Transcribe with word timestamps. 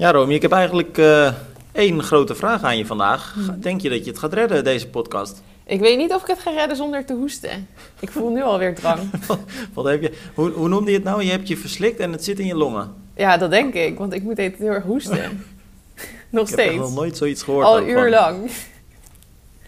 Ja, 0.00 0.12
Romy, 0.12 0.34
ik 0.34 0.42
heb 0.42 0.52
eigenlijk 0.52 0.98
uh, 0.98 1.32
één 1.72 2.02
grote 2.02 2.34
vraag 2.34 2.62
aan 2.62 2.78
je 2.78 2.86
vandaag. 2.86 3.34
Hmm. 3.34 3.60
Denk 3.60 3.80
je 3.80 3.88
dat 3.88 4.04
je 4.04 4.10
het 4.10 4.18
gaat 4.18 4.32
redden, 4.32 4.64
deze 4.64 4.88
podcast? 4.88 5.42
Ik 5.66 5.80
weet 5.80 5.98
niet 5.98 6.12
of 6.12 6.22
ik 6.22 6.26
het 6.26 6.38
ga 6.38 6.50
redden 6.50 6.76
zonder 6.76 7.04
te 7.04 7.12
hoesten. 7.12 7.68
Ik 8.00 8.10
voel 8.10 8.30
nu 8.30 8.42
alweer 8.42 8.74
drang. 8.74 9.00
wat, 9.74 9.84
heb 9.84 10.02
je, 10.02 10.12
hoe, 10.34 10.50
hoe 10.50 10.68
noemde 10.68 10.90
je 10.90 10.96
het 10.96 11.06
nou? 11.06 11.22
Je 11.22 11.30
hebt 11.30 11.48
je 11.48 11.56
verslikt 11.56 11.98
en 11.98 12.12
het 12.12 12.24
zit 12.24 12.38
in 12.38 12.46
je 12.46 12.54
longen. 12.54 12.94
Ja, 13.16 13.36
dat 13.36 13.50
denk 13.50 13.74
ik, 13.74 13.98
want 13.98 14.12
ik 14.12 14.22
moet 14.22 14.36
heel 14.36 14.54
erg 14.60 14.84
hoesten. 14.84 15.44
nog 16.30 16.46
steeds. 16.46 16.62
Ik 16.62 16.70
heb 16.70 16.80
nog 16.80 16.94
nooit 16.94 17.16
zoiets 17.16 17.42
gehoord. 17.42 17.66
Al 17.66 17.82
uur 17.82 18.10
lang. 18.10 18.50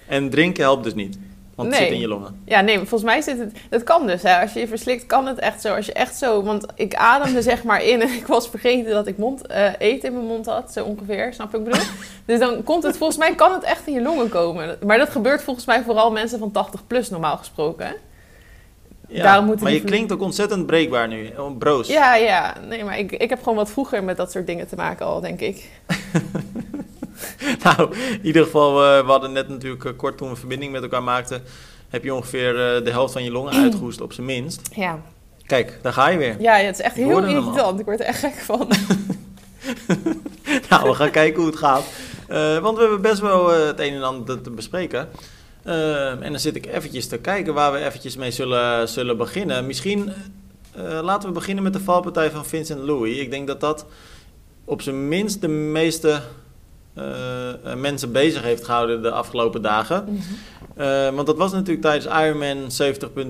En 0.06 0.30
drinken 0.30 0.62
helpt 0.62 0.84
dus 0.84 0.94
niet? 0.94 1.18
Want 1.62 1.74
het 1.74 1.84
zit 1.84 1.92
in 1.92 2.00
je 2.00 2.08
longen. 2.08 2.42
Ja, 2.44 2.60
nee, 2.60 2.78
volgens 2.78 3.02
mij 3.02 3.20
zit 3.20 3.38
het... 3.38 3.52
Het 3.70 3.82
kan 3.82 4.06
dus, 4.06 4.22
hè. 4.22 4.40
Als 4.40 4.52
je 4.52 4.60
je 4.60 4.68
verslikt, 4.68 5.06
kan 5.06 5.26
het 5.26 5.38
echt 5.38 5.60
zo. 5.60 5.74
Als 5.74 5.86
je 5.86 5.92
echt 5.92 6.16
zo... 6.16 6.42
Want 6.42 6.66
ik 6.74 6.94
ademde 6.94 7.42
zeg 7.52 7.64
maar 7.64 7.84
in 7.84 8.02
en 8.02 8.08
ik 8.08 8.26
was 8.26 8.48
vergeten 8.48 8.92
dat 8.92 9.06
ik 9.06 9.18
mond, 9.18 9.50
uh, 9.50 9.66
eten 9.78 10.08
in 10.08 10.14
mijn 10.14 10.26
mond 10.26 10.46
had. 10.46 10.72
Zo 10.72 10.84
ongeveer, 10.84 11.34
snap 11.34 11.54
ik 11.54 11.64
bedoel? 11.64 11.82
dus 12.26 12.38
dan 12.38 12.62
komt 12.62 12.82
het... 12.82 12.96
Volgens 12.96 13.18
mij 13.18 13.34
kan 13.34 13.52
het 13.52 13.62
echt 13.62 13.86
in 13.86 13.92
je 13.92 14.02
longen 14.02 14.28
komen. 14.28 14.78
Maar 14.86 14.98
dat 14.98 15.10
gebeurt 15.10 15.42
volgens 15.42 15.66
mij 15.66 15.82
vooral 15.82 16.10
mensen 16.10 16.38
van 16.38 16.50
80 16.50 16.86
plus 16.86 17.10
normaal 17.10 17.36
gesproken, 17.36 17.94
Ja, 19.08 19.22
Daarom 19.22 19.54
maar 19.60 19.72
je 19.72 19.84
klinkt 19.84 20.12
ook 20.12 20.22
ontzettend 20.22 20.66
breekbaar 20.66 21.08
nu, 21.08 21.30
broos. 21.58 21.88
Ja, 21.88 22.14
ja. 22.14 22.54
Nee, 22.68 22.84
maar 22.84 22.98
ik, 22.98 23.12
ik 23.12 23.28
heb 23.30 23.38
gewoon 23.38 23.58
wat 23.58 23.70
vroeger 23.70 24.04
met 24.04 24.16
dat 24.16 24.32
soort 24.32 24.46
dingen 24.46 24.68
te 24.68 24.76
maken 24.76 25.06
al, 25.06 25.20
denk 25.20 25.40
ik. 25.40 25.68
nou, 27.64 27.96
in 27.96 28.20
ieder 28.22 28.44
geval, 28.44 28.84
uh, 28.84 29.04
we 29.04 29.10
hadden 29.10 29.32
net 29.32 29.48
natuurlijk 29.48 29.84
uh, 29.84 29.92
kort 29.96 30.16
toen 30.16 30.28
we 30.28 30.36
verbinding 30.36 30.72
met 30.72 30.82
elkaar 30.82 31.02
maakten, 31.02 31.42
heb 31.88 32.04
je 32.04 32.14
ongeveer 32.14 32.52
uh, 32.52 32.84
de 32.84 32.90
helft 32.90 33.12
van 33.12 33.24
je 33.24 33.30
longen 33.30 33.52
uitgehoest 33.62 34.00
op 34.00 34.12
zijn 34.12 34.26
minst. 34.26 34.60
Ja. 34.74 35.00
Kijk, 35.46 35.78
daar 35.82 35.92
ga 35.92 36.08
je 36.08 36.18
weer. 36.18 36.40
Ja, 36.40 36.54
het 36.54 36.78
is 36.78 36.84
echt 36.84 36.96
heel 36.96 37.24
irritant. 37.24 37.80
Ik 37.80 37.84
word 37.84 38.00
er 38.00 38.06
echt 38.06 38.18
gek 38.18 38.34
van. 38.34 38.68
nou, 40.70 40.88
we 40.88 40.94
gaan 40.94 41.10
kijken 41.20 41.42
hoe 41.42 41.50
het 41.50 41.58
gaat. 41.58 41.84
want 42.62 42.76
we 42.76 42.82
hebben 42.82 43.00
best 43.00 43.20
wel 43.20 43.50
het 43.50 43.80
een 43.80 43.94
en 43.94 44.02
ander 44.02 44.42
te 44.42 44.50
bespreken. 44.50 45.08
en 45.62 46.30
dan 46.30 46.38
zit 46.38 46.56
ik 46.56 46.66
eventjes 46.66 47.06
te 47.06 47.18
kijken 47.18 47.54
waar 47.54 47.72
we 47.72 47.78
eventjes 47.78 48.16
mee 48.16 48.30
zullen, 48.30 48.88
zullen 48.88 49.16
beginnen. 49.16 49.66
Misschien 49.66 50.12
laten 51.02 51.28
we 51.28 51.34
beginnen 51.34 51.64
met 51.64 51.72
de 51.72 51.80
valpartij 51.80 52.30
van 52.30 52.46
Vincent 52.46 52.80
Louis. 52.80 53.18
Ik 53.18 53.30
denk 53.30 53.46
dat 53.46 53.60
dat 53.60 53.86
op 54.64 54.82
zijn 54.82 55.08
minst 55.08 55.40
de 55.40 55.48
meeste 55.48 56.22
mensen 57.76 58.12
bezig 58.12 58.42
heeft 58.42 58.64
gehouden 58.64 59.02
de 59.02 59.10
afgelopen 59.10 59.62
dagen. 59.62 60.04
Mhm. 60.04 60.16
uh, 60.82 61.14
want 61.14 61.26
dat 61.26 61.36
was 61.36 61.52
natuurlijk 61.52 61.82
tijdens 61.82 62.06
Ironman 62.06 62.70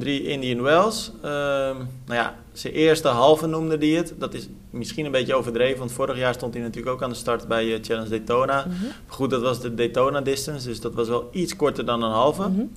70.3 0.02 0.06
Indian 0.08 0.62
Wells. 0.62 1.12
Uh, 1.16 1.30
nou 1.30 1.84
ja, 2.06 2.34
zijn 2.52 2.72
eerste 2.72 3.08
halve 3.08 3.46
noemde 3.46 3.76
hij 3.76 3.88
het. 3.88 4.14
Dat 4.18 4.34
is 4.34 4.48
misschien 4.70 5.04
een 5.04 5.10
beetje 5.10 5.34
overdreven, 5.34 5.78
want 5.78 5.92
vorig 5.92 6.16
jaar 6.16 6.34
stond 6.34 6.54
hij 6.54 6.62
natuurlijk 6.62 6.94
ook 6.94 7.02
aan 7.02 7.10
de 7.10 7.16
start 7.16 7.48
bij 7.48 7.78
Challenge 7.82 8.08
Daytona. 8.08 8.64
Mm 8.66 8.74
Goed, 9.06 9.30
dat 9.30 9.42
was 9.42 9.60
de 9.60 9.74
Daytona 9.74 10.20
distance, 10.20 10.68
dus 10.68 10.80
dat 10.80 10.94
was 10.94 11.08
wel 11.08 11.28
iets 11.32 11.56
korter 11.56 11.84
dan 11.84 12.02
een 12.02 12.10
halve. 12.10 12.48
Mm 12.48 12.70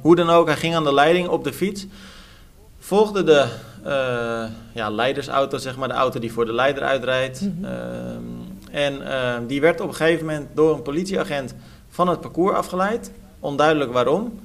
hoe 0.00 0.16
dan 0.16 0.30
ook, 0.30 0.46
hij 0.46 0.56
ging 0.56 0.74
aan 0.74 0.84
de 0.84 0.94
leiding 0.94 1.28
op 1.28 1.44
de 1.44 1.52
fiets. 1.52 1.86
Volgde 2.78 3.24
de 3.24 3.46
ja, 4.74 4.90
leidersauto, 4.90 5.58
zeg 5.58 5.76
maar, 5.76 5.88
de 5.88 5.94
auto 5.94 6.20
die 6.20 6.32
voor 6.32 6.46
de 6.46 6.52
leider 6.52 6.82
uitrijdt. 6.82 7.40
Mm 7.40 8.37
en 8.70 9.12
ehm, 9.12 9.46
die 9.46 9.60
werd 9.60 9.80
op 9.80 9.88
een 9.88 9.94
gegeven 9.94 10.26
moment 10.26 10.48
door 10.54 10.74
een 10.74 10.82
politieagent 10.82 11.54
van 11.88 12.08
het 12.08 12.20
parcours 12.20 12.56
afgeleid. 12.56 13.10
Onduidelijk 13.40 13.92
waarom. 13.92 14.40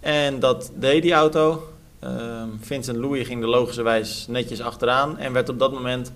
En 0.00 0.40
dat 0.40 0.70
deed 0.74 1.02
die 1.02 1.12
auto. 1.12 1.68
Ehm, 2.00 2.48
Vincent 2.60 2.96
Louis 2.96 3.26
ging 3.26 3.40
de 3.40 3.46
logische 3.46 3.82
wijs 3.82 4.26
netjes 4.28 4.62
achteraan. 4.62 5.18
En 5.18 5.32
werd 5.32 5.48
op 5.48 5.58
dat 5.58 5.72
moment 5.72 6.12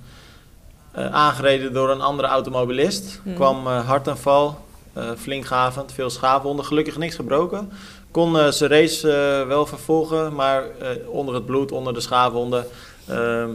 uh, 0.98 1.06
aangereden 1.06 1.72
door 1.72 1.90
een 1.90 2.00
andere 2.00 2.28
automobilist. 2.28 3.20
Hmm. 3.22 3.34
Kwam 3.34 3.66
uh, 3.66 3.86
hard 3.88 4.06
en 4.06 4.18
val. 4.18 4.58
Uh, 4.96 5.10
flink 5.16 5.46
gavend, 5.46 5.92
veel 5.92 6.10
schaafwonden. 6.10 6.64
Gelukkig 6.64 6.98
niks 6.98 7.14
gebroken. 7.14 7.72
Kon 8.10 8.52
zijn 8.52 8.70
race 8.70 9.06
wel 9.48 9.66
vervolgen. 9.66 10.34
Maar 10.34 10.64
onder 11.06 11.34
het 11.34 11.46
bloed, 11.46 11.72
onder 11.72 11.94
de 11.94 12.00
schaafwonden... 12.00 12.66
Ehm, 13.06 13.50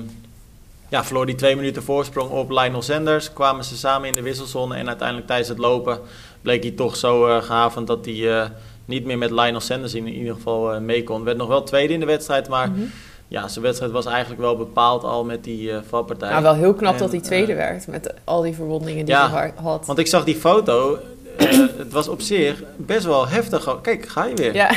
ja, 0.90 1.04
verloor 1.04 1.26
die 1.26 1.36
twee 1.36 1.56
minuten 1.56 1.84
voorsprong 1.84 2.30
op 2.30 2.50
Lionel 2.50 2.82
Sanders. 2.82 3.34
Kwamen 3.34 3.64
ze 3.64 3.78
samen 3.78 4.10
in 4.10 4.16
de 4.16 4.22
wisselzone 4.22 4.76
en 4.76 4.88
uiteindelijk 4.88 5.28
tijdens 5.28 5.50
het 5.50 5.58
lopen 5.58 6.00
bleek 6.42 6.64
hij 6.64 6.72
toch 6.72 6.96
zo 6.96 7.28
uh, 7.28 7.42
gehavend 7.42 7.88
dat 7.88 8.06
hij 8.06 8.14
uh, 8.14 8.46
niet 8.86 9.06
meer 9.06 9.18
met 9.18 9.32
Lionel 9.32 9.60
Sanders 9.60 9.94
in, 9.94 10.08
ieder 10.08 10.34
geval 10.34 10.74
uh, 10.74 10.80
mee 10.80 11.04
kon. 11.04 11.24
Werd 11.24 11.38
nog 11.38 11.48
wel 11.48 11.64
tweede 11.64 11.94
in 11.94 12.00
de 12.00 12.06
wedstrijd, 12.06 12.50
maar 12.50 12.68
mm 12.68 12.76
-hmm. 12.76 12.92
ja, 13.28 13.48
zijn 13.48 13.66
wedstrijd 13.66 13.92
was 13.92 14.06
eigenlijk 14.06 14.42
wel 14.42 14.58
bepaald 14.58 15.04
al 15.04 15.26
met 15.26 15.44
die 15.44 15.72
valpartij. 15.88 16.30
Nou, 16.30 16.44
wel 16.44 16.56
heel 16.56 16.74
knap 16.74 16.94
en, 16.94 17.00
dat 17.00 17.12
hij 17.12 17.22
tweede 17.22 17.56
werd 17.56 17.88
met 17.88 18.14
al 18.24 18.42
die 18.42 18.54
verwondingen 18.54 19.06
die 19.06 19.16
ja, 19.16 19.32
hij 19.32 19.54
had. 19.56 19.86
Want 19.86 20.00
ik 20.00 20.08
zag 20.08 20.24
die 20.24 20.36
foto 20.36 21.00
uh, 21.38 21.68
het 21.78 21.92
was 21.92 22.08
op 22.08 22.22
zich 22.22 22.64
best 22.76 23.06
wel 23.06 23.28
heftig. 23.28 23.82
Kijk, 23.82 24.08
ga 24.08 24.26
je 24.26 24.36
weer. 24.36 24.54
Ja, 24.54 24.72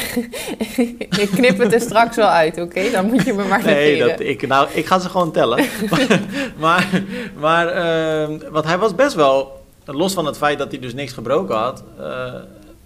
ik 1.23 1.29
knip 1.35 1.59
het 1.59 1.73
er 1.73 1.81
straks 1.81 2.17
wel 2.17 2.29
uit, 2.29 2.61
oké? 2.61 2.91
Dan 2.91 3.07
moet 3.07 3.25
je 3.25 3.33
me 3.33 3.45
maar 3.45 3.65
Nee, 3.65 3.99
dat, 3.99 4.21
ik, 4.21 4.47
nou, 4.47 4.69
ik 4.73 4.87
ga 4.87 4.99
ze 4.99 5.09
gewoon 5.09 5.33
tellen. 5.33 5.65
maar, 6.59 7.03
maar 7.37 7.67
uh, 7.77 8.39
want 8.51 8.65
hij 8.65 8.79
was 8.79 8.95
best 8.95 9.15
wel, 9.15 9.63
los 9.85 10.13
van 10.13 10.27
het 10.27 10.37
feit 10.37 10.59
dat 10.59 10.71
hij 10.71 10.81
dus 10.81 10.95
niks 10.95 11.13
gebroken 11.13 11.57
had... 11.57 11.83
Uh, 12.01 12.35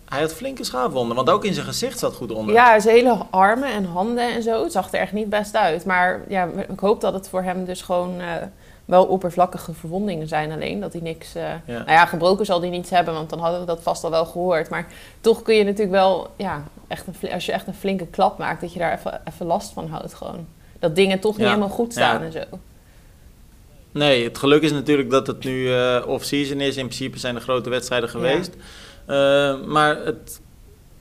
hij 0.09 0.21
had 0.21 0.35
flinke 0.35 0.65
schaafwonden, 0.65 1.17
want 1.17 1.31
ook 1.31 1.45
in 1.45 1.55
zijn 1.55 1.67
gezicht 1.67 1.99
zat 1.99 2.15
goed 2.15 2.33
onder. 2.33 2.55
Ja, 2.55 2.81
zijn 2.81 2.97
hele 2.97 3.17
armen 3.31 3.73
en 3.73 3.85
handen 3.85 4.33
en 4.35 4.43
zo. 4.43 4.63
Het 4.63 4.73
zag 4.73 4.93
er 4.93 5.01
echt 5.01 5.13
niet 5.13 5.29
best 5.29 5.57
uit. 5.57 5.85
Maar 5.85 6.21
ja, 6.29 6.49
ik 6.69 6.79
hoop 6.79 7.01
dat 7.01 7.13
het 7.13 7.29
voor 7.29 7.43
hem 7.43 7.65
dus 7.65 7.83
gewoon 7.83 8.21
wel 8.85 9.05
oppervlakkige 9.05 9.73
verwondingen 9.73 10.29
zijn 10.29 10.53
alleen. 10.53 10.81
Dat 10.81 10.93
hij 10.93 11.03
niks... 11.03 11.37
Uh, 11.37 11.43
Nou 11.67 11.91
ja, 11.91 12.07
gebroken 12.07 12.47
zal 12.47 12.61
hij 12.61 12.71
niets 12.71 12.91
hebben, 12.91 13.15
want 13.15 13.31
dan 13.31 13.39
hadden 13.39 13.61
we 13.61 13.67
dat 13.67 13.83
vast 13.83 14.05
al 14.05 14.11
wel 14.11 14.27
gehoord. 14.27 14.69
Maar 14.69 14.87
toch 15.21 15.43
kun 15.43 15.55
je 15.55 15.65
natuurlijk 15.65 15.91
wel... 15.91 16.31
Ja, 16.37 16.65
echt 16.89 17.07
een, 17.07 17.33
als 17.33 17.47
je 17.47 17.53
echt 17.53 17.67
een 17.67 17.75
flinke 17.75 18.07
klap 18.07 18.39
maakt, 18.39 18.61
dat 18.61 18.73
je 18.73 18.79
daar 18.79 18.99
even, 18.99 19.21
even 19.25 19.47
last 19.47 19.73
van 19.73 19.89
houdt 19.89 20.15
gewoon. 20.15 20.47
Dat 20.79 20.97
dingen 20.97 21.21
toch 21.21 21.37
niet 21.37 21.47
helemaal 21.47 21.69
goed 21.69 21.93
staan 21.93 22.23
en 22.23 22.33
zo. 22.33 22.45
Nee, 23.91 24.25
het 24.25 24.39
geluk 24.39 24.63
is 24.63 24.73
natuurlijk 24.73 25.11
dat 25.11 25.27
het 25.27 25.45
nu 25.45 25.61
uh, 25.61 26.03
off-season 26.07 26.61
is. 26.61 26.77
In 26.77 26.87
principe 26.87 27.19
zijn 27.19 27.35
er 27.35 27.41
grote 27.41 27.71
wedstrijden 27.71 28.09
geweest. 28.09 28.55
Uh, 29.07 29.65
maar 29.65 29.97
het 29.97 30.41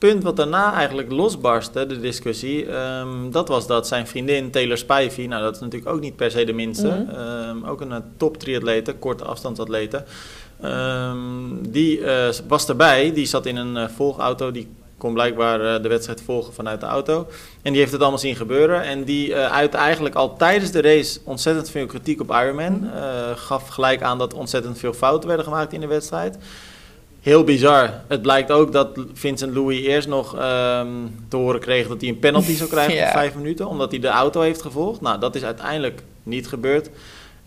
punt 0.08 0.22
wat 0.22 0.36
daarna 0.36 0.74
eigenlijk 0.74 1.10
losbarstte, 1.10 1.86
de 1.86 2.00
discussie, 2.00 2.72
um, 2.72 3.30
dat 3.30 3.48
was 3.48 3.66
dat 3.66 3.86
zijn 3.86 4.06
vriendin 4.06 4.50
Taylor 4.50 4.78
Spivey, 4.78 5.26
nou 5.26 5.42
dat 5.42 5.54
is 5.54 5.60
natuurlijk 5.60 5.90
ook 5.92 6.00
niet 6.00 6.16
per 6.16 6.30
se 6.30 6.44
de 6.44 6.52
minste, 6.52 6.86
mm 6.86 7.08
-hmm. 7.08 7.48
um, 7.48 7.64
ook 7.64 7.80
een 7.80 7.92
eh, 7.92 7.98
top 8.16 8.36
triatlete, 8.36 8.94
korte 8.94 9.24
afstandsatlete, 9.24 10.04
um, 10.64 11.70
die 11.70 11.98
uh, 11.98 12.28
was 12.48 12.68
erbij, 12.68 13.12
die 13.12 13.26
zat 13.26 13.46
in 13.46 13.56
een 13.56 13.76
uh, 13.76 13.88
volgauto, 13.88 14.50
die 14.50 14.68
kon 14.98 15.12
blijkbaar 15.12 15.60
uh, 15.60 15.82
de 15.82 15.88
wedstrijd 15.88 16.22
volgen 16.22 16.52
vanuit 16.52 16.80
de 16.80 16.86
auto. 16.86 17.26
En 17.62 17.70
die 17.70 17.80
heeft 17.80 17.92
het 17.92 18.00
allemaal 18.00 18.18
zien 18.18 18.36
gebeuren. 18.36 18.82
En 18.82 19.04
die 19.04 19.36
uit 19.36 19.74
eigenlijk 19.74 20.14
al 20.14 20.36
tijdens 20.36 20.70
de 20.70 20.80
race 20.80 21.20
ontzettend 21.24 21.70
veel 21.70 21.86
kritiek 21.86 22.20
op 22.20 22.30
Ironman. 22.30 22.84
Uh, 22.84 22.90
gaf 23.34 23.68
gelijk 23.68 24.02
aan 24.02 24.18
dat 24.18 24.34
ontzettend 24.34 24.78
veel 24.78 24.92
fouten 24.92 25.28
werden 25.28 25.46
gemaakt 25.46 25.72
in 25.72 25.80
de 25.80 25.86
wedstrijd 25.86 26.38
heel 27.24 27.44
bizar. 27.44 27.90
Het 28.08 28.22
blijkt 28.22 28.50
ook 28.50 28.72
dat 28.72 28.88
Vincent 29.12 29.54
Louis 29.54 29.80
eerst 29.80 30.08
nog 30.08 30.32
um, 30.32 31.14
te 31.28 31.36
horen 31.36 31.60
kreeg 31.60 31.88
dat 31.88 32.00
hij 32.00 32.10
een 32.10 32.18
penalty 32.18 32.52
zou 32.52 32.70
krijgen 32.70 32.94
ja. 33.04 33.10
vijf 33.10 33.34
minuten, 33.34 33.68
omdat 33.68 33.90
hij 33.90 34.00
de 34.00 34.08
auto 34.08 34.40
heeft 34.40 34.62
gevolgd. 34.62 35.00
Nou, 35.00 35.20
dat 35.20 35.34
is 35.34 35.44
uiteindelijk 35.44 36.02
niet 36.22 36.48
gebeurd. 36.48 36.90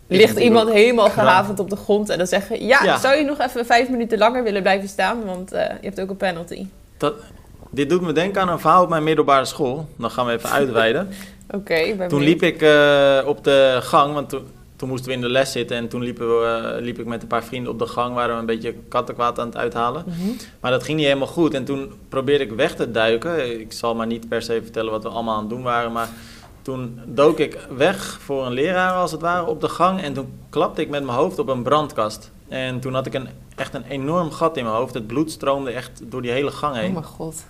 Ligt 0.08 0.40
iemand 0.40 0.70
helemaal 0.72 1.10
gehavend 1.10 1.60
op 1.60 1.70
de 1.70 1.76
grond 1.76 2.10
en 2.10 2.18
dan 2.18 2.28
zeggen: 2.28 2.66
ja, 2.66 2.84
ja, 2.84 3.00
zou 3.00 3.16
je 3.16 3.24
nog 3.24 3.40
even 3.40 3.66
vijf 3.66 3.90
minuten 3.90 4.18
langer 4.18 4.44
willen 4.44 4.62
blijven 4.62 4.90
staan, 4.90 5.26
want 5.26 5.54
uh, 5.54 5.60
je 5.60 5.88
hebt 5.88 6.02
ook 6.02 6.10
een 6.10 6.18
penalty. 6.18 6.66
Dat, 6.98 7.14
dit 7.70 7.90
doet 7.90 8.02
me 8.02 8.12
denken 8.12 8.42
aan 8.42 8.50
een 8.50 8.60
verhaal 8.60 8.84
op 8.84 8.90
mijn 8.90 9.04
middelbare 9.04 9.46
school. 9.46 9.88
Dan 9.98 10.12
gaan 10.12 10.26
we 10.26 10.32
even 10.32 10.50
uitweiden. 10.50 11.10
Oké, 11.51 11.57
okay, 11.57 12.07
Toen 12.07 12.24
liep 12.24 12.44
ik 12.44 12.62
uh, 12.62 13.19
op 13.25 13.44
de 13.44 13.80
gang, 13.81 14.13
want 14.13 14.30
toen, 14.30 14.48
toen 14.77 14.89
moesten 14.89 15.07
we 15.07 15.15
in 15.15 15.21
de 15.21 15.29
les 15.29 15.51
zitten 15.51 15.77
en 15.77 15.88
toen 15.88 16.03
liepen 16.03 16.27
we, 16.27 16.74
uh, 16.75 16.83
liep 16.83 17.00
ik 17.00 17.06
met 17.06 17.21
een 17.21 17.27
paar 17.27 17.44
vrienden 17.44 17.71
op 17.71 17.79
de 17.79 17.88
gang, 17.88 18.15
waren 18.15 18.33
we 18.33 18.39
een 18.39 18.45
beetje 18.45 18.75
kattenkwaad 18.89 19.39
aan 19.39 19.45
het 19.45 19.57
uithalen. 19.57 20.03
Mm 20.07 20.13
-hmm. 20.13 20.35
Maar 20.59 20.71
dat 20.71 20.83
ging 20.83 20.97
niet 20.97 21.06
helemaal 21.06 21.27
goed 21.27 21.53
en 21.53 21.65
toen 21.65 21.91
probeerde 22.09 22.44
ik 22.44 22.51
weg 22.51 22.75
te 22.75 22.91
duiken. 22.91 23.59
Ik 23.59 23.71
zal 23.71 23.95
maar 23.95 24.07
niet 24.07 24.29
per 24.29 24.41
se 24.41 24.59
vertellen 24.63 24.91
wat 24.91 25.03
we 25.03 25.09
allemaal 25.09 25.35
aan 25.35 25.41
het 25.41 25.50
doen 25.50 25.62
waren, 25.62 25.91
maar 25.91 26.09
toen 26.62 27.00
dook 27.06 27.39
ik 27.39 27.68
weg 27.75 28.19
voor 28.21 28.45
een 28.45 28.53
leraar 28.53 28.94
als 28.94 29.12
het 29.12 29.21
ware 29.21 29.45
op 29.45 29.62
de 29.62 29.69
gang 29.69 30.01
en 30.01 30.13
toen 30.13 30.33
klapte 30.50 30.81
ik 30.81 30.89
met 30.89 31.03
mijn 31.03 31.18
hoofd 31.18 31.39
op 31.39 31.47
een 31.47 31.63
brandkast. 31.63 32.31
En 32.47 32.79
toen 32.79 32.94
had 32.94 33.06
ik 33.06 33.13
een, 33.13 33.27
echt 33.56 33.74
een 33.74 33.83
enorm 33.83 34.31
gat 34.31 34.57
in 34.57 34.63
mijn 34.63 34.75
hoofd. 34.75 34.94
Het 34.94 35.07
bloed 35.07 35.31
stroomde 35.31 35.71
echt 35.71 36.01
door 36.03 36.21
die 36.21 36.31
hele 36.31 36.51
gang 36.51 36.75
heen. 36.75 36.88
Oh 36.88 36.94
mijn 36.94 37.06
god. 37.06 37.45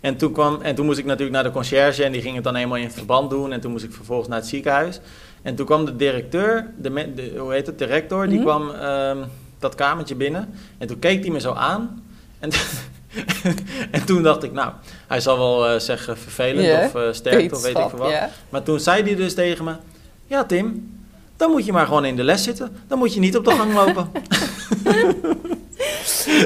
En 0.00 0.16
toen, 0.16 0.32
kwam, 0.32 0.60
en 0.60 0.74
toen 0.74 0.86
moest 0.86 0.98
ik 0.98 1.04
natuurlijk 1.04 1.34
naar 1.34 1.44
de 1.44 1.50
conciërge 1.50 2.04
en 2.04 2.12
die 2.12 2.22
ging 2.22 2.34
het 2.34 2.44
dan 2.44 2.54
helemaal 2.54 2.78
in 2.78 2.90
verband 2.90 3.30
doen. 3.30 3.52
En 3.52 3.60
toen 3.60 3.70
moest 3.70 3.84
ik 3.84 3.92
vervolgens 3.92 4.28
naar 4.28 4.38
het 4.38 4.46
ziekenhuis. 4.46 5.00
En 5.46 5.54
toen 5.54 5.66
kwam 5.66 5.84
de 5.84 5.96
directeur, 5.96 6.70
de, 6.76 7.12
de 7.14 7.34
hoe 7.38 7.52
heet 7.52 7.66
het, 7.66 7.78
de 7.78 7.84
rector, 7.84 8.18
mm 8.18 8.24
-hmm. 8.24 8.32
die 8.32 8.40
kwam 8.40 8.70
um, 8.70 9.24
dat 9.58 9.74
kamertje 9.74 10.14
binnen. 10.14 10.54
En 10.78 10.86
toen 10.86 10.98
keek 10.98 11.22
hij 11.22 11.32
me 11.32 11.40
zo 11.40 11.52
aan. 11.52 12.04
En, 12.38 12.50
en 13.96 14.04
toen 14.06 14.22
dacht 14.22 14.42
ik, 14.42 14.52
nou, 14.52 14.72
hij 15.06 15.20
zal 15.20 15.38
wel 15.38 15.74
uh, 15.74 15.80
zeggen 15.80 16.18
vervelend 16.18 16.66
yeah. 16.66 16.84
of 16.84 16.94
uh, 16.94 17.12
sterk 17.12 17.52
of 17.52 17.62
weet 17.62 17.78
ik 17.78 17.88
veel 17.88 17.98
wat. 17.98 18.10
Yeah. 18.10 18.24
Maar 18.48 18.62
toen 18.62 18.80
zei 18.80 19.02
hij 19.02 19.14
dus 19.14 19.34
tegen 19.34 19.64
me, 19.64 19.72
ja 20.26 20.44
Tim, 20.44 20.96
dan 21.36 21.50
moet 21.50 21.66
je 21.66 21.72
maar 21.72 21.86
gewoon 21.86 22.04
in 22.04 22.16
de 22.16 22.24
les 22.24 22.42
zitten. 22.42 22.76
Dan 22.86 22.98
moet 22.98 23.14
je 23.14 23.20
niet 23.20 23.36
op 23.36 23.44
de 23.44 23.50
gang 23.50 23.74
lopen. 23.74 24.10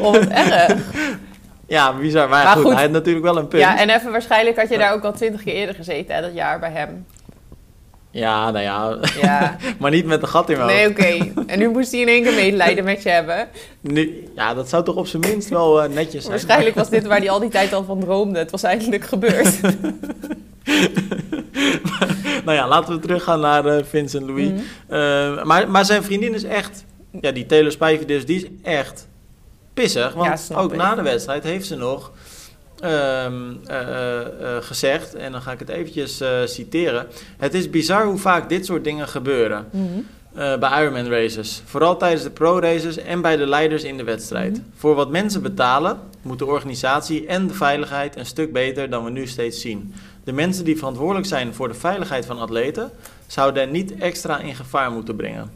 oh, 0.06 0.36
erg. 0.36 0.76
Ja, 1.66 1.92
bizar. 1.92 2.28
Maar, 2.28 2.44
maar 2.44 2.52
goed, 2.52 2.62
goed, 2.62 2.72
hij 2.72 2.82
had 2.82 2.90
natuurlijk 2.90 3.24
wel 3.24 3.36
een 3.36 3.48
punt. 3.48 3.62
Ja, 3.62 3.78
en 3.78 3.90
even 3.90 4.12
waarschijnlijk 4.12 4.56
had 4.56 4.68
je 4.68 4.78
daar 4.78 4.92
ook 4.92 5.04
al 5.04 5.12
twintig 5.12 5.42
keer 5.42 5.54
eerder 5.54 5.74
gezeten, 5.74 6.14
hè, 6.14 6.20
dat 6.20 6.34
jaar 6.34 6.58
bij 6.58 6.70
hem. 6.70 7.06
Ja, 8.10 8.50
nou 8.50 8.64
ja. 8.64 8.98
ja. 9.20 9.56
maar 9.78 9.90
niet 9.90 10.06
met 10.06 10.22
een 10.22 10.28
gat 10.28 10.50
in 10.50 10.56
mijn 10.56 10.68
Nee, 10.68 10.88
oké. 10.88 11.32
En 11.46 11.58
nu 11.58 11.68
moest 11.68 11.90
hij 11.90 12.00
in 12.00 12.08
één 12.08 12.22
keer 12.22 12.34
medelijden 12.34 12.84
met 12.84 13.02
je 13.02 13.08
hebben. 13.08 13.48
Nu, 13.80 14.28
ja, 14.34 14.54
dat 14.54 14.68
zou 14.68 14.84
toch 14.84 14.96
op 14.96 15.06
zijn 15.06 15.22
minst 15.22 15.48
wel 15.48 15.84
uh, 15.84 15.90
netjes 15.90 16.24
zijn. 16.24 16.36
Waarschijnlijk 16.36 16.76
was 16.76 16.90
dit 16.90 17.06
waar 17.06 17.18
hij 17.18 17.30
al 17.30 17.40
die 17.40 17.50
tijd 17.50 17.72
al 17.72 17.84
van 17.84 18.00
droomde. 18.00 18.38
Het 18.38 18.50
was 18.50 18.62
eindelijk 18.62 19.04
gebeurd. 19.04 19.60
nou 22.44 22.56
ja, 22.56 22.68
laten 22.68 22.94
we 22.94 23.00
teruggaan 23.00 23.40
naar 23.40 23.66
uh, 23.66 23.84
Vincent 23.84 24.26
Louis. 24.26 24.48
Mm 24.48 24.62
uh, 24.90 25.44
maar, 25.44 25.70
maar 25.70 25.84
zijn 25.84 26.02
vriendin 26.02 26.34
is 26.34 26.44
echt... 26.44 26.84
Ja, 27.20 27.30
die 27.30 27.46
Taylor 27.46 27.72
Spijver 27.72 28.06
dus, 28.06 28.26
die 28.26 28.36
is 28.36 28.46
echt 28.62 29.08
pissig. 29.74 30.14
Want 30.14 30.46
ja, 30.48 30.56
ook 30.56 30.72
ik. 30.72 30.76
na 30.76 30.94
de 30.94 31.02
wedstrijd 31.02 31.42
heeft 31.42 31.66
ze 31.66 31.76
nog... 31.76 32.12
Um, 32.84 33.60
uh, 33.70 33.80
uh, 34.40 34.56
gezegd, 34.60 35.14
en 35.14 35.32
dan 35.32 35.42
ga 35.42 35.52
ik 35.52 35.58
het 35.58 35.68
eventjes 35.68 36.22
citeren. 36.44 37.06
Het 37.38 37.54
is 37.54 37.70
bizar 37.70 38.04
hoe 38.04 38.18
vaak 38.18 38.48
dit 38.48 38.66
soort 38.66 38.84
dingen 38.84 39.08
gebeuren 39.08 39.68
mm 39.70 39.88
-hmm. 39.88 40.60
bij 40.60 40.82
Ironman 40.82 41.08
races. 41.08 41.62
Vooral 41.64 41.96
tijdens 41.96 42.22
de 42.22 42.30
pro-races 42.30 42.96
en 42.96 43.20
bij 43.20 43.36
de 43.36 43.46
leiders 43.46 43.82
in 43.82 43.96
de 43.96 44.04
wedstrijd. 44.04 44.50
Mm 44.50 44.54
-hmm. 44.54 44.72
Voor 44.76 44.94
wat 44.94 45.10
mensen 45.10 45.42
betalen, 45.42 45.98
moet 46.22 46.38
de 46.38 46.46
organisatie 46.46 47.26
en 47.26 47.46
de 47.46 47.54
veiligheid 47.54 48.16
een 48.16 48.26
stuk 48.26 48.52
beter 48.52 48.90
dan 48.90 49.04
we 49.04 49.10
nu 49.10 49.26
steeds 49.26 49.60
zien. 49.60 49.94
De 50.24 50.32
mensen 50.32 50.64
die 50.64 50.76
verantwoordelijk 50.76 51.26
zijn 51.26 51.54
voor 51.54 51.68
de 51.68 51.74
veiligheid 51.74 52.26
van 52.26 52.38
atleten, 52.38 52.90
zouden 53.26 53.70
niet 53.70 53.94
extra 53.98 54.38
in 54.38 54.54
gevaar 54.54 54.90
moeten 54.90 55.16
brengen. 55.16 55.50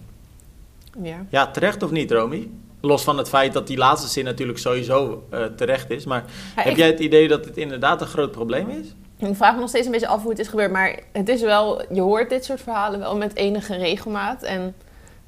Ja, 1.03 1.27
ja 1.31 1.47
terecht 1.47 1.83
of 1.83 1.91
niet, 1.91 2.11
Romy? 2.11 2.49
Los 2.85 3.05
van 3.05 3.19
het 3.19 3.29
feit 3.29 3.53
dat 3.53 3.67
die 3.67 3.77
laatste 3.77 4.09
zin 4.09 4.25
natuurlijk 4.25 4.59
sowieso 4.59 5.25
uh, 5.33 5.45
terecht 5.45 5.91
is. 5.91 6.05
Maar 6.05 6.25
heb 6.55 6.67
ik... 6.67 6.77
jij 6.77 6.87
het 6.87 7.01
idee 7.01 7.29
dat 7.29 7.45
het 7.45 7.57
inderdaad 7.57 8.01
een 8.01 8.07
groot 8.07 8.31
probleem 8.31 8.69
is? 8.69 8.95
Ik 9.29 9.37
vraag 9.37 9.55
me 9.55 9.61
nog 9.61 9.69
steeds 9.69 9.87
een 9.87 9.93
beetje 9.93 10.07
af 10.07 10.23
hoe 10.23 10.31
het 10.31 10.39
is 10.39 10.49
gebeurd. 10.49 10.71
Maar 10.71 10.99
het 11.13 11.29
is 11.29 11.41
wel, 11.41 11.83
je 11.93 12.01
hoort 12.01 12.31
dit 12.31 12.45
soort 12.45 12.61
verhalen 12.61 12.99
wel 12.99 13.17
met 13.17 13.37
enige 13.37 13.77
regelmaat. 13.77 14.43
En 14.43 14.75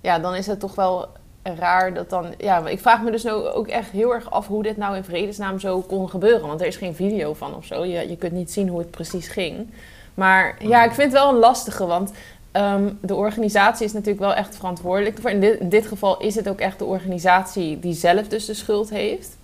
ja, 0.01 0.19
dan 0.19 0.35
is 0.35 0.47
het 0.47 0.61
toch 0.61 0.75
wel 0.75 1.09
raar 1.43 1.95
dat 1.95 2.11
dan. 2.11 2.35
Ja, 2.39 2.67
ik 2.67 2.81
vraag 2.81 3.03
me 3.03 3.11
dus 3.11 3.23
nou 3.23 3.47
ook 3.47 3.69
echt 3.69 3.91
heel 3.91 4.15
erg 4.15 4.31
af 4.31 4.47
hoe 4.47 4.63
dit 4.63 4.77
nou 4.77 4.97
in 4.97 5.05
vredesnaam 5.05 5.59
zo 5.59 5.81
kon 5.81 6.09
gebeuren. 6.11 6.47
Want 6.47 6.61
er 6.61 6.67
is 6.67 6.77
geen 6.77 6.95
video 6.95 7.35
van 7.35 7.55
of 7.55 7.65
zo. 7.65 7.85
Je, 7.85 8.09
je 8.09 8.17
kunt 8.17 8.33
niet 8.33 8.53
zien 8.53 8.69
hoe 8.69 8.79
het 8.79 8.91
precies 8.91 9.29
ging. 9.29 9.71
Maar 10.15 10.57
ja, 10.59 10.85
ik 10.85 10.93
vind 10.93 11.13
het 11.13 11.21
wel 11.21 11.33
een 11.33 11.39
lastige. 11.39 11.87
Want 11.87 12.13
Um, 12.57 12.99
de 13.01 13.15
organisatie 13.15 13.87
is 13.87 13.93
natuurlijk 13.93 14.21
wel 14.21 14.35
echt 14.35 14.57
verantwoordelijk 14.57 15.19
voor. 15.21 15.31
In 15.31 15.41
dit, 15.41 15.61
in 15.61 15.69
dit, 15.69 15.87
geval 15.87 16.21
is 16.21 16.35
het 16.35 16.49
ook 16.49 16.61
echt 16.61 16.79
de 16.79 16.85
organisatie 16.85 17.79
die 17.79 17.95
zelf 17.95 18.29
dus 18.29 18.45
de 18.45 18.55
schuld 18.55 18.91
heeft. 18.91 19.37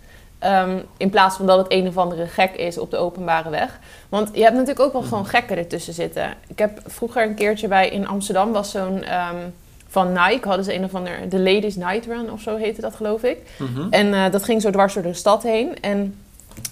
Um, 0.44 0.82
in 0.96 1.10
plaats 1.10 1.36
van 1.36 1.46
dat 1.46 1.58
het 1.58 1.72
een 1.72 1.88
of 1.88 1.96
andere 1.96 2.26
gek 2.26 2.54
is 2.54 2.78
op 2.78 2.90
de 2.90 2.96
openbare 2.96 3.50
weg. 3.50 3.78
Want 4.08 4.30
je 4.32 4.42
hebt 4.42 4.54
natuurlijk 4.54 4.80
ook 4.80 4.92
wel 4.92 5.02
gewoon 5.02 5.26
gekken 5.26 5.56
ertussen 5.56 5.94
zitten. 5.94 6.34
Ik 6.46 6.58
heb 6.58 6.80
vroeger 6.86 7.22
een 7.22 7.34
keertje 7.34 7.68
bij 7.68 7.88
in 7.88 8.06
Amsterdam 8.06 8.52
was 8.52 8.70
zo'n 8.70 9.14
um, 9.14 9.54
van 9.88 10.12
Nike 10.12 10.48
hadden 10.48 10.64
ze 10.64 10.74
een 10.74 10.84
of 10.84 10.94
andere 10.94 11.28
de 11.28 11.38
Ladies 11.38 11.76
Night 11.76 12.06
Run 12.06 12.32
of 12.32 12.40
zo 12.40 12.56
heette 12.56 12.80
dat 12.80 12.94
geloof 12.94 13.22
ik. 13.22 13.38
Mm 13.58 13.74
-hmm. 13.74 13.86
En 13.90 14.06
uh, 14.06 14.30
dat 14.30 14.44
ging 14.44 14.62
zo 14.62 14.70
dwars 14.70 14.94
door 14.94 15.02
de 15.02 15.14
stad 15.14 15.42
heen. 15.42 15.80
En 15.80 16.14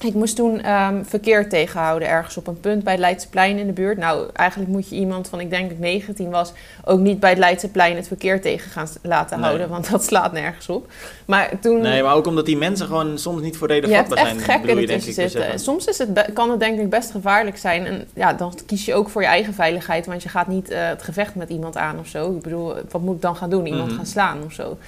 ik 0.00 0.15
moest 0.15 0.37
toen 0.37 0.71
um, 0.71 1.05
verkeer 1.05 1.49
tegenhouden 1.49 2.09
ergens 2.09 2.37
op 2.37 2.47
een 2.47 2.61
punt 2.61 2.85
bij 2.85 2.93
het 2.93 3.00
Leidseplein 3.00 3.59
in 3.59 3.67
de 3.67 3.73
buurt. 3.73 3.99
Nou, 3.99 4.29
eigenlijk 4.32 4.71
moet 4.71 4.88
je 4.88 4.97
iemand 4.97 5.29
van, 5.29 5.41
ik 5.41 5.50
denk 5.50 5.62
dat 5.62 5.73
ik 5.73 5.79
19 5.79 6.31
was, 6.31 6.53
ook 6.85 6.99
niet 6.99 7.21
bij 7.21 7.31
het 7.31 7.38
Leidseplein 7.38 7.97
het 7.97 8.06
verkeer 8.06 8.41
tegen 8.41 8.71
gaan 8.71 8.88
laten 9.03 9.37
nee. 9.37 9.47
houden, 9.47 9.69
want 9.69 9.91
dat 9.91 10.05
slaat 10.05 10.32
nergens 10.32 10.69
op. 10.69 10.91
Maar 11.25 11.50
toen... 11.61 11.81
Nee, 11.81 12.03
maar 12.03 12.15
ook 12.15 12.27
omdat 12.27 12.47
die 12.47 12.56
mensen 12.56 12.87
gewoon 12.87 13.19
soms 13.19 13.43
niet 13.43 13.56
voor 13.56 13.69
reden 13.69 13.91
vatbaar 13.91 14.19
zijn. 14.19 14.29
Je 14.29 14.35
hebt 14.35 14.50
echt 14.50 14.59
gekken 14.59 14.79
ertussen 14.79 15.12
zitten. 15.12 15.59
Soms 15.59 15.87
is 15.87 15.99
het 15.99 16.31
kan 16.32 16.50
het 16.50 16.61
denk 16.61 16.81
ik 16.81 16.91
best 16.91 17.11
gevaarlijk 17.11 17.59
zijn. 17.59 17.87
En 17.87 18.09
ja, 18.15 18.32
dan 18.32 18.55
kies 18.67 18.85
je 18.85 18.94
ook 18.94 19.11
voor 19.11 19.23
je 19.23 19.29
eigen 19.29 19.55
veiligheid, 19.55 20.06
want 20.06 20.23
je 20.23 20.29
gaat 20.29 20.47
niet 20.47 20.71
uh, 20.71 20.88
het 20.88 21.03
gevecht 21.03 21.35
met 21.35 21.49
iemand 21.49 21.77
aan 21.77 21.99
of 21.99 22.06
zo. 22.06 22.35
Ik 22.37 22.43
bedoel, 22.43 22.75
wat 22.91 23.00
moet 23.00 23.15
ik 23.15 23.23
dan 23.23 23.37
gaan 23.37 23.50
doen? 23.50 23.67
Iemand 23.67 23.82
mm 23.82 23.88
-hmm. 23.88 23.97
gaan 23.97 24.06
slaan 24.06 24.44
of 24.44 24.53
zo. 24.53 24.79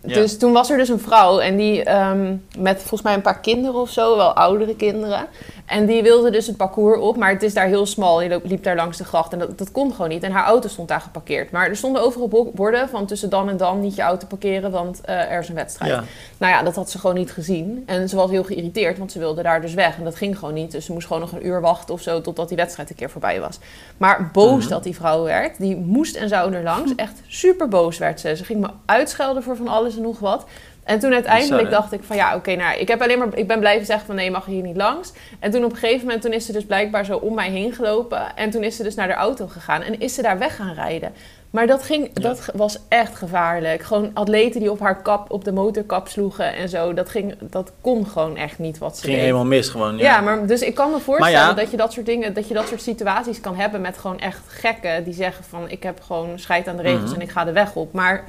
Ja. 0.00 0.14
Dus 0.14 0.38
toen 0.38 0.52
was 0.52 0.70
er 0.70 0.76
dus 0.76 0.88
een 0.88 1.00
vrouw 1.00 1.38
en 1.38 1.56
die 1.56 1.96
um, 1.96 2.46
met 2.58 2.78
volgens 2.78 3.02
mij 3.02 3.14
een 3.14 3.22
paar 3.22 3.40
kinderen 3.40 3.80
of 3.80 3.90
zo, 3.90 4.16
wel 4.16 4.32
oudere 4.32 4.76
kinderen. 4.76 5.26
En 5.66 5.86
die 5.86 6.02
wilde 6.02 6.30
dus 6.30 6.46
het 6.46 6.56
parcours 6.56 7.00
op, 7.00 7.16
maar 7.16 7.30
het 7.30 7.42
is 7.42 7.54
daar 7.54 7.66
heel 7.66 7.86
smal. 7.86 8.22
Je 8.22 8.40
liep 8.44 8.62
daar 8.62 8.76
langs 8.76 8.98
de 8.98 9.04
gracht 9.04 9.32
en 9.32 9.38
dat, 9.38 9.58
dat 9.58 9.72
kon 9.72 9.92
gewoon 9.92 10.08
niet. 10.08 10.22
En 10.22 10.32
haar 10.32 10.44
auto 10.44 10.68
stond 10.68 10.88
daar 10.88 11.00
geparkeerd. 11.00 11.50
Maar 11.50 11.68
er 11.68 11.76
stonden 11.76 12.02
overal 12.02 12.50
borden 12.54 12.88
van 12.88 13.06
tussen 13.06 13.30
dan 13.30 13.48
en 13.48 13.56
dan 13.56 13.80
niet 13.80 13.94
je 13.94 14.02
auto 14.02 14.26
parkeren, 14.26 14.70
want 14.70 15.00
uh, 15.08 15.32
er 15.32 15.40
is 15.40 15.48
een 15.48 15.54
wedstrijd. 15.54 15.92
Ja. 15.92 16.04
Nou 16.38 16.52
ja, 16.52 16.62
dat 16.62 16.74
had 16.74 16.90
ze 16.90 16.98
gewoon 16.98 17.16
niet 17.16 17.32
gezien. 17.32 17.82
En 17.86 18.08
ze 18.08 18.16
was 18.16 18.30
heel 18.30 18.44
geïrriteerd, 18.44 18.98
want 18.98 19.12
ze 19.12 19.18
wilde 19.18 19.42
daar 19.42 19.60
dus 19.60 19.74
weg. 19.74 19.96
En 19.96 20.04
dat 20.04 20.16
ging 20.16 20.38
gewoon 20.38 20.54
niet. 20.54 20.70
Dus 20.70 20.84
ze 20.84 20.92
moest 20.92 21.06
gewoon 21.06 21.22
nog 21.22 21.32
een 21.32 21.46
uur 21.46 21.60
wachten 21.60 21.94
of 21.94 22.00
zo 22.00 22.20
totdat 22.20 22.48
die 22.48 22.56
wedstrijd 22.56 22.90
een 22.90 22.96
keer 22.96 23.10
voorbij 23.10 23.40
was. 23.40 23.58
Maar 23.96 24.30
boos 24.32 24.60
-hmm. 24.60 24.70
dat 24.70 24.84
die 24.84 24.94
vrouw 24.94 25.22
werd, 25.22 25.58
die 25.58 25.76
moest 25.76 26.16
en 26.16 26.28
zou 26.28 26.54
er 26.54 26.62
langs. 26.62 26.94
Echt 26.96 27.20
super 27.26 27.68
boos 27.68 27.98
werd 27.98 28.20
ze. 28.20 28.36
Ze 28.36 28.44
ging 28.44 28.60
me 28.60 28.68
uitschelden 28.84 29.42
voor 29.42 29.56
van 29.56 29.68
alles 29.68 29.81
en 29.86 30.02
nog 30.02 30.18
wat. 30.18 30.46
En 30.84 30.98
toen 30.98 31.12
uiteindelijk 31.12 31.60
Sorry. 31.60 31.70
dacht 31.70 31.92
ik 31.92 32.02
van 32.02 32.16
ja, 32.16 32.26
oké, 32.26 32.36
okay, 32.36 32.54
nou, 32.54 32.78
ik 32.78 32.88
heb 32.88 33.02
alleen 33.02 33.18
maar, 33.18 33.28
ik 33.34 33.46
ben 33.46 33.58
blijven 33.58 33.86
zeggen 33.86 34.06
van 34.06 34.14
nee, 34.14 34.30
mag 34.30 34.46
je 34.46 34.52
hier 34.52 34.62
niet 34.62 34.76
langs. 34.76 35.12
En 35.38 35.50
toen 35.50 35.64
op 35.64 35.70
een 35.70 35.76
gegeven 35.76 36.06
moment, 36.06 36.22
toen 36.22 36.32
is 36.32 36.46
ze 36.46 36.52
dus 36.52 36.64
blijkbaar 36.64 37.04
zo 37.04 37.16
om 37.16 37.34
mij 37.34 37.50
heen 37.50 37.72
gelopen. 37.72 38.36
En 38.36 38.50
toen 38.50 38.62
is 38.62 38.76
ze 38.76 38.82
dus 38.82 38.94
naar 38.94 39.08
de 39.08 39.14
auto 39.14 39.46
gegaan 39.46 39.82
en 39.82 40.00
is 40.00 40.14
ze 40.14 40.22
daar 40.22 40.38
weg 40.38 40.56
gaan 40.56 40.74
rijden. 40.74 41.12
Maar 41.50 41.66
dat, 41.66 41.82
ging, 41.82 42.10
ja. 42.14 42.20
dat 42.20 42.50
was 42.54 42.78
echt 42.88 43.16
gevaarlijk. 43.16 43.82
Gewoon 43.82 44.10
atleten 44.14 44.60
die 44.60 44.70
op 44.70 44.80
haar 44.80 45.02
kap, 45.02 45.30
op 45.30 45.44
de 45.44 45.52
motorkap 45.52 46.08
sloegen 46.08 46.54
en 46.54 46.68
zo. 46.68 46.94
Dat, 46.94 47.08
ging, 47.08 47.34
dat 47.40 47.72
kon 47.80 48.06
gewoon 48.06 48.36
echt 48.36 48.58
niet 48.58 48.78
wat 48.78 48.96
ze 48.96 49.02
ging 49.02 49.14
deed. 49.14 49.24
helemaal 49.24 49.44
mis 49.44 49.68
gewoon. 49.68 49.96
Ja. 49.96 50.04
ja, 50.04 50.20
maar 50.20 50.46
dus 50.46 50.60
ik 50.60 50.74
kan 50.74 50.90
me 50.90 50.98
voorstellen 50.98 51.38
ja. 51.38 51.52
dat 51.52 51.70
je 51.70 51.76
dat 51.76 51.92
soort 51.92 52.06
dingen, 52.06 52.34
dat 52.34 52.48
je 52.48 52.54
dat 52.54 52.68
soort 52.68 52.82
situaties 52.82 53.40
kan 53.40 53.56
hebben 53.56 53.80
met 53.80 53.98
gewoon 53.98 54.20
echt 54.20 54.40
gekken 54.46 55.04
die 55.04 55.14
zeggen 55.14 55.44
van 55.44 55.70
ik 55.70 55.82
heb 55.82 56.00
gewoon 56.00 56.38
scheid 56.38 56.68
aan 56.68 56.76
de 56.76 56.82
regels 56.82 57.00
mm 57.00 57.06
-hmm. 57.06 57.20
en 57.20 57.26
ik 57.26 57.30
ga 57.30 57.44
de 57.44 57.52
weg 57.52 57.74
op. 57.74 57.92
Maar 57.92 58.24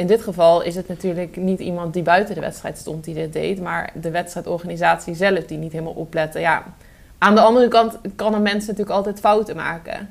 in 0.00 0.06
dit 0.06 0.22
geval 0.22 0.62
is 0.62 0.74
het 0.74 0.88
natuurlijk 0.88 1.36
niet 1.36 1.60
iemand 1.60 1.94
die 1.94 2.02
buiten 2.02 2.34
de 2.34 2.40
wedstrijd 2.40 2.78
stond 2.78 3.04
die 3.04 3.14
dit 3.14 3.32
deed, 3.32 3.60
maar 3.60 3.92
de 3.94 4.10
wedstrijdorganisatie 4.10 5.14
zelf 5.14 5.44
die 5.44 5.58
niet 5.58 5.72
helemaal 5.72 5.92
oplette. 5.92 6.38
Ja, 6.38 6.64
aan 7.18 7.34
de 7.34 7.40
andere 7.40 7.68
kant 7.68 7.98
kan 8.16 8.34
een 8.34 8.42
mens 8.42 8.66
natuurlijk 8.66 8.96
altijd 8.96 9.20
fouten 9.20 9.56
maken. 9.56 10.08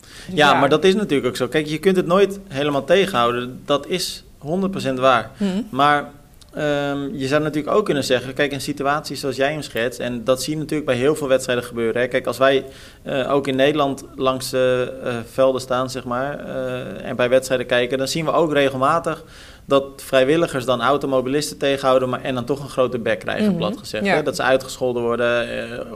Dus 0.00 0.36
ja, 0.36 0.52
ja, 0.52 0.60
maar 0.60 0.68
dat 0.68 0.84
is 0.84 0.94
natuurlijk 0.94 1.28
ook 1.28 1.36
zo. 1.36 1.48
Kijk, 1.48 1.66
je 1.66 1.78
kunt 1.78 1.96
het 1.96 2.06
nooit 2.06 2.40
helemaal 2.48 2.84
tegenhouden. 2.84 3.62
Dat 3.64 3.86
is 3.86 4.24
100% 4.38 4.94
waar. 4.94 5.30
Hmm. 5.36 5.66
Maar 5.70 6.10
Um, 6.56 7.16
je 7.16 7.26
zou 7.26 7.42
natuurlijk 7.42 7.76
ook 7.76 7.84
kunnen 7.84 8.04
zeggen, 8.04 8.34
kijk, 8.34 8.52
een 8.52 8.60
situatie 8.60 9.16
zoals 9.16 9.36
jij 9.36 9.52
hem 9.52 9.62
schetst, 9.62 10.00
en 10.00 10.24
dat 10.24 10.42
zie 10.42 10.52
je 10.52 10.58
natuurlijk 10.58 10.88
bij 10.88 10.98
heel 10.98 11.14
veel 11.14 11.28
wedstrijden 11.28 11.64
gebeuren. 11.64 12.00
Hè. 12.00 12.08
Kijk, 12.08 12.26
als 12.26 12.38
wij 12.38 12.64
uh, 13.04 13.32
ook 13.32 13.46
in 13.46 13.56
Nederland 13.56 14.04
langs 14.16 14.50
de 14.50 14.92
uh, 15.04 15.16
velden 15.32 15.60
staan, 15.60 15.90
zeg 15.90 16.04
maar, 16.04 16.46
uh, 16.46 17.04
en 17.04 17.16
bij 17.16 17.28
wedstrijden 17.28 17.66
kijken, 17.66 17.98
dan 17.98 18.08
zien 18.08 18.24
we 18.24 18.32
ook 18.32 18.52
regelmatig 18.52 19.24
dat 19.64 19.84
vrijwilligers 19.96 20.64
dan 20.64 20.82
automobilisten 20.82 21.58
tegenhouden 21.58 22.08
maar, 22.08 22.22
en 22.22 22.34
dan 22.34 22.44
toch 22.44 22.62
een 22.62 22.68
grote 22.68 22.98
bek 22.98 23.18
krijgen, 23.18 23.44
mm 23.44 23.48
-hmm. 23.50 23.58
plat 23.58 23.78
gezegd. 23.78 24.04
Ja. 24.04 24.14
Hè. 24.14 24.22
Dat 24.22 24.36
ze 24.36 24.42
uitgescholden 24.42 25.02
worden, 25.02 25.48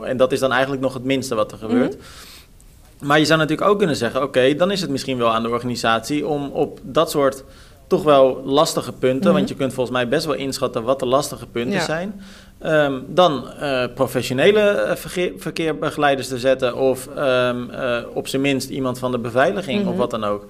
en 0.05 0.17
dat 0.17 0.31
is 0.31 0.39
dan 0.39 0.51
eigenlijk 0.51 0.81
nog 0.81 0.93
het 0.93 1.03
minste 1.03 1.35
wat 1.35 1.51
er 1.51 1.57
gebeurt. 1.57 1.93
Mm 1.93 1.99
-hmm. 1.99 3.07
Maar 3.07 3.19
je 3.19 3.25
zou 3.25 3.39
natuurlijk 3.39 3.69
ook 3.69 3.77
kunnen 3.77 3.95
zeggen, 3.95 4.19
oké, 4.19 4.27
okay, 4.27 4.55
dan 4.55 4.71
is 4.71 4.81
het 4.81 4.89
misschien 4.89 5.17
wel 5.17 5.33
aan 5.33 5.43
de 5.43 5.49
organisatie 5.49 6.27
om 6.27 6.49
op 6.51 6.79
dat 6.83 7.11
soort 7.11 7.43
toch 7.87 8.03
wel 8.03 8.41
lastige 8.45 8.91
punten. 8.91 9.19
Mm 9.19 9.21
-hmm. 9.21 9.33
Want 9.33 9.49
je 9.49 9.55
kunt 9.55 9.73
volgens 9.73 9.95
mij 9.95 10.07
best 10.07 10.25
wel 10.25 10.35
inschatten 10.35 10.83
wat 10.83 10.99
de 10.99 11.05
lastige 11.05 11.47
punten 11.47 11.73
ja. 11.73 11.85
zijn. 11.85 12.21
Um, 12.65 13.05
dan 13.07 13.45
uh, 13.61 13.83
professionele 13.95 14.93
verkeer, 14.95 15.31
verkeerbegeleiders 15.37 16.27
te 16.27 16.39
zetten. 16.39 16.75
Of 16.75 17.07
um, 17.17 17.69
uh, 17.69 17.99
op 18.13 18.27
zijn 18.27 18.41
minst 18.41 18.69
iemand 18.69 18.99
van 18.99 19.11
de 19.11 19.19
beveiliging 19.19 19.77
mm 19.77 19.83
-hmm. 19.83 19.91
of 19.91 19.97
wat 19.97 20.11
dan 20.11 20.23
ook. 20.23 20.45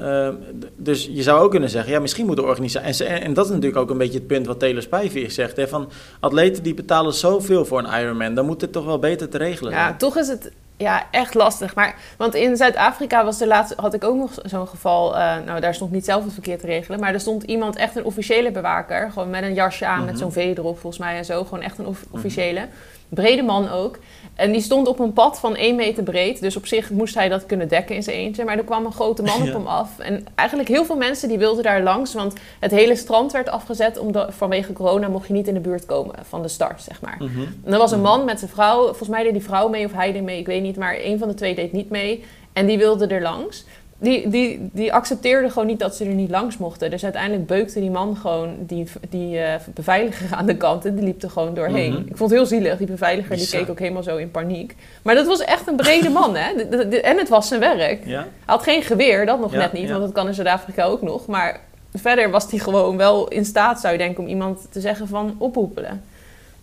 Uh, 0.00 0.28
dus 0.76 1.08
je 1.12 1.22
zou 1.22 1.42
ook 1.42 1.50
kunnen 1.50 1.70
zeggen, 1.70 1.92
ja, 1.92 2.00
misschien 2.00 2.26
moet 2.26 2.36
de 2.36 2.42
organisatie... 2.42 3.04
En, 3.04 3.22
en, 3.22 3.34
dat 3.34 3.44
is 3.44 3.50
natuurlijk 3.50 3.80
ook 3.80 3.90
een 3.90 3.98
beetje 3.98 4.18
het 4.18 4.26
punt 4.26 4.46
wat 4.46 4.58
Taylor 4.58 4.82
Spijver 4.82 5.30
zegt. 5.30 5.56
Hè, 5.56 5.68
van 5.68 5.90
atleten 6.20 6.62
die 6.62 6.74
betalen 6.74 7.12
zoveel 7.14 7.64
voor 7.64 7.78
een 7.78 8.00
Ironman, 8.00 8.34
dan 8.34 8.46
moet 8.46 8.60
het 8.60 8.72
toch 8.72 8.84
wel 8.84 8.98
beter 8.98 9.28
te 9.28 9.38
regelen 9.38 9.72
Ja, 9.72 9.84
zijn. 9.84 9.98
toch 9.98 10.16
is 10.16 10.28
het 10.28 10.52
ja, 10.76 11.06
echt 11.10 11.34
lastig. 11.34 11.74
Maar, 11.74 11.94
want 12.16 12.34
in 12.34 12.56
Zuid-Afrika 12.56 13.24
was 13.24 13.38
de 13.38 13.46
laatste, 13.46 13.74
had 13.80 13.94
ik 13.94 14.04
ook 14.04 14.16
nog 14.16 14.32
zo'n 14.42 14.66
geval. 14.66 15.14
Uh, 15.14 15.36
nou, 15.46 15.60
daar 15.60 15.74
stond 15.74 15.92
niet 15.92 16.04
zelf 16.04 16.24
het 16.24 16.32
verkeer 16.32 16.58
te 16.58 16.66
regelen. 16.66 17.00
Maar 17.00 17.12
er 17.12 17.20
stond 17.20 17.42
iemand, 17.42 17.76
echt 17.76 17.96
een 17.96 18.04
officiële 18.04 18.50
bewaker. 18.50 19.10
Gewoon 19.10 19.30
met 19.30 19.42
een 19.42 19.54
jasje 19.54 19.86
aan, 19.86 19.92
mm 19.92 19.98
-hmm. 19.98 20.06
met 20.06 20.18
zo'n 20.18 20.32
V 20.32 20.36
erop 20.36 20.78
volgens 20.78 21.02
mij 21.02 21.16
en 21.16 21.24
zo. 21.24 21.44
Gewoon 21.44 21.62
echt 21.62 21.78
een 21.78 21.86
of 21.86 22.04
officiële. 22.10 22.68
Brede 23.08 23.42
man 23.42 23.70
ook. 23.70 23.98
En 24.42 24.52
die 24.52 24.60
stond 24.60 24.88
op 24.88 24.98
een 24.98 25.12
pad 25.12 25.38
van 25.38 25.56
1 25.56 25.76
meter 25.76 26.02
breed. 26.02 26.40
Dus 26.40 26.56
op 26.56 26.66
zich 26.66 26.90
moest 26.90 27.14
hij 27.14 27.28
dat 27.28 27.46
kunnen 27.46 27.68
dekken 27.68 27.94
in 27.94 28.02
zijn 28.02 28.16
eentje. 28.16 28.44
Maar 28.44 28.58
er 28.58 28.64
kwam 28.64 28.84
een 28.84 28.92
grote 28.92 29.22
man 29.22 29.38
ja. 29.42 29.48
op 29.48 29.52
hem 29.52 29.66
af. 29.66 29.98
En 29.98 30.26
eigenlijk 30.34 30.68
heel 30.68 30.84
veel 30.84 30.96
mensen 30.96 31.28
die 31.28 31.38
wilden 31.38 31.62
daar 31.62 31.82
langs. 31.82 32.14
Want 32.14 32.34
het 32.60 32.70
hele 32.70 32.96
strand 32.96 33.32
werd 33.32 33.48
afgezet. 33.48 33.98
Omdat 33.98 34.34
vanwege 34.34 34.72
corona 34.72 35.08
mocht 35.08 35.26
je 35.26 35.32
niet 35.32 35.48
in 35.48 35.54
de 35.54 35.60
buurt 35.60 35.86
komen 35.86 36.14
van 36.28 36.42
de 36.42 36.48
start, 36.48 36.82
zeg 36.82 37.00
maar. 37.00 37.16
Mm 37.18 37.28
-hmm. 37.28 37.56
En 37.64 37.72
er 37.72 37.78
was 37.78 37.92
een 37.92 38.00
man 38.00 38.24
met 38.24 38.38
zijn 38.38 38.50
vrouw. 38.50 38.84
Volgens 38.84 39.08
mij 39.08 39.22
deed 39.22 39.32
die 39.32 39.42
vrouw 39.42 39.68
mee 39.68 39.84
of 39.84 39.92
hij 39.92 40.12
deed 40.12 40.22
mee, 40.22 40.38
ik 40.38 40.46
weet 40.46 40.62
niet. 40.62 40.76
Maar 40.76 40.96
een 41.02 41.18
van 41.18 41.28
de 41.28 41.34
twee 41.34 41.54
deed 41.54 41.72
niet 41.72 41.90
mee. 41.90 42.24
En 42.52 42.66
die 42.66 42.78
wilde 42.78 43.06
er 43.06 43.22
langs. 43.22 43.64
Die, 44.02 44.28
die, 44.28 44.68
die 44.72 44.92
accepteerde 44.92 45.48
gewoon 45.48 45.66
niet 45.66 45.78
dat 45.78 45.96
ze 45.96 46.04
er 46.04 46.14
niet 46.14 46.30
langs 46.30 46.56
mochten. 46.56 46.90
Dus 46.90 47.04
uiteindelijk 47.04 47.46
beukte 47.46 47.80
die 47.80 47.90
man 47.90 48.16
gewoon 48.16 48.54
die, 48.58 48.86
die 49.08 49.36
uh, 49.36 49.54
beveiliger 49.74 50.36
aan 50.36 50.46
de 50.46 50.56
kant 50.56 50.84
en 50.84 50.94
die 50.94 51.04
liep 51.04 51.22
er 51.22 51.30
gewoon 51.30 51.54
doorheen. 51.54 51.92
Mhm. 51.92 52.00
Ik 52.00 52.16
vond 52.16 52.30
het 52.30 52.38
heel 52.38 52.48
zielig. 52.48 52.78
Die 52.78 52.86
beveiliger 52.86 53.36
die 53.36 53.48
keek 53.48 53.70
ook 53.70 53.78
helemaal 53.78 54.02
zo 54.02 54.16
in 54.16 54.30
paniek. 54.30 54.76
Maar 55.02 55.14
dat 55.14 55.26
was 55.26 55.40
echt 55.40 55.68
een 55.68 55.76
brede 55.76 56.08
man, 56.08 56.36
hè? 56.36 56.52
en 57.00 57.18
het 57.18 57.28
was 57.28 57.48
zijn 57.48 57.60
werk. 57.60 58.06
Ja. 58.06 58.18
Hij 58.18 58.26
had 58.44 58.62
geen 58.62 58.82
geweer, 58.82 59.26
dat 59.26 59.40
nog 59.40 59.52
net 59.52 59.72
niet, 59.72 59.90
want 59.90 60.02
dat 60.02 60.12
kan 60.12 60.26
in 60.26 60.34
Zuid-Afrika 60.34 60.84
ook 60.84 61.02
nog. 61.02 61.26
Maar 61.26 61.60
verder 61.94 62.30
was 62.30 62.50
hij 62.50 62.58
gewoon 62.58 62.96
wel 62.96 63.28
in 63.28 63.44
staat, 63.44 63.80
zou 63.80 63.92
je 63.92 63.98
denken, 63.98 64.22
om 64.22 64.28
iemand 64.28 64.72
te 64.72 64.80
zeggen 64.80 65.08
van 65.08 65.34
ophoepelen. 65.38 66.02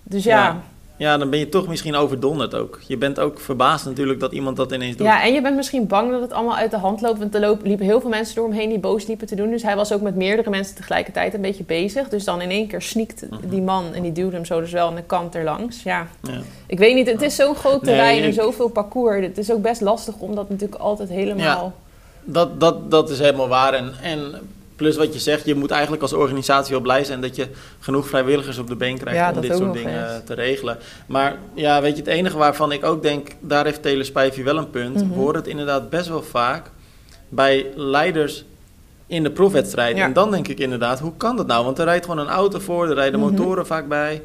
Dus 0.03 0.23
ja 0.23 0.61
ja, 0.99 1.17
dan 1.17 1.29
ben 1.29 1.39
je 1.39 1.49
toch 1.49 1.67
misschien 1.67 1.95
overdonderd 1.95 2.55
ook. 2.55 2.79
Je 2.87 2.97
bent 2.97 3.19
ook 3.19 3.39
verbaasd 3.39 3.85
natuurlijk 3.85 4.19
dat 4.19 4.31
iemand 4.31 4.57
dat 4.57 4.71
ineens 4.71 4.95
doet. 4.95 5.05
Ja, 5.05 5.23
en 5.23 5.33
je 5.33 5.41
bent 5.41 5.55
misschien 5.55 5.87
bang 5.87 6.11
dat 6.11 6.21
het 6.21 6.33
allemaal 6.33 6.55
uit 6.55 6.71
de 6.71 6.77
hand 6.77 7.01
loopt. 7.01 7.19
Want 7.19 7.35
er 7.35 7.57
liepen 7.63 7.85
heel 7.85 8.01
veel 8.01 8.09
mensen 8.09 8.35
door 8.35 8.47
hem 8.47 8.57
heen 8.57 8.69
die 8.69 8.79
boos 8.79 9.07
liepen 9.07 9.27
te 9.27 9.35
doen. 9.35 9.49
Dus 9.49 9.63
hij 9.63 9.75
was 9.75 9.93
ook 9.93 10.01
met 10.01 10.15
meerdere 10.15 10.49
mensen 10.49 10.75
tegelijkertijd 10.75 11.33
een 11.33 11.41
beetje 11.41 11.63
bezig. 11.63 12.09
Dus 12.09 12.23
dan 12.23 12.41
in 12.41 12.49
één 12.49 12.67
keer 12.67 12.81
sniekt 12.81 13.25
mhm. 13.29 13.49
die 13.49 13.61
man 13.61 13.93
en 13.93 14.01
die 14.01 14.11
duwde 14.11 14.35
hem 14.35 14.45
zo 14.45 14.59
dus 14.59 14.71
wel 14.71 14.87
aan 14.87 14.95
de 14.95 15.03
kant 15.03 15.35
erlangs. 15.35 15.83
Ja, 15.83 16.07
ja. 16.23 16.41
ik 16.67 16.79
weet 16.79 16.95
niet, 16.95 17.07
het 17.07 17.21
is 17.21 17.35
zo'n 17.35 17.55
groot 17.55 17.83
terrein 17.83 18.23
en 18.23 18.33
zoveel 18.33 18.69
parcours. 18.69 19.25
Het 19.25 19.37
is 19.37 19.51
ook 19.51 19.61
best 19.61 19.81
lastig 19.81 20.15
om 20.17 20.35
dat 20.35 20.49
natuurlijk 20.49 20.81
altijd 20.81 21.09
helemaal... 21.09 21.63
Ja, 21.65 21.73
dat, 22.23 22.59
dat, 22.59 22.91
dat 22.91 23.09
is 23.09 23.19
helemaal 23.19 23.47
waar. 23.47 23.73
En, 23.73 23.93
en 24.01 24.33
Plus 24.79 24.97
wat 24.97 25.13
je 25.13 25.19
zegt, 25.19 25.45
je 25.45 25.55
moet 25.55 25.71
eigenlijk 25.71 26.01
als 26.01 26.13
organisatie 26.13 26.71
wel 26.71 26.81
blij 26.81 27.03
zijn 27.03 27.21
dat 27.21 27.35
je 27.35 27.47
genoeg 27.79 28.07
vrijwilligers 28.07 28.57
op 28.57 28.67
de 28.67 28.75
been 28.75 28.97
krijgt 28.97 29.35
om 29.35 29.41
dit 29.41 29.57
soort 29.57 29.73
dingen 29.73 30.23
te 30.25 30.33
regelen. 30.33 30.77
Maar 31.05 31.37
ja, 31.53 31.81
weet 31.81 31.95
je, 31.95 32.01
het 32.01 32.11
enige 32.11 32.37
waarvan 32.37 32.71
ik 32.71 32.85
ook 32.85 33.01
denk, 33.01 33.29
daar 33.39 33.65
heeft 33.65 33.81
Telespijfje 33.81 34.43
wel 34.43 34.57
een 34.57 34.69
punt. 34.69 35.03
Mm 35.03 35.11
-hmm. 35.11 35.27
het 35.27 35.47
inderdaad 35.47 35.89
best 35.89 36.07
wel 36.07 36.23
vaak 36.23 36.71
bij 37.29 37.65
leiders 37.75 38.45
in 39.07 39.23
de 39.23 39.31
profwedstrijd. 39.31 39.97
En 39.97 40.13
dan 40.13 40.31
denk 40.31 40.47
ik 40.47 40.59
inderdaad, 40.59 40.99
hoe 40.99 41.13
kan 41.17 41.35
dat 41.35 41.47
nou? 41.47 41.65
Want 41.65 41.79
er 41.79 41.85
rijdt 41.85 42.05
gewoon 42.05 42.19
een 42.19 42.31
auto 42.31 42.59
voor, 42.59 42.89
er 42.89 42.95
rijden 42.95 43.19
mhm. 43.19 43.29
motoren 43.29 43.65
vaak 43.65 43.87
bij. 43.87 44.21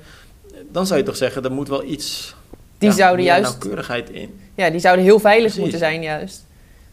Dan 0.72 0.86
zou 0.86 0.98
je 0.98 1.06
toch 1.06 1.16
zeggen, 1.16 1.44
er 1.44 1.52
moet 1.52 1.68
wel 1.68 1.84
iets 1.84 2.34
die 2.78 2.92
zouden 2.92 3.24
juist, 3.24 3.42
nauwkeurigheid 3.42 4.10
in. 4.10 4.40
Ja, 4.54 4.70
die 4.70 4.80
zouden 4.80 5.04
heel 5.04 5.18
veilig 5.18 5.58
moeten 5.58 5.78
zijn 5.78 6.02
juist. 6.02 6.46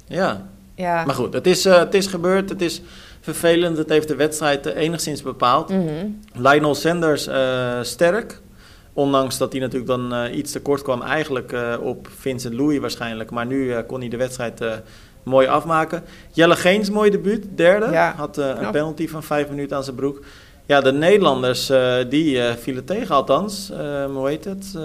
Ja. 0.07 0.47
ja. 0.75 1.05
Maar 1.05 1.15
goed, 1.15 1.33
het 1.33 1.47
is, 1.47 1.65
uh, 1.65 1.77
het 1.77 1.93
is 1.93 2.07
gebeurd. 2.07 2.49
Het 2.49 2.61
is 2.61 2.81
vervelend. 3.21 3.77
Het 3.77 3.89
heeft 3.89 4.07
de 4.07 4.15
wedstrijd 4.15 4.65
eh, 4.65 4.81
enigszins 4.81 5.21
bepaald. 5.21 5.69
Mm 5.69 6.19
Lionel 6.33 6.75
Sanders 6.75 7.27
uh, 7.27 7.79
sterk. 7.81 8.41
Ondanks 8.93 9.37
dat 9.37 9.51
hij 9.51 9.61
natuurlijk 9.61 9.89
dan 9.89 10.13
uh, 10.13 10.37
iets 10.37 10.51
tekort 10.51 10.81
kwam 10.81 11.01
eigenlijk 11.01 11.51
uh, 11.51 11.73
op 11.81 12.07
Vincent 12.19 12.53
Louis 12.53 12.79
waarschijnlijk. 12.79 13.31
Maar 13.31 13.45
nu 13.45 13.81
kon 13.87 13.99
hij 13.99 14.09
de 14.09 14.17
wedstrijd 14.17 14.63
mooi 15.23 15.47
afmaken. 15.47 16.03
Jelle 16.31 16.55
Geens, 16.55 16.89
mooi 16.89 17.09
debuut, 17.09 17.45
derde. 17.55 17.95
Had 17.95 18.37
een 18.37 18.71
penalty 18.71 19.07
van 19.07 19.23
vijf 19.23 19.49
minuten 19.49 19.77
aan 19.77 19.83
zijn 19.83 19.95
broek. 19.95 20.21
Ja, 20.65 20.81
de 20.81 20.91
Nederlanders 20.91 21.71
die 22.09 22.41
vielen 22.41 22.85
tegen 22.85 23.15
althans. 23.15 23.71
hoe 24.13 24.27
heet 24.27 24.45
het? 24.45 24.77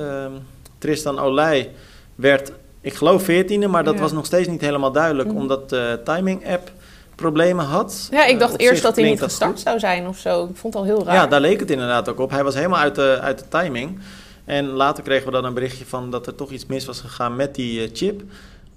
Tristan 0.79 1.19
Olij 1.19 1.71
werd, 2.15 2.53
ik 2.81 2.95
geloof 2.95 3.23
veertiende, 3.23 3.69
maar 3.69 3.85
dat 3.85 3.99
was 3.99 4.13
nog 4.13 4.27
steeds 4.27 4.49
niet 4.49 4.61
helemaal 4.61 4.93
duidelijk. 4.93 5.29
Mhm. 5.29 5.39
Omdat 5.39 5.69
de 5.71 6.01
timing 6.05 6.49
app 6.49 6.71
problemen 7.17 7.65
had. 7.65 8.09
Ja, 8.11 8.27
ik 8.27 8.39
dacht 8.39 8.57
eh, 8.57 8.67
eerst 8.67 8.83
dat 8.83 8.97
hij 8.97 9.05
niet 9.05 9.23
gestart 9.23 9.61
zou 9.61 9.79
zijn 9.79 10.07
of 10.07 10.19
zo. 10.19 10.45
Ik 10.45 10.57
vond 10.57 10.75
het 10.75 10.83
al 10.83 10.89
heel 10.89 11.05
raar. 11.05 11.15
Ja, 11.15 11.27
daar 11.27 11.41
leek 11.41 11.61
het 11.61 11.71
inderdaad 11.71 12.09
ook 12.09 12.21
op. 12.21 12.31
Hij 12.31 12.45
was 12.45 12.55
helemaal 12.55 12.79
uit 12.79 12.95
de, 12.95 13.19
uit 13.21 13.39
de 13.39 13.49
timing. 13.49 13.99
En 14.45 14.67
later 14.67 15.03
kregen 15.03 15.27
we 15.27 15.33
dan 15.33 15.45
een 15.45 15.55
berichtje 15.55 15.85
van 15.87 16.11
dat 16.11 16.27
er 16.27 16.35
toch 16.35 16.51
iets 16.51 16.67
mis 16.67 16.85
was 16.85 17.01
gegaan 17.01 17.37
met 17.37 17.55
die 17.55 17.83
uh, 17.83 17.89
chip. 17.93 18.23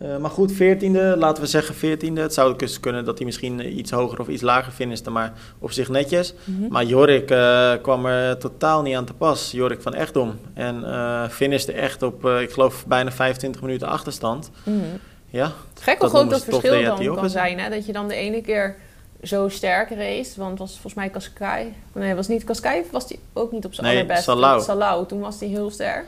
Uh, 0.01 0.17
maar 0.17 0.29
goed, 0.29 0.53
14e, 0.53 1.17
laten 1.17 1.43
we 1.43 1.49
zeggen 1.49 1.75
14e. 1.75 2.13
Het 2.13 2.33
zou 2.33 2.57
dus 2.57 2.79
kunnen 2.79 3.05
dat 3.05 3.17
hij 3.17 3.25
misschien 3.25 3.77
iets 3.77 3.91
hoger 3.91 4.19
of 4.19 4.27
iets 4.27 4.41
lager 4.41 4.71
finiste, 4.71 5.09
maar 5.09 5.33
op 5.59 5.71
zich 5.71 5.89
netjes. 5.89 6.33
Mm 6.43 6.59
-hmm. 6.59 6.71
Maar 6.71 6.83
Jorik 6.83 7.31
uh, 7.31 7.73
kwam 7.81 8.05
er 8.05 8.37
totaal 8.37 8.81
niet 8.81 8.95
aan 8.95 9.05
te 9.05 9.13
pas. 9.13 9.51
Jorik 9.51 9.81
van 9.81 9.93
Echtdom. 9.93 10.39
En 10.53 10.81
uh, 10.81 11.27
finiste 11.29 11.71
echt 11.71 12.03
op, 12.03 12.25
ik 12.25 12.51
geloof, 12.51 12.85
bijna 12.85 13.11
25 13.11 13.61
minuten 13.61 13.87
achterstand. 13.87 14.51
Mm 14.63 14.73
-hmm. 14.73 14.99
Ja, 15.29 15.51
Gek 15.79 15.99
hoe 15.99 16.09
groot 16.09 16.29
dat 16.29 16.43
verschil 16.43 16.83
dan 16.83 17.15
kan 17.15 17.29
zijn. 17.29 17.59
Hè? 17.59 17.69
Dat 17.69 17.85
je 17.85 17.93
dan 17.93 18.07
de 18.07 18.15
ene 18.15 18.41
keer 18.41 18.75
zo 19.23 19.49
sterk 19.49 19.89
race. 19.89 20.39
Want 20.39 20.49
het 20.49 20.59
was 20.59 20.71
volgens 20.71 20.93
mij 20.93 21.09
Cascai. 21.09 21.73
Nee, 21.93 22.15
was 22.15 22.27
niet 22.27 22.43
Cascai. 22.43 22.83
Was 22.91 23.07
die 23.07 23.19
ook 23.33 23.51
niet 23.51 23.65
op 23.65 23.73
zijn 23.73 23.87
nee, 23.87 23.95
allerbest. 23.95 24.23
Salau. 24.23 24.61
Salau. 24.61 25.05
Toen 25.05 25.19
was 25.19 25.39
hij 25.39 25.49
heel 25.49 25.69
sterk. 25.69 26.05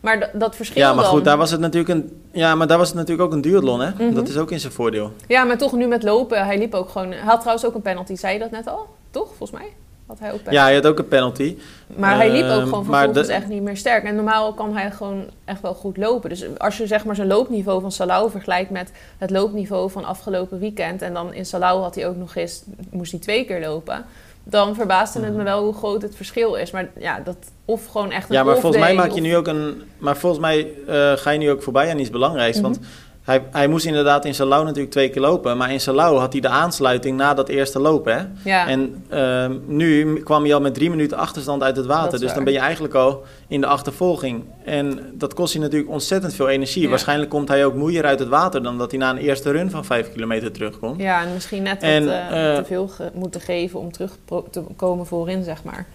Maar 0.00 0.30
dat 0.32 0.56
verschil 0.56 0.82
Ja, 0.82 0.94
maar 0.94 1.04
goed, 1.04 1.24
daar 1.24 1.36
was 1.36 1.50
het 1.50 1.60
natuurlijk 1.60 1.88
een... 1.88 2.22
Ja, 2.32 2.54
maar 2.54 2.66
daar 2.66 2.78
was 2.78 2.88
het 2.88 2.96
natuurlijk 2.96 3.28
ook 3.28 3.32
een 3.32 3.40
duurlon, 3.40 3.80
hè? 3.80 3.90
Mhm. 3.90 4.14
Dat 4.14 4.28
is 4.28 4.36
ook 4.36 4.50
in 4.50 4.60
zijn 4.60 4.72
voordeel. 4.72 5.12
Ja, 5.28 5.44
maar 5.44 5.58
toch 5.58 5.72
nu 5.72 5.86
met 5.86 6.02
lopen. 6.02 6.44
Hij 6.44 6.58
liep 6.58 6.74
ook 6.74 6.88
gewoon... 6.88 7.10
Hij 7.10 7.20
had 7.20 7.40
trouwens 7.40 7.66
ook 7.66 7.74
een 7.74 7.82
penalty. 7.82 8.14
Zei 8.14 8.32
je 8.32 8.38
dat 8.38 8.50
net 8.50 8.66
al? 8.66 8.86
Toch, 9.10 9.26
volgens 9.26 9.50
mij? 9.50 9.72
Had 10.06 10.18
hij 10.18 10.32
ook 10.32 10.40
ja, 10.50 10.62
hij 10.62 10.74
had 10.74 10.86
ook 10.86 10.98
een 10.98 11.08
penalty. 11.08 11.56
Maar 11.96 12.16
hij 12.16 12.30
liep 12.30 12.44
ook 12.44 12.50
ehm, 12.50 12.68
gewoon 12.68 12.84
vervolgens 12.84 13.28
echt 13.28 13.48
niet 13.48 13.62
meer 13.62 13.76
sterk. 13.76 14.04
En 14.04 14.14
normaal 14.14 14.52
kan 14.52 14.76
hij 14.76 14.90
gewoon 14.90 15.24
echt 15.44 15.60
wel 15.60 15.74
goed 15.74 15.96
lopen. 15.96 16.28
Dus 16.28 16.44
als 16.58 16.76
je 16.76 16.86
zeg 16.86 17.04
maar 17.04 17.14
zijn 17.14 17.28
loopniveau 17.28 17.80
van 17.80 17.92
Salau 17.92 18.30
vergelijkt 18.30 18.70
met 18.70 18.92
het 19.18 19.30
loopniveau 19.30 19.90
van 19.90 20.04
afgelopen 20.04 20.58
weekend... 20.58 21.02
en 21.02 21.14
dan 21.14 21.34
in 21.34 21.46
Salau 21.46 21.82
had 21.82 21.94
hij 21.94 22.06
ook 22.06 22.16
nog 22.16 22.34
eens, 22.34 22.62
moest 22.90 23.10
hij 23.10 23.20
twee 23.20 23.44
keer 23.44 23.60
lopen... 23.60 24.04
dan 24.44 24.74
verbaasde 24.74 25.20
het 25.20 25.28
me 25.28 25.34
mhm. 25.34 25.44
wel 25.44 25.64
hoe 25.64 25.74
groot 25.74 26.02
het 26.02 26.16
verschil 26.16 26.54
is. 26.54 26.70
Maar 26.70 26.88
ja, 26.98 27.20
dat 27.20 27.36
of 27.64 27.86
gewoon 27.86 28.10
echt 28.10 28.28
een 28.28 28.34
Ja, 28.34 28.44
maar 28.44 28.58
volgens 28.58 28.82
mij 28.82 28.94
maak 28.94 29.10
je 29.10 29.20
nu 29.20 29.36
ook 29.36 29.46
een... 29.46 29.82
Maar 29.98 30.16
volgens 30.16 30.40
mij 30.40 30.72
uh, 30.88 31.12
ga 31.12 31.30
je 31.30 31.38
nu 31.38 31.50
ook 31.50 31.62
voorbij 31.62 31.90
aan 31.90 31.98
iets 31.98 32.10
belangrijks. 32.10 32.60
Want 32.60 32.80
mhm. 32.80 32.88
Hij, 33.26 33.42
hij 33.50 33.68
moest 33.68 33.86
inderdaad 33.86 34.24
in 34.24 34.34
Salau 34.34 34.64
natuurlijk 34.64 34.90
twee 34.90 35.08
keer 35.10 35.22
lopen. 35.22 35.56
Maar 35.56 35.72
in 35.72 35.80
Salau 35.80 36.18
had 36.18 36.32
hij 36.32 36.40
de 36.40 36.48
aansluiting 36.48 37.16
na 37.16 37.34
dat 37.34 37.48
eerste 37.48 37.78
lopen. 37.78 38.16
Hè? 38.16 38.50
Ja. 38.50 38.68
En 38.68 39.04
uh, 39.12 39.46
nu 39.66 40.20
kwam 40.22 40.42
hij 40.42 40.54
al 40.54 40.60
met 40.60 40.74
drie 40.74 40.90
minuten 40.90 41.16
achterstand 41.16 41.62
uit 41.62 41.76
het 41.76 41.86
water. 41.86 42.20
Dus 42.20 42.34
dan 42.34 42.44
ben 42.44 42.52
je 42.52 42.58
eigenlijk 42.58 42.94
al 42.94 43.22
in 43.48 43.60
de 43.60 43.66
achtervolging. 43.66 44.44
En 44.64 44.98
dat 45.12 45.34
kost 45.34 45.52
je 45.52 45.58
natuurlijk 45.58 45.90
ontzettend 45.90 46.34
veel 46.34 46.48
energie. 46.48 46.88
Waarschijnlijk 46.88 47.30
komt 47.30 47.48
hij 47.48 47.64
ook 47.64 47.74
moeier 47.74 48.04
uit 48.04 48.18
het 48.18 48.28
water 48.28 48.62
dan 48.62 48.78
dat 48.78 48.90
hij 48.90 49.00
na 49.00 49.10
een 49.10 49.16
eerste 49.16 49.50
run 49.50 49.70
van 49.70 49.84
vijf 49.84 50.12
kilometer 50.12 50.52
terugkomt. 50.52 51.00
Ja, 51.00 51.22
en 51.22 51.32
misschien 51.32 51.62
net 51.62 51.80
wat, 51.80 51.90
en, 51.90 52.02
uh, 52.02 52.08
te 52.56 52.64
veel 52.66 52.90
moeten 53.14 53.40
geven 53.40 53.80
om 53.80 53.92
terug 53.92 54.12
te 54.50 54.62
komen 54.76 55.06
voorin, 55.06 55.44
zeg 55.44 55.64
maar. 55.64 55.86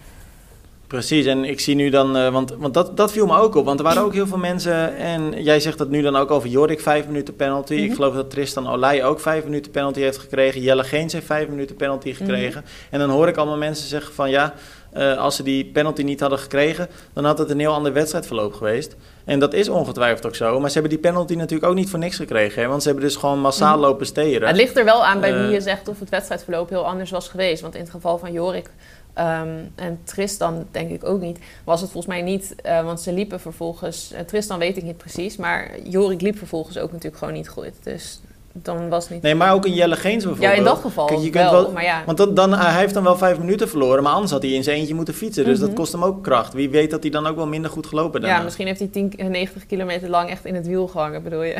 Precies, 0.92 1.26
en 1.26 1.44
ik 1.44 1.60
zie 1.60 1.74
nu 1.74 1.90
dan, 1.90 2.16
uh, 2.16 2.28
want, 2.28 2.54
want 2.58 2.74
dat, 2.74 2.96
dat 2.96 3.12
viel 3.12 3.26
me 3.26 3.36
ook 3.36 3.54
op, 3.54 3.64
want 3.64 3.78
er 3.78 3.84
waren 3.84 4.02
ook 4.02 4.12
heel 4.12 4.26
veel 4.26 4.38
mensen, 4.38 4.96
en 4.96 5.42
jij 5.42 5.60
zegt 5.60 5.78
dat 5.78 5.88
nu 5.88 6.02
dan 6.02 6.16
ook 6.16 6.30
over 6.30 6.48
Jorik, 6.48 6.80
vijf 6.80 7.06
minuten 7.06 7.36
penalty. 7.36 7.74
Ik 7.74 7.86
mhm. 7.86 7.94
geloof 7.94 8.14
dat 8.14 8.30
Tristan 8.30 8.68
Olij 8.68 9.04
ook 9.04 9.20
vijf 9.20 9.44
minuten 9.44 9.70
penalty 9.70 10.00
heeft 10.00 10.18
gekregen. 10.18 10.60
Jelle 10.60 10.84
Geens 10.84 11.12
heeft 11.12 11.26
vijf 11.26 11.48
minuten 11.48 11.76
penalty 11.76 12.08
mhm. 12.08 12.16
gekregen. 12.16 12.64
En 12.90 12.98
dan 12.98 13.10
hoor 13.10 13.28
ik 13.28 13.36
allemaal 13.36 13.56
mensen 13.56 13.88
zeggen 13.88 14.14
van 14.14 14.30
ja, 14.30 14.54
uh, 14.96 15.18
als 15.18 15.36
ze 15.36 15.42
die 15.42 15.64
penalty 15.64 16.02
niet 16.02 16.20
hadden 16.20 16.38
gekregen, 16.38 16.88
dan 17.12 17.24
had 17.24 17.38
het 17.38 17.50
een 17.50 17.58
heel 17.58 17.72
ander 17.72 17.92
wedstrijdverloop 17.92 18.54
geweest. 18.54 18.96
En 19.24 19.38
dat 19.38 19.54
is 19.54 19.68
ongetwijfeld 19.68 20.26
ook 20.26 20.34
zo. 20.34 20.60
Maar 20.60 20.68
ze 20.68 20.78
hebben 20.78 20.98
die 20.98 21.10
penalty 21.10 21.34
natuurlijk 21.34 21.70
ook 21.70 21.76
niet 21.76 21.90
voor 21.90 21.98
niks 21.98 22.16
gekregen. 22.16 22.62
Hè? 22.62 22.68
Want 22.68 22.82
ze 22.82 22.88
hebben 22.88 23.06
dus 23.06 23.16
gewoon 23.16 23.40
massaal 23.40 23.76
mhm. 23.76 23.86
lopen 23.86 24.06
steren. 24.06 24.48
Het 24.48 24.56
ligt 24.56 24.76
er 24.76 24.84
wel 24.84 25.04
aan 25.04 25.20
bij 25.20 25.38
wie 25.38 25.52
je 25.52 25.60
zegt 25.60 25.88
of 25.88 25.98
het 25.98 26.08
wedstrijdverloop 26.08 26.68
heel 26.68 26.86
anders 26.86 27.10
was 27.10 27.28
geweest. 27.28 27.62
Want 27.62 27.74
in 27.74 27.80
het 27.80 27.90
geval 27.90 28.18
van 28.18 28.32
Jorik 28.32 28.70
Um, 29.18 29.72
en 29.74 30.00
Tristan 30.04 30.66
denk 30.70 30.90
ik 30.90 31.04
ook 31.04 31.20
niet. 31.20 31.38
Was 31.64 31.80
het 31.80 31.90
volgens 31.90 32.14
mij 32.14 32.22
niet, 32.22 32.54
uh, 32.66 32.84
want 32.84 33.00
ze 33.00 33.12
liepen 33.12 33.40
vervolgens... 33.40 34.12
Uh, 34.12 34.20
Tristan 34.20 34.58
weet 34.58 34.76
ik 34.76 34.82
niet 34.82 34.96
precies, 34.96 35.36
maar 35.36 35.70
Jorik 35.84 36.20
liep 36.20 36.38
vervolgens 36.38 36.78
ook 36.78 36.88
natuurlijk 36.88 37.16
gewoon 37.16 37.34
niet 37.34 37.48
goed. 37.48 37.72
Dus 37.82 38.20
dan 38.52 38.88
was 38.88 39.08
niet... 39.08 39.22
Nee, 39.22 39.34
maar 39.34 39.52
ook 39.52 39.64
een 39.64 39.74
Jelle 39.74 39.96
Geens 39.96 40.24
bijvoorbeeld. 40.24 40.52
Ja, 40.52 40.58
in 40.58 40.64
dat 40.64 40.78
geval 40.78 41.06
Kijk, 41.06 41.20
je 41.20 41.30
kunt 41.30 41.50
wel, 41.50 41.72
maar 41.72 41.84
ja. 41.84 42.02
Want 42.06 42.18
dan, 42.18 42.34
dan, 42.34 42.52
hij 42.52 42.78
heeft 42.78 42.94
dan 42.94 43.02
wel 43.02 43.16
vijf 43.16 43.38
minuten 43.38 43.68
verloren, 43.68 44.02
maar 44.02 44.12
anders 44.12 44.32
had 44.32 44.42
hij 44.42 44.50
in 44.50 44.62
zijn 44.62 44.76
eentje 44.76 44.94
moeten 44.94 45.14
fietsen. 45.14 45.44
Dus 45.44 45.58
dat 45.58 45.68
mhm. 45.68 45.76
kost 45.76 45.92
hem 45.92 46.04
ook 46.04 46.22
kracht. 46.22 46.52
Wie 46.52 46.70
weet 46.70 46.90
dat 46.90 47.02
hij 47.02 47.10
dan 47.10 47.26
ook 47.26 47.36
wel 47.36 47.46
minder 47.46 47.70
goed 47.70 47.86
gelopen 47.86 48.20
daarna. 48.20 48.36
Ja, 48.36 48.42
misschien 48.42 48.66
heeft 48.66 48.78
hij 48.78 48.88
10, 48.88 49.12
90 49.16 49.66
kilometer 49.66 50.08
lang 50.08 50.30
echt 50.30 50.44
in 50.44 50.54
het 50.54 50.66
wiel 50.66 50.86
gehangen, 50.86 51.22
bedoel 51.22 51.42
je? 51.42 51.56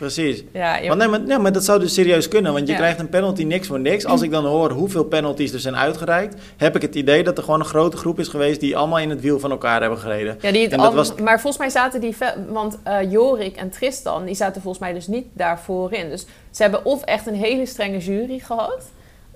Precies. 0.00 0.44
Ja, 0.52 0.78
maar, 0.86 0.96
nee, 0.96 1.08
maar, 1.08 1.20
nee, 1.20 1.38
maar 1.38 1.52
dat 1.52 1.64
zou 1.64 1.80
dus 1.80 1.94
serieus 1.94 2.28
kunnen, 2.28 2.52
want 2.52 2.68
je 2.68 2.74
krijgt 2.74 2.98
een 2.98 3.08
penalty 3.08 3.44
niks 3.44 3.66
voor 3.66 3.80
niks. 3.80 4.06
Als 4.06 4.22
ik 4.22 4.30
dan 4.30 4.44
hoor 4.44 4.70
hoeveel 4.70 5.04
penalties 5.04 5.52
er 5.52 5.60
zijn 5.60 5.76
uitgereikt, 5.76 6.34
heb 6.56 6.76
ik 6.76 6.82
het 6.82 6.94
idee 6.94 7.24
dat 7.24 7.38
er 7.38 7.44
gewoon 7.44 7.60
een 7.60 7.66
grote 7.66 7.96
groep 7.96 8.18
is 8.18 8.28
geweest 8.28 8.60
die 8.60 8.76
allemaal 8.76 8.98
in 8.98 9.10
het 9.10 9.20
wiel 9.20 9.38
van 9.38 9.50
elkaar 9.50 9.80
hebben 9.80 9.98
gereden. 9.98 10.38
Ja, 10.40 10.52
die 10.52 10.68
het 10.68 10.92
was... 10.94 11.14
Maar 11.14 11.40
volgens 11.40 11.58
mij 11.58 11.70
zaten 11.70 12.00
die, 12.00 12.16
want 12.48 12.78
uh, 12.86 13.10
Jorik 13.10 13.56
en 13.56 13.70
Tristan, 13.70 14.24
die 14.24 14.34
zaten 14.34 14.62
volgens 14.62 14.84
mij 14.84 14.92
dus 14.92 15.06
niet 15.06 15.26
daarvoor 15.32 15.92
in. 15.92 16.08
Dus 16.08 16.26
ze 16.50 16.62
hebben 16.62 16.84
of 16.84 17.02
echt 17.02 17.26
een 17.26 17.34
hele 17.34 17.66
strenge 17.66 17.98
jury 17.98 18.38
gehad. 18.38 18.90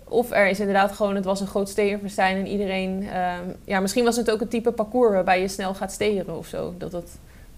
Of 0.04 0.30
er 0.30 0.48
is 0.48 0.60
inderdaad 0.60 0.92
gewoon, 0.92 1.14
het 1.14 1.24
was 1.24 1.40
een 1.40 1.46
groot 1.46 1.68
steerverstijn 1.68 2.36
en 2.36 2.46
iedereen... 2.46 3.02
Uh, 3.02 3.32
ja, 3.64 3.80
misschien 3.80 4.04
was 4.04 4.16
het 4.16 4.30
ook 4.30 4.40
een 4.40 4.48
type 4.48 4.72
parcours 4.72 5.12
waarbij 5.12 5.40
je 5.40 5.48
snel 5.48 5.74
gaat 5.74 5.92
steren 5.92 6.36
of 6.38 6.46
zo. 6.46 6.74
Dat 6.78 6.92
het 6.92 7.10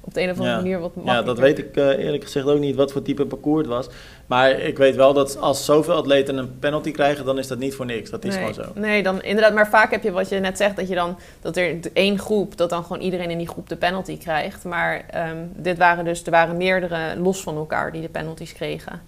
op 0.06 0.14
de 0.14 0.20
een 0.20 0.30
of 0.30 0.38
andere 0.38 0.56
manier 0.56 0.80
wat 0.80 0.94
makkelijker. 0.94 1.26
Ja, 1.26 1.26
dat 1.26 1.38
weet 1.38 1.58
ik 1.58 1.76
uh, 1.76 2.04
eerlijk 2.04 2.22
gezegd 2.22 2.46
ook 2.46 2.58
niet 2.58 2.76
wat 2.76 2.92
voor 2.92 3.02
type 3.02 3.26
parcours 3.26 3.66
het 3.66 3.74
was. 3.74 3.88
Maar 4.26 4.50
ik 4.50 4.78
weet 4.78 4.96
wel 4.96 5.12
dat 5.12 5.38
als 5.40 5.64
zoveel 5.64 5.94
atleten 5.94 6.36
een 6.36 6.58
penalty 6.58 6.90
krijgen, 6.90 7.24
dan 7.24 7.38
is 7.38 7.46
dat 7.46 7.58
niet 7.58 7.74
voor 7.74 7.86
niks. 7.86 8.10
Dat 8.10 8.24
is 8.24 8.34
gewoon 8.34 8.54
zo. 8.54 8.62
Nee, 8.74 9.02
dan 9.02 9.22
inderdaad. 9.22 9.54
Maar 9.54 9.68
vaak 9.68 9.90
heb 9.90 10.02
je 10.02 10.10
wat 10.10 10.28
je 10.28 10.38
net 10.38 10.56
zegt, 10.56 10.76
dat 10.76 10.88
je 10.88 10.94
dan 10.94 11.18
dat 11.40 11.56
er 11.56 11.78
één 11.92 12.18
groep, 12.18 12.56
dat 12.56 12.70
dan 12.70 12.82
gewoon 12.82 13.02
iedereen 13.02 13.30
in 13.30 13.38
die 13.38 13.48
groep 13.48 13.68
de 13.68 13.76
penalty 13.76 14.18
krijgt. 14.18 14.64
Maar 14.64 15.04
um, 15.30 15.50
dit 15.56 15.78
waren 15.78 16.04
dus, 16.04 16.24
er 16.24 16.30
waren 16.30 16.56
meerdere 16.56 17.16
los 17.20 17.42
van 17.42 17.56
elkaar 17.56 17.92
die 17.92 18.02
de 18.02 18.08
penalties 18.08 18.52
kregen. 18.52 19.00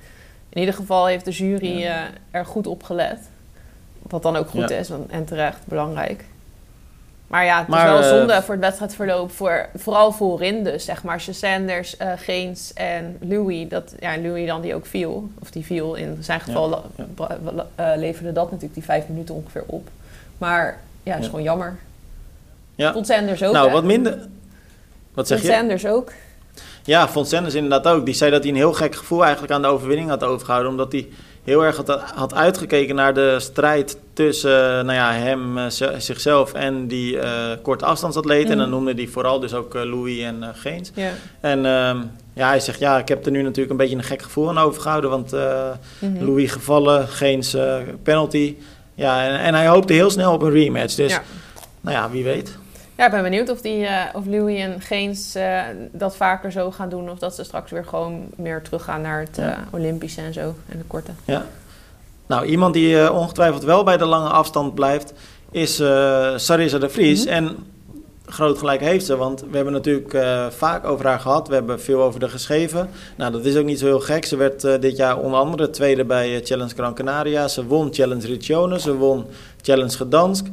in 0.49 0.61
ieder 0.61 0.75
geval 0.75 1.07
heeft 1.07 1.25
de 1.25 1.31
jury 1.31 1.91
er 2.31 2.47
goed 2.47 2.67
op 2.67 2.83
gelet. 2.83 3.19
Wat 4.03 4.23
dan 4.23 4.37
ook 4.37 4.49
goed 4.49 4.71
is 4.71 4.91
en 5.09 5.25
terecht, 5.25 5.67
belangrijk. 5.67 6.25
Maar 7.29 7.45
ja, 7.45 7.59
het 7.59 7.75
is 7.75 7.83
wel 7.83 8.03
zonde 8.03 8.43
voor 8.43 8.55
het 8.55 8.65
wedstrijdverloop. 8.65 9.33
Voor, 9.33 9.69
vooral 9.75 10.13
voorin 10.13 10.65
dus, 10.65 10.85
zeg 10.85 11.03
maar. 11.03 11.21
Sanders, 11.21 11.97
uh, 12.03 12.13
Geens 12.17 12.73
en 12.73 13.17
Louis. 13.21 13.69
Dat, 13.69 13.95
ja, 14.01 14.19
Louis 14.19 14.47
dan 14.47 14.61
die 14.61 14.75
ook 14.75 14.87
viel. 14.87 15.31
Of 15.39 15.51
die 15.51 15.65
viel 15.65 15.95
in 15.95 16.19
zijn 16.21 16.41
geval 16.41 16.85
leverde 17.97 18.33
dat 18.33 18.45
natuurlijk 18.45 18.75
die 18.75 18.85
vijf 18.85 19.09
minuten 19.09 19.35
ongeveer 19.35 19.65
op. 19.67 19.89
Maar 20.39 20.81
ja, 21.03 21.17
is 21.17 21.27
gewoon 21.27 21.43
jammer. 21.43 21.79
Ja. 22.75 22.93
Vond 22.93 23.07
Sanders 23.07 23.43
ook. 23.43 23.53
Nou, 23.53 23.71
wat 23.71 23.85
minder. 23.85 24.19
Wat 25.15 25.27
zeg 25.27 25.39
vond 25.39 25.51
je? 25.51 25.57
Sanders 25.59 25.87
ook. 25.87 26.13
Ja, 26.85 27.09
vond 27.09 27.29
Sanders 27.29 27.55
inderdaad 27.55 27.87
ook. 27.87 28.05
Die 28.05 28.15
zei 28.15 28.31
dat 28.31 28.41
hij 28.43 28.51
een 28.51 28.57
heel 28.57 28.73
gek 28.73 28.95
gevoel 28.95 29.23
eigenlijk 29.23 29.53
aan 29.53 29.63
de 29.63 29.69
overwinning 29.69 30.09
had 30.09 30.25
overgehouden. 30.25 30.71
Omdat 30.71 30.93
hij 30.93 31.09
heel 31.49 31.65
erg 31.65 31.77
had, 31.77 31.89
had 32.15 32.35
uitgekeken 32.35 32.95
naar 32.95 33.15
de 33.15 33.37
strijd 33.41 33.99
tussen 34.13 34.87
nou 34.87 34.93
ja, 34.93 35.13
hem, 35.13 35.59
eh, 35.59 35.65
zichzelf 35.99 36.53
en 36.53 36.87
die 36.87 37.15
uh, 37.15 37.23
korte 37.63 37.85
afstandsatleten. 37.85 38.51
En 38.51 38.59
dan 38.59 38.69
mhm. 38.69 38.77
noemde 38.77 38.95
hij 38.95 39.07
vooral 39.07 39.41
dus 39.41 39.55
ook 39.55 39.75
uh, 39.75 39.83
Louis 39.83 40.23
en 40.23 40.37
uh, 40.41 40.49
Geens. 40.53 40.93
En 41.41 41.67
ehm, 41.67 41.99
ja, 42.33 42.49
hij 42.49 42.61
zegt, 42.61 42.79
ja, 42.79 42.99
ik 42.99 43.09
heb 43.09 43.25
er 43.25 43.31
nu 43.31 43.43
natuurlijk 43.43 43.71
een 43.71 43.77
beetje 43.77 43.97
een 43.97 44.03
gek 44.03 44.23
gevoel 44.23 44.49
aan 44.49 44.59
overgehouden. 44.59 45.11
Want 45.11 45.33
mm 45.33 46.27
Louis 46.27 46.53
gevallen, 46.53 47.09
Geens 47.09 47.57
penalty. 48.03 48.57
Ja, 48.95 49.25
en, 49.25 49.39
en, 49.39 49.55
hij 49.55 49.69
hoopte 49.69 49.93
heel 49.93 50.11
snel 50.11 50.33
op 50.33 50.43
een 50.43 50.51
rematch. 50.51 50.95
Dus 50.95 51.21
nou 51.81 51.97
ja, 51.97 52.11
wie 52.11 52.25
weet. 52.25 52.59
Ja, 52.99 53.05
ik 53.05 53.11
ben 53.11 53.23
benieuwd 53.23 53.51
of, 53.51 53.61
die, 53.61 53.81
uh, 53.81 54.05
of 54.13 54.27
Louis 54.27 54.61
en 54.61 54.81
Geens 54.81 55.37
uh, 55.37 55.63
dat 55.93 56.17
vaker 56.17 56.53
zo 56.53 56.71
gaan 56.71 56.89
doen. 56.89 57.11
Of 57.11 57.19
dat 57.19 57.35
ze 57.35 57.45
straks 57.45 57.71
weer 57.71 57.85
gewoon 57.85 58.27
meer 58.37 58.63
teruggaan 58.63 59.01
naar 59.01 59.21
het 59.21 59.39
uh, 59.39 59.57
Olympische 59.71 60.21
en 60.21 60.33
zo. 60.33 60.55
En 60.69 60.79
de 60.79 60.85
korte. 60.87 61.11
Ja. 61.25 61.47
Nou, 62.27 62.47
iemand 62.47 62.75
die 62.75 63.13
ongetwijfeld 63.13 63.63
wel 63.63 63.85
bij 63.85 63.97
de 63.97 64.05
lange 64.05 64.29
afstand 64.29 64.75
blijft, 64.75 65.13
is 65.51 65.75
Sarissa 66.37 66.79
de 66.79 66.89
Vries. 66.89 67.25
Mhm. 67.25 67.35
En 67.35 67.57
groot 68.27 68.59
gelijk 68.59 68.81
heeft 68.81 69.07
ze, 69.07 69.17
want 69.17 69.41
we 69.51 69.57
hebben 69.57 69.73
natuurlijk 69.73 70.19
vaak 70.53 70.85
over 70.85 71.07
haar 71.07 71.21
gehad. 71.21 71.49
We 71.49 71.55
hebben 71.55 71.81
veel 71.81 72.03
over 72.03 72.21
haar 72.21 72.31
geschreven. 72.31 72.89
Nou, 73.17 73.33
dat 73.33 73.45
is 73.45 73.57
ook 73.57 73.65
niet 73.65 73.79
zo 73.79 73.87
heel 73.87 74.01
gek. 74.01 74.25
Ze 74.25 74.37
werd 74.37 74.61
dit 74.61 74.97
jaar 74.97 75.19
onder 75.19 75.41
andere 75.41 75.71
tweede 75.71 76.05
bij 76.05 76.41
Challenge 76.45 76.75
Gran 76.75 76.95
Canaria. 76.95 77.49
Ze 77.49 77.67
won 77.67 77.95
Challenge 77.95 78.27
Riccione, 78.27 78.81
ze 78.81 78.97
won 78.97 79.27
Challenge 79.63 79.97
Gdansk. 79.97 80.47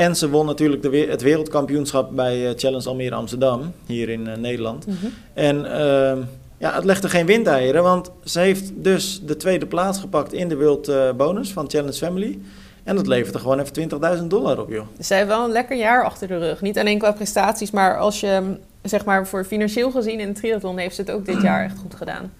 En 0.00 0.16
ze 0.16 0.30
won 0.30 0.46
natuurlijk 0.46 0.82
de, 0.82 1.06
het 1.10 1.22
wereldkampioenschap 1.22 2.10
bij 2.16 2.48
uh, 2.48 2.50
Challenge 2.56 2.88
Almere 2.88 3.14
Amsterdam, 3.14 3.72
hier 3.86 4.08
in 4.08 4.26
uh, 4.26 4.36
Nederland. 4.36 4.86
Mhm. 4.86 5.06
En 5.34 5.56
uh, 5.56 6.26
ja, 6.58 6.74
het 6.74 6.84
legde 6.84 7.08
geen 7.08 7.26
windeieren, 7.26 7.82
want 7.82 8.10
ze 8.24 8.40
heeft 8.40 8.70
dus 8.74 9.20
de 9.24 9.36
tweede 9.36 9.66
plaats 9.66 9.98
gepakt 9.98 10.32
in 10.32 10.48
de 10.48 10.56
World 10.56 10.88
eh, 10.88 11.12
Bonus 11.12 11.52
van 11.52 11.70
Challenge 11.70 11.92
Family. 11.92 12.38
En 12.84 12.96
dat 12.96 13.06
levert 13.06 13.34
er 13.34 13.40
gewoon 13.40 13.58
even 13.58 14.18
20.000 14.18 14.26
dollar 14.26 14.60
op, 14.60 14.70
joh. 14.70 14.86
Ze 15.00 15.14
heeft 15.14 15.26
wel 15.26 15.44
een 15.44 15.52
lekker 15.52 15.76
jaar 15.76 16.04
achter 16.04 16.28
de 16.28 16.38
rug. 16.38 16.60
Niet 16.60 16.78
alleen 16.78 16.98
qua 16.98 17.12
prestaties, 17.12 17.70
maar 17.70 17.98
als 17.98 18.20
je, 18.20 18.56
zeg 18.82 19.04
maar, 19.04 19.26
voor 19.26 19.44
financieel 19.44 19.90
gezien 19.90 20.20
in 20.20 20.28
het 20.28 20.36
triathlon 20.36 20.78
heeft 20.78 20.94
ze 20.94 21.00
het 21.00 21.10
ook 21.10 21.26
dit 21.26 21.42
jaar 21.42 21.64
echt 21.64 21.78
goed 21.78 21.94
gedaan. 21.94 22.32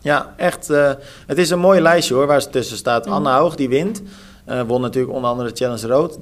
Ja, 0.00 0.34
echt. 0.36 0.68
het 1.26 1.38
is 1.38 1.50
een 1.50 1.58
mooi 1.58 1.80
lijstje 1.80 2.14
hoor, 2.14 2.26
waar 2.26 2.42
ze 2.42 2.50
tussen 2.50 2.76
staat. 2.76 3.04
Mhm. 3.04 3.14
Anne 3.14 3.30
Hoog, 3.30 3.54
die 3.56 3.68
wint. 3.68 4.02
Uh, 4.50 4.60
won 4.66 4.80
natuurlijk 4.80 5.14
onder 5.14 5.30
andere 5.30 5.50
Challenge 5.54 5.86
Road. 5.86 6.18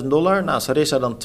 30.000 0.00 0.06
dollar. 0.06 0.44
Nou, 0.44 0.60
Sarissa 0.60 0.98
dan 0.98 1.16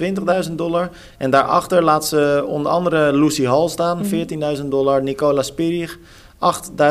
20.000 0.47 0.51
dollar. 0.51 0.89
En 1.17 1.29
daarachter 1.29 1.83
laat 1.83 2.05
ze 2.05 2.43
onder 2.47 2.71
andere 2.71 3.13
Lucy 3.13 3.45
Hall 3.45 3.67
staan. 3.67 4.03
14.000 4.03 4.09
mhm. 4.09 4.69
dollar. 4.69 5.03
Nicola 5.03 5.41
Spirig. 5.41 5.99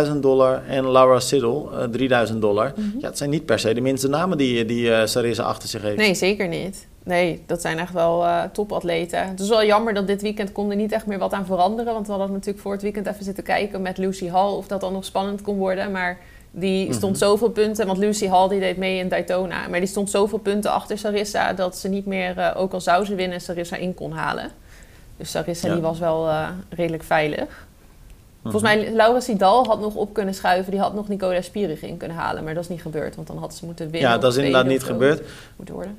8.000 0.06 0.16
dollar 0.20 0.62
en 0.66 0.90
Laura 0.90 1.20
Siddle 1.20 1.64
uh, 1.72 1.82
3000 1.82 2.40
dollar. 2.40 2.72
Mhm. 2.76 2.98
Ja, 2.98 3.08
het 3.08 3.18
zijn 3.18 3.30
niet 3.30 3.46
per 3.46 3.58
se 3.58 3.74
de 3.74 3.80
minste 3.80 4.08
namen 4.08 4.38
die, 4.38 4.64
die 4.64 4.86
uh, 4.86 5.00
Sarissa 5.04 5.42
achter 5.42 5.68
zich 5.68 5.82
heeft. 5.82 5.96
Nee, 5.96 6.14
zeker 6.14 6.48
niet. 6.48 6.86
Nee, 7.04 7.42
dat 7.46 7.60
zijn 7.60 7.78
echt 7.78 7.92
wel 7.92 8.24
uh, 8.24 8.42
topatleten. 8.52 9.28
Het 9.28 9.40
is 9.40 9.48
wel 9.48 9.64
jammer 9.64 9.94
dat 9.94 10.06
dit 10.06 10.22
weekend 10.22 10.52
kon 10.52 10.70
er 10.70 10.76
niet 10.76 10.92
echt 10.92 11.06
meer 11.06 11.18
wat 11.18 11.32
aan 11.32 11.46
veranderen. 11.46 11.92
Want 11.92 12.06
we 12.06 12.12
hadden 12.12 12.32
natuurlijk 12.32 12.62
voor 12.62 12.72
het 12.72 12.82
weekend 12.82 13.06
even 13.06 13.24
zitten 13.24 13.44
kijken 13.44 13.82
met 13.82 13.98
Lucy 13.98 14.28
Hall... 14.28 14.52
of 14.52 14.66
dat 14.66 14.80
dan 14.80 14.92
nog 14.92 15.04
spannend 15.04 15.42
kon 15.42 15.56
worden, 15.56 15.90
maar... 15.90 16.18
Die 16.50 16.84
mhm. 16.84 16.94
stond 16.94 17.18
zoveel 17.18 17.50
punten, 17.50 17.86
want 17.86 17.98
Lucy 17.98 18.28
Hall 18.28 18.48
die 18.48 18.60
deed 18.60 18.76
mee 18.76 18.98
in 18.98 19.08
Daytona. 19.08 19.68
Maar 19.68 19.78
die 19.78 19.88
stond 19.88 20.10
zoveel 20.10 20.38
punten 20.38 20.72
achter 20.72 20.98
Sarissa 20.98 21.52
dat 21.52 21.76
ze 21.76 21.88
niet 21.88 22.06
meer, 22.06 22.38
uh, 22.38 22.50
ook 22.56 22.72
al 22.72 22.80
zou 22.80 23.04
ze 23.04 23.14
winnen, 23.14 23.40
Sarissa 23.40 23.76
in 23.76 23.94
kon 23.94 24.12
halen. 24.12 24.50
Dus 25.16 25.30
Sarissa 25.30 25.72
die 25.72 25.82
was 25.82 25.98
wel 25.98 26.28
uh, 26.28 26.48
redelijk 26.68 27.02
veilig. 27.02 27.68
Volgens 28.42 28.62
mhm. 28.62 28.80
mij, 28.80 28.92
Laura 28.92 29.20
Sidal 29.20 29.66
had 29.66 29.80
nog 29.80 29.94
op 29.94 30.14
kunnen 30.14 30.34
schuiven. 30.34 30.70
Die 30.70 30.80
had 30.80 30.94
nog 30.94 31.08
Nicola 31.08 31.40
Spierig 31.40 31.82
in 31.82 31.96
kunnen 31.96 32.16
halen. 32.16 32.44
Maar 32.44 32.54
dat 32.54 32.62
is 32.62 32.68
niet 32.68 32.82
gebeurd, 32.82 33.16
want 33.16 33.26
dan 33.26 33.38
had 33.38 33.54
ze 33.54 33.64
moeten 33.64 33.90
winnen. 33.90 34.10
Ja, 34.10 34.18
dat 34.18 34.32
is 34.32 34.38
inderdaad 34.38 34.66
niet 34.66 34.82
gebeurd. 34.82 35.22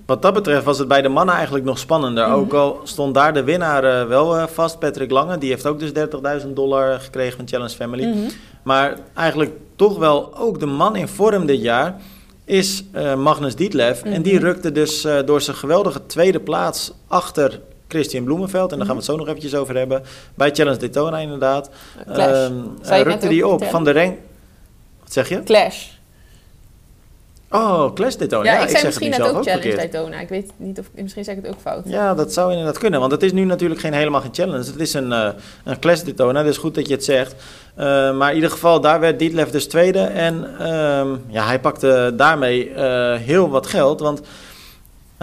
Wat 0.05 0.21
dat 0.21 0.33
betreft 0.33 0.63
was 0.65 0.77
het 0.77 0.87
bij 0.87 1.01
de 1.01 1.09
mannen 1.09 1.35
eigenlijk 1.35 1.65
nog 1.65 1.79
spannender. 1.79 2.27
Mhm. 2.27 2.35
Ook 2.35 2.53
al 2.53 2.79
stond 2.83 3.13
daar 3.13 3.33
de 3.33 3.43
winnaar 3.43 3.83
uh, 3.83 4.07
wel 4.07 4.37
uh, 4.37 4.47
vast, 4.47 4.79
Patrick 4.79 5.11
Lange. 5.11 5.37
Die 5.37 5.49
heeft 5.49 5.65
ook 5.67 5.79
dus 5.79 5.91
30.000 6.43 6.47
dollar 6.53 6.99
gekregen 6.99 7.37
van 7.37 7.47
Challenge 7.47 7.75
Family. 7.75 8.05
Mm 8.05 8.13
-hmm. 8.13 8.29
Maar 8.63 8.97
eigenlijk 9.13 9.51
toch 9.75 9.97
wel 9.97 10.37
ook 10.37 10.59
de 10.59 10.65
man 10.65 10.95
in 10.95 11.07
vorm 11.07 11.45
dit 11.45 11.61
jaar 11.61 11.95
is 12.45 12.83
uh, 12.95 13.15
Magnus 13.15 13.55
Dietlev. 13.55 14.01
En 14.01 14.21
die 14.21 14.35
mhm. 14.35 14.43
rukte 14.43 14.71
dus 14.71 15.07
door 15.25 15.41
zijn 15.41 15.57
geweldige 15.57 16.05
tweede 16.05 16.39
plaats 16.39 16.93
achter 17.07 17.59
Christian 17.91 18.23
Bloemenveld. 18.23 18.71
En 18.71 18.77
daar 18.77 18.85
gaan 18.87 18.95
we 18.95 19.01
het 19.01 19.11
zo 19.11 19.17
nog 19.17 19.27
eventjes 19.27 19.55
over 19.55 19.75
hebben. 19.77 20.03
Bij 20.35 20.51
Challenge 20.53 20.77
Daytona 20.77 21.17
inderdaad. 21.17 21.69
Clash. 22.13 22.49
Um, 22.49 22.77
rukte 22.83 23.27
die 23.27 23.47
op 23.47 23.63
van 23.63 23.83
de 23.83 23.91
rank... 23.91 24.17
Wat 25.03 25.13
zeg 25.13 25.29
je? 25.29 25.43
Clash. 25.43 25.87
Oh, 27.49 27.93
Clash 27.93 28.15
Daytona. 28.15 28.43
Ja, 28.43 28.53
ja 28.53 28.63
ik, 28.63 28.69
zei 28.69 28.85
misschien 28.85 29.09
net 29.09 29.21
ook, 29.21 29.37
ook 29.37 29.43
Challenge 29.43 29.75
Daytona. 29.75 30.19
Ik 30.19 30.29
weet 30.29 30.51
niet 30.57 30.79
of... 30.79 30.85
Misschien 30.95 31.23
zeg 31.23 31.35
ik 31.35 31.43
het 31.43 31.53
ook 31.53 31.61
fout. 31.61 31.83
Ja, 31.85 32.13
dat 32.13 32.33
zou 32.33 32.51
inderdaad 32.51 32.77
kunnen. 32.77 32.99
Want 32.99 33.11
het 33.11 33.23
is 33.23 33.31
nu 33.31 33.43
natuurlijk 33.43 33.79
geen, 33.79 33.93
helemaal 33.93 34.21
geen 34.21 34.33
challenge. 34.33 34.65
Het 34.65 34.79
is 34.79 34.93
een, 34.93 35.11
uh, 35.11 35.27
een 35.63 35.79
Clash 35.79 36.01
Daytona. 36.01 36.43
Dus 36.43 36.57
goed 36.57 36.75
dat 36.75 36.87
je 36.87 36.93
het 36.93 37.03
zegt. 37.03 37.35
Uh, 37.77 38.17
maar 38.17 38.29
in 38.29 38.35
ieder 38.35 38.51
geval, 38.51 38.81
daar 38.81 38.99
werd 38.99 39.19
Dietlef 39.19 39.49
dus 39.49 39.67
tweede. 39.67 39.99
En 39.99 40.67
um, 40.71 41.23
ja, 41.27 41.45
hij 41.45 41.59
pakte 41.59 42.13
daarmee 42.15 42.69
uh, 42.69 43.15
heel 43.15 43.49
wat 43.49 43.67
geld. 43.67 43.99
Want 43.99 44.21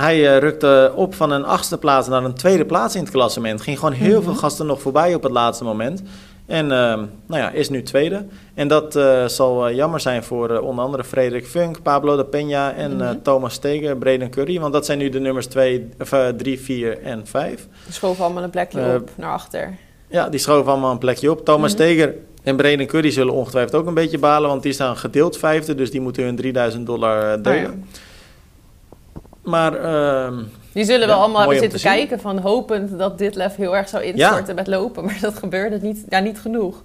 hij 0.01 0.19
uh, 0.19 0.39
rukte 0.39 0.93
op 0.95 1.15
van 1.15 1.31
een 1.31 1.45
achtste 1.45 1.79
plaats 1.79 2.09
naar 2.09 2.25
een 2.25 2.35
tweede 2.35 2.65
plaats 2.65 2.95
in 2.95 3.01
het 3.01 3.11
klassement. 3.11 3.61
Ging 3.61 3.79
gewoon 3.79 3.95
heel 3.95 4.23
veel 4.23 4.33
mhm. 4.33 4.41
gasten 4.41 4.67
nog 4.67 4.81
voorbij 4.81 5.15
op 5.15 5.23
het 5.23 5.33
laatste 5.33 5.65
moment. 5.65 6.03
En 6.47 6.65
uh, 6.65 6.71
nou 6.71 7.07
ja, 7.43 7.51
is 7.51 7.69
nu 7.69 7.83
tweede. 7.83 8.27
En 8.55 8.69
dat 8.69 8.97
uh, 8.97 9.27
zal 9.27 9.73
jammer 9.73 10.01
zijn 10.01 10.23
voor 10.23 10.59
onder 10.59 10.85
andere 10.85 11.05
Frederik 11.05 11.47
Funk, 11.47 11.83
Pablo 11.83 12.17
de 12.17 12.27
Peña 12.27 12.77
en 12.77 12.97
mm 12.97 13.23
Thomas 13.23 13.55
Steger, 13.55 13.97
Braden 13.97 14.31
Curry. 14.31 14.61
Want 14.61 14.73
dat 14.73 14.87
zijn 14.87 14.99
nu 14.99 15.09
de 15.09 15.21
nummers 15.21 15.47
3, 15.47 16.61
4 16.61 17.03
en 17.03 17.27
5. 17.27 17.67
Die 17.85 17.93
schoven 17.93 18.25
allemaal 18.25 18.43
een 18.43 18.51
plekje 18.51 18.95
op 18.95 19.11
naar 19.15 19.33
achter. 19.33 19.77
Ja, 20.09 20.29
die 20.29 20.41
schoven 20.41 20.73
allemaal 20.73 20.93
een 20.93 20.99
plekje 20.99 21.31
op. 21.31 21.45
Thomas 21.45 21.73
mm 21.73 21.77
Steger 21.79 22.15
en 22.43 22.57
Braden 22.57 22.87
Curry 22.87 23.11
zullen 23.11 23.35
ongetwijfeld 23.35 23.75
ook 23.75 23.87
een 23.87 23.95
beetje 23.95 24.19
balen. 24.19 24.49
Want 24.49 24.63
die 24.63 24.73
staan 24.73 24.97
gedeeld 24.97 25.37
vijfde, 25.37 25.75
dus 25.75 25.91
die 25.91 26.01
moeten 26.01 26.25
hun 26.25 26.37
3000 26.37 26.87
dollar 26.87 27.43
delen. 27.43 27.71
Oh 27.71 27.77
ja. 27.77 28.07
Maar... 29.49 29.81
Uh, 29.81 30.39
die 30.73 30.85
zullen 30.85 31.07
wel 31.09 31.19
allemaal 31.19 31.41
hebben 31.41 31.59
zitten 31.59 31.81
kijken 31.81 32.21
van 32.21 32.39
hopend 32.39 32.99
dat 32.99 33.19
dit 33.19 33.35
lef 33.35 33.57
heel 33.57 33.77
erg 33.77 33.89
zou 33.89 34.03
instorten 34.03 34.55
met 34.55 34.67
lopen. 34.67 35.05
Maar 35.05 35.19
dat 35.21 35.35
gebeurde 35.35 35.79
niet, 35.83 36.05
ja, 36.09 36.19
niet 36.19 36.39
genoeg. 36.39 36.83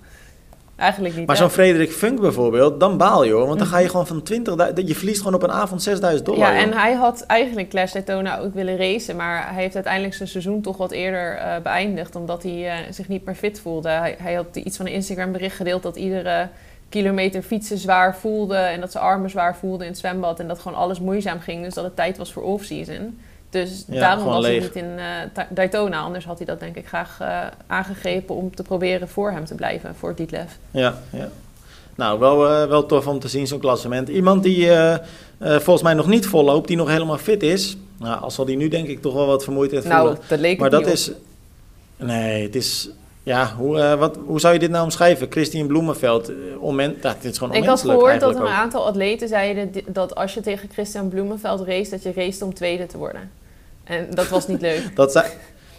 Eigenlijk 0.76 1.16
niet. 1.16 1.28
Maar 1.28 1.38
zo'n 1.38 1.50
Frederik 1.50 1.92
Funk 1.92 2.22
bijvoorbeeld, 2.22 2.80
dan 2.80 2.98
baal 2.98 3.24
je 3.24 3.32
hoor. 3.32 3.48
Want 3.48 3.60
dan 3.60 3.68
ga 3.68 3.78
je 3.78 3.90
gewoon 3.90 4.08
van 4.08 4.24
20, 4.24 4.72
je 4.86 4.96
verliest 4.96 5.18
gewoon 5.18 5.34
op 5.34 5.44
een 5.44 5.52
avond 5.52 5.82
6000 5.82 6.26
dollar. 6.26 6.54
Ja, 6.54 6.60
en 6.60 6.74
hij 6.74 6.94
had 6.94 7.22
eigenlijk 7.22 7.70
Clash 7.70 7.92
Daytona 7.92 8.40
ook 8.40 8.54
willen 8.54 8.78
racen. 8.78 9.16
Maar 9.16 9.54
hij 9.54 9.62
heeft 9.62 9.76
uiteindelijk 9.76 10.14
zijn 10.14 10.30
seizoen 10.30 10.62
toch 10.62 10.78
wat 10.78 10.92
eerder 10.92 11.38
uh, 11.38 11.56
beëindigd. 11.64 12.16
Omdat 12.16 12.44
hij 12.44 12.66
uh, 12.66 12.74
zich 12.90 13.08
niet 13.08 13.26
meer 13.26 13.36
fit 13.36 13.60
voelde. 13.60 13.90
Hij, 13.90 14.16
hij 14.20 14.34
had 14.34 14.46
iets 14.54 14.78
van 14.78 14.86
een 14.86 14.92
Instagram 14.92 15.32
bericht 15.32 15.56
gedeeld 15.56 15.84
dat 15.84 15.96
iedere 15.96 16.50
kilometer 16.94 17.42
fietsen 17.42 17.78
zwaar 17.78 18.16
voelde 18.16 18.56
en 18.56 18.80
dat 18.80 18.92
ze 18.92 19.00
armen 19.00 19.30
zwaar 19.30 19.56
voelde 19.56 19.84
in 19.84 19.90
het 19.90 20.00
zwembad 20.00 20.40
en 20.40 20.48
dat 20.48 20.60
gewoon 20.60 20.78
alles 20.78 21.00
moeizaam 21.00 21.40
ging. 21.40 21.64
Dus 21.64 21.74
dat 21.74 21.84
het 21.84 21.96
tijd 21.96 22.18
was 22.18 22.34
voor 22.34 22.44
off-season. 22.44 23.20
Dus 23.50 23.86
daarom 23.86 24.26
was 24.26 24.46
hij 24.46 24.60
niet 24.60 24.76
in 24.76 24.86
uh, 24.98 25.44
Daytona. 25.50 26.00
Anders 26.00 26.26
had 26.26 26.38
hij 26.38 26.46
dat 26.46 26.60
denk 26.60 26.76
ik 26.76 26.88
graag 26.88 27.18
uh, 27.22 27.46
aangegrepen 27.68 28.36
om 28.36 28.56
te 28.56 28.64
proberen 28.64 29.10
voor 29.10 29.32
hem 29.32 29.46
te 29.46 29.56
blijven, 29.56 29.96
voor 29.96 30.16
Dietlef. 30.16 30.58
Ja, 30.72 30.98
ja. 31.10 31.30
Nou, 31.96 32.20
wel, 32.20 32.62
uh, 32.62 32.68
wel 32.68 32.86
tof 32.86 33.08
om 33.08 33.20
te 33.20 33.28
zien 33.28 33.48
zo'n 33.48 33.60
klassement. 33.60 34.10
Iemand 34.10 34.44
die 34.44 34.70
volgens 35.40 35.82
mij 35.82 35.94
nog 35.94 36.08
niet 36.08 36.26
volloopt, 36.26 36.68
die 36.68 36.78
nog 36.78 36.88
helemaal 36.88 37.18
fit 37.18 37.44
is. 37.44 37.78
Nou, 38.00 38.22
als 38.22 38.36
zal 38.36 38.46
die 38.46 38.58
nu 38.58 38.68
denk 38.68 38.88
ik 38.88 39.02
toch 39.02 39.14
wel 39.14 39.26
wat 39.26 39.44
vermoeidheid 39.44 39.84
nou, 39.84 40.00
voelen. 40.00 40.20
dat 40.28 40.40
leek 40.40 40.60
Maar 40.60 40.70
dat 40.70 40.88
is... 40.88 41.12
Nee, 41.98 42.44
het 42.44 42.56
is 42.56 42.90
ja, 43.24 43.54
hoe, 43.58 43.78
uh, 43.78 43.94
wat, 43.94 44.18
hoe 44.26 44.40
zou 44.40 44.54
je 44.54 44.60
dit 44.60 44.70
nou 44.70 44.84
omschrijven? 44.84 45.28
Christine 45.30 45.68
Bloemenveld, 45.68 46.32
onmen, 46.60 46.98
ja, 47.02 47.16
dit 47.22 47.32
is 47.32 47.38
gewoon 47.38 47.56
Ik 47.56 47.66
had 47.66 47.82
gehoord 47.82 48.20
dat 48.20 48.36
een 48.36 48.48
aantal 48.48 48.86
atleten 48.86 49.28
zeiden 49.28 49.72
dat 49.88 50.16
als 50.16 50.34
je 50.34 50.42
tegen 50.42 50.70
Christian 50.72 51.10
Bloemenveld 51.10 51.68
race, 51.68 51.90
dat 51.90 52.04
je 52.04 52.14
race 52.16 52.46
om 52.46 52.54
tweede 52.54 52.86
te 52.86 52.98
worden. 52.98 53.32
En 53.84 54.08
dat 54.10 54.28
was 54.28 54.48
niet 54.48 54.62
leuk. 54.62 54.92
dat, 54.96 55.12
zei, 55.12 55.26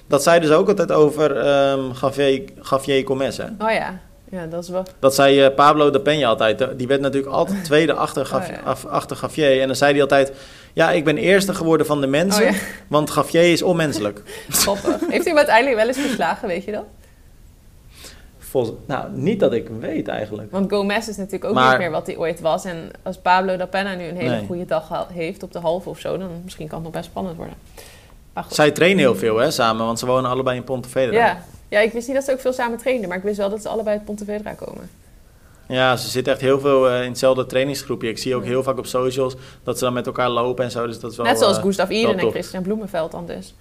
dat 0.06 0.22
zei 0.22 0.40
dus 0.40 0.50
ook 0.50 0.68
altijd 0.68 0.92
over 0.92 1.36
um, 1.70 1.92
Javier, 2.00 3.04
hè? 3.36 3.64
Oh 3.64 3.70
ja. 3.70 4.00
Ja, 4.30 4.46
dat 4.46 4.62
is 4.62 4.68
wel... 4.68 4.82
Dat 4.98 5.14
zei 5.14 5.44
uh, 5.44 5.54
Pablo 5.54 5.90
de 5.90 6.00
Peña 6.00 6.24
altijd. 6.24 6.78
Die 6.78 6.86
werd 6.86 7.00
natuurlijk 7.00 7.32
altijd 7.32 7.64
tweede 7.70 7.92
achter, 7.92 8.26
Gaf, 8.26 8.48
oh, 8.48 8.54
ja. 8.64 8.88
achter 8.88 9.16
Gavier. 9.16 9.60
En 9.60 9.66
dan 9.66 9.76
zei 9.76 9.92
hij 9.92 10.00
altijd... 10.00 10.32
Ja, 10.72 10.90
ik 10.90 11.04
ben 11.04 11.16
eerste 11.16 11.54
geworden 11.54 11.86
van 11.86 12.00
de 12.00 12.06
mensen, 12.06 12.48
oh, 12.48 12.54
want 12.88 13.10
Gavier 13.10 13.52
is 13.52 13.62
onmenselijk. 13.62 14.22
Grappig. 14.48 14.84
Heeft 14.84 15.10
hij 15.10 15.22
hem 15.24 15.36
uiteindelijk 15.36 15.76
wel 15.76 15.86
eens 15.86 15.98
verslagen, 15.98 16.48
weet 16.48 16.64
je 16.64 16.72
dat? 16.72 16.84
Volgens, 18.54 18.76
nou, 18.86 19.10
niet 19.12 19.40
dat 19.40 19.52
ik 19.52 19.68
weet 19.80 20.08
eigenlijk. 20.08 20.50
Want 20.50 20.72
Gomez 20.72 21.08
is 21.08 21.16
natuurlijk 21.16 21.44
ook 21.44 21.68
niet 21.68 21.78
meer 21.78 21.90
wat 21.90 22.06
hij 22.06 22.16
ooit 22.16 22.40
was. 22.40 22.64
En 22.64 22.90
als 23.02 23.18
Pablo 23.18 23.56
da 23.56 23.66
Pena 23.66 23.94
nu 23.94 24.04
een 24.04 24.16
hele 24.16 24.42
goede 24.46 24.64
dag 24.64 25.08
heeft 25.12 25.42
op 25.42 25.52
de 25.52 25.58
halve 25.58 25.88
of 25.88 25.98
zo... 25.98 26.18
dan 26.18 26.28
misschien 26.44 26.68
kan 26.68 26.74
het 26.76 26.84
nog 26.84 26.96
best 26.96 27.04
spannend 27.04 27.36
worden. 27.36 27.54
Zij 28.48 28.70
trainen 28.70 28.98
heel 28.98 29.14
veel 29.14 29.36
hè, 29.36 29.50
samen, 29.50 29.86
want 29.86 29.98
ze 29.98 30.06
wonen 30.06 30.30
allebei 30.30 30.56
in 30.56 30.64
Pontevedra. 30.64 31.16
Ja. 31.16 31.42
ja, 31.68 31.80
ik 31.80 31.92
wist 31.92 32.06
niet 32.06 32.16
dat 32.16 32.24
ze 32.24 32.32
ook 32.32 32.40
veel 32.40 32.52
samen 32.52 32.78
trainen... 32.78 33.08
maar 33.08 33.18
ik 33.18 33.22
wist 33.22 33.36
wel 33.36 33.50
dat 33.50 33.62
ze 33.62 33.68
allebei 33.68 33.96
uit 33.96 34.04
Pontevedra 34.04 34.52
komen. 34.52 34.90
Ja, 35.68 35.96
ze 35.96 36.08
zitten 36.08 36.32
echt 36.32 36.42
heel 36.42 36.60
veel 36.60 36.90
uh, 36.90 37.02
in 37.02 37.08
hetzelfde 37.08 37.46
trainingsgroepje. 37.46 38.08
Ik 38.08 38.18
zie 38.18 38.34
ook 38.34 38.44
heel 38.44 38.62
vaak 38.62 38.78
op 38.78 38.86
socials 38.86 39.34
dat 39.62 39.78
ze 39.78 39.84
dan 39.84 39.92
met 39.92 40.06
elkaar 40.06 40.30
lopen 40.30 40.64
en 40.64 40.70
zo. 40.70 40.86
Dus 40.86 41.00
dat 41.00 41.10
is 41.10 41.16
wel, 41.16 41.26
Net 41.26 41.38
zoals 41.38 41.56
uh, 41.56 41.62
Gustav 41.62 41.90
Iden 41.90 42.18
en 42.18 42.30
Christian 42.30 42.62
Bloemenveld 42.62 43.10
dan 43.10 43.26
dus. 43.26 43.54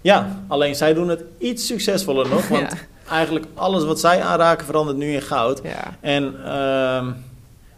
Ja, 0.00 0.42
alleen 0.48 0.74
zij 0.74 0.94
doen 0.94 1.08
het 1.08 1.24
iets 1.38 1.66
succesvoller 1.66 2.28
nog. 2.28 2.48
Want 2.58 2.74
eigenlijk 3.10 3.46
alles 3.54 3.84
wat 3.84 4.00
zij 4.00 4.22
aanraken 4.22 4.66
verandert 4.66 4.96
nu 4.96 5.12
in 5.12 5.22
goud. 5.22 5.60
Ja. 5.62 5.96
En 6.00 6.34
uh, 6.38 7.06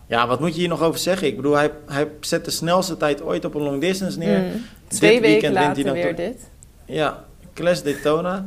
ja, 0.07 0.27
wat 0.27 0.41
moet 0.41 0.55
je 0.55 0.61
hier 0.61 0.69
nog 0.69 0.83
over 0.83 1.01
zeggen? 1.01 1.27
Ik 1.27 1.37
bedoel, 1.37 1.55
hij, 1.55 1.71
hij 1.87 2.09
zet 2.21 2.45
de 2.45 2.51
snelste 2.51 2.97
tijd 2.97 3.23
ooit 3.23 3.45
op 3.45 3.55
een 3.55 3.63
long 3.63 3.81
distance 3.81 4.19
neer. 4.19 4.39
Mm. 4.39 4.65
Twee 4.89 5.21
weken 5.21 5.53
later 5.53 5.85
hij 5.85 5.93
weer 5.93 6.17
dit. 6.17 6.49
Ja, 6.85 7.25
Clash 7.55 7.81
Daytona. 7.81 8.45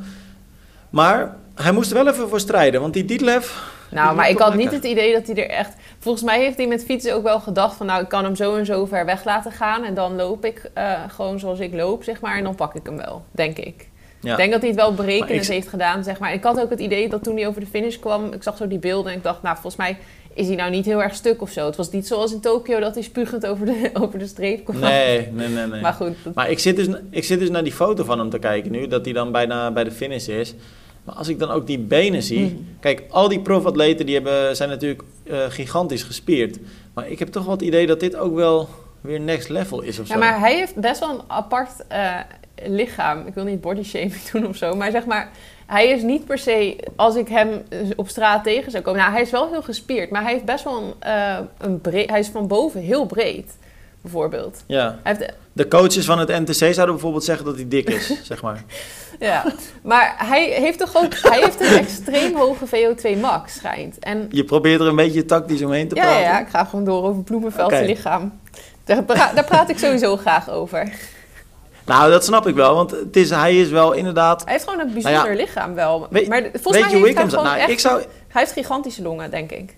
Maar 0.89 1.35
hij 1.55 1.71
moest 1.71 1.91
er 1.91 2.03
wel 2.03 2.13
even 2.13 2.29
voor 2.29 2.39
strijden, 2.39 2.81
want 2.81 2.93
die 2.93 3.05
Dietlef... 3.05 3.77
Nou, 3.91 4.15
maar 4.15 4.29
ik 4.29 4.39
had 4.39 4.55
niet 4.55 4.71
het 4.71 4.83
idee 4.83 5.13
dat 5.13 5.27
hij 5.27 5.35
er 5.35 5.49
echt... 5.49 5.73
Volgens 5.99 6.23
mij 6.23 6.39
heeft 6.39 6.57
hij 6.57 6.67
met 6.67 6.85
fietsen 6.85 7.13
ook 7.13 7.23
wel 7.23 7.39
gedacht 7.39 7.75
van... 7.75 7.85
nou, 7.85 8.01
ik 8.01 8.09
kan 8.09 8.23
hem 8.23 8.35
zo 8.35 8.55
en 8.55 8.65
zo 8.65 8.85
ver 8.85 9.05
weg 9.05 9.23
laten 9.23 9.51
gaan... 9.51 9.83
en 9.83 9.93
dan 9.93 10.15
loop 10.15 10.45
ik 10.45 10.71
uh, 10.77 10.99
gewoon 11.07 11.39
zoals 11.39 11.59
ik 11.59 11.73
loop, 11.73 12.03
zeg 12.03 12.21
maar... 12.21 12.37
en 12.37 12.43
dan 12.43 12.55
pak 12.55 12.75
ik 12.75 12.85
hem 12.85 12.97
wel, 12.97 13.23
denk 13.31 13.57
ik. 13.57 13.89
Ja. 14.21 14.31
Ik 14.31 14.37
denk 14.37 14.51
dat 14.51 14.59
hij 14.59 14.69
het 14.69 14.79
wel 14.79 14.93
berekenend 14.93 15.47
heeft 15.47 15.67
gedaan, 15.67 16.03
zeg 16.03 16.19
maar. 16.19 16.33
Ik 16.33 16.43
had 16.43 16.59
ook 16.59 16.69
het 16.69 16.79
idee 16.79 17.09
dat 17.09 17.23
toen 17.23 17.35
hij 17.35 17.47
over 17.47 17.61
de 17.61 17.67
finish 17.67 17.97
kwam... 17.97 18.33
ik 18.33 18.43
zag 18.43 18.57
zo 18.57 18.67
die 18.67 18.79
beelden 18.79 19.11
en 19.11 19.17
ik 19.17 19.23
dacht, 19.23 19.41
nou, 19.41 19.53
volgens 19.53 19.75
mij 19.75 19.97
is 20.33 20.47
hij 20.47 20.55
nou 20.55 20.71
niet 20.71 20.85
heel 20.85 21.03
erg 21.03 21.15
stuk 21.15 21.41
of 21.41 21.51
zo. 21.51 21.65
Het 21.65 21.75
was 21.75 21.91
niet 21.91 22.07
zoals 22.07 22.33
in 22.33 22.39
Tokio 22.39 22.79
dat 22.79 22.93
hij 22.93 23.03
spugend 23.03 23.45
over 23.45 23.65
de, 23.65 23.89
over 24.01 24.19
de 24.19 24.27
streep 24.27 24.65
kwam. 24.65 24.79
Nee, 24.79 25.27
nee, 25.31 25.47
nee. 25.47 25.67
nee. 25.67 25.81
Maar 25.81 25.93
goed. 25.93 26.15
Maar 26.33 26.49
ik 26.49 26.59
zit, 26.59 26.75
dus, 26.75 26.87
ik 27.09 27.23
zit 27.23 27.39
dus 27.39 27.49
naar 27.49 27.63
die 27.63 27.73
foto 27.73 28.03
van 28.03 28.19
hem 28.19 28.29
te 28.29 28.39
kijken 28.39 28.71
nu, 28.71 28.87
dat 28.87 29.05
hij 29.05 29.13
dan 29.13 29.31
bijna 29.31 29.71
bij 29.71 29.83
de 29.83 29.91
finish 29.91 30.27
is. 30.27 30.55
Maar 31.03 31.15
als 31.15 31.27
ik 31.27 31.39
dan 31.39 31.49
ook 31.49 31.67
die 31.67 31.79
benen 31.79 32.23
zie... 32.23 32.45
Hmm. 32.45 32.67
Kijk, 32.79 33.03
al 33.09 33.27
die 33.27 33.39
profatleten 33.39 34.05
die 34.05 34.15
hebben, 34.15 34.55
zijn 34.55 34.69
natuurlijk 34.69 35.01
uh, 35.23 35.37
gigantisch 35.49 36.03
gespierd. 36.03 36.57
Maar 36.93 37.09
ik 37.09 37.19
heb 37.19 37.27
toch 37.27 37.43
wel 37.43 37.53
het 37.53 37.61
idee 37.61 37.87
dat 37.87 37.99
dit 37.99 38.15
ook 38.15 38.35
wel 38.35 38.69
weer 39.01 39.19
next 39.19 39.49
level 39.49 39.81
is 39.81 39.99
of 39.99 40.07
zo. 40.07 40.13
Ja, 40.13 40.19
maar 40.19 40.39
hij 40.39 40.55
heeft 40.55 40.75
best 40.75 40.99
wel 40.99 41.09
een 41.09 41.21
apart 41.27 41.71
uh, 41.91 42.19
lichaam. 42.65 43.27
Ik 43.27 43.33
wil 43.33 43.43
niet 43.43 43.61
body 43.61 43.83
shaming 43.83 44.21
doen 44.31 44.47
of 44.47 44.55
zo, 44.55 44.75
maar 44.75 44.91
zeg 44.91 45.05
maar 45.05 45.31
hij 45.69 45.87
is 45.87 46.01
niet 46.01 46.25
per 46.25 46.37
se, 46.37 46.75
als 46.95 47.15
ik 47.15 47.27
hem 47.27 47.63
op 47.95 48.09
straat 48.09 48.43
tegen 48.43 48.71
zou 48.71 48.83
komen... 48.83 48.99
Nou, 48.99 49.11
hij 49.11 49.21
is 49.21 49.31
wel 49.31 49.49
heel 49.49 49.61
gespierd, 49.61 50.09
maar 50.09 50.21
hij 50.21 50.31
heeft 50.31 50.45
best 50.45 50.63
wel 50.63 50.77
een, 50.77 50.93
uh, 51.09 51.37
een 51.57 51.81
breed... 51.81 52.09
Hij 52.09 52.19
is 52.19 52.27
van 52.27 52.47
boven 52.47 52.81
heel 52.81 53.05
breed, 53.05 53.57
bijvoorbeeld. 54.01 54.63
Ja. 54.67 54.99
Hij 55.03 55.15
heeft, 55.17 55.33
de 55.53 55.67
coaches 55.67 56.05
van 56.05 56.19
het 56.19 56.27
NTC 56.27 56.53
zouden 56.53 56.95
bijvoorbeeld 56.95 57.23
zeggen 57.23 57.45
dat 57.45 57.55
hij 57.55 57.67
dik 57.67 57.89
is, 57.89 58.13
zeg 58.23 58.41
maar. 58.41 58.63
Ja, 59.19 59.45
maar 59.83 60.15
hij 60.17 60.43
heeft 60.43 60.79
toch 60.79 60.97
ook... 60.97 61.13
Hij 61.13 61.39
heeft 61.39 61.61
een 61.61 61.77
extreem 61.77 62.35
hoge 62.35 62.65
VO2 62.67 63.19
max, 63.19 63.53
schijnt. 63.53 63.99
En, 63.99 64.27
Je 64.29 64.43
probeert 64.43 64.81
er 64.81 64.87
een 64.87 64.95
beetje 64.95 65.25
tactisch 65.25 65.61
omheen 65.61 65.87
te 65.87 65.95
ja, 65.95 66.01
praten? 66.01 66.21
Ja, 66.21 66.39
ik 66.39 66.47
ga 66.47 66.63
gewoon 66.63 66.85
door 66.85 67.03
over 67.03 67.23
Bloemenveld 67.23 67.71
okay. 67.71 67.85
lichaam. 67.85 68.39
Daar, 68.83 69.05
daar 69.05 69.45
praat 69.45 69.69
ik 69.69 69.77
sowieso 69.77 70.17
graag 70.17 70.49
over. 70.49 70.91
Nou, 71.89 72.11
dat 72.11 72.23
snap 72.23 72.47
ik 72.47 72.55
wel, 72.55 72.75
want 72.75 72.91
het 72.91 73.15
is, 73.15 73.29
hij 73.29 73.59
is 73.59 73.69
wel 73.69 73.91
inderdaad... 73.91 74.43
Hij 74.43 74.53
heeft 74.53 74.63
gewoon 74.63 74.79
een 74.79 74.93
bijzonder 74.93 75.21
nou 75.21 75.31
ja, 75.31 75.41
lichaam 75.41 75.73
wel. 75.73 76.07
Weet, 76.09 76.27
maar 76.27 76.41
volgens 76.41 76.83
mij 76.83 76.99
heeft 76.99 77.17
hij 77.17 77.29
gewoon 77.29 77.45
nou, 77.45 77.57
echt, 77.57 77.69
ik 77.69 77.79
zou... 77.79 78.01
Hij 78.27 78.41
heeft 78.41 78.51
gigantische 78.51 79.01
longen, 79.01 79.31
denk 79.31 79.51
ik. 79.51 79.75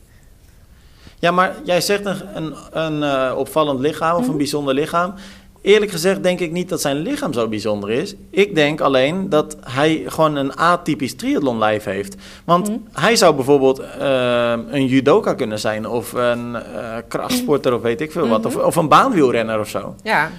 Ja, 1.19 1.31
maar 1.31 1.55
jij 1.63 1.81
zegt 1.81 2.05
een, 2.05 2.21
een, 2.33 2.55
een 2.71 3.01
uh, 3.01 3.37
opvallend 3.37 3.79
lichaam 3.79 4.11
of 4.11 4.17
mm 4.17 4.23
-hmm. 4.23 4.31
een 4.31 4.37
bijzonder 4.37 4.73
lichaam. 4.73 5.13
Eerlijk 5.61 5.91
gezegd 5.91 6.23
denk 6.23 6.39
ik 6.39 6.51
niet 6.51 6.69
dat 6.69 6.81
zijn 6.81 6.97
lichaam 6.97 7.33
zo 7.33 7.47
bijzonder 7.47 7.89
is. 7.89 8.15
Ik 8.29 8.55
denk 8.55 8.81
alleen 8.81 9.29
dat 9.29 9.57
hij 9.61 10.03
gewoon 10.07 10.35
een 10.35 10.55
atypisch 10.55 11.15
triathlonlijf 11.15 11.83
heeft. 11.83 12.15
Want 12.45 12.69
mm. 12.69 12.87
hij 12.91 13.15
zou 13.15 13.35
bijvoorbeeld 13.35 13.79
uh, 13.79 14.53
een 14.69 14.85
judoka 14.85 15.33
kunnen 15.33 15.59
zijn... 15.59 15.87
of 15.87 16.13
een 16.13 16.51
uh, 16.51 16.95
krachtsporter 17.07 17.73
of 17.73 17.81
weet 17.81 18.01
ik 18.01 18.11
veel 18.11 18.25
mm 18.25 18.31
-hmm. 18.31 18.41
wat. 18.41 18.55
Of, 18.55 18.63
of 18.63 18.75
een 18.75 18.87
baanwielrenner 18.87 19.59
of 19.59 19.69
zo. 19.69 19.95
Ja, 20.03 20.29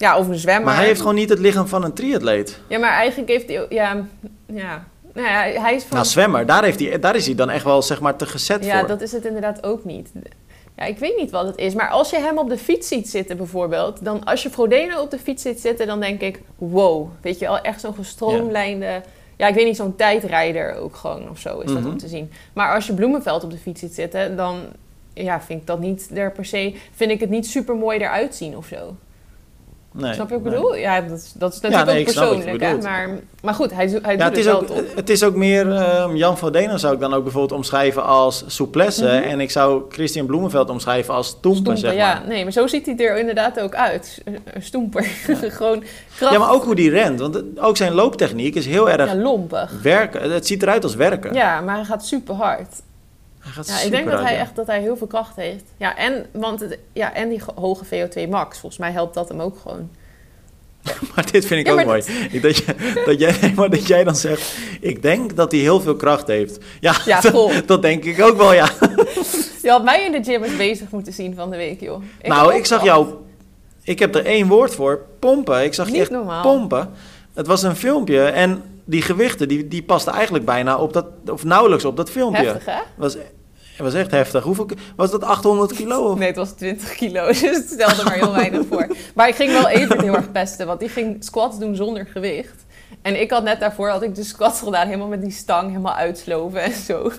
ja, 0.00 0.18
of 0.18 0.28
een 0.28 0.38
zwemmer. 0.38 0.64
Maar 0.64 0.76
hij 0.76 0.86
heeft 0.86 1.00
gewoon 1.00 1.14
niet 1.14 1.28
het 1.28 1.38
lichaam 1.38 1.66
van 1.66 1.84
een 1.84 1.92
triatleet. 1.92 2.60
Ja, 2.66 2.78
maar 2.78 2.90
eigenlijk 2.90 3.30
heeft 3.30 3.48
hij... 3.48 3.66
Ja, 3.68 4.04
ja. 4.46 4.84
Nou 5.14 5.26
ja, 5.26 5.60
hij 5.60 5.74
is 5.74 5.82
van... 5.82 5.96
Nou, 5.96 6.08
zwemmer, 6.08 6.46
daar, 6.46 6.64
heeft 6.64 6.80
hij, 6.80 6.98
daar 6.98 7.16
is 7.16 7.26
hij 7.26 7.34
dan 7.34 7.50
echt 7.50 7.64
wel 7.64 7.82
zeg 7.82 8.00
maar 8.00 8.16
te 8.16 8.26
gezet 8.26 8.64
ja, 8.64 8.70
voor. 8.70 8.80
Ja, 8.80 8.86
dat 8.86 9.00
is 9.00 9.12
het 9.12 9.24
inderdaad 9.24 9.64
ook 9.64 9.84
niet. 9.84 10.12
Ja, 10.76 10.84
ik 10.84 10.98
weet 10.98 11.16
niet 11.16 11.30
wat 11.30 11.46
het 11.46 11.56
is. 11.56 11.74
Maar 11.74 11.88
als 11.88 12.10
je 12.10 12.18
hem 12.18 12.38
op 12.38 12.48
de 12.48 12.58
fiets 12.58 12.88
ziet 12.88 13.08
zitten 13.08 13.36
bijvoorbeeld... 13.36 14.04
dan 14.04 14.24
als 14.24 14.42
je 14.42 14.50
Frodeno 14.50 15.00
op 15.00 15.10
de 15.10 15.18
fiets 15.18 15.42
ziet 15.42 15.60
zitten, 15.60 15.86
dan 15.86 16.00
denk 16.00 16.20
ik... 16.20 16.40
wow, 16.58 17.08
weet 17.20 17.38
je 17.38 17.46
wel, 17.46 17.60
echt 17.60 17.80
zo'n 17.80 17.94
gestroomlijnde... 17.94 18.86
Ja. 18.86 19.02
ja. 19.36 19.46
ik 19.46 19.54
weet 19.54 19.66
niet, 19.66 19.76
zo'n 19.76 19.96
tijdrijder 19.96 20.74
ook 20.74 20.96
gewoon 20.96 21.30
of 21.30 21.38
zo 21.38 21.58
is 21.58 21.66
dat 21.66 21.76
mm 21.76 21.82
-hmm. 21.82 21.92
om 21.92 21.98
te 21.98 22.08
zien. 22.08 22.32
Maar 22.52 22.74
als 22.74 22.86
je 22.86 22.94
Bloemenveld 22.94 23.44
op 23.44 23.50
de 23.50 23.58
fiets 23.58 23.80
ziet 23.80 23.94
zitten, 23.94 24.36
dan... 24.36 24.60
ja, 25.14 25.40
vind 25.40 25.60
ik 25.60 25.66
dat 25.66 25.80
niet 25.80 26.10
er 26.14 26.32
per 26.32 26.44
se... 26.44 26.74
vind 26.94 27.10
ik 27.10 27.20
het 27.20 27.30
niet 27.30 27.46
super 27.46 27.74
mooi 27.74 27.98
eruit 27.98 28.34
zien 28.34 28.56
of 28.56 28.66
zo. 28.66 28.96
Nee, 29.92 30.14
snap 30.14 30.28
je 30.28 30.34
wat 30.34 30.46
ik 30.46 30.50
bedoel? 30.50 30.76
Ja, 30.76 31.00
dat, 31.00 31.18
is, 31.18 31.32
dat 31.34 31.54
is 31.54 31.60
natuurlijk 31.60 31.88
ja, 31.88 31.94
nee, 31.94 32.06
ook 32.06 32.14
persoonlijk. 32.14 32.60
Hè? 32.60 32.76
Maar, 32.76 33.08
maar 33.42 33.54
goed, 33.54 33.70
hij, 33.74 33.98
hij 34.02 34.16
ja, 34.16 34.28
doet 34.28 34.36
het, 34.36 34.36
is 34.36 34.44
het 34.44 34.54
ook, 34.54 34.68
Het 34.94 35.10
is 35.10 35.22
ook 35.22 35.34
meer, 35.34 35.66
uh, 35.66 36.10
Jan 36.14 36.38
van 36.38 36.52
Denen 36.52 36.78
zou 36.78 36.94
ik 36.94 37.00
dan 37.00 37.14
ook 37.14 37.22
bijvoorbeeld 37.22 37.52
omschrijven 37.52 38.04
als 38.04 38.44
souplesse. 38.46 39.04
Mm 39.04 39.10
-hmm. 39.10 39.22
En 39.22 39.40
ik 39.40 39.50
zou 39.50 39.82
Christian 39.88 40.26
Bloemenveld 40.26 40.70
omschrijven 40.70 41.14
als 41.14 41.26
stoemper, 41.26 41.50
stoemper 41.52 41.76
zeg 41.76 41.90
maar. 41.90 42.22
Ja, 42.22 42.28
nee, 42.28 42.42
maar 42.42 42.52
zo 42.52 42.66
ziet 42.66 42.86
hij 42.86 42.96
er 42.98 43.18
inderdaad 43.18 43.60
ook 43.60 43.74
uit. 43.74 44.22
Stoemper. 44.58 45.02
Ja. 45.26 45.34
Gewoon 45.50 45.84
kracht. 46.16 46.32
Ja, 46.32 46.38
maar 46.38 46.52
ook 46.52 46.64
hoe 46.64 46.74
die 46.74 46.90
rent. 46.90 47.20
Want 47.20 47.42
ook 47.58 47.76
zijn 47.76 47.92
looptechniek 47.92 48.54
is 48.54 48.66
heel 48.66 48.90
erg... 48.90 49.12
Ja, 49.12 49.16
lompig. 49.16 49.80
Werken. 49.82 50.32
Het 50.32 50.46
ziet 50.46 50.62
eruit 50.62 50.84
als 50.84 50.94
werken. 50.94 51.34
Ja, 51.34 51.60
maar 51.60 51.74
hij 51.74 51.84
gaat 51.84 52.04
super 52.04 52.34
hard. 52.34 52.68
Hij 53.54 53.64
ja, 53.66 53.80
ik 53.80 53.90
denk 53.90 54.10
dat 54.10 54.20
hij 54.20 54.38
echt 54.38 54.56
dat 54.56 54.66
hij 54.66 54.80
heel 54.80 54.96
veel 54.96 55.06
kracht 55.06 55.36
heeft. 55.36 55.64
Ja, 55.76 55.96
en, 55.96 56.26
want 56.32 56.60
het, 56.60 56.78
ja, 56.92 57.14
en 57.14 57.28
die 57.28 57.42
hoge 57.54 57.84
VO2 57.84 58.28
max. 58.28 58.58
Volgens 58.58 58.80
mij 58.80 58.92
helpt 58.92 59.14
dat 59.14 59.28
hem 59.28 59.40
ook 59.40 59.58
gewoon. 59.58 59.90
maar 61.14 61.30
dit 61.30 61.46
vind 61.46 61.60
ik 61.60 61.66
ja, 61.66 61.72
ook 61.72 61.84
mooi. 61.84 62.02
Dat... 62.32 62.42
Dat, 62.42 62.56
je, 62.56 63.02
dat, 63.04 63.20
jij, 63.20 63.52
maar 63.56 63.70
dat 63.70 63.86
jij 63.86 64.04
dan 64.04 64.16
zegt, 64.16 64.56
ik 64.80 65.02
denk 65.02 65.36
dat 65.36 65.52
hij 65.52 65.60
heel 65.60 65.80
veel 65.80 65.96
kracht 65.96 66.26
heeft. 66.26 66.58
Ja, 66.80 66.94
ja 67.04 67.20
dat, 67.30 67.62
dat, 67.66 67.82
denk 67.82 68.04
ik 68.04 68.22
ook 68.22 68.36
wel, 68.36 68.52
ja. 68.52 68.70
Je 69.62 69.70
had 69.70 69.84
mij 69.84 70.04
in 70.04 70.12
de 70.12 70.30
gym 70.30 70.42
eens 70.42 70.56
bezig 70.56 70.90
moeten 70.90 71.12
zien 71.12 71.34
van 71.34 71.50
de 71.50 71.56
week, 71.56 71.80
joh. 71.80 72.02
Ik 72.20 72.28
nou, 72.28 72.54
ik 72.54 72.66
zag 72.66 72.84
jou... 72.84 73.14
Ik 73.82 73.98
heb 73.98 74.14
er 74.14 74.24
één 74.24 74.48
woord 74.48 74.74
voor, 74.74 75.06
pompen. 75.18 75.64
Ik 75.64 75.74
zag 75.74 75.86
Niet 75.86 75.94
je 75.94 76.00
echt 76.00 76.10
normaal. 76.10 76.42
pompen. 76.42 76.90
Het 77.34 77.46
was 77.46 77.62
een 77.62 77.76
filmpje 77.76 78.22
en 78.22 78.62
die 78.84 79.02
gewichten, 79.02 79.48
die, 79.48 79.68
die 79.68 79.82
pasten 79.82 80.12
eigenlijk 80.12 80.44
bijna 80.44 80.78
op 80.78 80.92
dat... 80.92 81.06
Of 81.26 81.44
nauwelijks 81.44 81.84
op 81.84 81.96
dat 81.96 82.10
filmpje. 82.10 82.44
Heftig, 82.44 82.64
hè? 82.64 82.80
Was, 82.96 83.16
het 83.84 83.92
was 83.92 84.02
echt 84.02 84.10
heftig. 84.10 84.42
Hoeveel, 84.42 84.66
was 84.96 85.10
dat 85.10 85.24
800 85.24 85.72
kilo? 85.72 86.10
Of? 86.10 86.18
Nee, 86.18 86.26
het 86.26 86.36
was 86.36 86.52
20 86.52 86.94
kilo. 86.94 87.26
Dus 87.30 87.40
het 87.40 87.70
stelde 87.70 88.04
maar 88.04 88.14
heel 88.14 88.32
weinig 88.32 88.66
voor. 88.68 88.86
Maar 89.14 89.28
ik 89.28 89.34
ging 89.34 89.52
wel 89.52 89.68
even 89.68 90.02
heel 90.02 90.14
erg 90.14 90.32
pesten. 90.32 90.66
Want 90.66 90.80
die 90.80 90.88
ging 90.88 91.24
squats 91.24 91.58
doen 91.58 91.76
zonder 91.76 92.06
gewicht. 92.06 92.64
En 93.02 93.20
ik 93.20 93.30
had 93.30 93.42
net 93.42 93.60
daarvoor 93.60 93.88
had 93.88 94.02
ik 94.02 94.14
de 94.14 94.24
squats 94.24 94.60
gedaan. 94.60 94.86
Helemaal 94.86 95.08
met 95.08 95.22
die 95.22 95.30
stang 95.30 95.68
helemaal 95.68 95.94
uitsloven 95.94 96.62
en 96.62 96.72
zo. 96.72 97.12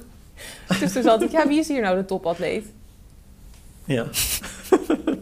Dus 0.79 0.93
toen 0.93 1.03
zat 1.03 1.21
ik, 1.21 1.31
ja, 1.31 1.47
wie 1.47 1.59
is 1.59 1.67
hier 1.67 1.81
nou 1.81 1.97
de 1.97 2.05
topatleet? 2.05 2.65
Ja. 3.85 4.05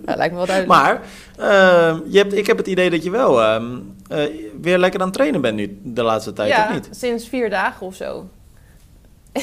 ja 0.05 0.15
lijkt 0.15 0.31
me 0.31 0.37
wel 0.37 0.45
duidelijk. 0.45 0.67
Maar 0.67 1.01
uh, 1.39 1.97
je 2.07 2.17
hebt, 2.17 2.33
ik 2.33 2.47
heb 2.47 2.57
het 2.57 2.67
idee 2.67 2.89
dat 2.89 3.03
je 3.03 3.09
wel 3.09 3.41
uh, 3.41 3.63
uh, 4.11 4.23
weer 4.61 4.77
lekker 4.77 4.99
aan 4.99 5.05
het 5.05 5.15
trainen 5.15 5.41
bent 5.41 5.55
nu 5.55 5.79
de 5.83 6.03
laatste 6.03 6.33
tijd, 6.33 6.49
ja, 6.49 6.67
of 6.67 6.73
niet? 6.73 6.89
sinds 6.91 7.27
vier 7.27 7.49
dagen 7.49 7.85
of 7.85 7.95
zo. 7.95 8.27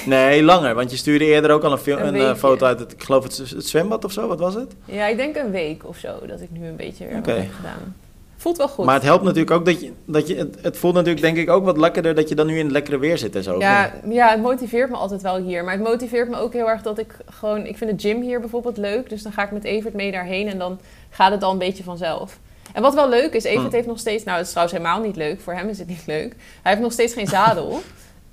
Nee, 0.07 0.43
langer. 0.43 0.75
Want 0.75 0.91
je 0.91 0.97
stuurde 0.97 1.25
eerder 1.25 1.51
ook 1.51 1.63
al 1.63 1.73
een, 1.73 1.79
film, 1.79 1.99
een, 1.99 2.15
een 2.15 2.21
uh, 2.21 2.35
foto 2.35 2.67
uit 2.67 2.81
het, 2.81 2.93
ik 2.93 3.03
geloof 3.03 3.23
het, 3.23 3.37
het, 3.37 3.67
zwembad 3.67 4.05
of 4.05 4.13
zo. 4.13 4.29
Wat 4.29 4.39
was 4.39 4.55
het? 4.55 4.75
Ja, 4.85 5.07
ik 5.07 5.17
denk 5.17 5.37
een 5.37 5.51
week 5.51 5.89
of 5.89 5.97
zo 5.97 6.27
dat 6.27 6.41
ik 6.41 6.51
nu 6.51 6.67
een 6.67 6.77
beetje 6.77 7.07
weer 7.07 7.17
okay. 7.17 7.37
heb 7.37 7.53
gedaan. 7.57 7.95
Voelt 8.37 8.57
wel 8.57 8.69
goed. 8.69 8.85
Maar 8.85 8.95
het 8.95 9.03
helpt 9.03 9.25
natuurlijk 9.25 9.51
ook 9.51 9.65
dat 9.65 9.81
je, 9.81 9.93
dat 10.05 10.29
je 10.29 10.37
het, 10.37 10.57
het, 10.61 10.77
voelt 10.77 10.95
natuurlijk 10.95 11.23
denk 11.23 11.37
ik 11.37 11.51
ook 11.51 11.65
wat 11.65 11.77
lekkerder 11.77 12.15
dat 12.15 12.29
je 12.29 12.35
dan 12.35 12.47
nu 12.47 12.59
in 12.59 12.65
het 12.65 12.73
lekkere 12.73 12.99
weer 12.99 13.19
zit 13.19 13.37
en 13.37 13.43
zo. 13.43 13.59
Ja, 13.59 13.93
ja, 14.09 14.31
het 14.31 14.43
motiveert 14.43 14.91
me 14.91 14.97
altijd 14.97 15.23
wel 15.23 15.37
hier. 15.37 15.65
Maar 15.65 15.73
het 15.73 15.83
motiveert 15.83 16.29
me 16.29 16.37
ook 16.37 16.53
heel 16.53 16.69
erg 16.69 16.83
dat 16.83 16.99
ik 16.99 17.17
gewoon, 17.31 17.67
ik 17.67 17.77
vind 17.77 17.91
de 17.91 18.09
gym 18.09 18.23
hier 18.23 18.41
bijvoorbeeld 18.41 18.77
leuk. 18.77 19.09
Dus 19.09 19.23
dan 19.23 19.33
ga 19.33 19.45
ik 19.45 19.51
met 19.51 19.65
Evert 19.65 19.95
mee 19.95 20.13
daarheen 20.13 20.49
en 20.49 20.59
dan 20.59 20.81
gaat 21.11 21.33
het 21.33 21.43
al 21.43 21.53
een 21.53 21.59
beetje 21.59 21.85
vanzelf. 21.85 22.39
En 22.73 22.83
wat 22.83 22.95
wel 22.95 23.09
leuk 23.09 23.33
is, 23.33 23.45
Evert 23.45 23.69
hm. 23.69 23.75
heeft 23.75 23.87
nog 23.87 23.99
steeds, 23.99 24.25
nou 24.25 24.37
het 24.37 24.47
is 24.47 24.53
trouwens 24.53 24.79
helemaal 24.79 25.03
niet 25.03 25.17
leuk, 25.17 25.41
voor 25.41 25.53
hem 25.53 25.69
is 25.69 25.79
het 25.79 25.89
niet 25.89 26.07
leuk. 26.07 26.35
Hij 26.63 26.73
heeft 26.73 26.83
nog 26.83 26.93
steeds 26.93 27.13
geen 27.13 27.27
zadel. 27.27 27.81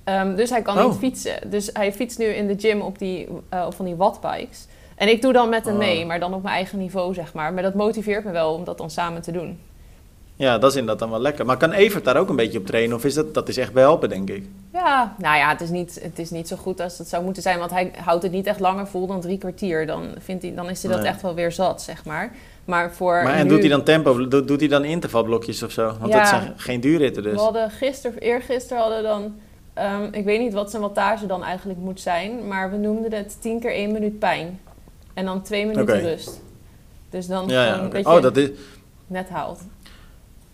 Ehm, 0.04 0.36
dus 0.36 0.50
hij 0.50 0.62
kan 0.62 0.78
Oh. 0.78 0.86
niet 0.90 0.98
fietsen. 0.98 1.50
Dus 1.50 1.70
hij 1.74 1.94
fietst 1.94 2.18
nu 2.18 2.26
in 2.26 2.48
de 2.48 2.56
gym 2.58 2.82
op, 2.82 3.00
die, 3.00 3.28
op 3.66 3.74
van 3.74 3.86
die 3.86 3.96
wattbikes. 3.96 4.68
En 4.96 5.08
ik 5.10 5.22
doe 5.22 5.34
dan 5.34 5.50
met 5.50 5.66
hem 5.66 5.74
Oh. 5.74 5.80
mee, 5.80 6.06
maar 6.06 6.20
dan 6.20 6.34
op 6.34 6.44
mijn 6.44 6.56
eigen 6.56 6.80
niveau, 6.80 7.14
zeg 7.14 7.34
maar. 7.34 7.54
Maar 7.54 7.64
dat 7.64 7.74
motiveert 7.74 8.24
me 8.26 8.32
wel 8.32 8.54
om 8.54 8.64
dat 8.64 8.78
dan 8.78 8.90
samen 8.90 9.22
te 9.22 9.32
doen. 9.32 9.60
Ja, 10.36 10.58
dat 10.58 10.70
is 10.72 10.76
inderdaad 10.78 11.00
dan 11.00 11.10
wel 11.10 11.20
lekker. 11.20 11.46
Maar 11.46 11.58
kan 11.58 11.72
Evert 11.72 12.06
daar 12.06 12.18
ook 12.18 12.30
een 12.30 12.36
beetje 12.36 12.58
op 12.60 12.66
trainen? 12.66 12.96
Of 12.96 13.06
is 13.06 13.14
dat, 13.14 13.34
dat 13.34 13.50
is 13.50 13.58
echt 13.58 13.74
behelpen, 13.74 14.10
denk 14.10 14.30
ik? 14.30 14.46
Ja, 14.74 15.16
nou 15.18 15.38
ja, 15.38 15.50
het 15.50 15.62
is, 15.62 15.70
niet, 15.70 16.00
het 16.04 16.20
is 16.20 16.30
niet 16.30 16.48
zo 16.48 16.56
goed 16.56 16.80
als 16.80 16.98
het 16.98 17.08
zou 17.08 17.24
moeten 17.24 17.42
zijn. 17.42 17.60
Want 17.60 17.72
hij 17.72 17.92
houdt 18.04 18.24
het 18.24 18.32
niet 18.32 18.48
echt 18.48 18.60
langer 18.60 18.88
vol 18.88 19.08
dan 19.08 19.22
drie 19.22 19.38
kwartier. 19.38 19.86
Dan, 19.88 20.08
vindt 20.20 20.44
hij, 20.44 20.54
dan 20.56 20.70
is 20.70 20.84
hij 20.84 20.92
dat 20.92 21.02
Nee. 21.02 21.10
echt 21.10 21.22
wel 21.22 21.34
weer 21.36 21.52
zat, 21.52 21.82
zeg 21.82 22.06
maar. 22.06 22.32
Maar 22.66 22.92
voor 22.94 23.24
Maar 23.24 23.34
en 23.34 23.44
nu- 23.44 23.50
doet 23.50 23.60
hij 23.60 23.70
dan 23.70 23.84
tempo? 23.84 24.28
Doet, 24.28 24.48
doet 24.48 24.60
hij 24.60 24.70
dan 24.70 24.84
intervalblokjes 24.84 25.64
of 25.64 25.72
zo? 25.72 25.86
Want 26.00 26.12
Ja. 26.14 26.20
dat 26.20 26.28
zijn 26.28 26.54
geen 26.56 26.80
duurritten 26.80 27.24
dus. 27.24 27.34
We 27.34 27.40
hadden 27.40 27.72
gisteren, 27.72 28.20
eergisteren 28.20 28.82
hadden 28.82 29.04
dan... 29.04 29.36
ehm, 29.74 30.08
ik 30.12 30.26
weet 30.26 30.40
niet 30.40 30.54
wat 30.54 30.70
zijn 30.70 30.82
wattage 30.82 31.26
dan 31.26 31.44
eigenlijk 31.44 31.80
moet 31.80 32.02
zijn. 32.02 32.48
Maar 32.48 32.72
we 32.72 32.78
noemden 32.78 33.14
het 33.14 33.38
10 33.42 33.60
keer 33.60 33.74
1 33.74 33.92
minuut 33.92 34.20
pijn. 34.20 34.60
En 35.14 35.26
dan 35.26 35.42
2 35.42 35.66
minuten 35.66 36.02
rust. 36.02 36.42
Dus 37.10 37.28
dan 37.28 37.48
Ja, 37.48 37.66
ja, 37.66 37.76
oké. 37.86 37.90
dat 37.90 38.06
je 38.06 38.12
Oh, 38.12 38.22
dat 38.22 38.38
is, 38.38 38.50
net 39.08 39.30
haalt. 39.30 39.60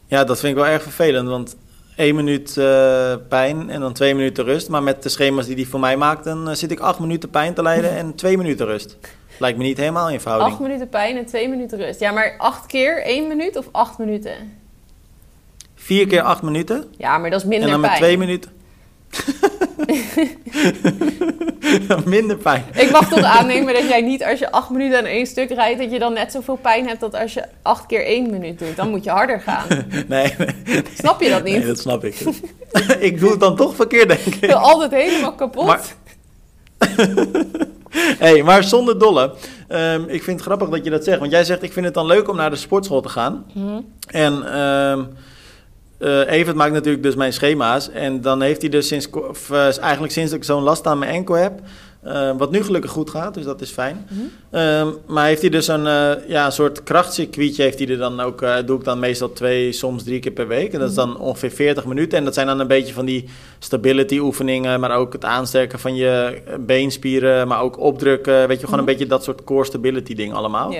ja, 0.07 0.23
dat 0.23 0.39
vind 0.39 0.57
ik 0.57 0.63
wel 0.63 0.71
erg 0.71 0.83
vervelend. 0.83 1.27
Want 1.29 1.55
één 1.95 2.15
minuut 2.15 2.57
eh, 2.57 3.13
pijn 3.29 3.69
en 3.69 3.79
dan 3.79 3.93
twee 3.93 4.15
minuten 4.15 4.43
rust. 4.43 4.69
Maar 4.69 4.83
met 4.83 5.03
de 5.03 5.09
schema's 5.09 5.45
die 5.45 5.55
hij 5.55 5.65
voor 5.65 5.79
mij 5.79 5.97
maakt, 5.97 6.23
dan 6.23 6.49
eh, 6.49 6.55
zit 6.55 6.71
ik 6.71 6.79
acht 6.79 6.99
minuten 6.99 7.29
pijn 7.29 7.53
te 7.53 7.61
lijden 7.61 7.91
en 7.91 8.15
twee 8.15 8.37
minuten 8.37 8.65
rust. 8.65 8.97
Lijkt 9.39 9.57
me 9.57 9.63
niet 9.63 9.77
helemaal 9.77 10.09
in 10.09 10.19
verhouding. 10.19 10.51
8 10.53 10.61
minuten 10.61 10.89
pijn 10.89 11.17
en 11.17 11.25
2 11.25 11.49
minuten 11.49 11.77
rust. 11.77 11.99
Ja, 11.99 12.11
maar 12.11 12.35
8 12.37 12.65
keer 12.65 13.03
1 13.03 13.27
minuut 13.27 13.57
of 13.57 13.67
8 13.71 13.97
minuten? 13.97 14.31
Vier 15.75 16.07
keer 16.07 16.21
acht 16.21 16.41
minuten 16.41 16.85
Ja, 16.97 17.17
maar 17.17 17.29
dat 17.29 17.39
is 17.41 17.45
minder 17.47 17.65
en 17.67 17.71
dan 17.71 17.79
met 17.81 17.89
pijn. 17.89 18.01
twee 18.01 18.17
minuten... 18.17 18.51
Minder 22.05 22.37
pijn. 22.37 22.65
Ik 22.73 22.91
mag 22.91 23.09
toch 23.09 23.23
aannemen 23.23 23.73
dat 23.73 23.87
jij 23.87 24.01
niet 24.01 24.23
als 24.23 24.39
je 24.39 24.51
8 24.51 24.69
minuten 24.69 24.97
aan 24.97 25.05
één 25.05 25.25
stuk 25.27 25.49
rijdt... 25.49 25.79
dat 25.79 25.91
je 25.91 25.99
dan 25.99 26.13
net 26.13 26.31
zoveel 26.31 26.55
pijn 26.55 26.87
hebt 26.87 27.03
als 27.03 27.13
als 27.13 27.33
je 27.33 27.43
8 27.61 27.85
keer 27.85 28.05
1 28.05 28.29
minuut 28.29 28.59
doet. 28.59 28.75
Dan 28.75 28.89
moet 28.89 29.03
je 29.03 29.09
harder 29.09 29.41
gaan. 29.41 29.65
Nee, 30.07 30.33
nee, 30.37 30.83
Snap 30.97 31.21
je 31.21 31.29
dat 31.29 31.43
niet? 31.43 31.57
nee, 31.57 31.65
dat 31.65 31.79
snap 31.79 32.03
ik. 32.03 32.15
ik 33.09 33.19
doe 33.19 33.31
het 33.31 33.39
dan 33.39 33.55
toch 33.55 33.75
verkeerd, 33.75 34.07
denk 34.07 34.19
Ik 34.19 34.33
ik. 34.33 34.39
ben 34.39 34.61
altijd 34.61 34.91
helemaal 34.91 35.33
kapot. 35.35 35.65
Maar- 35.65 35.81
hey, 38.19 38.43
maar 38.43 38.63
zonder 38.63 38.99
dolle. 38.99 39.33
Ehm, 39.67 40.01
ik 40.07 40.23
vind 40.23 40.37
het 40.37 40.41
grappig 40.45 40.69
dat 40.69 40.83
je 40.83 40.89
dat 40.89 41.03
zegt. 41.03 41.19
Want 41.19 41.31
jij 41.31 41.43
zegt, 41.43 41.63
ik 41.63 41.73
vind 41.73 41.85
het 41.85 41.93
dan 41.93 42.05
leuk 42.05 42.29
om 42.29 42.35
naar 42.35 42.49
de 42.49 42.55
sportschool 42.55 43.01
te 43.01 43.09
gaan. 43.09 43.45
Mhm. 43.53 43.79
En 44.07 44.53
ehm 44.53 45.03
eh, 45.99 46.31
Evert 46.31 46.55
maakt 46.55 46.73
natuurlijk 46.73 47.03
dus 47.03 47.15
mijn 47.15 47.33
schema's. 47.33 47.89
En 47.89 48.21
dan 48.21 48.41
heeft 48.41 48.61
hij 48.61 48.69
dus 48.69 48.87
sinds, 48.87 49.09
of, 49.09 49.51
eh, 49.51 49.81
eigenlijk 49.81 50.13
sinds 50.13 50.29
dat 50.31 50.39
ik 50.39 50.45
zo'n 50.45 50.63
last 50.63 50.87
aan 50.87 50.99
mijn 50.99 51.11
enkel 51.11 51.35
heb... 51.35 51.59
eh, 52.03 52.31
wat 52.37 52.51
nu 52.51 52.63
gelukkig 52.63 52.91
goed 52.91 53.09
gaat, 53.09 53.33
dus 53.33 53.43
dat 53.43 53.61
is 53.61 53.69
fijn. 53.71 54.07
Mhm. 54.09 54.19
Ehm, 54.49 54.87
maar 55.07 55.25
heeft 55.25 55.41
hij 55.41 55.49
dus 55.49 55.67
een, 55.67 55.83
ja, 56.27 56.45
een 56.45 56.51
soort 56.51 56.83
krachtcircuitje, 56.83 57.63
heeft 57.63 57.79
hij 57.79 57.87
er 57.87 57.97
dan 57.97 58.19
ook, 58.19 58.45
doe 58.65 58.77
ik 58.77 58.83
dan 58.83 58.99
meestal 58.99 59.33
twee, 59.33 59.71
soms 59.71 60.03
drie 60.03 60.19
keer 60.19 60.31
per 60.31 60.47
week. 60.47 60.73
En 60.73 60.79
dat 60.79 60.89
is 60.89 60.95
dan 60.95 61.17
ongeveer 61.19 61.51
40 61.51 61.85
minuten. 61.85 62.17
En 62.17 62.23
dat 62.25 62.33
zijn 62.33 62.47
dan 62.47 62.59
een 62.59 62.67
beetje 62.67 62.93
van 62.93 63.05
die 63.05 63.25
stability 63.59 64.17
oefeningen, 64.17 64.79
maar 64.79 64.91
ook 64.91 65.13
het 65.13 65.25
aansterken 65.25 65.79
van 65.79 65.95
je 65.95 66.41
beenspieren, 66.59 67.47
maar 67.47 67.61
ook 67.61 67.79
opdrukken. 67.79 68.47
Weet 68.47 68.59
je, 68.59 68.63
gewoon 68.65 68.79
een 68.79 68.85
Mhm. 68.85 68.93
beetje 68.93 69.07
dat 69.07 69.23
soort 69.23 69.43
core 69.43 69.65
stability 69.65 70.15
ding 70.15 70.33
allemaal. 70.33 70.73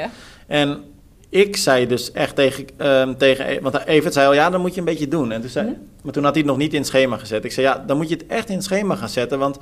En 0.48 0.84
ik 1.30 1.56
zei 1.58 1.88
dus 1.88 2.12
echt 2.12 2.36
tegen, 2.36 2.66
ehm, 2.78 3.14
tegen 3.16 3.50
E- 3.50 3.60
want 3.62 3.86
Evert 3.86 4.14
zei 4.14 4.28
al, 4.28 4.34
ja, 4.34 4.50
dan 4.50 4.62
moet 4.62 4.74
je 4.74 4.80
een 4.80 4.86
beetje 4.86 5.08
doen. 5.08 5.32
En 5.32 5.42
toen 5.42 5.50
zei, 5.50 5.66
Mhm. 5.68 5.76
Maar 6.04 6.14
toen 6.14 6.24
had 6.24 6.34
hij 6.34 6.42
het 6.42 6.52
nog 6.52 6.60
niet 6.60 6.74
in 6.74 6.80
het 6.80 6.88
schema 6.88 7.18
gezet. 7.18 7.46
Ik 7.46 7.52
zei, 7.52 7.66
ja, 7.68 7.84
dan 7.88 7.98
moet 7.98 8.10
je 8.10 8.16
het 8.16 8.28
echt 8.28 8.50
in 8.50 8.56
het 8.56 8.64
schema 8.64 8.96
gaan 8.96 9.10
zetten, 9.10 9.40
want 9.40 9.58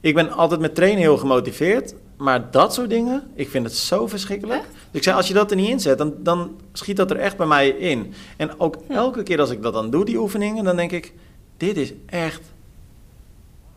ik 0.00 0.14
ben 0.14 0.30
altijd 0.30 0.60
met 0.60 0.74
trainen 0.74 1.00
heel 1.00 1.16
gemotiveerd, 1.16 1.94
maar 2.16 2.50
dat 2.50 2.74
soort 2.74 2.90
dingen, 2.90 3.22
ik 3.34 3.48
vind 3.48 3.64
het 3.64 3.74
zo 3.74 4.06
verschrikkelijk. 4.06 4.60
Echt? 4.60 4.70
Dus 4.72 4.78
ik 4.92 5.02
zei, 5.02 5.16
als 5.16 5.28
je 5.28 5.34
dat 5.34 5.50
er 5.50 5.56
niet 5.56 5.68
in 5.68 5.80
zet, 5.80 5.98
dan, 5.98 6.14
dan 6.18 6.60
schiet 6.72 6.96
dat 6.96 7.10
er 7.10 7.16
echt 7.16 7.36
bij 7.36 7.46
mij 7.46 7.68
in. 7.68 8.14
En 8.36 8.60
ook 8.60 8.76
elke 8.88 9.22
keer 9.22 9.40
als 9.40 9.50
ik 9.50 9.62
dat 9.62 9.72
dan 9.72 9.90
doe, 9.90 10.04
die 10.04 10.18
oefeningen, 10.18 10.64
dan 10.64 10.76
denk 10.76 10.92
ik, 10.92 11.12
dit 11.56 11.76
is 11.76 11.92
echt 12.06 12.40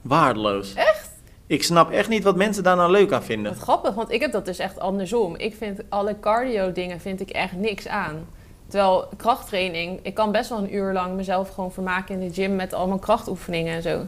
waardeloos. 0.01 0.73
Echt? 0.73 0.98
Ik 1.49 1.63
snap 1.63 1.91
echt 1.91 2.09
niet 2.09 2.23
wat 2.23 2.35
mensen 2.35 2.63
daar 2.63 2.75
nou 2.75 2.91
leuk 2.91 3.11
aan 3.11 3.23
vinden. 3.23 3.51
Wat 3.53 3.61
grappig, 3.61 3.93
want 3.93 4.11
ik 4.11 4.21
heb 4.21 4.31
dat 4.31 4.45
dus 4.45 4.59
echt 4.59 4.79
andersom. 4.79 5.35
Ik 5.35 5.55
vind 5.55 5.81
alle 5.89 6.15
cardio 6.19 6.71
dingen 6.71 6.99
vind 6.99 7.21
ik 7.21 7.29
echt 7.29 7.53
niks 7.53 7.87
aan. 7.87 8.27
Terwijl 8.67 9.07
krachttraining, 9.17 9.99
ik 10.01 10.13
kan 10.13 10.31
best 10.31 10.49
wel 10.49 10.57
een 10.59 10.75
uur 10.75 10.93
lang 10.93 11.15
mezelf 11.15 11.49
gewoon 11.49 11.71
vermaken 11.71 12.21
in 12.21 12.27
de 12.27 12.33
gym 12.33 12.55
met 12.55 12.73
allemaal 12.73 12.97
krachtoefeningen 12.99 13.75
en 13.75 13.81
zo. 13.81 14.01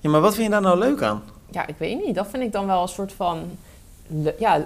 Ja, 0.00 0.10
maar 0.10 0.20
wat 0.20 0.34
vind 0.34 0.46
je 0.46 0.52
daar 0.52 0.60
nou 0.60 0.78
leuk 0.78 1.02
aan? 1.02 1.22
Ja, 1.50 1.66
ik 1.66 1.74
weet 1.78 2.04
niet. 2.04 2.14
Dat 2.14 2.26
vind 2.30 2.42
ik 2.42 2.52
dan 2.52 2.66
wel 2.66 2.82
een 2.82 2.88
soort 2.88 3.12
van. 3.12 3.50
Ja, 4.38 4.62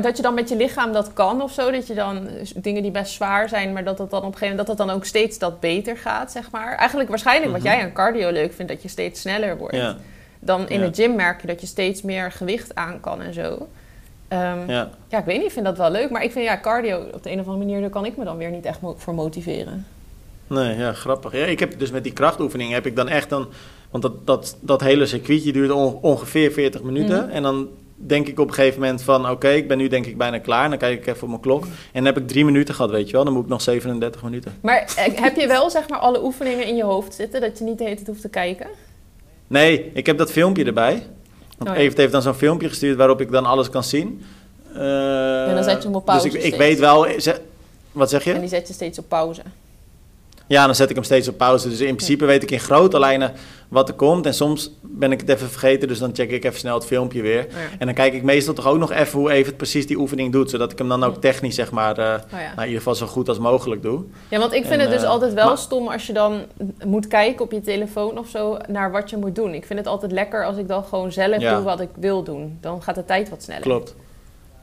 dat 0.00 0.16
je 0.16 0.22
dan 0.22 0.34
met 0.34 0.48
je 0.48 0.56
lichaam 0.56 0.92
dat 0.92 1.12
kan 1.12 1.42
of 1.42 1.52
zo. 1.52 1.70
Dat 1.70 1.86
je 1.86 1.94
dan 1.94 2.28
dingen 2.54 2.82
die 2.82 2.90
best 2.90 3.12
zwaar 3.12 3.48
zijn, 3.48 3.72
maar 3.72 3.84
dat 3.84 3.98
het 3.98 4.10
dan 4.10 4.18
op 4.20 4.26
een 4.26 4.32
gegeven 4.32 4.48
moment 4.56 4.66
dat 4.68 4.78
het 4.78 4.86
dan 4.86 4.96
ook 4.96 5.04
steeds 5.04 5.38
dat 5.38 5.60
beter 5.60 5.96
gaat, 5.96 6.32
zeg 6.32 6.50
maar. 6.50 6.74
Eigenlijk 6.76 7.08
waarschijnlijk 7.08 7.52
wat 7.52 7.60
Mhm. 7.62 7.70
jij 7.70 7.82
aan 7.82 7.92
cardio 7.92 8.30
leuk 8.30 8.52
vindt, 8.52 8.72
dat 8.72 8.82
je 8.82 8.88
steeds 8.88 9.20
sneller 9.20 9.56
wordt. 9.58 9.76
Ja, 9.76 9.96
Dan 10.40 10.68
in 10.68 10.80
Ja. 10.80 10.86
de 10.88 10.94
gym 11.02 11.14
merk 11.14 11.40
je 11.40 11.46
dat 11.46 11.60
je 11.60 11.66
steeds 11.66 12.02
meer 12.02 12.32
gewicht 12.32 12.74
aan 12.74 13.00
kan 13.00 13.22
en 13.22 13.34
zo. 13.34 13.68
Ehm, 14.28 14.58
ja. 14.70 14.90
ja. 15.08 15.18
ik 15.18 15.24
weet 15.24 15.36
niet, 15.36 15.46
ik 15.46 15.52
vind 15.52 15.64
dat 15.64 15.76
wel 15.78 15.90
leuk. 15.90 16.10
Maar 16.10 16.22
ik 16.24 16.32
vind 16.32 16.44
ja, 16.44 16.58
cardio 16.60 16.98
op 17.12 17.22
de 17.22 17.30
een 17.30 17.40
of 17.40 17.46
andere 17.46 17.64
manier, 17.64 17.80
daar 17.80 17.90
kan 17.90 18.04
ik 18.04 18.16
me 18.16 18.24
dan 18.24 18.36
weer 18.36 18.50
niet 18.50 18.64
echt 18.64 18.80
mo- 18.80 18.94
voor 18.98 19.14
motiveren. 19.14 19.86
Nee, 20.46 20.76
ja, 20.76 20.92
grappig. 20.92 21.32
Ja, 21.32 21.44
ik 21.44 21.58
heb 21.60 21.78
dus 21.78 21.90
met 21.90 22.02
die 22.04 22.12
krachtoefening 22.12 22.72
heb 22.72 22.86
ik 22.86 22.96
dan 22.96 23.08
echt 23.08 23.28
dan... 23.28 23.48
Want 23.90 24.02
dat, 24.02 24.26
dat, 24.26 24.56
dat 24.60 24.80
hele 24.80 25.06
circuitje 25.06 25.52
duurt 25.52 25.70
on- 25.70 25.98
ongeveer 26.02 26.52
40 26.52 26.82
minuten. 26.82 27.24
Mhm. 27.24 27.30
En 27.30 27.42
dan 27.42 27.68
denk 27.96 28.28
ik 28.28 28.38
op 28.40 28.48
een 28.48 28.54
gegeven 28.54 28.80
moment 28.80 29.02
van... 29.02 29.30
Oké, 29.30 29.48
ik 29.48 29.68
ben 29.68 29.78
nu 29.78 29.88
denk 29.88 30.06
ik 30.06 30.18
bijna 30.18 30.38
klaar. 30.38 30.68
Dan 30.68 30.78
kijk 30.78 30.98
ik 31.00 31.06
even 31.06 31.22
op 31.22 31.28
mijn 31.28 31.40
klok. 31.40 31.62
En 31.64 31.70
dan 31.92 32.04
heb 32.04 32.18
ik 32.18 32.28
drie 32.28 32.44
minuten 32.44 32.74
gehad, 32.74 32.90
weet 32.90 33.06
je 33.06 33.12
wel. 33.12 33.24
Dan 33.24 33.32
moet 33.32 33.42
ik 33.42 33.48
nog 33.48 33.62
37 33.62 34.22
minuten. 34.22 34.54
Maar 34.60 34.92
eh, 34.96 35.20
heb 35.22 35.36
je 35.36 35.46
wel 35.46 35.70
zeg 35.70 35.88
maar 35.88 35.98
alle 35.98 36.22
oefeningen 36.24 36.66
in 36.66 36.76
je 36.76 36.84
hoofd 36.84 37.14
zitten, 37.14 37.40
dat 37.40 37.58
je 37.58 37.64
niet 37.64 37.78
de 37.78 37.84
hele 37.84 37.96
tijd 37.96 38.06
hoeft 38.06 38.20
te 38.20 38.28
kijken? 38.28 38.66
Nee, 39.48 39.90
ik 39.94 40.06
heb 40.06 40.18
dat 40.18 40.30
filmpje 40.30 40.64
erbij. 40.64 41.06
Want 41.58 41.70
Oh 41.70 41.76
ja. 41.76 41.82
Evert 41.82 41.96
heeft 41.98 42.12
dan 42.12 42.22
zo'n 42.22 42.34
filmpje 42.34 42.68
gestuurd 42.68 42.96
waarop 42.96 43.20
ik 43.20 43.30
dan 43.30 43.44
alles 43.44 43.70
kan 43.70 43.84
zien. 43.84 44.24
Eh, 44.74 45.48
En 45.48 45.54
dan 45.54 45.64
zet 45.64 45.76
je 45.82 45.88
hem 45.88 45.96
op 45.96 46.04
pauze 46.04 46.28
Dus 46.28 46.34
ik, 46.34 46.42
ik 46.52 46.54
weet 46.54 46.78
wel... 46.78 47.06
ze- 47.20 47.40
wat 47.92 48.10
zeg 48.10 48.24
je? 48.24 48.32
En 48.32 48.40
die 48.40 48.48
zet 48.48 48.68
je 48.68 48.74
steeds 48.74 48.98
op 48.98 49.08
pauze. 49.08 49.42
Ja, 50.48 50.66
dan 50.66 50.74
zet 50.74 50.88
ik 50.90 50.94
hem 50.94 51.04
steeds 51.04 51.28
op 51.28 51.36
pauze. 51.36 51.68
Dus 51.68 51.80
in 51.80 51.94
principe 51.94 52.24
weet 52.24 52.42
ik 52.42 52.50
in 52.50 52.60
grote 52.60 52.98
lijnen 52.98 53.32
wat 53.68 53.88
er 53.88 53.94
komt. 53.94 54.26
En 54.26 54.34
soms 54.34 54.70
ben 54.82 55.12
ik 55.12 55.20
het 55.20 55.28
even 55.28 55.48
vergeten, 55.50 55.88
dus 55.88 55.98
dan 55.98 56.10
check 56.14 56.30
ik 56.30 56.44
even 56.44 56.58
snel 56.58 56.74
het 56.74 56.84
filmpje 56.84 57.22
weer. 57.22 57.38
Ja. 57.48 57.56
En 57.78 57.86
dan 57.86 57.94
kijk 57.94 58.12
ik 58.14 58.22
meestal 58.22 58.54
toch 58.54 58.66
ook 58.66 58.78
nog 58.78 58.92
even 58.92 59.18
hoe 59.18 59.30
even 59.30 59.56
precies 59.56 59.86
die 59.86 59.98
oefening 59.98 60.32
doet. 60.32 60.50
Zodat 60.50 60.72
ik 60.72 60.78
hem 60.78 60.88
dan 60.88 61.04
ook 61.04 61.16
technisch, 61.20 61.54
zeg 61.54 61.70
maar, 61.70 61.90
Oh 61.90 61.96
ja. 61.96 62.20
nou, 62.30 62.52
in 62.56 62.62
ieder 62.62 62.76
geval 62.76 62.94
zo 62.94 63.06
goed 63.06 63.28
als 63.28 63.38
mogelijk 63.38 63.82
doe. 63.82 64.04
ja, 64.30 64.38
want 64.38 64.52
ik 64.52 64.62
vind 64.62 64.74
En, 64.74 64.80
het 64.80 64.90
dus 64.90 65.02
eh, 65.02 65.08
altijd 65.08 65.34
wel 65.34 65.46
maar- 65.46 65.58
stom 65.58 65.88
als 65.88 66.06
je 66.06 66.12
dan 66.12 66.40
moet 66.84 67.06
kijken 67.06 67.44
op 67.44 67.52
je 67.52 67.60
telefoon 67.60 68.18
of 68.18 68.28
zo 68.28 68.56
naar 68.68 68.90
wat 68.90 69.10
je 69.10 69.16
moet 69.16 69.34
doen. 69.34 69.54
Ik 69.54 69.66
vind 69.66 69.78
het 69.78 69.88
altijd 69.88 70.12
lekker 70.12 70.44
als 70.44 70.56
ik 70.56 70.68
dan 70.68 70.84
gewoon 70.84 71.12
zelf 71.12 71.40
Ja. 71.40 71.54
doe 71.54 71.64
wat 71.64 71.80
ik 71.80 71.88
wil 71.98 72.22
doen. 72.22 72.58
Dan 72.60 72.82
gaat 72.82 72.94
de 72.94 73.04
tijd 73.04 73.28
wat 73.30 73.42
sneller. 73.42 73.62
Klopt. 73.62 73.94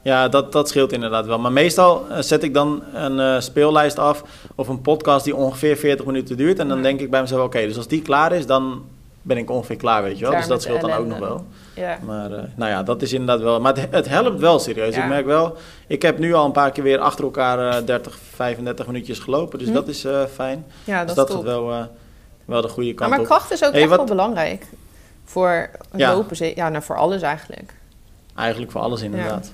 Ja, 0.06 0.28
dat, 0.28 0.52
dat 0.52 0.68
scheelt 0.68 0.92
inderdaad 0.92 1.26
wel. 1.26 1.38
Maar 1.38 1.52
meestal 1.52 2.06
eh, 2.10 2.18
zet 2.20 2.42
ik 2.42 2.54
dan 2.54 2.82
een 2.94 3.20
eh, 3.20 3.40
speellijst 3.40 3.98
af 3.98 4.22
of 4.54 4.68
een 4.68 4.80
podcast 4.80 5.24
die 5.24 5.36
ongeveer 5.36 5.76
40 5.76 6.06
minuten 6.06 6.36
duurt. 6.36 6.58
En 6.58 6.68
dan 6.68 6.76
Ja. 6.76 6.82
denk 6.82 7.00
ik 7.00 7.10
bij 7.10 7.20
mezelf, 7.20 7.44
oké, 7.44 7.60
dus 7.66 7.76
als 7.76 7.88
die 7.88 8.02
klaar 8.02 8.32
is, 8.32 8.46
dan 8.46 8.84
ben 9.22 9.36
ik 9.36 9.50
ongeveer 9.50 9.76
klaar, 9.76 10.02
weet 10.02 10.14
je 10.14 10.20
wel. 10.20 10.28
Klaar 10.28 10.40
dus 10.42 10.50
dat 10.50 10.62
scheelt 10.62 10.80
dan 10.80 10.92
ook 10.92 11.06
nog 11.06 11.18
wel. 11.18 11.44
Ja. 11.74 11.98
Maar 12.04 12.32
eh, 12.32 12.42
nou 12.56 12.70
ja, 12.70 12.82
dat 12.82 13.02
is 13.02 13.12
inderdaad 13.12 13.40
wel. 13.40 13.60
Maar 13.60 13.74
het, 13.76 13.86
het 13.90 14.08
helpt 14.08 14.40
wel 14.40 14.58
serieus. 14.58 14.94
Ja. 14.94 15.02
Ik 15.02 15.08
merk 15.08 15.26
wel, 15.26 15.56
ik 15.86 16.02
heb 16.02 16.18
nu 16.18 16.34
al 16.34 16.44
een 16.44 16.52
paar 16.52 16.70
keer 16.70 16.82
weer 16.84 16.98
achter 16.98 17.24
elkaar 17.24 17.76
eh 17.78 17.84
30, 17.86 18.18
35 18.34 18.86
minuutjes 18.86 19.18
gelopen. 19.18 19.58
Dus 19.58 19.68
Hm. 19.68 19.74
dat 19.74 19.88
is 19.88 20.06
fijn. 20.34 20.64
ja, 20.84 21.04
dus 21.04 21.14
dat 21.14 21.28
is 21.30 21.40
wel, 21.42 21.88
wel 22.44 22.62
de 22.62 22.68
goede 22.68 22.88
Ja, 22.88 22.94
kant 22.94 23.10
maar 23.10 23.20
op. 23.20 23.24
kracht 23.26 23.52
is 23.52 23.64
ook 23.64 23.72
Hey, 23.72 23.80
echt 23.80 23.88
wat- 23.88 23.98
wel 23.98 24.06
belangrijk. 24.06 24.66
Voor 25.24 25.70
Ja. 25.96 26.14
lopen, 26.14 26.54
ja, 26.54 26.68
nou, 26.68 26.82
voor 26.84 26.96
alles 26.96 27.22
eigenlijk. 27.22 27.74
Eigenlijk 28.36 28.72
voor 28.72 28.80
alles 28.80 29.02
inderdaad. 29.02 29.52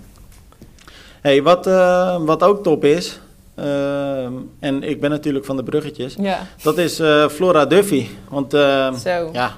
Hey, 1.22 1.42
wat, 1.42 1.66
eh, 1.66 2.16
wat 2.20 2.42
ook 2.42 2.62
top 2.62 2.84
is, 2.84 3.20
ehm, 3.54 4.32
en 4.58 4.82
ik 4.82 5.00
ben 5.00 5.10
natuurlijk 5.10 5.44
van 5.44 5.56
de 5.56 5.62
bruggetjes, 5.62 6.14
Ja, 6.18 6.38
dat 6.62 6.78
is 6.78 6.98
eh, 6.98 7.28
Flora 7.28 7.66
Duffy. 7.66 8.06
Want 8.28 8.52
zo. 9.02 9.28
ja, 9.32 9.56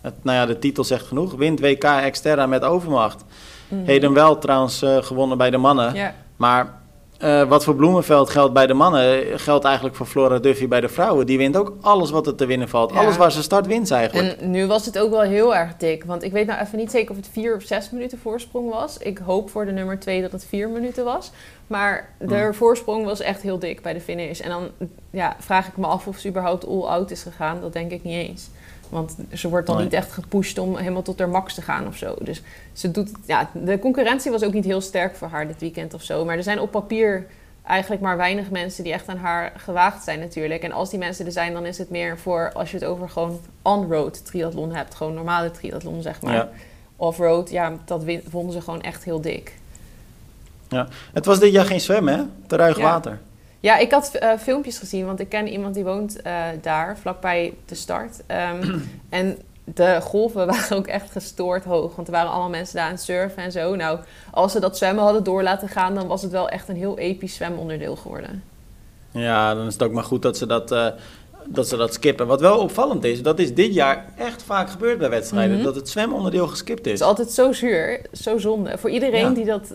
het, 0.00 0.14
nou 0.22 0.38
ja, 0.38 0.46
de 0.46 0.58
titel 0.58 0.84
zegt 0.84 1.06
genoeg. 1.06 1.34
Wint 1.34 1.60
WK 1.60 1.84
Exterra 1.84 2.46
met 2.46 2.62
overmacht. 2.62 3.24
Mhm. 3.68 3.84
Heden 3.84 4.12
wel 4.12 4.38
trouwens 4.38 4.82
eh, 4.82 4.96
gewonnen 5.02 5.38
bij 5.38 5.50
de 5.50 5.56
mannen. 5.56 5.94
Ja. 5.94 6.14
Maar 6.36 6.80
eh, 7.22 7.48
wat 7.48 7.64
voor 7.64 7.74
Bloemenveld 7.74 8.30
geldt 8.30 8.52
bij 8.52 8.66
de 8.66 8.74
mannen, 8.74 9.40
geldt 9.40 9.64
eigenlijk 9.64 9.96
voor 9.96 10.06
Flora 10.06 10.38
Duffy 10.38 10.68
bij 10.68 10.80
de 10.80 10.88
vrouwen. 10.88 11.26
Die 11.26 11.38
wint 11.38 11.56
ook 11.56 11.76
alles 11.80 12.10
wat 12.10 12.26
er 12.26 12.34
te 12.34 12.46
winnen 12.46 12.68
valt. 12.68 12.92
Ja. 12.92 12.98
Alles 13.00 13.16
waar 13.16 13.32
ze 13.32 13.42
start, 13.42 13.66
wint 13.66 13.88
ze 13.88 13.94
eigenlijk. 13.94 14.40
En 14.40 14.50
nu 14.50 14.66
was 14.66 14.86
het 14.86 14.98
ook 14.98 15.10
wel 15.10 15.20
heel 15.20 15.54
erg 15.54 15.76
dik. 15.76 16.04
Want 16.04 16.22
ik 16.22 16.32
weet 16.32 16.46
nou 16.46 16.60
even 16.60 16.78
niet 16.78 16.90
zeker 16.90 17.10
of 17.10 17.16
het 17.16 17.28
vier 17.32 17.56
of 17.56 17.62
zes 17.62 17.90
minuten 17.90 18.18
voorsprong 18.18 18.70
was. 18.70 18.98
Ik 18.98 19.18
hoop 19.18 19.50
voor 19.50 19.64
de 19.64 19.72
nummer 19.72 19.98
twee 19.98 20.20
dat 20.20 20.32
het 20.32 20.44
vier 20.48 20.68
minuten 20.68 21.04
was. 21.04 21.30
Maar 21.66 22.14
de 22.18 22.34
Hmm. 22.34 22.54
voorsprong 22.54 23.04
was 23.04 23.20
echt 23.20 23.42
heel 23.42 23.58
dik 23.58 23.82
bij 23.82 23.92
de 23.92 24.00
finish. 24.00 24.40
En 24.40 24.50
dan 24.50 24.68
ja, 25.10 25.36
vraag 25.38 25.66
ik 25.66 25.76
me 25.76 25.86
af 25.86 26.06
of 26.06 26.18
ze 26.18 26.28
überhaupt 26.28 26.66
all-out 26.66 27.10
is 27.10 27.22
gegaan. 27.22 27.60
Dat 27.60 27.72
denk 27.72 27.90
ik 27.90 28.02
niet 28.02 28.28
eens. 28.28 28.50
Want 28.92 29.16
ze 29.32 29.48
wordt 29.48 29.66
dan 29.66 29.82
niet 29.82 29.92
echt 29.92 30.12
gepusht 30.12 30.58
om 30.58 30.76
helemaal 30.76 31.02
tot 31.02 31.18
haar 31.18 31.28
max 31.28 31.54
te 31.54 31.62
gaan 31.62 31.86
of 31.86 31.96
zo. 31.96 32.14
Dus 32.20 32.42
ze 32.72 32.90
doet, 32.90 33.10
ja, 33.26 33.50
de 33.52 33.78
concurrentie 33.78 34.30
was 34.30 34.42
ook 34.42 34.52
niet 34.52 34.64
heel 34.64 34.80
sterk 34.80 35.16
voor 35.16 35.28
haar 35.28 35.46
dit 35.46 35.60
weekend 35.60 35.94
of 35.94 36.02
zo. 36.02 36.24
Maar 36.24 36.36
er 36.36 36.42
zijn 36.42 36.60
op 36.60 36.70
papier 36.70 37.26
eigenlijk 37.62 38.02
maar 38.02 38.16
weinig 38.16 38.50
mensen 38.50 38.84
die 38.84 38.92
echt 38.92 39.08
aan 39.08 39.16
haar 39.16 39.52
gewaagd 39.56 40.04
zijn 40.04 40.18
natuurlijk. 40.18 40.62
En 40.62 40.72
als 40.72 40.90
die 40.90 40.98
mensen 40.98 41.26
er 41.26 41.32
zijn, 41.32 41.52
dan 41.52 41.66
is 41.66 41.78
het 41.78 41.90
meer 41.90 42.18
voor 42.18 42.50
als 42.52 42.70
je 42.70 42.76
het 42.76 42.86
over 42.86 43.08
gewoon 43.08 43.40
on-road 43.62 44.24
triathlon 44.24 44.74
hebt. 44.74 44.94
Gewoon 44.94 45.14
normale 45.14 45.50
triathlon, 45.50 46.02
zeg 46.02 46.22
maar. 46.22 46.48
Off-road, 46.96 47.50
ja, 47.50 47.72
dat 47.84 48.04
vonden 48.28 48.52
ze 48.52 48.60
gewoon 48.60 48.80
echt 48.80 49.04
heel 49.04 49.20
dik. 49.20 49.54
Ja, 50.68 50.88
het 51.12 51.24
was 51.24 51.38
dit 51.38 51.52
jaar 51.52 51.64
geen 51.64 51.80
zwemmen, 51.80 52.14
hè? 52.14 52.24
Te 52.46 52.56
ruig 52.56 52.78
water. 52.78 53.20
Ja, 53.62 53.76
ik 53.78 53.92
had 53.92 54.12
uh, 54.22 54.32
filmpjes 54.38 54.78
gezien, 54.78 55.06
want 55.06 55.20
ik 55.20 55.28
ken 55.28 55.48
iemand 55.48 55.74
die 55.74 55.84
woont 55.84 56.16
uh, 56.26 56.44
daar, 56.60 56.98
vlakbij 56.98 57.54
de 57.66 57.74
start. 57.74 58.22
Um, 58.60 58.90
en 59.08 59.38
de 59.64 59.98
golven 60.00 60.46
waren 60.52 60.76
ook 60.76 60.86
echt 60.86 61.10
gestoord 61.10 61.64
hoog. 61.64 61.96
Want 61.96 62.08
er 62.08 62.14
waren 62.14 62.30
allemaal 62.30 62.48
mensen 62.48 62.76
daar 62.76 62.84
aan 62.84 62.92
het 62.92 63.02
surfen 63.02 63.42
en 63.42 63.52
zo. 63.52 63.76
Nou, 63.76 63.98
als 64.30 64.52
ze 64.52 64.60
dat 64.60 64.78
zwemmen 64.78 65.04
hadden 65.04 65.24
door 65.24 65.42
laten 65.42 65.68
gaan, 65.68 65.94
dan 65.94 66.06
was 66.06 66.22
het 66.22 66.30
wel 66.30 66.48
echt 66.48 66.68
een 66.68 66.76
heel 66.76 66.98
episch 66.98 67.34
zwemonderdeel 67.34 67.96
geworden. 67.96 68.42
Ja, 69.10 69.54
dan 69.54 69.66
is 69.66 69.72
het 69.72 69.82
ook 69.82 69.92
maar 69.92 70.04
goed 70.04 70.22
dat 70.22 70.36
ze 70.36 70.46
dat, 70.46 70.72
uh, 70.72 70.86
dat, 71.46 71.68
ze 71.68 71.76
dat 71.76 71.94
skippen. 71.94 72.26
Wat 72.26 72.40
wel 72.40 72.58
opvallend 72.58 73.04
is, 73.04 73.22
dat 73.22 73.38
is 73.38 73.54
dit 73.54 73.74
jaar 73.74 74.12
echt 74.16 74.42
vaak 74.42 74.70
gebeurd 74.70 74.98
bij 74.98 75.10
wedstrijden. 75.10 75.56
Mhm. 75.56 75.64
Dat 75.64 75.74
het 75.74 75.88
zwemonderdeel 75.88 76.46
geskipt 76.46 76.86
is. 76.86 76.92
Het 76.92 77.00
is 77.00 77.06
altijd 77.06 77.30
zo 77.30 77.52
zuur, 77.52 78.00
zo 78.12 78.38
zonde. 78.38 78.78
Voor 78.78 78.90
iedereen 78.90 79.34
die 79.34 79.44
dat 79.44 79.74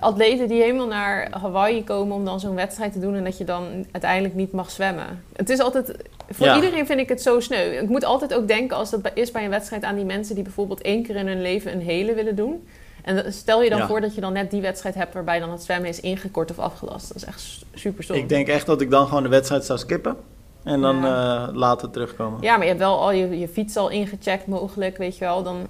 atleten 0.00 0.48
die 0.48 0.62
helemaal 0.62 0.86
naar 0.86 1.28
Hawaii 1.40 1.84
komen 1.84 2.16
om 2.16 2.24
dan 2.24 2.40
zo'n 2.40 2.54
wedstrijd 2.54 2.92
te 2.92 2.98
doen 2.98 3.14
en 3.14 3.24
dat 3.24 3.38
je 3.38 3.44
dan 3.44 3.86
uiteindelijk 3.90 4.34
niet 4.34 4.52
mag 4.52 4.70
zwemmen. 4.70 5.22
Het 5.36 5.50
is 5.50 5.60
altijd, 5.60 5.96
voor 6.30 6.54
iedereen 6.54 6.86
vind 6.86 7.00
ik 7.00 7.08
het 7.08 7.22
zo 7.22 7.40
sneu. 7.40 7.80
Ik 7.82 7.88
moet 7.88 8.04
altijd 8.04 8.34
ook 8.34 8.48
denken 8.48 8.76
als 8.76 8.90
dat 8.90 9.10
is 9.14 9.30
bij 9.30 9.44
een 9.44 9.50
wedstrijd 9.50 9.84
aan 9.84 9.96
die 9.96 10.04
mensen 10.04 10.34
die 10.34 10.44
bijvoorbeeld 10.44 10.82
één 10.82 11.02
keer 11.02 11.16
in 11.16 11.26
hun 11.26 11.42
leven 11.42 11.72
een 11.72 11.80
hele 11.80 12.14
willen 12.14 12.36
doen. 12.36 12.66
En 13.02 13.32
stel 13.32 13.62
je 13.62 13.70
dan 13.70 13.86
voor 13.86 14.00
dat 14.00 14.14
je 14.14 14.20
dan 14.20 14.32
net 14.32 14.50
die 14.50 14.60
wedstrijd 14.60 14.94
hebt 14.94 15.14
waarbij 15.14 15.38
dan 15.38 15.50
het 15.50 15.62
zwemmen 15.62 15.88
is 15.88 16.00
ingekort 16.00 16.50
of 16.50 16.58
afgelast. 16.58 17.08
Dat 17.08 17.16
is 17.16 17.24
echt 17.24 17.64
super 17.74 18.04
stom. 18.04 18.16
Ik 18.16 18.28
denk 18.28 18.48
echt 18.48 18.66
dat 18.66 18.80
ik 18.80 18.90
dan 18.90 19.06
gewoon 19.06 19.22
de 19.22 19.28
wedstrijd 19.28 19.64
zou 19.64 19.78
skippen. 19.78 20.16
En 20.62 20.80
dan 20.80 20.96
ja. 20.96 21.48
uh, 21.48 21.54
later 21.54 21.90
terugkomen. 21.90 22.40
Ja, 22.42 22.52
maar 22.52 22.62
je 22.62 22.68
hebt 22.68 22.80
wel 22.80 23.00
al 23.00 23.12
je, 23.12 23.38
je 23.38 23.48
fiets 23.48 23.76
al 23.76 23.88
ingecheckt 23.88 24.46
mogelijk, 24.46 24.96
weet 24.96 25.18
je 25.18 25.24
wel. 25.24 25.42
Dan. 25.42 25.66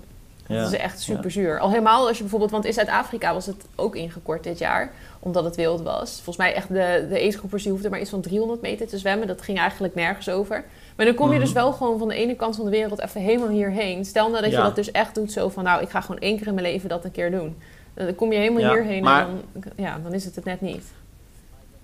Dat 0.48 0.72
is 0.72 0.78
echt 0.78 1.00
super 1.00 1.30
zuur. 1.30 1.58
Al 1.58 1.68
helemaal 1.68 2.06
als 2.06 2.16
je 2.16 2.22
bijvoorbeeld, 2.22 2.50
want 2.50 2.64
in 2.64 2.72
Zuid-Afrika 2.72 3.32
was 3.32 3.46
het 3.46 3.66
ook 3.74 3.96
ingekort 3.96 4.44
dit 4.44 4.58
jaar, 4.58 4.90
omdat 5.18 5.44
het 5.44 5.56
wild 5.56 5.82
was. 5.82 6.14
Volgens 6.14 6.36
mij 6.36 6.54
echt 6.54 6.68
de, 6.68 7.06
de 7.10 7.26
agegroepers 7.26 7.62
die 7.62 7.72
hoefden 7.72 7.90
maar 7.90 8.00
iets 8.00 8.10
van 8.10 8.20
300 8.20 8.60
meter 8.60 8.86
te 8.86 8.98
zwemmen. 8.98 9.26
Dat 9.26 9.42
ging 9.42 9.58
eigenlijk 9.58 9.94
nergens 9.94 10.28
over. 10.28 10.64
Maar 10.96 11.06
dan 11.06 11.14
kom 11.14 11.32
je 11.32 11.38
dus 11.38 11.52
mhm. 11.52 11.58
wel 11.58 11.72
gewoon 11.72 11.98
van 11.98 12.08
de 12.08 12.14
ene 12.14 12.34
kant 12.34 12.56
van 12.56 12.64
de 12.64 12.70
wereld 12.70 13.00
even 13.00 13.20
helemaal 13.20 13.48
hierheen. 13.48 14.04
Stel 14.04 14.30
nou 14.30 14.42
dat 14.42 14.50
je 14.50 14.56
dat 14.56 14.74
dus 14.74 14.90
echt 14.90 15.14
doet 15.14 15.32
zo 15.32 15.48
van, 15.48 15.64
nou, 15.64 15.82
ik 15.82 15.88
ga 15.88 16.00
gewoon 16.00 16.20
één 16.20 16.38
keer 16.38 16.46
in 16.46 16.54
mijn 16.54 16.66
leven 16.66 16.88
dat 16.88 17.04
een 17.04 17.10
keer 17.10 17.30
doen. 17.30 17.56
Dan 17.94 18.14
kom 18.14 18.32
je 18.32 18.38
helemaal 18.38 18.72
hierheen 18.72 19.06
en 19.06 19.26
dan, 19.52 19.62
ja, 19.76 19.98
dan 20.02 20.12
is 20.12 20.24
het 20.24 20.34
het 20.34 20.44
net 20.44 20.60
niet. 20.60 20.84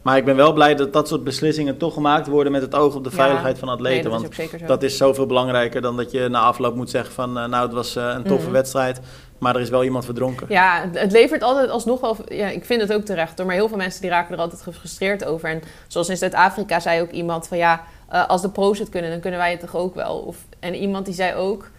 Maar 0.04 0.16
ik 0.16 0.24
ben 0.24 0.36
wel 0.36 0.52
blij 0.52 0.74
dat 0.74 0.92
dat 0.92 1.08
soort 1.08 1.24
beslissingen 1.24 1.76
toch 1.76 1.94
gemaakt 1.94 2.26
worden 2.26 2.52
met 2.52 2.62
het 2.62 2.74
oog 2.74 2.94
op 2.94 3.04
de 3.04 3.10
veiligheid 3.10 3.58
van 3.58 3.68
atleten. 3.68 4.10
want 4.10 4.28
dat 4.66 4.82
is 4.82 4.96
zoveel 4.96 5.26
belangrijker 5.26 5.80
dan 5.80 5.96
dat 5.96 6.10
je 6.10 6.28
na 6.28 6.40
afloop 6.40 6.74
moet 6.74 6.90
zeggen 6.90 7.14
van 7.14 7.38
uh, 7.38 7.44
nou 7.46 7.64
het 7.64 7.72
was 7.72 7.96
uh, 7.96 8.12
een 8.14 8.22
toffe 8.22 8.44
mhm. 8.44 8.52
wedstrijd. 8.52 9.00
Maar 9.38 9.54
er 9.54 9.60
is 9.60 9.68
wel 9.68 9.84
iemand 9.84 10.04
verdronken. 10.04 10.46
Ja, 10.48 10.88
het 10.92 11.12
levert 11.12 11.42
altijd 11.42 11.70
alsnog 11.70 12.00
wel... 12.00 12.16
Ja, 12.28 12.48
ik 12.48 12.64
vind 12.64 12.80
het 12.80 12.92
ook 12.92 13.04
terecht 13.04 13.38
hoor. 13.38 13.46
Maar 13.46 13.54
heel 13.54 13.68
veel 13.68 13.76
mensen 13.76 14.00
die 14.00 14.10
raken 14.10 14.34
er 14.34 14.40
altijd 14.40 14.62
gefrustreerd 14.62 15.24
over. 15.24 15.48
En 15.48 15.62
zoals 15.86 16.08
in 16.08 16.16
Zuid-Afrika 16.16 16.80
zei 16.80 17.00
ook 17.00 17.10
iemand 17.10 17.48
van... 17.48 17.58
Ja, 17.58 17.84
uh, 18.12 18.26
als 18.26 18.42
de 18.42 18.50
pro's 18.50 18.78
het 18.78 18.88
kunnen, 18.88 19.10
dan 19.10 19.20
kunnen 19.20 19.40
wij 19.40 19.50
het 19.50 19.60
toch 19.60 19.76
ook 19.76 19.94
wel. 19.94 20.18
Of, 20.18 20.36
en 20.60 20.74
iemand 20.74 21.04
die 21.04 21.14
zei 21.14 21.34
ook... 21.34 21.70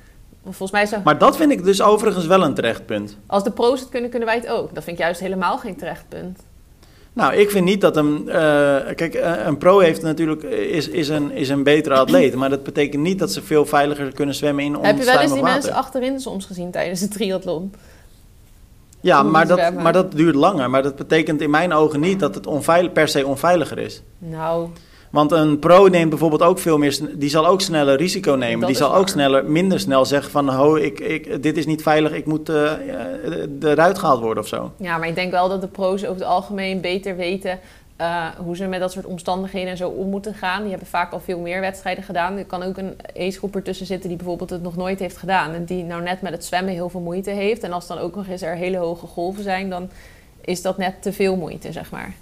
Volgens 0.43 0.71
mij 0.71 0.85
zo, 0.85 0.97
maar 1.03 1.17
dat 1.17 1.37
vind 1.37 1.51
ik 1.51 1.63
dus 1.63 1.81
overigens 1.81 2.25
wel 2.25 2.43
een 2.43 2.53
terecht 2.53 2.85
punt. 2.85 3.17
Als 3.27 3.43
de 3.43 3.51
pro's 3.51 3.79
het 3.79 3.89
kunnen, 3.89 4.09
kunnen 4.09 4.27
wij 4.27 4.37
het 4.37 4.47
ook. 4.47 4.73
Dat 4.73 4.83
vind 4.83 4.97
ik 4.97 5.03
juist 5.03 5.19
helemaal 5.19 5.57
geen 5.57 5.77
terecht 5.77 6.05
punt. 6.09 6.39
Nou, 7.15 7.33
ik 7.33 7.51
vind 7.51 7.65
niet 7.65 7.81
dat 7.81 7.97
een. 7.97 8.23
Uh, 8.27 8.33
kijk, 8.95 9.13
eh, 9.13 9.45
een 9.45 9.57
pro 9.57 9.79
heeft 9.79 10.01
natuurlijk, 10.01 10.43
is, 10.43 10.87
is, 10.87 11.09
een, 11.09 11.31
is 11.31 11.49
een 11.49 11.63
betere 11.63 11.95
atleet. 11.95 12.35
Maar 12.35 12.49
dat 12.49 12.63
betekent 12.63 13.03
niet 13.03 13.19
dat 13.19 13.31
ze 13.31 13.41
veel 13.41 13.65
veiliger 13.65 14.13
kunnen 14.13 14.35
zwemmen 14.35 14.63
in 14.63 14.73
Heb 14.81 14.97
je 14.97 15.05
wel 15.05 15.19
eens 15.19 15.33
die 15.33 15.43
mensen 15.43 15.73
achterin 15.73 16.19
soms 16.19 16.45
gezien 16.45 16.71
tijdens 16.71 16.99
de 16.99 17.07
triathlon? 17.07 17.73
Ja, 18.99 19.23
maar 19.23 19.47
dat, 19.47 19.73
maar 19.73 19.93
dat 19.93 20.11
duurt 20.11 20.35
langer. 20.35 20.69
Maar 20.69 20.83
dat 20.83 20.95
betekent 20.95 21.41
in 21.41 21.49
mijn 21.49 21.73
ogen 21.73 21.99
niet 21.99 22.19
dat 22.19 22.35
het 22.35 22.47
onveilig, 22.47 22.91
per 22.91 23.07
se 23.07 23.25
onveiliger 23.25 23.77
is. 23.77 24.01
Nou, 24.17 24.69
want 25.15 25.31
een 25.31 25.59
pro 25.59 25.87
neemt 25.87 26.09
bijvoorbeeld 26.09 26.41
ook 26.41 26.59
veel 26.59 26.77
meer, 26.77 26.99
die 27.13 27.29
zal 27.29 27.47
ook 27.47 27.61
sneller 27.61 27.97
risico 27.97 28.33
nemen. 28.33 28.67
die 28.67 28.75
zal 28.75 28.95
ook 28.95 29.07
sneller, 29.07 29.45
minder 29.45 29.79
snel 29.79 30.05
zeggen 30.05 30.31
van, 30.31 30.49
ho, 30.49 30.75
ik, 30.75 30.99
ik, 30.99 31.43
dit 31.43 31.57
is 31.57 31.65
niet 31.65 31.81
veilig, 31.81 32.11
ik 32.11 32.25
moet 32.25 32.49
uh, 32.49 32.71
eruit 33.61 33.97
gehaald 33.97 34.21
worden 34.21 34.43
of 34.43 34.49
zo. 34.49 34.71
Ja, 34.77 34.97
maar 34.97 35.07
ik 35.07 35.15
denk 35.15 35.31
wel 35.31 35.49
dat 35.49 35.61
de 35.61 35.67
pro's 35.67 36.03
over 36.03 36.15
het 36.15 36.29
algemeen 36.29 36.81
beter 36.81 37.15
weten 37.15 37.59
uh, 38.01 38.25
hoe 38.37 38.55
ze 38.55 38.67
met 38.67 38.79
dat 38.79 38.91
soort 38.91 39.05
omstandigheden 39.05 39.69
en 39.69 39.77
zo 39.77 39.89
om 39.89 40.09
moeten 40.09 40.33
gaan. 40.33 40.61
Die 40.61 40.69
hebben 40.69 40.87
vaak 40.87 41.11
al 41.11 41.19
veel 41.19 41.39
meer 41.39 41.61
wedstrijden 41.61 42.03
gedaan. 42.03 42.37
Er 42.37 42.45
kan 42.45 42.63
ook 42.63 42.77
een 42.77 42.95
ace 43.17 43.61
tussen 43.63 43.85
zitten 43.85 44.09
die 44.09 44.17
bijvoorbeeld 44.17 44.49
het 44.49 44.61
nog 44.61 44.75
nooit 44.75 44.99
heeft 44.99 45.17
gedaan. 45.17 45.53
En 45.53 45.65
die 45.65 45.83
nou 45.83 46.01
net 46.01 46.21
met 46.21 46.31
het 46.31 46.45
zwemmen 46.45 46.73
heel 46.73 46.89
veel 46.89 46.99
moeite 46.99 47.29
heeft. 47.29 47.63
En 47.63 47.71
als 47.71 47.87
dan 47.87 47.97
ook 47.97 48.15
nog 48.15 48.27
eens 48.27 48.41
er 48.41 48.55
hele 48.55 48.77
hoge 48.77 49.07
golven 49.07 49.43
zijn, 49.43 49.69
dan 49.69 49.89
is 50.41 50.61
dat 50.61 50.77
net 50.77 51.01
te 51.01 51.13
veel 51.13 51.35
moeite, 51.35 51.71
zeg 51.71 51.91
maar. 51.91 52.13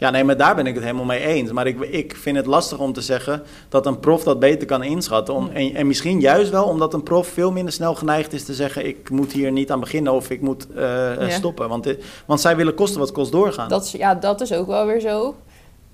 Ja, 0.00 0.10
nee, 0.10 0.24
maar 0.24 0.36
daar 0.36 0.54
ben 0.54 0.66
ik 0.66 0.74
het 0.74 0.82
helemaal 0.82 1.04
mee 1.04 1.20
eens. 1.20 1.52
Maar 1.52 1.66
ik, 1.66 1.80
ik 1.80 2.16
vind 2.16 2.36
het 2.36 2.46
lastig 2.46 2.78
om 2.78 2.92
te 2.92 3.00
zeggen 3.00 3.42
dat 3.68 3.86
een 3.86 4.00
prof 4.00 4.22
dat 4.22 4.38
beter 4.38 4.66
kan 4.66 4.82
inschatten. 4.82 5.34
Om, 5.34 5.50
en, 5.52 5.74
en, 5.74 5.86
misschien 5.86 6.20
juist 6.20 6.50
wel 6.50 6.64
omdat 6.64 6.94
een 6.94 7.02
prof 7.02 7.26
veel 7.28 7.52
minder 7.52 7.72
snel 7.72 7.94
geneigd 7.94 8.32
is 8.32 8.44
te 8.44 8.54
zeggen: 8.54 8.86
ik 8.86 9.10
moet 9.10 9.32
hier 9.32 9.52
niet 9.52 9.70
aan 9.70 9.80
beginnen 9.80 10.12
of 10.12 10.30
ik 10.30 10.40
moet 10.40 10.66
uh, 10.76 11.28
stoppen. 11.28 11.68
Want, 11.68 11.94
want 12.26 12.40
zij 12.40 12.56
willen 12.56 12.74
kosten 12.74 13.00
wat 13.00 13.12
kost 13.12 13.32
doorgaan. 13.32 13.68
Dat 13.68 13.84
is, 13.84 13.92
ja, 13.92 14.14
dat 14.14 14.40
is 14.40 14.52
ook 14.52 14.66
wel 14.66 14.86
weer 14.86 15.00
zo. 15.00 15.34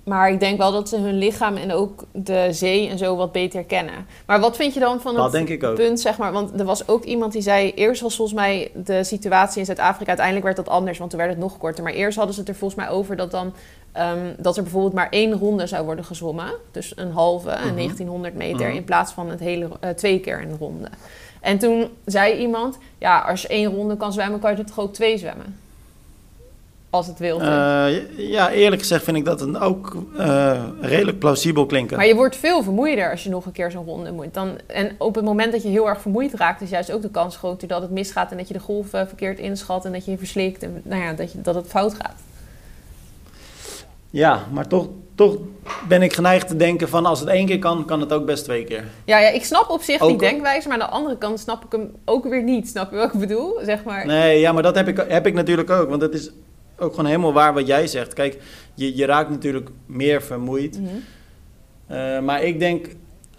Maar 0.07 0.31
ik 0.31 0.41
denk 0.41 0.59
wel 0.59 0.73
dat 0.73 0.89
ze 0.89 0.97
hun 0.97 1.19
lichaam 1.19 1.57
en 1.57 1.73
ook 1.73 2.05
de 2.13 2.49
zee 2.51 2.89
en 2.89 2.99
zo 2.99 3.17
wat 3.17 3.33
beter 3.33 3.65
kennen. 3.65 4.07
Maar 4.27 4.41
wat 4.41 4.57
vind 4.57 4.75
je 4.75 4.81
dan 4.81 5.01
van 5.01 5.21
het 5.21 5.75
punt, 5.75 6.01
zeg 6.01 6.19
maar? 6.19 6.33
Want 6.33 6.61
er 6.61 6.65
was 6.65 6.89
ook 6.89 7.05
iemand 7.05 7.33
die 7.33 7.43
zei... 7.43 7.73
Eerst 7.75 8.01
was 8.01 8.17
volgens 8.17 8.39
mij 8.39 8.71
de 8.75 9.05
situatie 9.05 9.59
in 9.59 9.65
Zuid-Afrika... 9.65 10.07
Uiteindelijk 10.07 10.45
werd 10.47 10.57
dat 10.57 10.69
anders, 10.69 10.99
want 10.99 11.11
toen 11.11 11.19
werd 11.19 11.33
het 11.33 11.41
nog 11.41 11.59
korter. 11.59 11.85
Maar 11.85 11.93
eerst 11.93 12.17
hadden 12.17 12.35
ze 12.35 12.41
het 12.41 12.49
er 12.49 12.55
volgens 12.55 12.81
mij 12.81 12.91
over 12.91 13.17
dat 13.17 13.31
dan... 13.31 13.53
Ehm, 13.93 14.35
dat 14.39 14.57
er 14.57 14.63
bijvoorbeeld 14.63 14.95
maar 14.95 15.11
één 15.11 15.33
ronde 15.33 15.67
zou 15.67 15.85
worden 15.85 16.05
gezwommen. 16.05 16.53
Dus 16.71 16.93
een 16.97 17.13
halve, 17.13 17.51
een 17.51 17.75
1900 17.75 18.35
mhm. 18.35 18.43
meter... 18.43 18.67
Mhm. 18.67 18.77
in 18.77 18.85
plaats 18.85 19.13
van 19.13 19.31
het 19.31 19.41
hele, 19.41 19.69
uh, 19.85 19.91
twee 19.91 20.21
keer 20.21 20.43
een 20.43 20.57
ronde. 20.59 20.89
En 21.41 21.59
toen 21.59 21.89
zei 22.05 22.39
iemand... 22.39 22.79
Ja, 22.99 23.19
als 23.19 23.43
je 23.43 23.49
één 23.49 23.75
ronde 23.75 23.97
kan 23.97 24.13
zwemmen... 24.13 24.41
kan 24.41 24.51
je 24.51 24.59
er 24.59 24.67
toch 24.67 24.81
ook 24.81 24.93
twee 24.93 25.19
zwemmen? 25.19 25.66
Als 26.97 27.07
het 27.07 27.19
wil. 27.19 27.41
Uh, 27.41 27.87
ja, 28.17 28.51
eerlijk 28.51 28.81
gezegd 28.81 29.05
vind 29.05 29.17
ik 29.17 29.25
dat 29.25 29.41
een 29.41 29.59
ook 29.59 29.97
uh, 30.19 30.63
redelijk 30.81 31.19
plausibel 31.19 31.67
klinken. 31.67 31.97
Maar 31.97 32.07
je 32.07 32.15
wordt 32.15 32.37
veel 32.37 32.63
vermoeider 32.63 33.11
als 33.11 33.25
je 33.25 33.31
nog 33.31 33.47
een 33.47 33.53
keer 33.53 33.71
zo'n 33.71 33.85
ronde 33.85 34.13
moet. 34.13 34.35
Dan, 34.35 34.59
en 34.67 34.91
op 34.99 35.15
het 35.15 35.25
moment 35.25 35.53
dat 35.53 35.63
je 35.63 35.69
heel 35.69 35.89
erg 35.89 36.01
vermoeid 36.01 36.35
raakt, 36.35 36.61
is 36.61 36.71
juist 36.71 36.93
ook 36.93 37.03
de 37.03 37.11
kans 37.11 37.37
groter 37.37 37.69
dat 37.69 37.83
het 37.83 37.91
misgaat 37.91 38.31
en 38.31 38.37
dat 38.37 38.49
je 38.49 38.55
de 38.55 38.61
golven 38.61 39.09
verkeerd 39.09 39.39
inschat 39.39 39.85
en 39.85 39.93
dat 39.93 40.05
je 40.05 40.11
je 40.11 40.19
verslikt 40.19 40.63
en 40.63 40.81
nou 40.85 41.03
ja, 41.03 41.13
dat, 41.13 41.33
je, 41.33 41.41
dat 41.41 41.55
het 41.55 41.67
fout 41.67 41.95
gaat. 41.95 42.21
Ja, 44.11 44.45
maar 44.53 44.67
toch, 44.67 44.87
toch 45.15 45.37
ben 45.89 46.03
ik 46.03 46.13
geneigd 46.13 46.49
te 46.49 46.57
denken 46.57 46.89
van 46.89 47.07
als 47.07 47.21
het 47.21 47.29
één 47.29 47.47
keer 47.47 47.59
kan, 47.59 47.85
kan 47.85 48.01
het 48.01 48.13
ook 48.13 48.27
best 48.27 48.45
twee 48.45 48.65
keer. 48.65 48.85
Ja, 49.05 49.19
ja 49.19 49.29
ik 49.29 49.45
snap 49.45 49.71
op 49.71 49.83
zich 49.83 50.07
die 50.07 50.19
denkwijze, 50.19 50.69
maar 50.69 50.81
aan 50.81 50.89
de 50.89 50.95
andere 50.95 51.19
kant 51.19 51.41
snap 51.41 51.65
ik 51.65 51.73
hem 51.73 51.95
ook 52.05 52.29
weer 52.29 52.43
niet. 52.43 52.69
Snap 52.69 52.91
je 52.91 52.97
wat 52.97 53.15
ik 53.15 53.21
bedoel? 53.21 53.59
Zeg 53.63 53.85
maar. 53.85 54.07
Nee, 54.07 54.41
ja, 54.41 54.53
maar 54.53 54.63
dat 54.63 54.75
heb 54.75 54.89
ik, 54.89 55.05
heb 55.09 55.27
ik 55.27 55.35
natuurlijk 55.35 55.71
ook. 55.71 55.89
Want 55.89 56.03
het 56.03 56.15
is 56.15 56.31
ook 56.79 56.91
gewoon 56.91 57.07
helemaal 57.07 57.33
waar 57.33 57.55
wat 57.55 57.67
jij 57.67 57.87
zegt. 57.87 58.13
Kijk, 58.13 58.39
je, 58.75 58.97
je 58.97 59.05
raakt 59.05 59.31
natuurlijk 59.31 59.69
meer 59.87 60.23
vermoeid. 60.23 60.81
Mhm. 60.81 60.89
Eh, 61.87 62.21
maar 62.21 62.43
ik 62.43 62.59
denk 62.59 62.87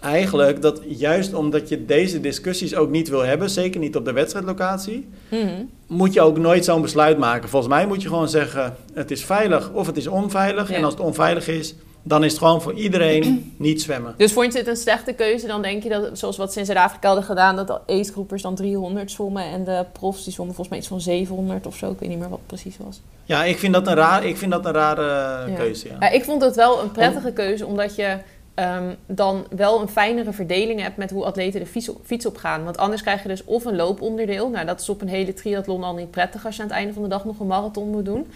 eigenlijk 0.00 0.62
dat 0.62 0.80
juist 0.86 1.34
omdat 1.34 1.68
je 1.68 1.84
deze 1.84 2.20
discussies 2.20 2.74
ook 2.74 2.90
niet 2.90 3.08
wil 3.08 3.24
hebben, 3.24 3.50
zeker 3.50 3.80
niet 3.80 3.96
op 3.96 4.04
de 4.04 4.12
wedstrijdlocatie, 4.12 5.08
mhm. 5.30 5.62
moet 5.86 6.12
je 6.12 6.20
ook 6.20 6.38
nooit 6.38 6.64
zo'n 6.64 6.82
besluit 6.82 7.18
maken. 7.18 7.48
Volgens 7.48 7.72
mij 7.72 7.86
moet 7.86 8.02
je 8.02 8.08
gewoon 8.08 8.28
zeggen: 8.28 8.76
het 8.92 9.10
is 9.10 9.24
veilig 9.24 9.70
of 9.72 9.86
het 9.86 9.96
is 9.96 10.06
onveilig. 10.06 10.70
En 10.70 10.84
als 10.84 10.92
het 10.92 11.02
onveilig 11.02 11.48
is, 11.48 11.74
dan 12.08 12.24
is 12.24 12.30
het 12.30 12.40
gewoon 12.40 12.62
voor 12.62 12.74
iedereen 12.74 13.54
niet 13.56 13.82
zwemmen. 13.82 14.14
Dus 14.16 14.32
vond 14.32 14.52
je 14.52 14.58
het 14.58 14.68
een 14.68 14.76
slechte 14.76 15.12
keuze? 15.12 15.46
Dan 15.46 15.62
denk 15.62 15.82
je 15.82 15.88
dat, 15.88 16.18
zoals 16.18 16.36
wat 16.36 16.52
ze 16.52 16.58
in 16.58 16.66
Zuid-Afrika 16.66 17.06
hadden 17.06 17.24
gedaan, 17.24 17.56
dat 17.56 17.66
de 17.66 17.80
ace-groepers 17.86 18.42
dan 18.42 18.54
300 18.54 19.10
zwommen 19.10 19.44
en 19.44 19.64
de 19.64 19.84
profs 19.92 20.24
die 20.24 20.32
zwommen 20.32 20.54
volgens 20.54 20.68
mij 20.68 20.78
iets 20.78 20.88
van 20.88 21.00
700 21.00 21.66
of 21.66 21.76
zo. 21.76 21.90
Ik 21.90 21.98
weet 21.98 22.08
niet 22.08 22.18
meer 22.18 22.28
wat 22.28 22.38
het 22.38 22.46
precies 22.46 22.76
was. 22.84 23.00
Ja, 23.24 23.44
ik 23.44 23.58
vind 23.58 23.72
dat 23.72 23.86
een, 23.86 23.94
raar, 23.94 24.24
ik 24.24 24.36
vind 24.36 24.50
dat 24.50 24.66
een 24.66 24.72
rare 24.72 25.54
keuze. 25.54 25.88
Ja. 25.88 25.96
ja. 26.00 26.10
ik 26.10 26.24
vond 26.24 26.42
het 26.42 26.56
wel 26.56 26.82
een 26.82 26.92
prettige 26.92 27.32
keuze, 27.32 27.66
omdat 27.66 27.96
je 27.96 28.18
um, 28.58 28.96
dan 29.06 29.46
wel 29.50 29.80
een 29.80 29.88
fijnere 29.88 30.32
verdeling 30.32 30.80
hebt 30.80 30.96
met 30.96 31.10
hoe 31.10 31.24
atleten 31.24 31.60
de 31.60 31.66
fiets, 31.66 31.90
fiets 32.04 32.26
op 32.26 32.36
gaan. 32.36 32.64
Want 32.64 32.76
anders 32.76 33.02
krijg 33.02 33.22
je 33.22 33.28
dus 33.28 33.44
of 33.44 33.64
een 33.64 33.76
looponderdeel. 33.76 34.50
Nou, 34.50 34.66
dat 34.66 34.80
is 34.80 34.88
op 34.88 35.00
een 35.00 35.08
hele 35.08 35.34
triathlon 35.34 35.84
al 35.84 35.94
niet 35.94 36.10
prettig 36.10 36.46
als 36.46 36.56
je 36.56 36.62
aan 36.62 36.68
het 36.68 36.76
einde 36.76 36.92
van 36.92 37.02
de 37.02 37.08
dag 37.08 37.24
nog 37.24 37.40
een 37.40 37.46
marathon 37.46 37.90
moet 37.90 38.04
doen. 38.04 38.26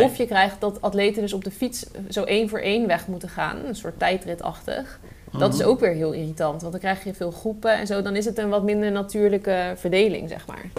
Of 0.00 0.16
je 0.16 0.26
krijgt 0.26 0.60
dat 0.60 0.82
atleten 0.82 1.22
dus 1.22 1.32
op 1.32 1.44
de 1.44 1.50
fiets 1.50 1.86
zo 2.08 2.24
één 2.24 2.48
voor 2.48 2.58
één 2.58 2.86
weg 2.86 3.06
moeten 3.06 3.28
gaan. 3.28 3.56
Een 3.64 3.74
soort 3.74 3.98
tijdritachtig. 3.98 5.00
Dat 5.38 5.54
is 5.54 5.60
mhm. 5.60 5.68
ook 5.68 5.80
weer 5.80 5.92
heel 5.92 6.12
irritant, 6.12 6.60
want 6.60 6.72
dan 6.72 6.80
krijg 6.80 7.04
je 7.04 7.14
veel 7.14 7.30
groepen 7.30 7.72
en 7.72 7.86
zo. 7.86 8.02
Dan 8.02 8.16
is 8.16 8.24
het 8.24 8.38
een 8.38 8.48
wat 8.48 8.62
minder 8.62 8.92
natuurlijke 8.92 9.72
verdeling, 9.76 10.28
zeg 10.28 10.46
maar. 10.46 10.70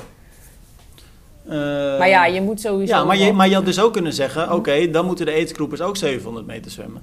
maar 1.98 2.10
ja, 2.10 2.26
je 2.26 2.42
moet 2.42 2.62
sowieso... 2.62 2.96
Ja, 2.96 3.04
maar 3.04 3.18
je, 3.18 3.34
maar 3.34 3.48
je 3.48 3.56
had 3.56 3.66
dus 3.66 3.80
ook 3.80 3.94
kunnen 3.94 4.14
zeggen... 4.14 4.54
oké, 4.54 4.90
dan 4.90 5.06
moeten 5.06 5.26
de 5.26 5.32
aidsgroepers 5.32 5.82
ook 5.82 5.98
700 5.98 6.46
meter 6.46 6.72
zwemmen. 6.72 7.02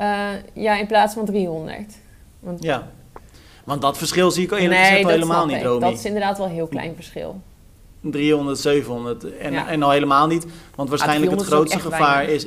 Uh, 0.00 0.28
ja, 0.52 0.78
in 0.78 0.86
plaats 0.86 1.14
van 1.14 1.24
300. 1.24 1.94
Want... 2.40 2.62
Ja, 2.62 2.88
want 3.64 3.82
dat 3.82 3.98
verschil 3.98 4.30
zie 4.30 4.44
ik 4.44 4.50
eerlijk 4.50 4.70
nee, 4.70 4.90
gezegd 4.90 5.08
helemaal 5.08 5.46
niet, 5.46 5.62
Romy. 5.62 5.80
dat 5.80 5.92
is 5.92 6.04
inderdaad 6.04 6.38
wel 6.38 6.46
een 6.46 6.52
heel 6.52 6.66
klein 6.66 6.94
verschil. 6.94 7.40
300, 8.00 8.58
700 8.58 9.38
en, 9.38 9.54
en 9.54 9.82
al 9.82 9.90
helemaal 9.90 10.26
niet. 10.26 10.46
Want 10.74 10.88
waarschijnlijk 10.88 11.32
het 11.32 11.42
grootste 11.42 11.80
gevaar 11.80 12.24
is... 12.24 12.46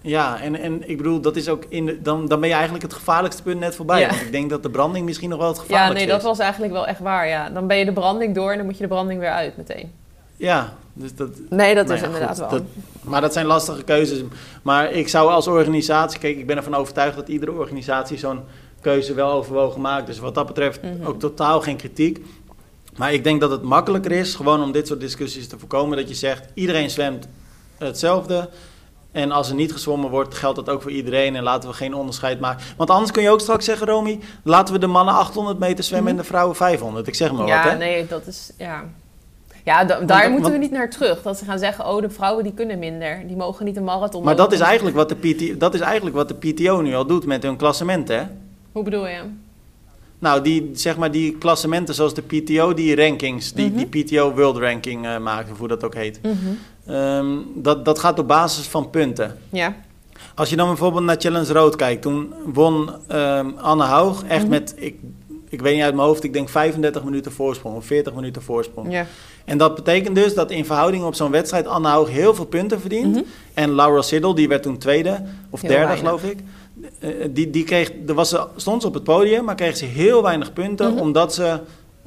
Ja, 0.00 0.40
en, 0.40 0.60
en 0.60 0.88
ik 0.88 0.96
bedoel, 0.96 1.20
dat 1.20 1.36
is 1.36 1.48
ook 1.48 1.64
in 1.68 1.86
de, 1.86 2.02
dan, 2.02 2.28
dan 2.28 2.40
ben 2.40 2.48
je 2.48 2.54
eigenlijk 2.54 2.84
het 2.84 2.92
gevaarlijkste 2.92 3.42
punt 3.42 3.60
net 3.60 3.76
voorbij. 3.76 4.08
Want 4.08 4.20
ik 4.20 4.32
denk 4.32 4.50
dat 4.50 4.62
de 4.62 4.70
branding 4.70 5.04
misschien 5.04 5.28
nog 5.28 5.38
wel 5.38 5.48
het 5.48 5.58
gevaarlijkste 5.58 5.94
is. 5.94 6.00
Ja, 6.00 6.06
nee, 6.06 6.16
dat 6.16 6.28
was 6.30 6.38
eigenlijk 6.38 6.72
wel 6.72 6.86
echt 6.86 7.00
waar, 7.00 7.28
ja. 7.28 7.50
Dan 7.50 7.66
ben 7.66 7.76
je 7.76 7.84
de 7.84 7.92
branding 7.92 8.34
door 8.34 8.50
en 8.50 8.56
dan 8.56 8.66
moet 8.66 8.76
je 8.76 8.82
de 8.82 8.88
branding 8.88 9.20
weer 9.20 9.30
uit 9.30 9.56
meteen. 9.56 9.92
Ja, 10.36 10.74
dus 10.92 11.14
dat... 11.14 11.30
Nee, 11.50 11.74
dat 11.74 11.86
nou 11.86 11.98
is 11.98 12.04
inderdaad 12.04 12.38
wel. 12.38 12.66
maar 13.02 13.20
dat 13.20 13.32
zijn 13.32 13.46
lastige 13.46 13.82
keuzes. 13.82 14.22
Maar 14.62 14.92
ik 14.92 15.08
zou 15.08 15.30
als 15.30 15.46
organisatie... 15.46 16.18
Kijk, 16.18 16.38
ik 16.38 16.46
ben 16.46 16.56
ervan 16.56 16.74
overtuigd 16.74 17.16
dat 17.16 17.28
iedere 17.28 17.52
organisatie 17.52 18.18
zo'n 18.18 18.40
keuze 18.80 19.14
wel 19.14 19.30
overwogen 19.30 19.80
maakt. 19.80 20.06
Dus 20.06 20.18
wat 20.18 20.34
dat 20.34 20.46
betreft 20.46 20.82
mhm. 20.82 21.06
ook 21.06 21.20
totaal 21.20 21.60
geen 21.60 21.76
kritiek. 21.76 22.24
Maar 22.96 23.12
ik 23.12 23.24
denk 23.24 23.40
dat 23.40 23.50
het 23.50 23.62
makkelijker 23.62 24.12
is, 24.12 24.34
gewoon 24.34 24.62
om 24.62 24.72
dit 24.72 24.86
soort 24.86 25.00
discussies 25.00 25.48
te 25.48 25.58
voorkomen, 25.58 25.96
dat 25.96 26.08
je 26.08 26.14
zegt, 26.14 26.48
iedereen 26.54 26.90
zwemt 26.90 27.28
hetzelfde. 27.78 28.48
En 29.12 29.30
als 29.30 29.48
er 29.48 29.54
niet 29.54 29.72
gezwommen 29.72 30.10
wordt, 30.10 30.34
geldt 30.34 30.56
dat 30.56 30.68
ook 30.68 30.82
voor 30.82 30.90
iedereen. 30.90 31.36
En 31.36 31.42
laten 31.42 31.68
we 31.68 31.74
geen 31.74 31.94
onderscheid 31.94 32.40
maken. 32.40 32.64
Want 32.76 32.90
anders 32.90 33.10
kun 33.10 33.22
je 33.22 33.30
ook 33.30 33.40
straks 33.40 33.64
zeggen, 33.64 33.86
Romy, 33.86 34.20
laten 34.42 34.74
we 34.74 34.80
de 34.80 34.86
mannen 34.86 35.14
800 35.14 35.58
meter 35.58 35.84
zwemmen 35.84 36.10
en 36.10 36.16
de 36.16 36.24
vrouwen 36.24 36.56
500. 36.56 37.06
Ik 37.06 37.14
zeg 37.14 37.32
maar 37.32 37.46
ja, 37.46 37.62
wat, 37.62 37.72
hè? 37.72 37.78
nee, 37.78 38.06
dat 38.06 38.26
is, 38.26 38.50
ja... 38.58 38.84
Ja, 39.64 39.84
daar 39.84 40.30
moeten 40.30 40.52
we 40.52 40.58
niet 40.58 40.70
naar 40.70 40.90
terug. 40.90 41.22
Dat 41.22 41.38
ze 41.38 41.44
gaan 41.44 41.58
zeggen, 41.58 41.86
oh, 41.86 42.00
de 42.00 42.10
vrouwen 42.10 42.44
die 42.44 42.52
kunnen 42.52 42.78
minder. 42.78 43.22
Die 43.26 43.36
mogen 43.36 43.64
niet 43.64 43.76
een 43.76 43.84
marathon 43.84 44.24
Maar 44.24 44.36
dat 44.36 44.52
is, 44.52 44.60
eigenlijk 44.60 44.96
wat 44.96 45.08
de 45.08 45.14
PTO, 45.14 45.56
dat 45.56 45.74
is 45.74 45.80
eigenlijk 45.80 46.16
wat 46.16 46.28
de 46.28 46.34
PTO 46.34 46.80
nu 46.80 46.94
al 46.94 47.06
doet 47.06 47.26
met 47.26 47.42
hun 47.42 47.56
klassement, 47.56 48.08
hè? 48.08 48.22
Hoe 48.72 48.82
bedoel 48.82 49.06
je? 49.06 49.20
Nou, 50.18 50.42
die, 50.42 50.70
zeg 50.72 50.96
maar, 50.96 51.10
die 51.10 51.38
klassementen 51.38 51.94
zoals 51.94 52.14
de 52.14 52.22
PTO, 52.22 52.74
die 52.74 52.96
rankings, 52.96 53.52
die, 53.52 53.74
die 53.74 53.86
mhm. 53.86 54.04
PTO 54.04 54.34
World 54.34 54.56
Ranking 54.56 55.04
uh, 55.04 55.18
maakt, 55.18 55.50
of 55.50 55.58
hoe 55.58 55.68
dat 55.68 55.84
ook 55.84 55.94
heet. 55.94 56.20
Mhm. 56.22 56.34
Ehm, 56.86 57.26
dat, 57.54 57.84
dat 57.84 57.98
gaat 57.98 58.18
op 58.18 58.28
basis 58.28 58.66
van 58.66 58.90
punten. 58.90 59.38
Ja. 59.48 59.76
Als 60.34 60.50
je 60.50 60.56
dan 60.56 60.68
bijvoorbeeld 60.68 61.04
naar 61.04 61.16
Challenge 61.18 61.52
Road 61.52 61.76
kijkt, 61.76 62.02
toen 62.02 62.34
won 62.44 62.90
um, 63.12 63.54
Anne 63.58 63.84
Haug 63.84 64.24
echt 64.24 64.42
mhm. 64.42 64.50
met, 64.50 64.74
ik, 64.76 64.98
ik 65.48 65.60
weet 65.60 65.74
niet 65.74 65.84
uit 65.84 65.94
mijn 65.94 66.06
hoofd, 66.06 66.24
ik 66.24 66.32
denk 66.32 66.48
35 66.48 67.04
minuten 67.04 67.32
voorsprong 67.32 67.76
of 67.76 67.86
40 67.86 68.14
minuten 68.14 68.42
voorsprong. 68.42 68.92
Ja. 68.92 69.06
En 69.44 69.58
dat 69.58 69.74
betekent 69.74 70.14
dus 70.14 70.34
dat 70.34 70.50
in 70.50 70.64
verhouding 70.64 71.04
op 71.04 71.14
zo'n 71.14 71.30
wedstrijd 71.30 71.66
Anne 71.66 71.88
Haug 71.88 72.08
heel 72.08 72.34
veel 72.34 72.46
punten 72.46 72.80
verdient. 72.80 73.22
En 73.54 73.74
Laura 73.74 74.02
Siddle, 74.02 74.34
die 74.34 74.48
werd 74.48 74.62
toen 74.62 74.78
tweede 74.78 75.22
of 75.50 75.60
derde, 75.60 75.96
geloof 75.96 76.24
ik. 76.24 76.38
Eh, 76.98 77.10
die, 77.30 77.50
die 77.50 77.64
kreeg, 77.64 77.92
er 78.06 78.14
was, 78.14 78.36
stond 78.56 78.82
ze 78.82 78.88
op 78.88 78.94
het 78.94 79.04
podium, 79.04 79.44
maar 79.44 79.54
kreeg 79.54 79.76
ze 79.76 79.84
heel 79.84 80.22
weinig 80.22 80.52
punten 80.52 80.92
mhm. 80.92 81.00
omdat 81.00 81.34
ze 81.34 81.60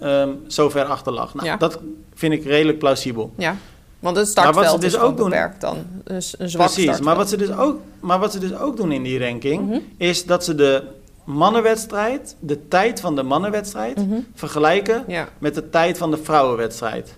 um, 0.03 0.39
zo 0.47 0.69
ver 0.69 0.85
achter 0.85 1.13
lag. 1.13 1.33
Nou, 1.33 1.57
dat 1.57 1.79
vind 2.13 2.33
ik 2.33 2.43
redelijk 2.43 2.79
plausibel. 2.79 3.31
Ja, 3.38 3.55
want 3.99 4.17
het 4.17 4.27
startveld 4.27 4.81
dus 4.81 4.93
is 4.93 4.99
ook 4.99 5.15
beperkt 5.15 5.61
dan. 5.61 5.77
Dus 6.03 6.35
een 6.38 6.49
zwak 6.49 6.71
Precies, 6.71 6.99
maar 6.99 7.15
wat, 7.15 7.29
ze 7.29 7.38
dus 7.38 7.51
ook, 7.51 7.79
maar 7.99 8.19
wat 8.19 8.31
ze 8.31 8.39
dus 8.39 8.57
ook 8.57 8.77
doen 8.77 8.91
in 8.91 9.03
die 9.03 9.19
ranking... 9.19 9.67
Mhm. 9.67 9.79
is 9.97 10.25
dat 10.25 10.43
ze 10.43 10.55
de 10.55 10.83
mannenwedstrijd, 11.23 12.35
de 12.39 12.67
tijd 12.67 12.99
van 12.99 13.15
de 13.15 13.23
mannenwedstrijd... 13.23 13.97
Mhm. 13.97 14.19
vergelijken 14.33 15.05
met 15.38 15.55
de 15.55 15.69
tijd 15.69 15.97
van 15.97 16.11
de 16.11 16.17
vrouwenwedstrijd. 16.17 17.15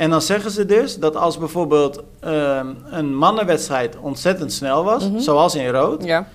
En 0.00 0.10
dan 0.10 0.22
zeggen 0.22 0.50
ze 0.50 0.66
dus 0.66 0.98
dat 0.98 1.16
als 1.16 1.38
bijvoorbeeld 1.38 2.02
um, 2.24 2.76
een 2.90 3.16
mannenwedstrijd 3.16 3.96
ontzettend 4.00 4.52
snel 4.52 4.84
was... 4.84 5.10
zoals 5.16 5.54
in 5.54 5.68
rood... 5.68 6.04
Ja 6.04 6.26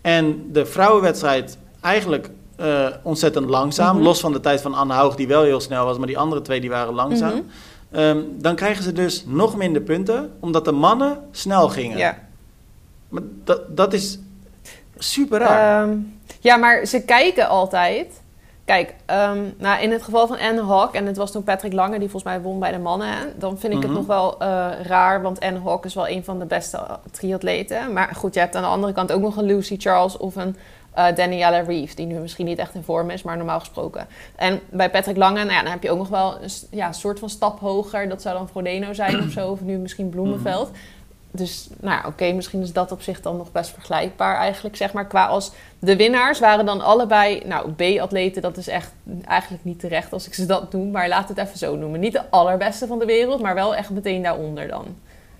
en 0.00 0.52
de 0.52 0.66
vrouwenwedstrijd 0.66 1.58
eigenlijk 1.80 2.30
uh, 2.60 2.86
ontzettend 3.02 3.48
langzaam. 3.48 3.94
Mhm. 3.96 4.04
Los 4.04 4.20
van 4.20 4.32
de 4.32 4.40
tijd 4.40 4.60
van 4.60 4.74
Anne 4.74 4.92
Haug, 4.92 5.14
die 5.14 5.28
wel 5.28 5.42
heel 5.42 5.60
snel 5.60 5.84
was, 5.84 5.98
maar 5.98 6.06
die 6.06 6.18
andere 6.18 6.42
twee 6.42 6.60
die 6.60 6.70
waren 6.70 6.94
langzaam. 6.94 7.32
Mhm. 7.32 7.42
Ehm, 7.90 8.18
dan 8.32 8.54
krijgen 8.54 8.82
ze 8.82 8.92
dus 8.92 9.24
nog 9.26 9.56
minder 9.56 9.82
punten, 9.82 10.32
omdat 10.40 10.64
de 10.64 10.72
mannen 10.72 11.18
snel 11.30 11.68
gingen. 11.68 11.98
Ja. 11.98 12.18
Maar 13.08 13.22
dat, 13.44 13.76
dat 13.76 13.92
is 13.92 14.18
super 14.98 15.38
raar. 15.38 15.82
Ehm, 15.82 15.96
ja, 16.40 16.56
maar 16.56 16.86
ze 16.86 17.04
kijken 17.04 17.48
altijd 17.48 18.22
Kijk, 18.68 18.94
um, 19.06 19.54
nou, 19.58 19.82
in 19.82 19.92
het 19.92 20.02
geval 20.02 20.26
van 20.26 20.38
Anne 20.38 20.64
Hawk, 20.64 20.94
en 20.94 21.06
het 21.06 21.16
was 21.16 21.32
toen 21.32 21.42
Patrick 21.42 21.72
Lange 21.72 21.98
die 21.98 22.08
volgens 22.08 22.32
mij 22.32 22.40
won 22.40 22.58
bij 22.58 22.72
de 22.72 22.78
mannen, 22.78 23.32
dan 23.38 23.58
vind 23.58 23.72
ik 23.72 23.78
het 23.78 23.88
mhm. 23.88 23.98
nog 23.98 24.06
wel 24.06 24.34
uh, 24.42 24.68
raar, 24.82 25.22
want 25.22 25.40
Anne 25.40 25.60
Hawk 25.60 25.84
is 25.84 25.94
wel 25.94 26.08
een 26.08 26.24
van 26.24 26.38
de 26.38 26.44
beste 26.44 26.98
triatleten. 27.10 27.92
Maar 27.92 28.14
goed, 28.14 28.34
je 28.34 28.40
hebt 28.40 28.56
aan 28.56 28.62
de 28.62 28.68
andere 28.68 28.92
kant 28.92 29.12
ook 29.12 29.20
nog 29.20 29.36
een 29.36 29.44
Lucy 29.44 29.76
Charles 29.78 30.16
of 30.16 30.36
een 30.36 30.56
uh, 30.98 31.06
Daniela 31.14 31.60
Reeve, 31.60 31.94
die 31.94 32.06
nu 32.06 32.18
misschien 32.18 32.46
niet 32.46 32.58
echt 32.58 32.74
in 32.74 32.82
vorm 32.82 33.10
is, 33.10 33.22
maar 33.22 33.36
normaal 33.36 33.58
gesproken. 33.58 34.06
En 34.36 34.60
bij 34.70 34.90
Patrick 34.90 35.16
Lange, 35.16 35.44
nou 35.44 35.52
ja, 35.52 35.62
dan 35.62 35.72
heb 35.72 35.82
je 35.82 35.90
ook 35.90 35.98
nog 35.98 36.08
wel 36.08 36.42
een 36.42 36.50
ja, 36.70 36.92
soort 36.92 37.18
van 37.18 37.30
stap 37.30 37.60
hoger. 37.60 38.08
Dat 38.08 38.22
zou 38.22 38.36
dan 38.36 38.48
Frodeno 38.48 38.92
zijn 38.92 39.22
of 39.22 39.30
zo, 39.30 39.50
of 39.50 39.60
nu 39.60 39.78
misschien 39.78 40.08
Bloemenveld. 40.08 40.70
Mhm 40.70 40.78
dus 41.30 41.68
nou 41.80 42.00
ja, 42.02 42.08
oké, 42.08 42.32
misschien 42.32 42.62
is 42.62 42.72
dat 42.72 42.92
op 42.92 43.02
zich 43.02 43.20
dan 43.20 43.36
nog 43.36 43.52
best 43.52 43.70
vergelijkbaar 43.70 44.36
eigenlijk, 44.36 44.76
zeg 44.76 44.92
maar. 44.92 45.06
Qua 45.06 45.26
als 45.26 45.52
de 45.78 45.96
winnaars 45.96 46.38
waren 46.38 46.66
dan 46.66 46.80
allebei, 46.80 47.42
nou, 47.44 47.72
B-atleten, 47.72 48.42
dat 48.42 48.56
is 48.56 48.68
echt 48.68 48.92
eigenlijk 49.24 49.64
niet 49.64 49.80
terecht 49.80 50.12
als 50.12 50.26
ik 50.26 50.34
ze 50.34 50.46
dat 50.46 50.72
noem. 50.72 50.90
Maar 50.90 51.08
laat 51.08 51.28
het 51.28 51.38
even 51.38 51.58
zo 51.58 51.76
noemen. 51.76 52.00
Niet 52.00 52.12
de 52.12 52.30
allerbeste 52.30 52.86
van 52.86 52.98
de 52.98 53.04
wereld, 53.04 53.40
maar 53.40 53.54
wel 53.54 53.74
echt 53.74 53.90
meteen 53.90 54.22
daaronder 54.22 54.68
dan. 54.68 54.84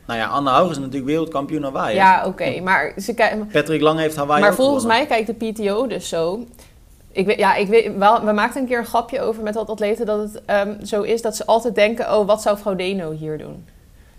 Nou 0.07 0.21
ja, 0.21 0.27
Anne 0.27 0.51
Haug 0.51 0.71
is 0.71 0.79
natuurlijk 0.79 1.07
wereldkampioen 1.07 1.63
Hawaii. 1.63 1.95
Ja, 1.95 2.27
oké, 2.27 2.61
maar 2.61 2.93
ze 3.01 3.15
kijken... 3.15 3.47
Patrick 3.47 3.81
Lang 3.81 3.99
heeft 3.99 4.17
Hawaii 4.17 4.41
Maar 4.41 4.55
volgens 4.55 4.85
mij 4.85 5.07
kijkt 5.07 5.27
de 5.27 5.51
PTO 5.51 5.87
dus 5.87 6.09
zo... 6.09 6.45
Ik 7.13 7.27
weet, 7.27 7.39
ja, 7.39 7.55
ik 7.55 7.69
weet, 7.69 7.97
wel, 7.97 8.25
we 8.25 8.33
maakten 8.33 8.61
een 8.61 8.67
keer 8.67 8.79
een 8.79 8.87
grapje 8.87 9.21
over 9.21 9.43
met 9.43 9.55
wat 9.55 9.69
atleten... 9.69 10.07
dat 10.07 10.19
het 10.21 10.43
um, 10.67 10.87
zo 10.87 11.03
is 11.03 11.23
dat 11.23 11.37
ze 11.37 11.47
altijd 11.47 11.75
denken... 11.75 12.19
oh, 12.19 12.27
wat 12.27 12.43
zou 12.43 12.77
Deno 12.77 13.11
hier 13.11 13.39
doen? 13.39 13.65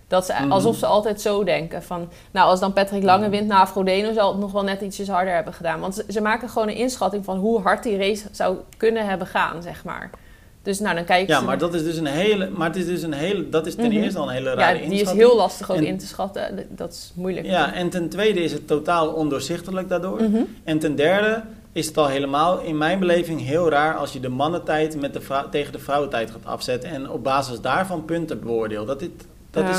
Dat 0.09 0.25
ze, 0.25 0.33
mhm. 0.33 0.51
Alsof 0.51 0.77
ze 0.77 0.85
altijd 0.85 1.21
zo 1.21 1.43
denken 1.43 1.83
van... 1.83 2.09
Nou, 2.31 2.49
als 2.49 2.59
dan 2.59 2.73
Patrick 2.73 3.03
Lange 3.03 3.21
mhm. 3.21 3.31
wint 3.31 3.47
na 3.47 3.67
Frodeno... 3.67 4.13
zal 4.13 4.31
het 4.31 4.39
nog 4.39 4.51
wel 4.51 4.63
net 4.63 4.81
ietsjes 4.81 5.07
harder 5.07 5.33
hebben 5.33 5.53
gedaan. 5.53 5.79
Want 5.79 6.03
ze, 6.09 6.21
maken 6.21 6.49
gewoon 6.49 6.67
een 6.67 6.75
inschatting 6.75 7.25
van... 7.25 7.37
hoe 7.37 7.61
hard 7.61 7.83
die 7.83 7.97
race 7.97 8.27
zou 8.31 8.57
kunnen 8.77 9.05
hebben 9.05 9.27
gaan, 9.27 9.63
zeg 9.63 9.83
maar. 9.83 10.09
Dus 10.61 10.79
nou, 10.79 10.95
dan 10.95 11.03
kijk 11.03 11.27
Ja, 11.27 11.41
maar 11.41 11.57
dat 11.57 11.73
is 11.73 11.83
dus 11.83 11.97
een 11.97 12.05
hele... 12.05 12.49
Maar 12.49 12.67
het 12.67 12.75
is 12.75 12.85
dus 12.85 13.01
een 13.01 13.13
hele... 13.13 13.49
Dat 13.49 13.67
is 13.67 13.75
ten 13.75 13.85
mhm. 13.85 13.97
eerste 13.97 14.19
al 14.19 14.27
een 14.27 14.33
hele 14.33 14.53
rare 14.53 14.81
ja, 14.81 14.89
die 14.89 15.01
is 15.01 15.11
heel 15.11 15.35
lastig 15.35 15.71
ook 15.71 15.77
in 15.77 15.97
te 15.97 16.07
schatten. 16.07 16.67
Dat 16.69 16.91
is 16.91 17.11
moeilijk. 17.15 17.45
Ja, 17.45 17.73
en 17.73 17.89
ten 17.89 18.09
tweede 18.09 18.43
is 18.43 18.51
het 18.51 18.67
totaal 18.67 19.07
ondoorzichtelijk 19.09 19.89
daardoor. 19.89 20.21
En 20.63 20.79
ten 20.79 20.95
derde 20.95 21.43
is 21.71 21.87
het 21.87 21.97
al 21.97 22.07
helemaal 22.07 22.59
in 22.59 22.77
mijn 22.77 22.99
beleving 22.99 23.41
heel 23.41 23.69
raar 23.69 23.95
als 23.95 24.13
je 24.13 24.19
de 24.19 24.29
mannentijd 24.29 25.01
met 25.01 25.13
de 25.13 25.21
tegen 25.51 25.71
de 25.71 25.79
vrouwentijd 25.79 26.31
gaat 26.31 26.45
afzetten 26.45 26.89
en 26.89 27.09
op 27.09 27.23
basis 27.23 27.61
daarvan 27.61 28.05
punten 28.05 28.39
beoordeelt. 28.39 28.87
Dat 28.87 28.99
dit, 28.99 29.11
dat 29.51 29.69
is 29.69 29.77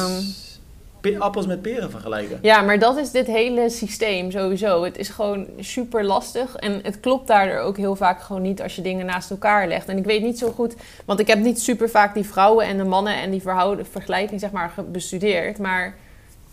ehm. 1.02 1.22
appels 1.22 1.46
met 1.46 1.62
peren 1.62 1.90
vergelijken. 1.90 2.38
Ja, 2.42 2.60
maar 2.62 2.78
dat 2.78 2.96
is 2.96 3.10
dit 3.10 3.26
hele 3.26 3.70
systeem 3.70 4.30
sowieso. 4.30 4.84
Het 4.84 4.98
is 4.98 5.08
gewoon 5.08 5.46
super 5.58 6.04
lastig. 6.04 6.56
En 6.56 6.80
het 6.82 7.00
klopt 7.00 7.26
daardoor 7.26 7.58
ook 7.58 7.76
heel 7.76 7.96
vaak 7.96 8.22
gewoon 8.22 8.42
niet 8.42 8.62
als 8.62 8.76
je 8.76 8.82
dingen 8.82 9.06
naast 9.06 9.30
elkaar 9.30 9.68
legt. 9.68 9.88
En 9.88 9.98
ik 9.98 10.04
weet 10.04 10.22
niet 10.22 10.38
zo 10.38 10.50
goed, 10.50 10.74
want 11.04 11.20
ik 11.20 11.26
heb 11.26 11.38
niet 11.38 11.60
super 11.60 11.90
vaak 11.90 12.14
die 12.14 12.26
vrouwen 12.26 12.66
en 12.66 12.76
de 12.76 12.84
mannen 12.84 13.14
en 13.14 13.30
die 13.30 13.42
vergelijking 13.90 14.40
zeg 14.40 14.50
maar 14.50 14.72
bestudeerd. 14.92 15.58
Maar 15.58 15.94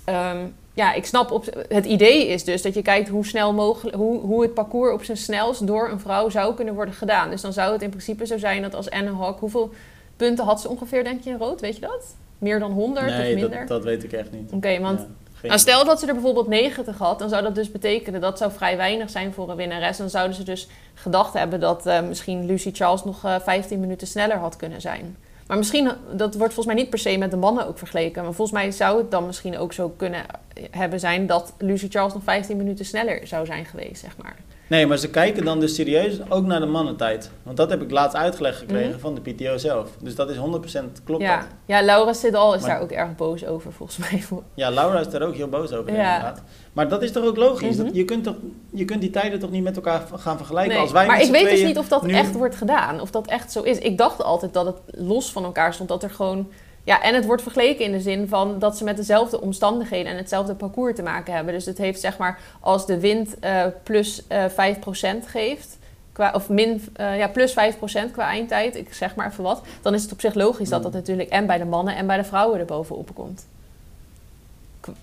ehm, 0.03 0.37
ja, 0.77 0.93
ik 0.93 1.05
snap 1.05 1.31
op 1.31 1.65
het 1.69 1.85
idee 1.85 2.27
is 2.27 2.43
dus 2.43 2.61
dat 2.61 2.73
je 2.73 2.81
kijkt 2.81 3.09
hoe 3.09 3.25
snel 3.25 3.53
mogelijk, 3.53 3.95
hoe, 3.95 4.19
hoe 4.19 4.41
het 4.41 4.53
parcours 4.53 4.93
op 4.93 5.03
zijn 5.03 5.17
snelst 5.17 5.67
door 5.67 5.89
een 5.89 5.99
vrouw 5.99 6.29
zou 6.29 6.55
kunnen 6.55 6.73
worden 6.73 6.93
gedaan. 6.93 7.29
Dus 7.29 7.41
dan 7.41 7.53
zou 7.53 7.73
het 7.73 7.81
in 7.81 7.89
principe 7.89 8.25
zo 8.25 8.37
zijn 8.37 8.61
dat 8.61 8.75
als 8.75 8.89
Anne 8.89 9.15
Hawk, 9.15 9.39
hoeveel 9.39 9.73
punten 10.17 10.45
had 10.45 10.61
ze 10.61 10.69
ongeveer, 10.69 11.03
denk 11.03 11.23
je, 11.23 11.29
in 11.29 11.37
rood? 11.37 11.61
Weet 11.61 11.75
je 11.75 11.81
dat? 11.81 12.15
Meer 12.37 12.59
dan 12.59 12.71
100 12.71 13.05
nee, 13.05 13.29
of 13.29 13.39
minder? 13.39 13.59
Dat, 13.59 13.67
dat 13.67 13.83
weet 13.83 14.03
ik 14.03 14.13
echt 14.13 14.31
niet. 14.31 14.51
Oké, 14.51 14.79
want 14.79 15.07
nou, 15.43 15.59
stel 15.59 15.85
dat 15.85 15.99
ze 15.99 16.07
er 16.07 16.13
bijvoorbeeld 16.13 16.47
90 16.47 16.97
had, 16.97 17.19
dan 17.19 17.29
zou 17.29 17.43
dat 17.43 17.55
dus 17.55 17.71
betekenen 17.71 18.21
dat 18.21 18.37
zou 18.37 18.51
vrij 18.51 18.77
weinig 18.77 19.09
zijn 19.09 19.33
voor 19.33 19.49
een 19.49 19.55
winnares. 19.55 19.97
Dan 19.97 20.09
zouden 20.09 20.35
ze 20.35 20.43
dus 20.43 20.67
gedacht 20.93 21.33
hebben 21.33 21.59
dat 21.59 21.87
uh, 21.87 22.01
misschien 22.01 22.45
Lucy 22.45 22.71
Charles 22.73 23.03
nog 23.03 23.25
uh, 23.25 23.35
eh, 23.35 23.41
15 23.41 23.79
minuten 23.79 24.07
sneller 24.07 24.37
had 24.37 24.55
kunnen 24.55 24.81
zijn. 24.81 25.17
Maar 25.47 25.57
misschien, 25.57 25.91
dat 26.11 26.35
wordt 26.35 26.53
volgens 26.53 26.65
mij 26.65 26.75
niet 26.75 26.89
per 26.89 26.99
se 26.99 27.17
met 27.17 27.31
de 27.31 27.37
mannen 27.37 27.67
ook 27.67 27.77
vergeleken. 27.77 28.23
Maar 28.23 28.33
volgens 28.33 28.57
mij 28.57 28.71
zou 28.71 28.97
het 28.97 29.11
dan 29.11 29.25
misschien 29.25 29.57
ook 29.57 29.73
zo 29.73 29.89
kunnen 29.89 30.25
hebben 30.71 30.99
zijn 30.99 31.27
dat 31.27 31.53
Lucy 31.57 31.89
Charles 31.89 32.13
nog 32.13 32.23
15 32.23 32.57
minuten 32.57 32.85
sneller 32.85 33.27
zou 33.27 33.45
zijn 33.45 33.65
geweest, 33.65 34.01
zeg 34.01 34.17
maar. 34.17 34.35
Nee, 34.67 34.87
maar 34.87 34.97
ze 34.97 35.09
kijken 35.09 35.45
dan 35.45 35.59
dus 35.59 35.75
serieus 35.75 36.19
ook 36.29 36.45
naar 36.45 36.59
de 36.59 36.65
mannentijd. 36.65 37.31
Want 37.43 37.57
dat 37.57 37.69
heb 37.69 37.81
ik 37.81 37.91
laatst 37.91 38.15
uitgelegd 38.15 38.57
gekregen 38.57 38.89
mhm. 38.89 38.99
van 38.99 39.15
de 39.15 39.21
PTO 39.21 39.57
zelf. 39.57 39.89
Dus 40.01 40.15
dat 40.15 40.29
is 40.29 40.37
100% 40.37 40.39
klopt 41.03 41.21
ja. 41.21 41.37
dat. 41.37 41.47
Ja, 41.65 41.81
Laura 41.81 42.13
Siddal 42.13 42.55
is 42.55 42.63
daar 42.63 42.81
ook 42.81 42.91
erg 42.91 43.15
boos 43.15 43.45
over 43.45 43.73
volgens 43.73 43.97
mij. 43.97 44.23
Ja, 44.53 44.69
Laura 44.69 44.99
is 44.99 45.09
daar 45.09 45.21
ook 45.21 45.35
heel 45.35 45.47
boos 45.47 45.73
over 45.73 45.93
ja. 45.93 46.15
inderdaad. 46.15 46.41
Maar 46.73 46.89
dat 46.89 47.03
is 47.03 47.11
toch 47.11 47.25
ook 47.25 47.37
logisch? 47.37 47.75
Mhm. 47.75 47.85
dat, 47.85 47.95
je, 47.95 48.05
kunt 48.05 48.23
toch, 48.23 48.35
je 48.69 48.85
kunt 48.85 49.01
die 49.01 49.09
tijden 49.09 49.39
toch 49.39 49.51
niet 49.51 49.63
met 49.63 49.75
elkaar 49.75 50.07
gaan 50.15 50.37
vergelijken 50.37 50.73
nee, 50.73 50.81
als 50.81 50.91
wij 50.91 51.05
Maar 51.07 51.21
ik 51.21 51.31
weet 51.31 51.49
dus 51.49 51.63
niet 51.63 51.77
of 51.77 51.87
dat 51.87 52.05
echt 52.05 52.33
wordt 52.33 52.55
gedaan. 52.55 53.01
Of 53.01 53.11
dat 53.11 53.27
echt 53.27 53.51
zo 53.51 53.61
is. 53.61 53.77
Ik 53.77 53.97
dacht 53.97 54.23
altijd 54.23 54.53
dat 54.53 54.65
het 54.65 54.77
los 54.85 55.31
van 55.31 55.43
elkaar 55.43 55.73
stond. 55.73 55.89
Dat 55.89 56.03
er 56.03 56.09
gewoon 56.09 56.51
ja, 56.87 57.01
en 57.01 57.15
het 57.15 57.25
wordt 57.25 57.41
vergeleken 57.41 57.85
in 57.85 57.91
de 57.91 57.99
zin 57.99 58.27
van 58.27 58.59
dat 58.59 58.77
ze 58.77 58.83
met 58.83 58.97
dezelfde 58.97 59.41
omstandigheden 59.41 60.11
en 60.11 60.17
hetzelfde 60.17 60.55
parcours 60.55 60.95
te 60.95 61.03
maken 61.03 61.33
hebben. 61.33 61.53
Dus 61.53 61.65
het 61.65 61.77
heeft 61.77 61.99
zeg 61.99 62.17
maar, 62.17 62.39
als 62.59 62.85
de 62.85 62.99
wind 62.99 63.35
uh, 63.43 63.65
plus 63.83 64.23
uh, 64.31 64.69
eh, 64.69 64.75
5% 64.75 65.25
geeft, 65.25 65.77
qua, 66.11 66.31
of 66.33 66.49
min, 66.49 66.89
uh, 66.99 67.17
ja, 67.17 67.27
plus 67.27 67.51
5% 67.51 67.55
qua 68.11 68.27
eindtijd, 68.27 68.75
ik 68.75 68.93
zeg 68.93 69.15
maar 69.15 69.27
even 69.27 69.43
wat, 69.43 69.61
dan 69.81 69.93
is 69.93 70.01
het 70.03 70.11
op 70.11 70.19
zich 70.19 70.33
logisch 70.33 70.69
dat 70.69 70.83
dat 70.83 70.91
hmm. 70.91 71.01
natuurlijk 71.01 71.29
en 71.29 71.45
bij 71.45 71.57
de 71.57 71.65
mannen 71.65 71.95
en 71.95 72.07
bij 72.07 72.17
de 72.17 72.23
vrouwen 72.23 72.59
er 72.59 72.65
bovenop 72.65 73.09
komt. 73.13 73.45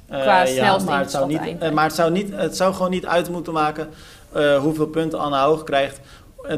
Qua 0.06 0.42
ja, 0.42 0.78
maar 0.78 0.98
het, 0.98 1.10
zou 1.10 1.26
niet, 1.26 1.72
maar 1.72 1.84
het 1.84 1.94
zou, 1.94 2.12
niet, 2.12 2.30
het 2.34 2.56
zou 2.56 2.74
gewoon 2.74 2.90
niet 2.90 3.06
uit 3.06 3.30
moeten 3.30 3.52
maken 3.52 3.88
hoeveel 4.60 4.86
punten 4.86 5.18
Anne 5.18 5.38
Hoog 5.38 5.64
krijgt 5.64 5.98
eh, 5.98 6.02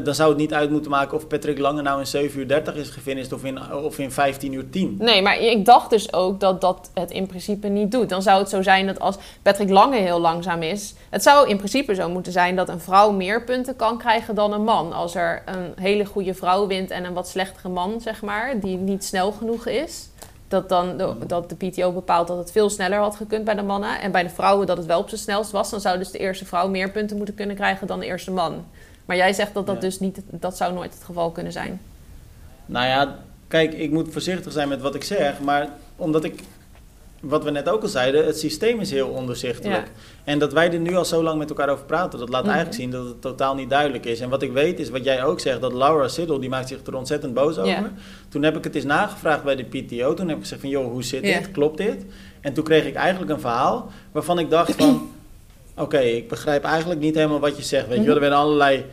dan 0.03 0.15
zou 0.15 0.29
het 0.29 0.37
niet 0.37 0.53
uit 0.53 0.69
moeten 0.69 0.91
maken 0.91 1.17
of 1.17 1.27
Patrick 1.27 1.57
Lange 1.57 1.81
nou 1.81 1.99
in 1.99 2.07
7 2.07 2.39
uur 2.39 2.47
30 2.47 2.75
is 2.75 2.89
gefinished 2.89 3.33
of 3.33 3.43
in, 3.43 3.73
of 3.73 3.99
in 3.99 4.11
15 4.11 4.53
uur 4.53 4.69
10. 4.69 4.95
Nee, 4.99 5.21
maar 5.21 5.39
ik 5.39 5.65
dacht 5.65 5.89
dus 5.89 6.13
ook 6.13 6.39
dat 6.39 6.61
dat 6.61 6.89
het 6.93 7.11
in 7.11 7.27
principe 7.27 7.67
niet 7.67 7.91
doet. 7.91 8.09
Dan 8.09 8.21
zou 8.21 8.39
het 8.39 8.49
zo 8.49 8.61
zijn 8.61 8.85
dat 8.85 8.99
als 8.99 9.17
Patrick 9.41 9.69
Lange 9.69 9.97
heel 9.97 10.19
langzaam 10.19 10.61
is... 10.61 10.93
Het 11.09 11.23
zou 11.23 11.49
in 11.49 11.57
principe 11.57 11.95
zo 11.95 12.09
moeten 12.09 12.31
zijn 12.31 12.55
dat 12.55 12.69
een 12.69 12.79
vrouw 12.79 13.11
meer 13.11 13.43
punten 13.43 13.75
kan 13.75 13.97
krijgen 13.97 14.35
dan 14.35 14.53
een 14.53 14.63
man. 14.63 14.93
Als 14.93 15.15
er 15.15 15.41
een 15.45 15.73
hele 15.75 16.05
goede 16.05 16.33
vrouw 16.33 16.67
wint 16.67 16.91
en 16.91 17.05
een 17.05 17.13
wat 17.13 17.27
slechtere 17.27 17.69
man, 17.69 18.01
zeg 18.01 18.21
maar, 18.21 18.59
die 18.59 18.77
niet 18.77 19.03
snel 19.03 19.31
genoeg 19.31 19.67
is... 19.67 20.09
Dat, 20.47 20.69
dan 20.69 21.01
dat 21.27 21.49
de 21.49 21.55
PTO 21.55 21.91
bepaalt 21.91 22.27
dat 22.27 22.37
het 22.37 22.51
veel 22.51 22.69
sneller 22.69 22.99
had 22.99 23.15
gekund 23.15 23.43
bij 23.43 23.55
de 23.55 23.61
mannen. 23.61 24.01
En 24.01 24.11
bij 24.11 24.23
de 24.23 24.29
vrouwen 24.29 24.67
dat 24.67 24.77
het 24.77 24.85
wel 24.85 24.99
op 24.99 25.09
zijn 25.09 25.21
snelst 25.21 25.51
was. 25.51 25.69
Dan 25.69 25.81
zou 25.81 25.97
dus 25.97 26.11
de 26.11 26.17
eerste 26.17 26.45
vrouw 26.45 26.67
meer 26.67 26.91
punten 26.91 27.17
moeten 27.17 27.35
kunnen 27.35 27.55
krijgen 27.55 27.87
dan 27.87 27.99
de 27.99 28.05
eerste 28.05 28.31
man. 28.31 28.65
Maar 29.07 29.15
jij 29.15 29.33
zegt 29.33 29.53
dat 29.53 29.65
dat 29.65 29.81
dus 29.81 29.99
niet, 29.99 30.21
dat 30.29 30.57
zou 30.57 30.73
nooit 30.73 30.93
het 30.93 31.03
geval 31.03 31.31
kunnen 31.31 31.51
zijn. 31.51 31.81
Nou 32.65 32.87
ja, 32.87 33.15
kijk, 33.47 33.73
ik 33.73 33.91
moet 33.91 34.11
voorzichtig 34.11 34.51
zijn 34.51 34.67
met 34.67 34.81
wat 34.81 34.95
ik 34.95 35.03
zeg, 35.03 35.39
maar 35.39 35.69
omdat 35.95 36.23
ik, 36.23 36.39
wat 37.19 37.43
we 37.43 37.51
net 37.51 37.69
ook 37.69 37.81
al 37.81 37.87
zeiden, 37.87 38.25
het 38.25 38.39
systeem 38.39 38.79
is 38.79 38.91
heel 38.91 39.07
onderzichtelijk. 39.07 39.91
En 40.23 40.39
dat 40.39 40.53
wij 40.53 40.71
er 40.71 40.79
nu 40.79 40.95
al 40.95 41.05
zo 41.05 41.23
lang 41.23 41.37
met 41.37 41.49
elkaar 41.49 41.69
over 41.69 41.85
praten, 41.85 42.19
dat 42.19 42.29
laat 42.29 42.43
mhm. 42.43 42.51
eigenlijk 42.51 42.81
zien 42.81 42.91
dat 42.91 43.05
het 43.05 43.21
totaal 43.21 43.55
niet 43.55 43.69
duidelijk 43.69 44.05
is. 44.05 44.19
En 44.19 44.29
wat 44.29 44.41
ik 44.41 44.51
weet 44.51 44.79
is, 44.79 44.89
wat 44.89 45.03
jij 45.03 45.23
ook 45.23 45.39
zegt, 45.39 45.61
dat 45.61 45.73
Laura 45.73 46.07
Siddle, 46.07 46.39
die 46.39 46.49
maakt 46.49 46.67
zich 46.67 46.85
er 46.85 46.95
ontzettend 46.95 47.33
boos 47.33 47.57
over. 47.57 47.91
Toen 48.29 48.43
heb 48.43 48.57
ik 48.57 48.63
het 48.63 48.75
eens 48.75 48.83
nagevraagd 48.83 49.43
bij 49.43 49.55
de 49.55 49.63
PTO, 49.63 50.13
toen 50.13 50.27
heb 50.27 50.37
ik 50.37 50.43
gezegd 50.43 50.61
van, 50.61 50.69
joh, 50.69 50.91
hoe 50.91 51.03
zit 51.03 51.23
dit, 51.23 51.51
klopt 51.51 51.77
dit? 51.77 52.05
En 52.41 52.53
toen 52.53 52.63
kreeg 52.63 52.85
ik 52.85 52.95
eigenlijk 52.95 53.31
een 53.31 53.39
verhaal 53.39 53.91
waarvan 54.11 54.39
ik 54.39 54.49
dacht 54.49 54.75
van 54.75 55.09
oké, 55.77 55.99
ik 55.99 56.27
begrijp 56.27 56.63
eigenlijk 56.63 56.99
niet 56.99 57.15
helemaal 57.15 57.39
wat 57.39 57.57
je 57.57 57.63
zegt. 57.63 57.87
Weet 57.87 57.97
je 57.97 58.05
wel, 58.05 58.15
er 58.15 58.21
werden 58.21 58.39
allerlei 58.39 58.85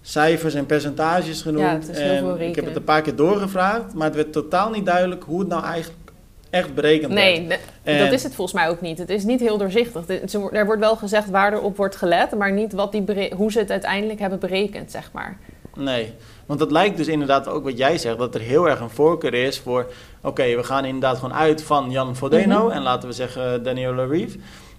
cijfers 0.00 0.54
en 0.54 0.66
percentages 0.66 1.42
genoemd. 1.42 1.86
Ja, 1.86 1.92
en 1.92 2.40
ik 2.40 2.56
heb 2.56 2.64
het 2.64 2.76
een 2.76 2.84
paar 2.84 3.02
keer 3.02 3.16
doorgevraagd, 3.16 3.94
maar 3.94 4.06
het 4.06 4.16
werd 4.16 4.32
totaal 4.32 4.70
niet 4.70 4.86
duidelijk 4.86 5.24
hoe 5.24 5.40
het 5.40 5.48
nou 5.48 5.64
eigenlijk 5.64 6.12
echt 6.50 6.74
berekend 6.74 7.12
nee, 7.12 7.46
werd. 7.46 7.60
Nee, 7.84 7.98
dat 7.98 8.12
is 8.12 8.22
het 8.22 8.34
volgens 8.34 8.56
mij 8.56 8.68
ook 8.68 8.80
niet. 8.80 8.98
Het 8.98 9.10
is 9.10 9.24
niet 9.24 9.40
heel 9.40 9.58
doorzichtig. 9.58 10.08
Er 10.52 10.66
wordt 10.66 10.80
wel 10.80 10.96
gezegd 10.96 11.30
waar 11.30 11.52
er 11.52 11.60
op 11.60 11.76
wordt 11.76 11.96
gelet, 11.96 12.34
maar 12.34 12.52
niet 12.52 12.72
wat 12.72 12.92
die 12.92 13.32
hoe 13.36 13.52
ze 13.52 13.58
het 13.58 13.70
uiteindelijk 13.70 14.20
hebben 14.20 14.38
berekend, 14.38 14.90
zeg 14.90 15.10
maar. 15.12 15.38
Nee, 15.74 16.14
want 16.46 16.60
het 16.60 16.70
lijkt 16.70 16.96
dus 16.96 17.06
inderdaad 17.06 17.48
ook 17.48 17.64
wat 17.64 17.78
jij 17.78 17.98
zegt, 17.98 18.18
dat 18.18 18.34
er 18.34 18.40
heel 18.40 18.68
erg 18.68 18.80
een 18.80 18.90
voorkeur 18.90 19.34
is 19.34 19.58
voor... 19.58 19.92
oké, 20.22 20.56
we 20.56 20.62
gaan 20.62 20.84
inderdaad 20.84 21.18
gewoon 21.18 21.34
uit 21.34 21.62
van 21.62 21.90
Jan 21.90 22.16
Fodeno 22.16 22.64
mhm. 22.64 22.76
en 22.76 22.82
laten 22.82 23.08
we 23.08 23.14
zeggen 23.14 23.62
Daniela 23.62 24.04
Reeve... 24.04 24.38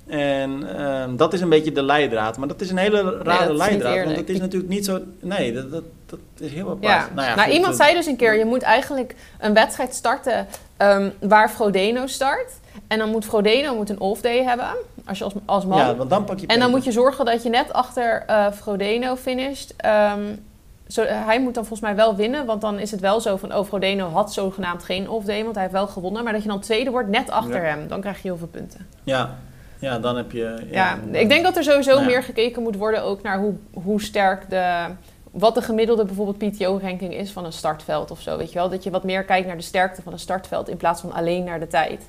En 0.10 0.78
ehm, 0.78 1.16
dat 1.16 1.34
is 1.34 1.42
een 1.42 1.50
beetje 1.50 1.72
de 1.72 1.84
leidraad. 1.84 2.38
Maar 2.38 2.48
dat 2.48 2.62
is 2.62 2.70
een 2.70 2.78
hele 2.78 3.18
rare 3.24 3.54
leidraad. 3.54 4.06
Want 4.06 4.18
het 4.18 4.30
is 4.30 4.40
natuurlijk 4.40 4.72
niet 4.72 4.86
zo. 4.86 5.00
Nee, 5.20 5.54
dat, 5.54 5.72
dat, 5.72 5.84
dat 6.06 6.20
is 6.38 6.52
heel 6.52 6.70
apart. 6.70 6.84
Ja. 6.84 7.10
Nou, 7.16 7.28
ja, 7.28 7.36
nou 7.36 7.52
iemand 7.52 7.76
zei 7.76 7.94
dus 7.94 8.06
een 8.06 8.16
keer: 8.16 8.38
je 8.38 8.46
moet 8.46 8.62
eigenlijk 8.62 9.16
een 9.40 9.54
wedstrijd 9.54 9.94
starten 9.94 10.48
um, 10.78 11.14
waar 11.20 11.50
Frodeno 11.50 12.08
start. 12.08 12.52
En 12.88 12.98
dan 12.98 13.10
moet 13.10 13.26
Frodeno 13.26 13.76
moet 13.76 13.90
een 13.90 14.00
off-day 14.00 14.44
hebben, 14.44 14.68
als 15.06 15.18
je 15.18 15.24
als, 15.24 15.34
als 15.46 15.66
man. 15.66 15.78
Ja, 15.78 15.96
want 15.96 16.10
dan 16.10 16.24
pak 16.24 16.40
je 16.40 16.48
En 16.48 16.60
dan 16.60 16.70
moet 16.70 16.84
je 16.84 16.92
zorgen 16.92 17.26
dat 17.26 17.44
je 17.44 17.50
net 17.50 17.74
achter 17.74 18.24
uh, 18.30 18.52
Frodeno 18.52 19.16
finisht. 19.16 19.74
Um, 19.86 20.48
zo, 20.88 21.04
hij 21.04 21.42
moet 21.42 21.54
dan 21.54 21.66
volgens 21.66 21.90
mij 21.90 21.96
wel 21.96 22.16
winnen, 22.16 22.46
want 22.46 22.62
dan 22.62 22.80
is 22.80 22.92
het 22.92 23.00
wel 23.00 23.22
zo 23.22 23.38
van... 23.38 23.56
oh, 23.56 23.66
Frodeno 23.66 24.10
had 24.10 24.34
zogenaamd 24.34 24.84
geen 24.84 25.10
off-day, 25.10 25.44
want 25.44 25.54
hij 25.54 25.64
heeft 25.64 25.76
wel 25.76 25.88
gewonnen. 25.88 26.24
Maar 26.24 26.34
dat 26.34 26.44
je 26.44 26.50
dan 26.50 26.60
tweede 26.60 26.90
wordt 26.90 27.10
net 27.10 27.32
achter 27.32 27.64
hem, 27.64 27.88
dan 27.88 28.02
krijg 28.02 28.16
je 28.16 28.28
heel 28.28 28.38
veel 28.38 28.48
punten. 28.48 28.88
Ja, 29.04 29.38
ja, 29.80 30.00
dan 30.00 30.18
heb 30.18 30.32
je... 30.32 30.68
Ja, 30.72 31.00
ik 31.12 31.30
denk 31.30 31.44
dat 31.44 31.58
er 31.58 31.64
sowieso 31.64 31.94
nou 31.94 32.06
meer 32.06 32.24
gekeken 32.24 32.62
moet 32.62 32.76
worden 32.76 33.04
ook 33.04 33.22
naar 33.22 33.40
hoe, 33.40 33.54
hoe 33.74 34.02
sterk 34.02 34.50
de... 34.50 34.86
Wat 35.32 35.56
de 35.56 35.62
gemiddelde 35.62 36.06
bijvoorbeeld 36.06 36.38
PTO-ranking 36.38 37.14
is 37.14 37.32
van 37.32 37.46
een 37.46 37.54
startveld 37.54 38.12
of 38.12 38.22
zo, 38.22 38.38
weet 38.38 38.52
je 38.52 38.60
wel? 38.60 38.70
Dat 38.70 38.84
je 38.84 38.90
wat 38.90 39.04
meer 39.04 39.24
kijkt 39.24 39.48
naar 39.48 39.58
de 39.58 39.62
sterkte 39.62 40.02
van 40.02 40.14
een 40.14 40.20
startveld 40.20 40.70
in 40.70 40.78
plaats 40.78 41.02
van 41.02 41.14
alleen 41.14 41.44
naar 41.44 41.60
de 41.60 41.68
tijd. 41.68 42.02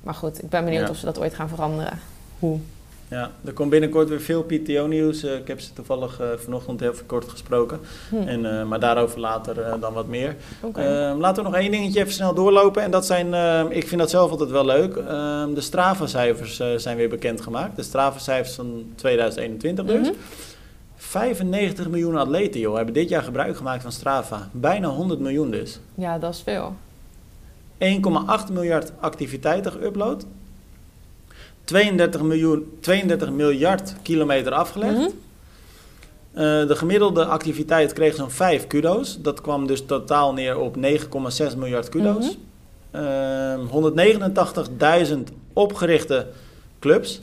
Maar 0.00 0.14
goed, 0.14 0.42
ik 0.42 0.48
ben 0.48 0.64
benieuwd 0.64 0.90
of 0.90 0.96
ze 0.96 1.04
dat 1.04 1.18
ooit 1.18 1.34
gaan 1.34 1.48
veranderen. 1.48 1.98
Hoe? 2.38 2.58
Ja, 3.10 3.30
er 3.44 3.52
komt 3.52 3.70
binnenkort 3.70 4.08
weer 4.08 4.20
veel 4.20 4.42
PTO-nieuws. 4.42 5.24
Uh, 5.24 5.34
ik 5.34 5.48
heb 5.48 5.60
ze 5.60 5.72
toevallig 5.72 6.20
uh, 6.20 6.26
vanochtend 6.36 6.80
heel 6.80 6.92
kort 7.06 7.28
gesproken. 7.28 7.80
Hm. 8.08 8.16
En, 8.16 8.44
uh, 8.44 8.64
maar 8.64 8.80
daarover 8.80 9.20
later 9.20 9.80
dan 9.80 9.92
wat 9.92 10.06
meer. 10.06 10.36
Okay. 10.60 10.84
Ehm, 10.84 11.18
laten 11.18 11.42
we 11.42 11.50
nog 11.50 11.58
één 11.58 11.70
dingetje 11.70 12.00
even 12.00 12.12
snel 12.12 12.34
doorlopen. 12.34 12.82
En 12.82 12.90
dat 12.90 13.06
zijn, 13.06 13.34
ehm, 13.34 13.66
ik 13.70 13.88
vind 13.88 14.00
dat 14.00 14.10
zelf 14.10 14.30
altijd 14.30 14.50
wel 14.50 14.64
leuk. 14.64 14.96
Ehm, 14.96 15.54
de 15.54 15.60
Strava-cijfers 15.60 16.62
zijn 16.76 16.96
weer 16.96 17.08
bekendgemaakt. 17.08 17.76
De 17.76 17.82
Strava-cijfers 17.82 18.54
van 18.54 18.84
2021 18.94 19.84
dus. 19.84 20.10
95 20.96 21.84
mhm. 21.84 21.90
miljoen 21.90 22.16
atleten 22.16 22.60
joh, 22.60 22.76
hebben 22.76 22.94
dit 22.94 23.08
jaar 23.08 23.22
gebruik 23.22 23.56
gemaakt 23.56 23.82
van 23.82 23.92
Strava. 23.92 24.48
Bijna 24.52 24.88
100 24.88 25.20
miljoen 25.20 25.50
dus. 25.50 25.80
Ja, 25.94 26.18
dat 26.18 26.34
is 26.34 26.40
veel. 26.40 26.74
1,8 27.78 28.52
miljard 28.52 28.92
activiteiten 29.00 29.72
geüpload. 29.72 30.26
32, 31.70 32.22
miljoen, 32.22 32.76
32 32.80 33.30
miljard 33.30 33.94
kilometer 34.02 34.52
afgelegd. 34.52 34.96
Mhm. 34.96 35.08
Eh, 36.32 36.66
de 36.66 36.76
gemiddelde 36.76 37.24
activiteit 37.24 37.92
kreeg 37.92 38.14
zo'n 38.14 38.30
5 38.30 38.66
kudo's. 38.66 39.18
Dat 39.20 39.40
kwam 39.40 39.66
dus 39.66 39.84
totaal 39.86 40.32
neer 40.32 40.58
op 40.58 40.76
9,6 40.76 41.56
miljard 41.56 41.88
kudo's. 41.88 42.24
Mm 42.24 43.00
-hmm. 43.00 43.68
189.000 43.68 45.32
opgerichte 45.52 46.26
clubs. 46.80 47.20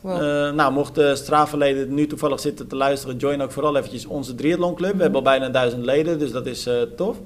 Wow. 0.00 0.12
Uh, 0.12 0.52
nou, 0.52 0.72
mochten 0.72 1.16
Strafverleden 1.16 1.94
nu 1.94 2.06
toevallig 2.06 2.40
zitten 2.40 2.66
te 2.66 2.76
luisteren, 2.76 3.16
join 3.16 3.42
ook 3.42 3.52
vooral 3.52 3.76
eventjes 3.76 4.06
onze 4.06 4.34
triathlon 4.34 4.74
club. 4.74 4.94
We 4.94 5.02
hebben 5.02 5.18
al 5.18 5.24
bijna 5.24 5.48
duizend 5.48 5.84
leden, 5.84 6.18
dus 6.18 6.32
dat 6.32 6.46
is 6.46 6.66
uh, 6.66 6.82
tof. 6.96 7.16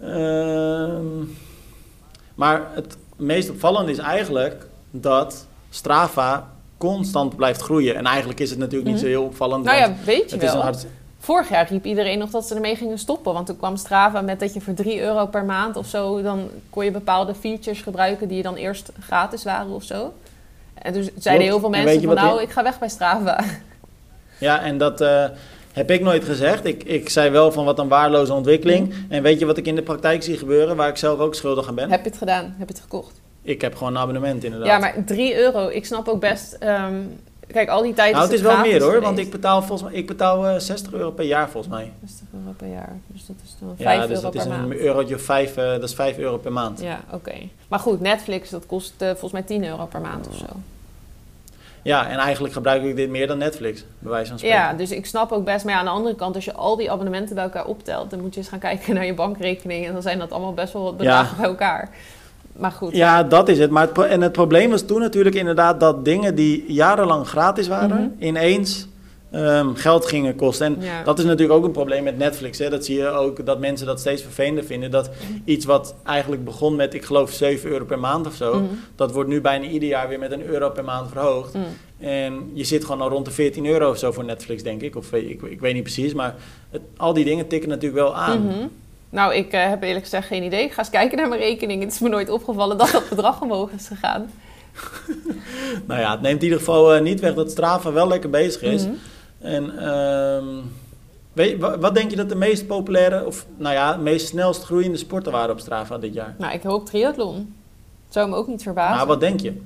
Ehm, 0.00 1.24
maar 2.34 2.70
het 2.74 2.96
meest 3.16 3.50
opvallende 3.50 3.92
is 3.92 3.98
eigenlijk 3.98 4.66
dat 4.90 5.46
Strava 5.70 6.50
constant 6.76 7.36
blijft 7.36 7.60
groeien. 7.60 7.96
En 7.96 8.06
eigenlijk 8.06 8.40
is 8.40 8.50
het 8.50 8.58
natuurlijk 8.58 8.90
niet 8.90 8.98
zo 8.98 9.04
mhm. 9.04 9.14
heel 9.14 9.24
opvallend. 9.24 9.64
Nou 9.64 9.76
ja, 9.76 9.92
weet 10.04 10.30
je 10.30 10.36
wel. 10.36 10.74
Vorig 11.18 11.48
jaar 11.48 11.68
riep 11.68 11.84
iedereen 11.84 12.18
nog 12.18 12.30
dat 12.30 12.46
ze 12.46 12.54
ermee 12.54 12.76
gingen 12.76 12.98
stoppen. 12.98 13.32
Want 13.32 13.46
toen 13.46 13.56
kwam 13.56 13.76
Strava 13.76 14.20
met 14.20 14.40
dat 14.40 14.54
je 14.54 14.60
voor 14.60 14.74
3 14.74 15.00
euro 15.00 15.26
per 15.26 15.44
maand 15.44 15.76
of 15.76 15.86
zo... 15.86 16.22
dan 16.22 16.48
kon 16.70 16.84
je 16.84 16.90
bepaalde 16.90 17.34
features 17.34 17.80
gebruiken 17.80 18.28
die 18.28 18.42
dan 18.42 18.54
eerst 18.54 18.92
gratis 19.00 19.44
waren 19.44 19.70
of 19.70 19.82
zo. 19.82 20.12
En 20.74 20.92
toen 20.92 21.10
zeiden 21.18 21.46
heel 21.46 21.60
veel 21.60 21.68
mensen 21.68 22.02
van 22.02 22.14
nou, 22.14 22.42
ik 22.42 22.50
ga 22.50 22.62
weg 22.62 22.78
bij 22.78 22.88
Strava. 22.88 23.44
Ja, 24.38 24.60
en 24.60 24.78
dat... 24.78 25.00
Uh, 25.00 25.24
heb 25.72 25.90
ik 25.90 26.00
nooit 26.00 26.24
gezegd. 26.24 26.64
Ik, 26.64 26.84
ik 26.84 27.08
zei 27.08 27.30
wel 27.30 27.52
van 27.52 27.64
wat 27.64 27.78
een 27.78 27.88
waarloze 27.88 28.32
ontwikkeling. 28.32 28.88
Mhm. 28.88 28.98
En 29.08 29.22
weet 29.22 29.38
je 29.38 29.46
wat 29.46 29.56
ik 29.56 29.66
in 29.66 29.74
de 29.74 29.82
praktijk 29.82 30.22
zie 30.22 30.36
gebeuren, 30.36 30.76
waar 30.76 30.88
ik 30.88 30.96
zelf 30.96 31.18
ook 31.18 31.34
schuldig 31.34 31.68
aan 31.68 31.74
ben? 31.74 31.90
Heb 31.90 32.04
je 32.04 32.08
het 32.08 32.18
gedaan? 32.18 32.54
Heb 32.58 32.68
je 32.68 32.74
het 32.74 32.82
gekocht? 32.82 33.17
Ik 33.48 33.60
heb 33.60 33.74
gewoon 33.76 33.94
een 33.94 34.00
abonnement 34.00 34.44
inderdaad. 34.44 34.68
Ja, 34.68 34.78
maar 34.78 34.94
3 35.04 35.38
euro. 35.38 35.68
Ik 35.68 35.86
snap 35.86 36.08
ook 36.08 36.20
best... 36.20 36.52
Ehm, 36.52 36.94
kijk, 37.46 37.68
al 37.68 37.82
die 37.82 37.94
tijd 37.94 38.12
Nou, 38.12 38.24
het 38.24 38.32
is 38.32 38.40
wel 38.40 38.58
meer 38.58 38.82
hoor. 38.82 39.00
Want 39.00 39.18
ik 39.18 39.30
betaal, 39.30 39.62
volgens 39.62 39.90
mij, 39.90 39.98
ik 39.98 40.06
betaal 40.06 40.44
uh, 40.44 40.54
eh, 40.54 40.60
60 40.60 40.92
euro 40.92 41.10
per 41.10 41.24
jaar 41.24 41.48
volgens 41.48 41.74
mij. 41.74 41.92
60 42.04 42.26
euro 42.32 42.54
per 42.56 42.68
jaar. 42.68 42.96
Dus 43.06 43.26
dat 43.26 43.36
is 43.44 43.56
dan 43.60 43.74
5 43.76 44.00
ja, 44.00 44.06
dus 44.06 44.08
euro 44.08 44.22
dat 44.22 44.30
per 44.30 44.40
is 44.40 44.46
maand. 44.46 44.70
Een 44.70 44.78
eurotje 44.78 45.18
5, 45.18 45.56
uh, 45.56 45.64
dat 45.64 45.82
is 45.82 45.94
5 45.94 46.18
euro 46.18 46.38
per 46.38 46.52
maand. 46.52 46.80
Ja, 46.80 47.00
oké. 47.12 47.34
Maar 47.68 47.78
goed, 47.78 48.00
Netflix, 48.00 48.50
dat 48.50 48.66
kost 48.66 48.94
uh, 48.98 49.08
volgens 49.08 49.32
mij 49.32 49.42
10 49.42 49.64
euro 49.64 49.86
per 49.86 50.00
maand 50.00 50.28
of 50.28 50.34
zo. 50.34 50.46
Ja, 51.82 52.08
en 52.08 52.18
eigenlijk 52.18 52.54
gebruik 52.54 52.82
ik 52.82 52.96
dit 52.96 53.10
meer 53.10 53.26
dan 53.26 53.38
Netflix, 53.38 53.84
bij 53.98 54.10
wijze 54.10 54.28
van 54.28 54.38
spreken. 54.38 54.58
Ja, 54.58 54.72
dus 54.72 54.90
ik 54.90 55.06
snap 55.06 55.32
ook 55.32 55.44
best. 55.44 55.64
Maar 55.64 55.72
ja, 55.74 55.78
aan 55.78 55.84
de 55.84 55.90
andere 55.90 56.14
kant, 56.14 56.34
als 56.34 56.44
je 56.44 56.52
al 56.52 56.76
die 56.76 56.90
abonnementen 56.90 57.34
bij 57.34 57.44
elkaar 57.44 57.66
optelt... 57.66 58.10
dan 58.10 58.20
moet 58.20 58.34
je 58.34 58.40
eens 58.40 58.48
gaan 58.48 58.58
kijken 58.58 58.94
naar 58.94 59.06
je 59.06 59.14
bankrekening... 59.14 59.86
en 59.86 59.92
dan 59.92 60.02
zijn 60.02 60.18
dat 60.18 60.32
allemaal 60.32 60.54
best 60.54 60.72
wel 60.72 60.82
wat 60.82 60.96
bedragen 60.96 61.36
bij 61.36 61.46
elkaar. 61.46 61.90
Maar 62.58 62.72
goed. 62.72 62.96
Ja, 62.96 63.22
dat 63.22 63.48
is 63.48 63.58
het. 63.58 63.70
Maar 63.70 63.92
en 63.92 64.20
het 64.20 64.32
probleem 64.32 64.70
was 64.70 64.82
toen 64.82 65.00
natuurlijk 65.00 65.36
inderdaad 65.36 65.80
dat 65.80 66.04
dingen 66.04 66.34
die 66.34 66.64
jarenlang 66.68 67.26
gratis 67.26 67.68
waren, 67.68 68.14
mhm. 68.16 68.24
ineens 68.26 68.88
um, 69.32 69.74
geld 69.74 70.06
gingen 70.06 70.36
kosten. 70.36 70.66
En 70.66 71.04
dat 71.04 71.18
is 71.18 71.24
natuurlijk 71.24 71.58
ook 71.58 71.64
een 71.64 71.70
probleem 71.70 72.04
met 72.04 72.18
Netflix. 72.18 72.58
Hè. 72.58 72.70
Dat 72.70 72.84
zie 72.84 72.96
je 72.96 73.08
ook, 73.08 73.46
dat 73.46 73.58
mensen 73.58 73.86
dat 73.86 74.00
steeds 74.00 74.22
vervelender 74.22 74.64
vinden. 74.64 74.90
Dat 74.90 75.10
iets 75.44 75.64
wat 75.64 75.94
eigenlijk 76.04 76.44
begon 76.44 76.76
met, 76.76 76.94
ik 76.94 77.04
geloof, 77.04 77.30
7 77.30 77.70
euro 77.70 77.84
per 77.84 77.98
maand 77.98 78.26
of 78.26 78.34
zo... 78.34 78.54
Mhm. 78.54 78.64
dat 78.94 79.12
wordt 79.12 79.28
nu 79.28 79.40
bijna 79.40 79.66
ieder 79.66 79.88
jaar 79.88 80.08
weer 80.08 80.18
met 80.18 80.32
een 80.32 80.46
euro 80.46 80.70
per 80.70 80.84
maand 80.84 81.10
verhoogd. 81.10 81.54
Mhm. 81.54 81.64
En 81.98 82.50
je 82.54 82.64
zit 82.64 82.84
gewoon 82.84 83.00
al 83.00 83.08
rond 83.08 83.24
de 83.24 83.30
14 83.30 83.66
euro 83.66 83.90
of 83.90 83.98
zo 83.98 84.12
voor 84.12 84.24
Netflix, 84.24 84.62
denk 84.62 84.82
ik. 84.82 84.96
Of 84.96 85.12
ik, 85.12 85.42
ik 85.42 85.60
weet 85.60 85.74
niet 85.74 85.82
precies, 85.82 86.14
maar 86.14 86.34
het, 86.70 86.82
al 86.96 87.12
die 87.12 87.24
dingen 87.24 87.48
tikken 87.48 87.68
natuurlijk 87.68 88.02
wel 88.02 88.14
aan. 88.14 88.42
Mhm. 88.42 88.66
Nou, 89.10 89.34
ik 89.34 89.54
uh, 89.54 89.68
heb 89.68 89.82
eerlijk 89.82 90.04
gezegd 90.04 90.26
geen 90.26 90.42
idee. 90.42 90.64
Ik 90.64 90.72
ga 90.72 90.78
eens 90.78 90.90
kijken 90.90 91.18
naar 91.18 91.28
mijn 91.28 91.40
rekening. 91.40 91.82
Het 91.82 91.92
is 91.92 91.98
me 91.98 92.08
nooit 92.08 92.30
opgevallen 92.30 92.78
dat 92.78 92.90
dat 92.90 93.08
bedrag 93.08 93.40
omhoog 93.46 93.70
is 93.70 93.86
gegaan. 93.86 94.30
nou 95.88 96.00
ja, 96.00 96.10
het 96.10 96.20
neemt 96.20 96.38
in 96.38 96.44
ieder 96.44 96.58
geval 96.58 96.96
uh, 96.96 97.02
niet 97.02 97.20
weg 97.20 97.34
dat 97.34 97.50
Strava 97.50 97.92
wel 97.92 98.08
lekker 98.08 98.30
bezig 98.30 98.62
is. 98.62 98.86
En 99.38 99.88
um, 99.88 100.72
weet, 101.32 101.58
wat 101.58 101.94
denk 101.94 102.10
je 102.10 102.16
dat 102.16 102.28
de 102.28 102.34
meest 102.34 102.66
populaire, 102.66 103.26
of 103.26 103.46
nou 103.56 103.74
ja, 103.74 103.96
meest 103.96 104.26
snelst 104.26 104.64
groeiende 104.64 104.98
sporten 104.98 105.32
waren 105.32 105.50
op 105.50 105.60
Strava 105.60 105.98
dit 105.98 106.14
jaar? 106.14 106.34
Nou, 106.38 106.52
ik 106.52 106.62
hoop 106.62 106.86
triathlon. 106.86 107.54
Zou 108.08 108.28
me 108.28 108.36
ook 108.36 108.46
niet 108.46 108.62
verbazen. 108.62 108.96
Maar 108.96 109.06
wat 109.06 109.20
denk 109.20 109.40
je? 109.40 109.60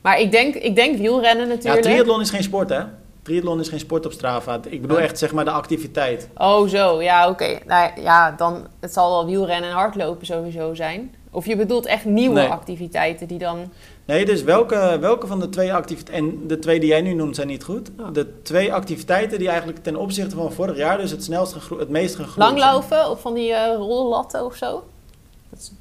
Maar 0.00 0.20
ik 0.20 0.30
denk, 0.30 0.54
ik 0.54 0.74
denk 0.74 0.98
wielrennen 0.98 1.48
natuurlijk. 1.48 1.84
Ja, 1.84 1.90
triathlon 1.90 2.20
is 2.20 2.30
geen 2.30 2.42
sport, 2.42 2.68
hè? 2.68 2.80
Triathlon 3.28 3.60
is 3.60 3.68
geen 3.68 3.78
sport 3.78 4.06
op 4.06 4.12
Strava. 4.12 4.60
Ik 4.68 4.80
bedoel 4.80 5.00
echt 5.00 5.18
zeg 5.18 5.32
maar 5.32 5.44
de 5.44 5.50
activiteit. 5.50 6.28
Oh, 6.36 6.68
zo. 6.68 7.02
Ja, 7.02 7.28
oké. 7.28 7.58
Nou 7.66 8.00
ja, 8.00 8.30
dan 8.30 8.66
het 8.80 8.92
zal 8.92 9.10
wel 9.10 9.26
wielrennen 9.26 9.70
en 9.70 9.76
hardlopen 9.76 10.26
sowieso 10.26 10.74
zijn. 10.74 11.14
Of 11.30 11.46
je 11.46 11.56
bedoelt 11.56 11.86
echt 11.86 12.04
nieuwe 12.04 12.48
activiteiten 12.48 13.28
die 13.28 13.38
dan... 13.38 13.72
Nee, 14.04 14.24
dus 14.24 14.42
welke, 14.42 14.96
welke 15.00 15.26
van 15.26 15.40
de 15.40 15.48
twee 15.48 15.74
activiteiten... 15.74 16.28
En 16.28 16.46
de 16.46 16.58
twee 16.58 16.80
die 16.80 16.88
jij 16.88 17.00
nu 17.00 17.14
noemt 17.14 17.34
zijn 17.34 17.46
niet 17.46 17.64
goed. 17.64 17.90
Oh. 17.98 18.12
De 18.12 18.42
twee 18.42 18.72
activiteiten 18.72 19.38
die 19.38 19.48
eigenlijk 19.48 19.82
ten 19.82 19.96
opzichte 19.96 20.36
van 20.36 20.52
vorig 20.52 20.76
jaar... 20.76 20.98
dus 20.98 21.10
het 21.10 21.24
snelst 21.24 21.56
het 21.78 21.88
meest 21.88 22.14
gegroeid 22.14 22.50
Langlopen 22.50 23.10
of 23.10 23.20
van 23.20 23.34
die 23.34 23.50
uh, 23.50 23.74
rollatten 23.76 24.44
of 24.44 24.56
zo? 24.56 24.84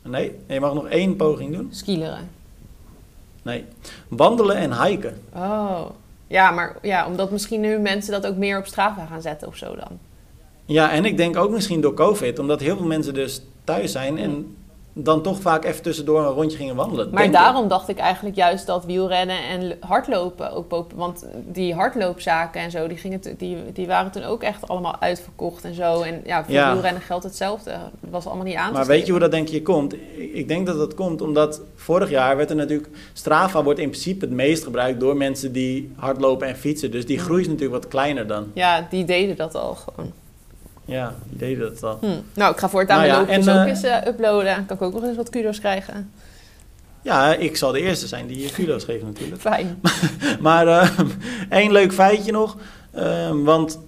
Nee, 0.01 0.35
je 0.47 0.59
mag 0.59 0.73
nog 0.73 0.87
één 0.87 1.15
poging 1.15 1.55
doen. 1.55 1.67
Skileren. 1.71 2.29
Nee. 3.41 3.65
Wandelen 4.07 4.55
en 4.55 4.83
hiken. 4.83 5.21
Oh. 5.35 5.85
Ja, 6.27 6.51
maar 6.51 6.75
ja, 6.81 7.07
omdat 7.07 7.31
misschien 7.31 7.61
nu 7.61 7.79
mensen 7.79 8.11
dat 8.11 8.27
ook 8.27 8.37
meer 8.37 8.57
op 8.57 8.65
Strava 8.65 9.05
gaan 9.05 9.21
zetten 9.21 9.47
of 9.47 9.55
zo 9.55 9.75
dan. 9.75 9.99
Ja, 10.65 10.91
en 10.91 11.05
ik 11.05 11.17
denk 11.17 11.37
ook 11.37 11.51
misschien 11.51 11.81
door 11.81 11.93
COVID, 11.93 12.39
omdat 12.39 12.59
heel 12.59 12.77
veel 12.77 12.85
mensen 12.85 13.13
dus 13.13 13.41
thuis 13.63 13.91
zijn 13.91 14.17
en 14.17 14.55
dan 15.03 15.21
toch 15.21 15.41
vaak 15.41 15.65
even 15.65 15.81
tussendoor 15.81 16.19
een 16.19 16.33
rondje 16.33 16.57
gingen 16.57 16.75
wandelen. 16.75 17.09
Maar 17.11 17.31
daarom 17.31 17.67
dacht 17.67 17.89
ik 17.89 17.97
eigenlijk 17.97 18.35
juist 18.35 18.65
dat 18.65 18.85
wielrennen 18.85 19.43
en 19.43 19.77
hardlopen 19.79 20.51
ook 20.51 20.85
Want 20.95 21.25
die 21.45 21.73
hardloopzaken 21.73 22.61
en 22.61 22.71
zo, 22.71 22.87
die, 22.87 22.97
gingen 22.97 23.21
die, 23.37 23.57
die 23.73 23.87
waren 23.87 24.11
toen 24.11 24.23
ook 24.23 24.43
echt 24.43 24.67
allemaal 24.67 24.95
uitverkocht 24.99 25.63
en 25.63 25.73
zo. 25.73 26.01
En 26.01 26.21
ja, 26.25 26.43
voor 26.43 26.53
wielrennen 26.53 27.01
geldt 27.01 27.23
hetzelfde. 27.23 27.71
Het 27.71 28.09
was 28.09 28.25
allemaal 28.25 28.45
niet 28.45 28.55
aan 28.55 28.73
Maar 28.73 28.85
weet 28.85 29.05
je 29.05 29.11
hoe 29.11 29.21
dat 29.21 29.31
denk 29.31 29.47
je 29.47 29.61
komt? 29.61 29.95
Ik 30.33 30.47
denk 30.47 30.65
dat 30.65 30.77
dat 30.77 30.93
komt 30.93 31.21
omdat 31.21 31.61
vorig 31.75 32.09
jaar 32.09 32.37
werd 32.37 32.49
er 32.49 32.55
natuurlijk... 32.55 32.89
Strava 33.13 33.63
wordt 33.63 33.79
in 33.79 33.89
principe 33.89 34.25
het 34.25 34.33
meest 34.33 34.63
gebruikt 34.63 34.99
door 34.99 35.17
mensen 35.17 35.51
die 35.51 35.91
hardlopen 35.95 36.47
en 36.47 36.55
fietsen. 36.55 36.91
Dus 36.91 37.05
die 37.05 37.19
groei 37.19 37.41
is 37.41 37.47
natuurlijk 37.47 37.81
wat 37.81 37.87
kleiner 37.87 38.27
dan. 38.27 38.51
Ja, 38.53 38.87
die 38.89 39.05
deden 39.05 39.35
dat 39.35 39.55
al 39.55 39.75
gewoon. 39.75 40.11
Ja, 40.87 41.15
die 41.29 41.37
deden 41.37 41.69
dat 41.69 41.79
wel. 41.79 41.97
Hm. 42.01 42.07
Nou, 42.33 42.51
ik 42.53 42.59
ga 42.59 42.69
voortaan 42.69 43.07
nou, 43.07 43.25
mijn 43.25 43.43
loopjes 43.43 43.55
ook 43.55 43.65
uh, 43.65 43.69
eens 43.69 43.83
uh, 43.83 44.07
uploaden. 44.07 44.65
Kan 44.65 44.77
ik 44.77 44.83
ook 44.83 44.93
nog 44.93 45.03
eens 45.03 45.15
wat 45.17 45.29
kudo's 45.29 45.59
krijgen. 45.59 46.11
Ja, 47.01 47.33
ik 47.33 47.57
zal 47.57 47.71
de 47.71 47.81
eerste 47.81 48.07
zijn 48.07 48.27
die 48.27 48.41
je 48.41 48.51
kudo's 48.51 48.83
geeft 48.83 49.03
natuurlijk. 49.03 49.41
Fijn. 49.41 49.81
maar 50.39 50.67
uh, 50.67 50.89
één 51.49 51.71
leuk 51.71 51.93
feitje 51.93 52.31
nog. 52.31 52.57
Want 53.43 53.79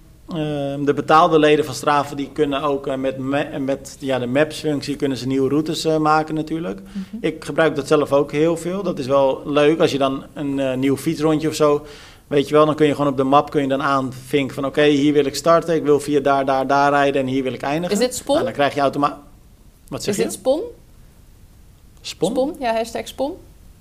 de 0.85 0.91
betaalde 0.95 1.39
leden 1.39 1.65
van 1.65 1.73
Strava 1.73 2.15
die 2.15 2.29
kunnen 2.33 2.61
ook 2.61 2.87
eh, 2.87 2.95
met, 2.95 3.17
met 3.59 3.97
ja, 3.99 4.19
de 4.19 4.27
Maps-functie 4.27 4.95
kunnen 4.95 5.17
ze 5.17 5.27
nieuwe 5.27 5.49
routes 5.49 5.85
maken 5.85 6.35
natuurlijk. 6.35 6.79
Mhm. 6.81 7.25
Ik 7.25 7.45
gebruik 7.45 7.75
dat 7.75 7.87
zelf 7.87 8.13
ook 8.13 8.31
heel 8.31 8.57
veel. 8.57 8.83
Dat 8.83 8.99
is 8.99 9.07
wel 9.07 9.41
leuk 9.45 9.79
als 9.79 9.91
je 9.91 9.97
dan 9.97 10.23
een 10.33 10.79
nieuw 10.79 10.97
fietsrondje 10.97 11.47
of 11.47 11.55
zo 11.55 11.85
Weet 12.29 12.47
je 12.47 12.53
wel, 12.53 12.65
dan 12.65 12.75
kun 12.75 12.85
je 12.85 12.95
gewoon 12.95 13.11
op 13.11 13.17
de 13.17 13.23
map 13.23 13.51
kun 13.51 13.61
je 13.61 13.67
dan 13.67 13.81
aanvinken 13.81 14.55
van 14.55 14.65
oké, 14.65 14.83
hier 14.83 15.13
wil 15.13 15.25
ik 15.25 15.35
starten, 15.35 15.75
ik 15.75 15.83
wil 15.83 15.99
via 15.99 16.19
daar, 16.19 16.45
daar, 16.45 16.67
daar 16.67 16.91
rijden 16.91 17.21
en 17.21 17.27
hier 17.27 17.43
wil 17.43 17.53
ik 17.53 17.61
eindigen. 17.61 17.91
Is 17.91 18.01
dit 18.01 18.15
spon? 18.15 18.33
Nou, 18.33 18.45
dan 18.45 18.53
krijg 18.53 18.73
je 18.73 18.79
automatisch. 18.79 19.17
Wat 19.87 20.03
zeg 20.03 20.17
is 20.17 20.23
dit 20.23 20.33
spon? 20.33 20.61
Spon? 22.01 22.31
Spon, 22.31 22.55
ja, 22.59 22.73
hashtag 22.73 23.07
spon. 23.07 23.37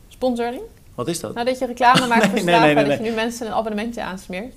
Sponsoring. 0.09 0.63
Wat 0.95 1.09
is 1.09 1.21
dat? 1.21 1.35
Nou, 1.35 1.47
dat 1.47 1.59
je 1.59 1.67
reclame 1.67 2.07
maakt 2.07 2.27
voor 2.27 2.39
Strava, 2.49 2.65
nee, 2.65 2.75
nee, 2.75 2.85
dat 2.85 2.97
je 2.97 3.03
nu 3.03 3.11
mensen 3.11 3.47
een 3.47 3.53
abonnementje 3.53 4.03
aansmeert. 4.03 4.55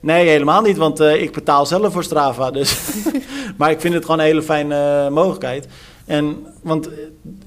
Nee, 0.00 0.28
helemaal 0.28 0.62
niet, 0.62 0.76
want 0.76 1.00
uh, 1.00 1.22
ik 1.22 1.32
betaal 1.32 1.66
zelf 1.66 1.92
voor 1.92 2.04
Strava. 2.04 2.50
Dus. 2.50 2.92
maar 3.58 3.70
ik 3.70 3.80
vind 3.80 3.94
het 3.94 4.04
gewoon 4.04 4.18
een 4.20 4.26
hele 4.26 4.42
fijne 4.42 5.04
uh, 5.04 5.14
mogelijkheid. 5.14 5.66
En, 6.04 6.46
want 6.62 6.88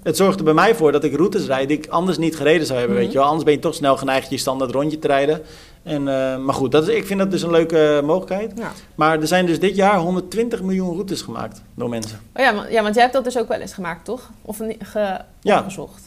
het 0.03 0.17
zorgt 0.17 0.37
er 0.37 0.45
bij 0.45 0.53
mij 0.53 0.75
voor 0.75 0.91
dat 0.91 1.03
ik 1.03 1.15
routes 1.15 1.45
rijd 1.45 1.67
die 1.67 1.77
ik 1.77 1.87
anders 1.87 2.17
niet 2.17 2.35
gereden 2.35 2.67
zou 2.67 2.79
hebben, 2.79 2.97
weet 2.97 3.05
mhm. 3.05 3.13
je 3.13 3.19
wel. 3.19 3.27
Anders 3.27 3.45
ben 3.45 3.53
je 3.53 3.59
toch 3.59 3.75
snel 3.75 3.97
geneigd 3.97 4.29
je 4.29 4.37
standaard 4.37 4.71
rondje 4.71 4.99
te 4.99 5.07
rijden. 5.07 5.41
En, 5.85 6.01
uh, 6.01 6.37
maar 6.37 6.53
goed, 6.53 6.71
dat 6.71 6.87
is, 6.87 6.95
ik 6.95 7.05
vind 7.05 7.19
dat 7.19 7.31
dus 7.31 7.41
een 7.41 7.51
leuke 7.51 8.01
mogelijkheid. 8.03 8.51
Ja. 8.55 8.71
Maar 8.95 9.19
er 9.19 9.27
zijn 9.27 9.45
dus 9.45 9.59
dit 9.59 9.75
jaar 9.75 9.97
120 9.97 10.61
miljoen 10.61 10.93
routes 10.93 11.21
gemaakt 11.21 11.61
door 11.75 11.89
mensen. 11.89 12.19
Oh 12.35 12.43
ja, 12.43 12.65
ja, 12.69 12.81
want 12.81 12.93
jij 12.93 13.03
hebt 13.03 13.15
dat 13.15 13.23
dus 13.23 13.37
ook 13.37 13.47
wel 13.47 13.59
eens 13.59 13.73
gemaakt, 13.73 14.05
toch? 14.05 14.29
Of 14.41 14.57
ge, 14.79 15.19
ja. 15.41 15.59
opgezocht? 15.59 16.01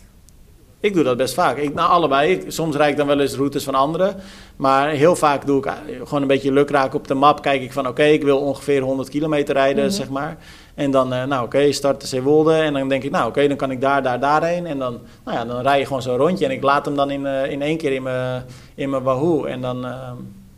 Ik 0.81 0.95
doe 0.95 1.05
dat 1.05 1.17
best 1.17 1.35
vaak. 1.35 1.57
Ik, 1.57 1.75
nou, 1.75 1.91
allebei. 1.91 2.45
soms 2.49 2.77
rijd 2.77 2.91
ik 2.91 2.97
dan 2.97 3.07
wel 3.07 3.21
eens 3.21 3.35
routes 3.35 3.65
van 3.65 3.75
anderen. 3.75 4.17
Maar 4.57 4.89
heel 4.89 5.17
vaak 5.17 5.47
doe 5.47 5.59
ik 5.59 5.67
eh, 5.67 5.73
gewoon 6.05 6.23
een 6.23 6.29
beetje 6.29 6.53
lukraak 6.53 6.95
op 6.95 7.09
de 7.09 7.15
map. 7.15 7.43
Kijk 7.43 7.63
ik 7.63 7.73
van 7.73 7.89
oké, 7.89 8.03
ik 8.03 8.23
wil 8.23 8.39
ongeveer 8.39 8.81
100 8.83 9.09
kilometer 9.09 9.55
rijden, 9.55 9.85
mhm. 9.85 9.93
zeg 9.93 10.09
maar. 10.09 10.37
En 10.75 10.91
dan, 10.91 11.13
uh, 11.13 11.25
nou 11.25 11.45
oké, 11.45 11.57
okay, 11.57 11.73
start 11.73 12.01
de 12.01 12.07
Zeewolde. 12.07 12.55
En 12.55 12.73
dan 12.73 12.89
denk 12.89 13.03
ik, 13.03 13.11
nou 13.11 13.29
oké, 13.29 13.49
dan 13.49 13.57
kan 13.57 13.71
ik 13.71 13.81
daar, 13.81 14.03
daar, 14.03 14.21
daarheen. 14.21 14.67
En 14.67 14.79
dan, 14.79 15.01
nou 15.25 15.37
ja, 15.37 15.45
dan 15.45 15.61
rij 15.61 15.79
je 15.79 15.87
gewoon 15.87 16.03
zo'n 16.03 16.17
rondje. 16.17 16.45
En 16.45 16.51
ik 16.51 16.63
laat 16.63 16.85
hem 16.85 16.97
dan 16.97 17.11
in, 17.11 17.25
uh, 17.25 17.51
in 17.51 17.63
één 17.63 17.77
keer 17.77 17.93
in 17.93 18.03
mijn, 18.03 18.45
in 18.75 18.91
mijn 18.91 19.03
Wahoo. 19.03 19.45
En 19.45 19.61
dan, 19.61 19.85
uh, 19.85 20.11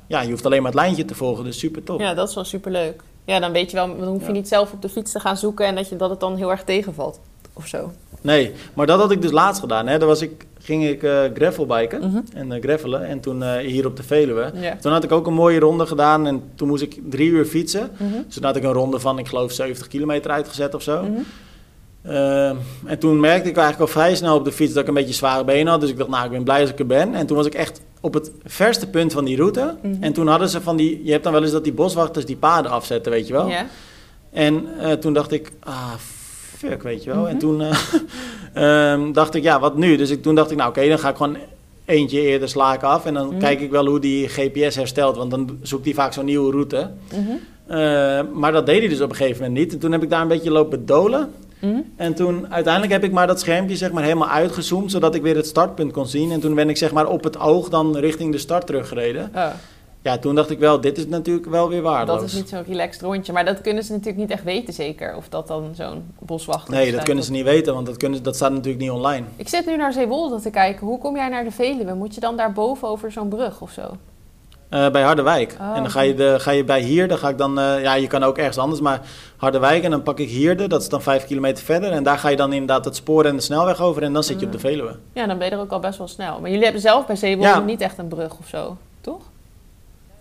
ja, 0.06 0.20
je 0.20 0.30
hoeft 0.30 0.46
alleen 0.46 0.62
maar 0.62 0.72
het 0.72 0.80
lijntje 0.80 1.04
te 1.04 1.14
volgen. 1.14 1.44
Dus 1.44 1.58
super 1.58 1.82
top. 1.82 2.00
Ja, 2.00 2.14
dat 2.14 2.28
is 2.28 2.34
wel 2.34 2.44
super 2.44 2.70
leuk. 2.70 3.02
Ja, 3.24 3.38
dan 3.40 3.52
weet 3.52 3.70
je 3.70 3.76
wel, 3.76 3.98
dan 3.98 4.08
hoef 4.08 4.26
je 4.26 4.32
niet 4.32 4.48
zelf 4.48 4.72
op 4.72 4.82
de 4.82 4.88
fiets 4.88 5.12
te 5.12 5.20
gaan 5.20 5.36
zoeken. 5.36 5.66
En 5.66 5.74
dat, 5.74 5.88
je, 5.88 5.96
dat 5.96 6.10
het 6.10 6.20
dan 6.20 6.36
heel 6.36 6.50
erg 6.50 6.64
tegenvalt. 6.64 7.20
Of 7.60 7.66
zo. 7.66 7.92
Nee, 8.20 8.52
maar 8.74 8.86
dat 8.86 8.98
had 8.98 9.10
ik 9.10 9.22
dus 9.22 9.30
laatst 9.30 9.60
gedaan. 9.60 9.86
Hè. 9.86 9.98
Daar 9.98 10.08
was 10.08 10.22
ik 10.22 10.46
ging 10.62 10.86
ik 10.86 11.02
uh, 11.02 11.20
gravelbiken 11.34 12.00
mm 12.10 12.24
en 12.34 12.50
uh, 12.50 12.62
gravelen. 12.62 13.06
En 13.06 13.20
toen 13.20 13.40
uh, 13.42 13.56
hier 13.56 13.86
op 13.86 13.96
de 13.96 14.02
Veluwe. 14.02 14.52
Toen 14.80 14.92
had 14.92 15.04
ik 15.04 15.12
ook 15.12 15.26
een 15.26 15.34
mooie 15.34 15.58
ronde 15.58 15.86
gedaan. 15.86 16.26
En 16.26 16.42
toen 16.54 16.68
moest 16.68 16.82
ik 16.82 17.00
drie 17.10 17.30
uur 17.30 17.44
fietsen. 17.44 17.90
Mm 17.96 18.12
Dus 18.24 18.34
toen 18.34 18.44
had 18.44 18.56
ik 18.56 18.62
een 18.62 18.72
ronde 18.72 19.00
van, 19.00 19.18
ik 19.18 19.28
geloof, 19.28 19.52
70 19.52 19.88
kilometer 19.88 20.30
uitgezet 20.30 20.74
of 20.74 20.82
zo. 20.82 21.02
Mhm. 21.02 21.20
en 22.84 22.98
toen 22.98 23.20
merkte 23.20 23.48
ik 23.48 23.56
eigenlijk 23.56 23.80
al 23.80 24.00
vrij 24.00 24.14
snel 24.14 24.36
op 24.36 24.44
de 24.44 24.52
fiets 24.52 24.72
dat 24.72 24.82
ik 24.82 24.88
een 24.88 24.94
beetje 24.94 25.14
zware 25.14 25.44
benen 25.44 25.66
had. 25.72 25.80
Dus 25.80 25.90
ik 25.90 25.98
dacht, 25.98 26.10
nou, 26.10 26.24
ik 26.24 26.30
ben 26.30 26.44
blij 26.44 26.60
dat 26.60 26.68
ik 26.68 26.78
er 26.78 26.86
ben. 26.86 27.14
En 27.14 27.26
toen 27.26 27.36
was 27.36 27.46
ik 27.46 27.54
echt 27.54 27.80
op 28.00 28.14
het 28.14 28.30
verste 28.44 28.88
punt 28.88 29.12
van 29.12 29.24
die 29.24 29.36
route. 29.36 29.76
Mhm. 29.82 30.02
En 30.02 30.12
toen 30.12 30.26
hadden 30.26 30.48
ze 30.48 30.60
van 30.60 30.76
die... 30.76 31.04
Je 31.04 31.10
hebt 31.10 31.24
dan 31.24 31.32
wel 31.32 31.42
eens 31.42 31.52
dat 31.52 31.64
die 31.64 31.72
boswachters 31.72 32.24
die 32.24 32.36
paden 32.36 32.70
afzetten, 32.70 33.12
weet 33.12 33.26
je 33.26 33.32
wel. 33.32 33.50
En 34.32 34.66
toen 35.00 35.12
dacht 35.12 35.32
ik, 35.32 35.52
ah, 35.60 35.92
fuck, 36.60 36.82
weet 36.82 37.04
je 37.04 37.10
wel. 37.10 37.28
En 37.28 37.36
mhm. 37.36 37.38
toen 37.38 37.60
uh, 37.60 38.92
um, 38.92 39.12
dacht 39.20 39.34
ik, 39.34 39.42
ja, 39.42 39.60
wat 39.60 39.76
nu? 39.76 39.96
Dus 39.96 40.10
ik, 40.10 40.22
toen 40.22 40.34
dacht 40.34 40.50
ik, 40.50 40.56
nou 40.56 40.70
oké, 40.70 40.88
dan 40.88 40.98
ga 40.98 41.08
ik 41.08 41.16
gewoon 41.16 41.36
eentje 41.84 42.20
eerder 42.20 42.48
sla 42.48 42.74
ik 42.74 42.82
af. 42.82 43.04
En 43.06 43.14
dan 43.14 43.28
mhm. 43.28 43.38
kijk 43.38 43.60
ik 43.60 43.70
wel 43.70 43.86
hoe 43.86 44.00
die 44.00 44.28
GPS 44.28 44.76
herstelt. 44.76 45.16
Want 45.16 45.30
dan 45.30 45.58
zoekt 45.62 45.84
hij 45.84 45.94
vaak 45.94 46.12
zo'n 46.12 46.24
nieuwe 46.24 46.50
route. 46.50 46.90
Mm 47.14 47.40
maar 48.32 48.52
dat 48.52 48.66
deed 48.66 48.78
hij 48.78 48.88
dus 48.88 49.00
op 49.00 49.10
een 49.10 49.16
gegeven 49.16 49.42
moment 49.42 49.58
niet. 49.58 49.72
En 49.72 49.78
toen 49.78 49.92
heb 49.92 50.02
ik 50.02 50.10
daar 50.10 50.20
een 50.20 50.28
beetje 50.28 50.50
lopen 50.50 50.86
dolen. 50.86 51.30
Mhm. 51.58 51.80
En 51.96 52.14
toen 52.14 52.52
uiteindelijk 52.52 52.92
heb 52.92 53.04
ik 53.04 53.12
maar 53.12 53.26
dat 53.26 53.40
schermpje 53.40 53.76
zeg 53.76 53.92
maar 53.92 54.02
helemaal 54.02 54.28
uitgezoomd, 54.28 54.90
zodat 54.90 55.14
ik 55.14 55.22
weer 55.22 55.36
het 55.36 55.46
startpunt 55.46 55.92
kon 55.92 56.06
zien. 56.06 56.30
En 56.30 56.40
toen 56.40 56.54
ben 56.54 56.68
ik 56.68 56.76
zeg 56.76 56.92
maar 56.92 57.06
op 57.06 57.24
het 57.24 57.38
oog 57.38 57.68
dan 57.68 57.96
richting 57.96 58.32
de 58.32 58.38
start 58.38 58.66
teruggereden. 58.66 59.30
Oh 59.34 59.50
ja, 60.02 60.18
toen 60.18 60.34
dacht 60.34 60.50
ik 60.50 60.58
wel, 60.58 60.80
dit 60.80 60.98
is 60.98 61.06
natuurlijk 61.06 61.46
wel 61.46 61.68
weer 61.68 61.82
waardeloos. 61.82 62.20
Dat 62.20 62.30
is 62.30 62.36
niet 62.36 62.48
zo'n 62.48 62.64
relaxed 62.66 63.02
rondje. 63.02 63.32
Maar 63.32 63.44
dat 63.44 63.60
kunnen 63.60 63.84
ze 63.84 63.92
natuurlijk 63.92 64.18
niet 64.18 64.30
echt 64.30 64.44
weten 64.44 64.74
zeker. 64.74 65.16
Of 65.16 65.28
dat 65.28 65.46
dan 65.46 65.72
zo'n 65.74 66.14
boswachter 66.18 66.74
Nee, 66.74 66.92
dat 66.92 67.02
kunnen 67.02 67.24
ze 67.24 67.30
niet 67.30 67.44
weten, 67.44 67.74
want 67.74 67.86
dat, 67.86 67.96
kunnen, 67.96 68.22
dat 68.22 68.36
staat 68.36 68.52
natuurlijk 68.52 68.82
niet 68.82 68.90
online. 68.90 69.26
Ik 69.36 69.48
zit 69.48 69.66
nu 69.66 69.76
naar 69.76 69.92
Zeewolde 69.92 70.40
te 70.40 70.50
kijken. 70.50 70.86
Hoe 70.86 70.98
kom 70.98 71.16
jij 71.16 71.28
naar 71.28 71.44
de 71.44 71.50
Veluwe? 71.50 71.94
Moet 71.94 72.14
je 72.14 72.20
dan 72.20 72.36
daar 72.36 72.52
boven 72.52 72.88
over 72.88 73.12
zo'n 73.12 73.28
brug 73.28 73.60
of 73.60 73.70
zo? 73.70 73.82
Uh, 74.70 74.90
bij 74.90 75.02
Harderwijk. 75.02 75.56
Oh, 75.60 75.76
en 75.76 75.82
dan 75.82 75.90
ga 75.90 76.00
je, 76.00 76.14
de, 76.14 76.36
ga 76.38 76.50
je 76.50 76.64
bij 76.64 76.80
hier, 76.80 77.08
dan 77.08 77.18
ga 77.18 77.28
ik 77.28 77.38
dan, 77.38 77.58
uh, 77.58 77.82
ja, 77.82 77.94
je 77.94 78.06
kan 78.06 78.22
ook 78.22 78.38
ergens 78.38 78.58
anders, 78.58 78.80
maar 78.80 79.00
Harderwijk 79.36 79.84
en 79.84 79.90
dan 79.90 80.02
pak 80.02 80.18
ik 80.18 80.28
Hierde, 80.28 80.66
dat 80.66 80.82
is 80.82 80.88
dan 80.88 81.02
vijf 81.02 81.26
kilometer 81.26 81.64
verder. 81.64 81.92
En 81.92 82.02
daar 82.02 82.18
ga 82.18 82.28
je 82.28 82.36
dan 82.36 82.52
inderdaad 82.52 82.84
het 82.84 82.96
spoor 82.96 83.24
en 83.24 83.36
de 83.36 83.42
snelweg 83.42 83.80
over 83.80 84.02
en 84.02 84.12
dan 84.12 84.24
zit 84.24 84.40
je 84.40 84.46
op 84.46 84.52
de 84.52 84.58
mm. 84.58 84.64
Veluwe. 84.64 84.96
Ja, 85.12 85.26
dan 85.26 85.38
ben 85.38 85.46
je 85.46 85.52
er 85.52 85.60
ook 85.60 85.70
al 85.70 85.80
best 85.80 85.98
wel 85.98 86.08
snel. 86.08 86.40
Maar 86.40 86.48
jullie 86.50 86.64
hebben 86.64 86.82
zelf 86.82 87.06
bij 87.06 87.16
Zeewolde 87.16 87.60
niet 87.60 87.80
echt 87.80 87.98
een 87.98 88.08
brug 88.08 88.38
of 88.38 88.48
zo, 88.48 88.76
toch? 89.00 89.20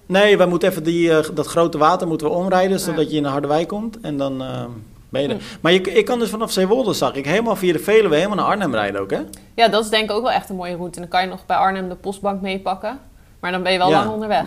Nee, 0.10 0.38
wij 0.38 0.48
moeten 0.48 0.70
even 0.70 0.84
die, 0.84 1.10
uh, 1.10 1.20
dat 1.34 1.48
grote 1.48 1.78
water 1.78 2.08
moeten 2.08 2.28
we 2.28 2.34
omrijden, 2.34 2.80
zodat 2.80 3.12
je 3.12 3.18
in 3.18 3.24
de 3.24 3.30
Harderwijk 3.30 3.68
komt. 3.68 4.00
En 4.02 4.18
dan 4.18 4.42
uh, 4.42 4.64
ben 5.10 5.22
je 5.22 5.28
er. 5.28 5.36
Hm. 5.36 5.42
Maar 5.62 5.72
je, 5.72 5.82
ik 5.82 6.06
kan 6.06 6.20
dus 6.20 6.30
vanaf 6.30 6.52
Zeewolde, 6.52 6.94
zag 6.94 7.14
ik, 7.14 7.26
helemaal 7.26 7.56
via 7.56 7.74
de 7.74 7.80
Veluwe 7.80 8.16
helemaal 8.16 8.36
naar 8.38 8.46
Arnhem 8.46 8.74
rijden 8.74 9.02
ook, 9.02 9.12
hè? 9.12 9.20
Ja, 9.54 9.68
dat 9.68 9.84
is 9.84 9.90
denk 9.90 10.04
ik 10.04 10.16
ook 10.16 10.22
wel 10.22 10.32
echt 10.32 10.50
een 10.50 10.56
mooie 10.56 10.76
route. 10.76 10.96
En 10.96 11.02
dan 11.02 11.10
kan 11.10 11.22
je 11.22 11.28
nog 11.28 11.46
bij 11.46 11.58
Arnhem 11.58 11.90
de 11.90 11.96
postbank 11.96 12.42
meepakken. 12.42 13.00
Maar 13.40 13.52
dan 13.52 13.64
ben 13.64 13.72
je 13.72 13.78
wel 13.78 13.90
lang 13.90 14.12
onderweg. 14.12 14.46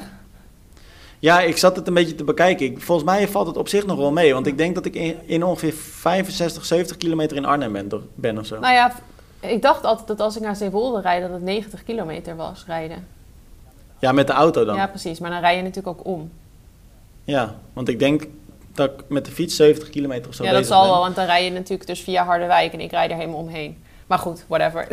Ja, 1.19 1.41
ik 1.41 1.57
zat 1.57 1.77
het 1.77 1.87
een 1.87 1.95
beetje 1.95 2.15
te 2.15 2.25
bekijken. 2.25 2.81
volgens 2.81 3.07
mij 3.07 3.29
valt 3.29 3.47
het 3.47 3.57
op 3.57 3.69
zich 3.69 3.87
nog 3.87 3.99
wel 3.99 4.13
mee. 4.13 4.35
Want 4.35 4.47
ik 4.47 4.59
denk 4.59 4.75
dat 4.75 4.85
ik 4.85 4.95
in, 4.95 5.17
in 5.27 5.45
ongeveer 5.45 5.73
65, 5.73 6.65
70 6.65 6.97
kilometer 6.97 7.37
in 7.37 7.45
Arnhem 7.45 7.73
ben, 7.73 7.91
ben 8.15 8.39
of 8.39 8.47
zo. 8.47 8.59
Nou 8.59 8.75
ja, 8.75 8.93
ik 9.41 9.63
dacht 9.63 9.85
altijd 9.85 10.09
dat 10.09 10.21
als 10.21 10.37
ik 10.37 10.43
naar 10.43 10.57
Zeewolde 10.57 11.01
rijd, 11.01 11.23
dat 11.23 11.31
het 11.31 11.43
90 11.43 11.83
kilometer 11.83 12.37
was 12.37 12.65
rijden. 12.67 13.21
Ja, 14.03 14.13
met 14.13 14.27
de 14.27 14.33
auto 14.33 14.65
dan? 14.65 14.77
Ja, 14.77 14.87
precies. 14.87 15.19
Maar 15.19 15.31
dan 15.31 15.41
rij 15.41 15.57
je 15.57 15.63
natuurlijk 15.63 15.99
ook 15.99 16.07
om. 16.07 16.31
Ja, 17.25 17.55
want 17.73 17.89
ik 17.89 17.99
denk 17.99 18.27
dat 18.75 18.91
ik 18.91 19.01
met 19.09 19.25
de 19.25 19.31
fiets 19.31 19.57
70 19.57 19.91
kilometer 19.91 20.29
of 20.29 20.35
zo 20.35 20.45
Ja, 20.45 20.53
dat 20.53 20.67
zal 20.67 20.85
wel, 20.85 21.01
want 21.01 21.17
dan 21.17 21.25
rij 21.25 21.45
je 21.45 21.51
natuurlijk 21.51 21.87
dus 21.87 22.01
via 22.01 22.25
Harderwijk 22.25 22.73
en 22.73 22.81
ik 22.81 22.91
rijd 22.91 23.11
er 23.11 23.17
helemaal 23.17 23.39
omheen. 23.39 23.83
Maar 24.07 24.19
goed, 24.19 24.45
whatever. 24.49 24.87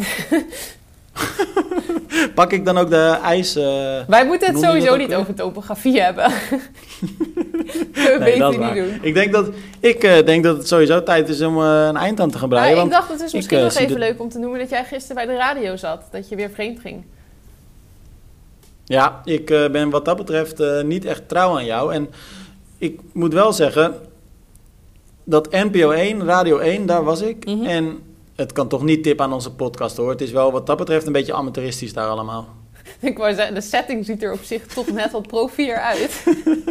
Pak 2.36 2.52
ik 2.52 2.66
dan 2.66 2.78
ook 2.78 2.90
de 2.90 3.20
ijs... 3.24 3.58
Uh, 3.58 3.64
Wij 4.08 4.26
moeten 4.26 4.54
het 4.54 4.64
sowieso 4.64 4.96
niet 4.96 5.14
over 5.14 5.34
topografie 5.34 6.02
hebben. 6.02 6.26
we 7.94 8.18
nee, 8.20 8.40
dat 8.40 8.58
niet 8.58 8.74
doen. 8.74 9.00
Ik 9.02 9.14
denk 9.14 9.32
dat, 9.32 9.50
ik, 9.80 10.04
uh, 10.04 10.26
denk 10.26 10.44
dat 10.44 10.58
het 10.58 10.68
sowieso 10.68 11.04
tijd 11.04 11.30
is 11.30 11.42
om 11.42 11.58
uh, 11.58 11.86
een 11.88 11.98
eind 11.98 12.20
aan 12.20 12.32
te 12.32 12.38
gaan 12.38 12.50
breien. 12.50 12.84
Ik 12.84 12.92
dacht, 12.92 13.10
het 13.10 13.22
is 13.22 13.34
misschien 13.34 13.60
nog 13.64 13.76
even 13.76 14.00
leuk 14.00 14.22
om 14.22 14.30
te 14.30 14.40
noemen 14.40 14.60
dat 14.60 14.70
jij 14.70 14.86
gisteren 14.86 15.16
bij 15.16 15.26
de 15.26 15.40
radio 15.40 15.76
zat. 15.76 16.04
Dat 16.12 16.30
je 16.30 16.36
weer 16.36 16.50
vreemd 16.50 16.80
ging. 16.80 17.04
Ja, 18.90 19.22
ik 19.24 19.46
ben 19.46 19.90
wat 19.90 20.06
dat 20.06 20.18
betreft 20.18 20.84
niet 20.84 21.06
echt 21.06 21.28
trouw 21.28 21.58
aan 21.58 21.66
jou. 21.66 21.94
En 21.94 22.10
ik 22.78 23.00
moet 23.14 23.34
wel 23.34 23.54
zeggen, 23.54 23.96
dat 25.24 25.52
NPO 25.52 25.92
1, 25.92 26.26
Radio 26.26 26.58
1, 26.58 26.86
daar 26.86 27.04
was 27.04 27.22
ik. 27.22 27.46
Mhm. 27.46 27.66
En 27.66 28.00
het 28.36 28.52
kan 28.52 28.68
toch 28.68 28.84
niet 28.84 29.04
tip 29.04 29.22
aan 29.22 29.34
onze 29.34 29.52
podcast 29.52 29.98
hoor. 29.98 30.10
Het 30.10 30.22
is 30.22 30.32
wel 30.32 30.52
wat 30.52 30.68
dat 30.68 30.78
betreft 30.78 31.06
een 31.06 31.12
beetje 31.12 31.34
amateuristisch 31.34 31.94
daar 31.94 32.08
allemaal. 32.08 32.48
Ik 33.00 33.18
wou 33.18 33.34
zeggen, 33.34 33.56
de 33.56 33.62
setting 33.62 34.06
ziet 34.06 34.24
er 34.24 34.32
op 34.32 34.44
zich 34.44 34.66
toch 34.66 34.92
net 34.92 35.12
wat 35.12 35.28
profier 35.28 35.76
uit. 35.76 36.26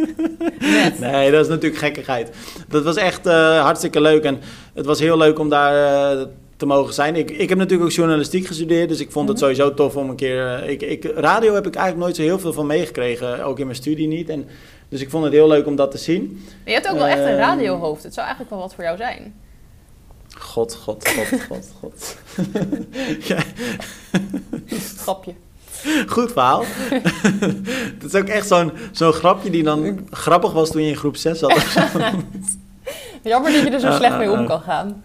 net. 0.59 0.99
Nee, 0.99 1.31
dat 1.31 1.41
is 1.41 1.47
natuurlijk 1.47 1.81
gekkigheid. 1.81 2.35
Dat 2.67 2.83
was 2.83 2.95
echt 2.95 3.27
uh, 3.27 3.61
hartstikke 3.61 4.01
leuk. 4.01 4.23
En 4.23 4.39
het 4.73 4.85
was 4.85 4.99
heel 4.99 5.17
leuk 5.17 5.39
om 5.39 5.49
daar 5.49 6.17
uh, 6.17 6.25
te 6.59 6.65
mogen 6.65 6.93
zijn. 6.93 7.15
Ik, 7.15 7.31
ik 7.31 7.49
heb 7.49 7.57
natuurlijk 7.57 7.89
ook 7.89 7.95
journalistiek 7.95 8.45
gestudeerd, 8.45 8.89
dus 8.89 8.99
ik 8.99 9.11
vond 9.11 9.27
het 9.27 9.37
mhm. 9.37 9.45
sowieso 9.45 9.73
tof 9.73 9.95
om 9.95 10.09
een 10.09 10.15
keer... 10.15 10.63
Uh, 10.63 10.69
ik, 10.69 10.81
ik, 10.81 11.03
radio 11.15 11.53
heb 11.53 11.67
ik 11.67 11.75
eigenlijk 11.75 12.05
nooit 12.05 12.15
zo 12.15 12.21
heel 12.21 12.39
veel 12.39 12.53
van 12.53 12.65
meegekregen, 12.65 13.43
ook 13.43 13.59
in 13.59 13.65
mijn 13.65 13.77
studie 13.77 14.07
niet. 14.07 14.29
En, 14.29 14.47
dus 14.89 15.01
ik 15.01 15.09
vond 15.09 15.23
het 15.23 15.33
heel 15.33 15.47
leuk 15.47 15.65
om 15.65 15.75
dat 15.75 15.91
te 15.91 15.97
zien. 15.97 16.45
Je 16.65 16.71
hebt 16.71 16.87
ook 16.87 16.97
wel 16.97 17.07
echt 17.07 17.19
een 17.19 17.27
ehm, 17.27 17.37
radiohoofd. 17.37 18.03
Het 18.03 18.13
zou 18.13 18.27
eigenlijk 18.27 18.55
wel 18.55 18.63
wat 18.63 18.75
voor 18.75 18.83
jou 18.83 18.97
zijn. 18.97 19.33
God, 20.37 20.75
god, 20.75 21.07
god, 21.07 21.41
god, 21.47 21.71
god. 21.79 22.17
ja. 23.29 23.43
Grapje. 24.97 25.33
Goed 26.07 26.31
verhaal. 26.31 26.63
Het 27.99 28.03
is 28.03 28.15
ook 28.15 28.27
echt 28.27 28.47
zo'n 28.47 28.71
zo'n 28.91 29.13
grapje 29.13 29.49
die 29.49 29.63
dan 29.63 30.07
grappig 30.11 30.51
was 30.51 30.71
toen 30.71 30.81
je 30.81 30.89
in 30.89 30.95
groep 30.95 31.15
6 31.15 31.39
zat. 31.39 31.53
Jammer 33.23 33.51
dat 33.51 33.63
je 33.63 33.69
er 33.69 33.79
zo 33.79 33.91
slecht 33.91 34.17
mee 34.17 34.31
om 34.31 34.45
kan 34.45 34.61
gaan. 34.61 35.03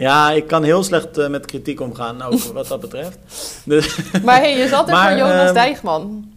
Ja, 0.00 0.30
ik 0.30 0.46
kan 0.46 0.62
heel 0.62 0.82
slecht 0.82 1.18
uh, 1.18 1.28
met 1.28 1.46
kritiek 1.46 1.80
omgaan, 1.80 2.22
ook 2.22 2.40
wat 2.40 2.68
dat 2.68 2.80
betreft. 2.80 3.18
Dus, 3.64 3.98
maar 4.24 4.40
hey, 4.40 4.58
je 4.58 4.68
zat 4.68 4.88
er 4.88 4.96
voor 4.96 5.18
Jonas 5.18 5.48
uh, 5.48 5.54
Dijgman. 5.54 6.32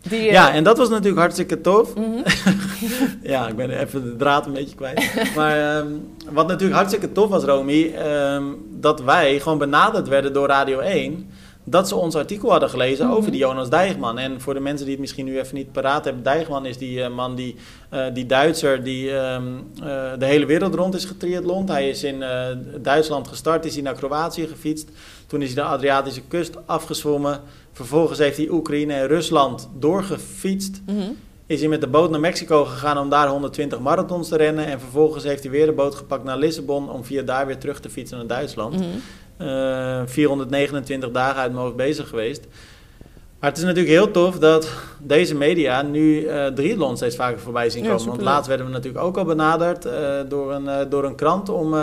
Die, 0.00 0.20
uh... 0.20 0.30
Ja, 0.30 0.52
en 0.52 0.64
dat 0.64 0.78
was 0.78 0.88
natuurlijk 0.88 1.18
hartstikke 1.18 1.60
tof. 1.60 1.94
Mm 1.94 2.04
-hmm. 2.04 2.22
ja, 3.32 3.48
ik 3.48 3.56
ben 3.56 3.70
even 3.70 4.04
de 4.04 4.16
draad 4.16 4.46
een 4.46 4.52
beetje 4.52 4.74
kwijt. 4.74 5.34
maar 5.36 5.76
um, 5.76 6.08
wat 6.30 6.46
natuurlijk 6.46 6.78
hartstikke 6.78 7.12
tof 7.12 7.28
was, 7.28 7.44
Romy, 7.44 7.94
um, 8.34 8.56
dat 8.70 9.00
wij 9.00 9.40
gewoon 9.40 9.58
benaderd 9.58 10.08
werden 10.08 10.32
door 10.32 10.48
Radio 10.48 10.78
1 10.78 11.30
dat 11.64 11.88
ze 11.88 11.94
ons 11.94 12.14
artikel 12.14 12.50
hadden 12.50 12.70
gelezen 12.70 13.06
mhm. 13.06 13.14
over 13.14 13.30
die 13.30 13.40
Jonas 13.40 13.70
Dijgman. 13.70 14.18
En 14.18 14.40
voor 14.40 14.54
de 14.54 14.60
mensen 14.60 14.84
die 14.84 14.94
het 14.94 15.00
misschien 15.00 15.24
nu 15.24 15.38
even 15.38 15.54
niet 15.54 15.72
paraat 15.72 16.04
hebben, 16.04 16.22
Dijgman 16.22 16.66
is 16.66 16.78
die 16.78 16.98
uh, 16.98 17.08
man, 17.08 17.34
die, 17.34 17.56
uh, 17.94 18.04
die 18.12 18.26
Duitser, 18.26 18.82
die 18.82 19.10
um, 19.10 19.70
uh, 19.76 19.84
de 20.18 20.24
hele 20.24 20.46
wereld 20.46 20.74
rond 20.74 20.94
is 20.94 21.04
getriathlond. 21.04 21.68
Hij 21.68 21.88
is 21.88 22.04
in 22.04 22.24
Duitsland 22.82 23.28
gestart, 23.28 23.64
is 23.64 23.74
hij 23.74 23.82
naar 23.82 23.94
Kroatië 23.94 24.46
gefietst. 24.46 24.88
Toen 25.26 25.42
is 25.42 25.54
hij 25.54 25.62
de 25.62 25.68
Adriatische 25.68 26.22
kust 26.28 26.56
afgezwommen. 26.66 27.40
Vervolgens 27.72 28.18
heeft 28.18 28.36
hij 28.36 28.48
Oekraïne 28.48 28.92
en 28.92 29.06
Rusland 29.06 29.68
doorgefietst. 29.78 30.80
Mm 30.86 31.16
Is 31.46 31.60
hij 31.60 31.68
met 31.68 31.80
de 31.80 31.88
boot 31.88 32.10
naar 32.10 32.20
Mexico 32.20 32.64
gegaan 32.64 32.98
om 32.98 33.08
daar 33.08 33.28
120 33.28 33.80
marathons 33.80 34.28
te 34.28 34.36
rennen. 34.36 34.66
En 34.66 34.80
vervolgens 34.80 35.24
heeft 35.24 35.42
hij 35.42 35.52
weer 35.52 35.66
de 35.66 35.72
boot 35.72 35.94
gepakt 35.94 36.24
naar 36.24 36.38
Lissabon 36.38 36.90
om 36.90 37.04
via 37.04 37.22
daar 37.22 37.46
weer 37.46 37.58
terug 37.58 37.80
te 37.80 37.90
fietsen 37.90 38.18
naar 38.18 38.26
Duitsland. 38.26 38.76
Mm 38.76 39.00
429 40.06 41.10
dagen 41.10 41.40
uit 41.40 41.52
hoofd 41.52 41.76
bezig 41.76 42.08
geweest. 42.08 42.46
Maar 43.40 43.50
het 43.50 43.58
is 43.58 43.64
natuurlijk 43.64 43.94
heel 43.94 44.10
tof 44.10 44.38
dat 44.38 44.68
deze 44.98 45.34
media 45.34 45.82
nu 45.82 46.22
uh, 46.22 46.46
triathlon 46.46 46.96
steeds 46.96 47.16
vaker 47.16 47.38
voorbij 47.38 47.70
zien 47.70 47.84
komen. 47.84 48.06
Want 48.06 48.20
laatst 48.20 48.48
werden 48.48 48.66
we 48.66 48.72
natuurlijk 48.72 49.04
ook 49.04 49.16
al 49.16 49.24
benaderd 49.24 49.86
uh, 49.86 49.92
door, 50.28 50.52
een, 50.52 50.64
uh, 50.64 50.78
door 50.88 51.04
een 51.04 51.14
krant 51.14 51.48
om 51.48 51.74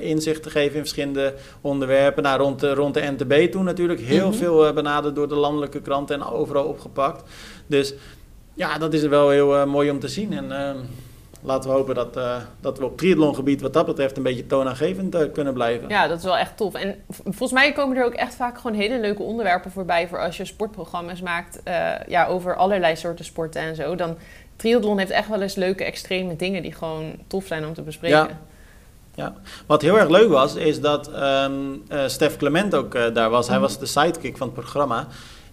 inzicht 0.00 0.42
te 0.42 0.50
geven 0.50 0.74
in 0.74 0.80
verschillende 0.80 1.34
onderwerpen. 1.60 2.22
Nou, 2.22 2.40
rond, 2.40 2.60
de, 2.60 2.74
rond 2.74 2.94
de 2.94 3.14
NTB 3.16 3.52
toen 3.52 3.64
natuurlijk 3.64 4.00
heel 4.00 4.28
mhm. 4.28 4.36
veel 4.36 4.72
benaderd 4.72 5.14
door 5.14 5.28
de 5.28 5.34
landelijke 5.34 5.80
kranten 5.80 6.20
en 6.20 6.26
overal 6.26 6.64
opgepakt. 6.64 7.22
Dus 7.66 7.94
ja, 8.54 8.78
dat 8.78 8.92
is 8.92 9.02
wel 9.02 9.30
heel 9.30 9.66
mooi 9.66 9.90
om 9.90 9.98
te 9.98 10.08
zien. 10.08 10.32
En 10.32 10.52
ehm, 10.52 10.76
laten 11.40 11.70
we 11.70 11.76
hopen 11.76 11.94
dat, 11.94 12.16
uh, 12.16 12.36
dat 12.60 12.78
we 12.78 12.84
op 12.84 12.96
triathlongebied 12.96 13.60
wat 13.60 13.72
dat 13.72 13.86
betreft 13.86 14.16
een 14.16 14.22
beetje 14.22 14.46
toonaangevend 14.46 15.14
uh, 15.14 15.32
kunnen 15.32 15.54
blijven. 15.54 15.88
Ja, 15.88 16.08
dat 16.08 16.18
is 16.18 16.24
wel 16.24 16.36
echt 16.36 16.56
tof. 16.56 16.74
En 16.74 16.96
volgens 17.24 17.52
mij 17.52 17.72
komen 17.72 17.96
er 17.96 18.04
ook 18.04 18.14
echt 18.14 18.34
vaak 18.34 18.58
gewoon 18.58 18.76
hele 18.76 19.00
leuke 19.00 19.22
onderwerpen 19.22 19.70
voorbij 19.70 20.08
voor 20.08 20.20
als 20.22 20.36
je 20.36 20.44
sportprogramma's 20.44 21.20
maakt 21.20 21.60
uh, 21.64 21.90
ja, 22.08 22.26
over 22.26 22.56
allerlei 22.56 22.96
soorten 22.96 23.24
sporten 23.24 23.62
en 23.62 23.76
zo. 23.76 23.94
Dan 23.94 24.16
triathlon 24.56 24.98
heeft 24.98 25.10
echt 25.10 25.28
wel 25.28 25.42
eens 25.42 25.54
leuke 25.54 25.84
extreme 25.84 26.36
dingen 26.36 26.62
die 26.62 26.72
gewoon 26.72 27.14
tof 27.26 27.46
zijn 27.46 27.66
om 27.66 27.74
te 27.74 27.82
bespreken. 27.82 28.18
Ja. 28.18 28.38
Ja, 29.14 29.34
wat 29.66 29.82
heel 29.82 29.98
erg 29.98 30.08
leuk 30.08 30.28
was, 30.28 30.54
is 30.54 30.80
dat 30.80 31.10
um, 31.16 31.82
Stef 32.06 32.36
Clement 32.36 32.74
ook 32.74 33.14
daar 33.14 33.30
was. 33.30 33.46
Hij 33.46 33.56
mhm. 33.56 33.64
was 33.64 33.78
de 33.78 33.86
sidekick 33.86 34.36
van 34.36 34.46
het 34.46 34.56
programma. 34.56 35.06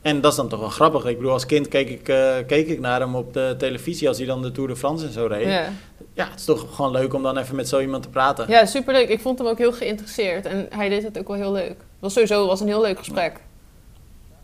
En 0.06 0.22
dat 0.22 0.32
is 0.32 0.38
dan 0.38 0.47
toch 0.47 0.60
wel 0.60 0.70
grappig. 0.70 1.06
Ik 1.06 1.18
bedoel, 1.18 1.32
als 1.32 1.45
kind 1.45 1.68
keek 1.68 1.89
ik, 1.89 2.10
uh, 2.10 2.36
keek 2.47 2.68
ik 2.68 2.80
naar 2.80 2.99
hem 2.99 3.16
op 3.16 3.34
de 3.34 3.56
televisie 3.58 4.08
als 4.08 4.18
hij 4.18 4.26
dan 4.26 4.41
de 4.41 4.51
Tour 4.51 4.70
de 4.70 4.76
France 4.76 5.06
en 5.06 5.12
zo 5.12 5.26
reed. 5.26 5.45
Ja. 5.45 5.70
ja, 6.14 6.28
het 6.30 6.39
is 6.39 6.45
toch 6.45 6.76
gewoon 6.76 6.91
leuk 6.91 7.14
om 7.14 7.24
dan 7.24 7.38
even 7.38 7.56
met 7.56 7.68
zo 7.68 7.80
iemand 7.80 8.03
te 8.03 8.10
praten. 8.10 8.45
Ja, 8.49 8.66
superleuk. 8.66 9.10
Ik 9.10 9.20
vond 9.20 9.39
hem 9.39 9.47
ook 9.47 9.58
heel 9.58 9.72
geïnteresseerd 9.72 10.45
en 10.45 10.68
hij 10.70 10.89
deed 10.89 11.03
het 11.03 11.20
ook 11.20 11.28
wel 11.28 11.38
heel 11.38 11.51
leuk. 11.51 11.68
Het 11.68 11.99
was 11.99 12.14
sowieso 12.14 12.47
was 12.47 12.60
een 12.60 12.68
heel 12.68 12.82
leuk 12.82 12.97
gesprek. 12.97 13.39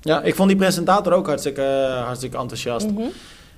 Ja, 0.01 0.21
ik 0.21 0.35
vond 0.35 0.49
die 0.49 0.57
presentator 0.57 1.13
ook 1.13 1.27
hartstikke, 1.27 1.87
uh, 1.89 2.03
hartstikke 2.05 2.37
enthousiast. 2.37 2.87
Mm 2.87 2.95
-hmm. 2.95 3.11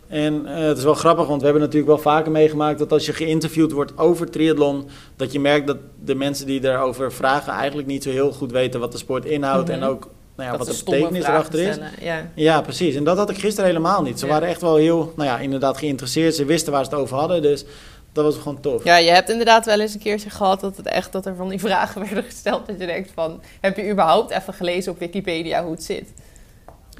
En 0.08 0.41
uh, 0.45 0.56
het 0.56 0.78
is 0.78 0.84
wel 0.84 0.93
grappig, 0.93 1.28
want 1.28 1.39
we 1.39 1.45
hebben 1.45 1.64
natuurlijk 1.64 1.91
wel 1.91 2.01
vaker 2.14 2.32
meegemaakt 2.32 2.80
dat 2.80 2.91
als 2.91 3.06
je 3.06 3.14
geïnterviewd 3.14 3.72
wordt 3.72 3.97
over 3.97 4.30
triathlon, 4.30 4.88
dat 5.16 5.32
je 5.32 5.39
merkt 5.39 5.68
dat 5.68 5.78
de 6.04 6.16
mensen 6.16 6.45
die 6.45 6.68
erover 6.68 7.14
vragen 7.14 7.54
eigenlijk 7.54 7.88
niet 7.88 8.04
zo 8.04 8.10
heel 8.10 8.32
goed 8.32 8.51
weten 8.51 8.80
wat 8.80 8.91
de 8.91 8.97
sport 8.97 9.26
inhoudt 9.26 9.68
mm 9.68 9.74
-hmm. 9.74 9.84
en 9.84 9.89
ook 9.89 10.10
nou 10.36 10.51
ja, 10.51 10.57
wat 10.57 10.67
de 10.67 10.81
betekenis 10.86 11.25
erachter 11.25 11.59
is. 11.59 11.77
Ja. 12.01 12.29
ja, 12.36 12.61
precies. 12.61 12.95
En 12.95 13.03
dat 13.03 13.17
had 13.17 13.29
ik 13.29 13.38
gisteren 13.38 13.69
helemaal 13.69 14.01
niet. 14.01 14.19
Ze 14.19 14.27
waren 14.27 14.47
echt 14.47 14.61
wel 14.61 14.75
heel, 14.75 15.13
nou 15.15 15.29
ja, 15.29 15.39
inderdaad 15.39 15.77
geïnteresseerd. 15.77 16.36
Ze 16.36 16.45
wisten 16.45 16.71
waar 16.71 16.86
ze 16.86 16.89
het 16.89 16.99
over 16.99 17.17
hadden, 17.17 17.41
dus 17.41 17.65
dat 18.11 18.23
was 18.23 18.38
gewoon 18.38 18.59
tof. 18.59 18.84
Ja, 18.84 18.97
je 18.97 19.09
hebt 19.09 19.29
inderdaad 19.29 19.65
wel 19.65 19.79
eens 19.79 19.93
een 19.93 19.99
keertje 19.99 20.29
gehad 20.29 20.59
dat 20.59 20.77
het 20.77 20.86
echt 20.86 21.11
dat 21.11 21.25
er 21.25 21.36
van 21.36 21.49
die 21.49 21.59
vragen 21.67 22.01
werden 22.01 22.23
gesteld 22.23 22.67
dat 22.67 22.79
je 22.79 22.86
denkt 22.86 23.11
van, 23.13 23.41
heb 23.61 23.77
je 23.77 23.89
überhaupt 23.89 24.31
even 24.31 24.53
gelezen 24.53 24.91
op 24.91 24.99
Wikipedia 24.99 25.63
hoe 25.63 25.71
het 25.71 25.84
zit? 25.84 26.13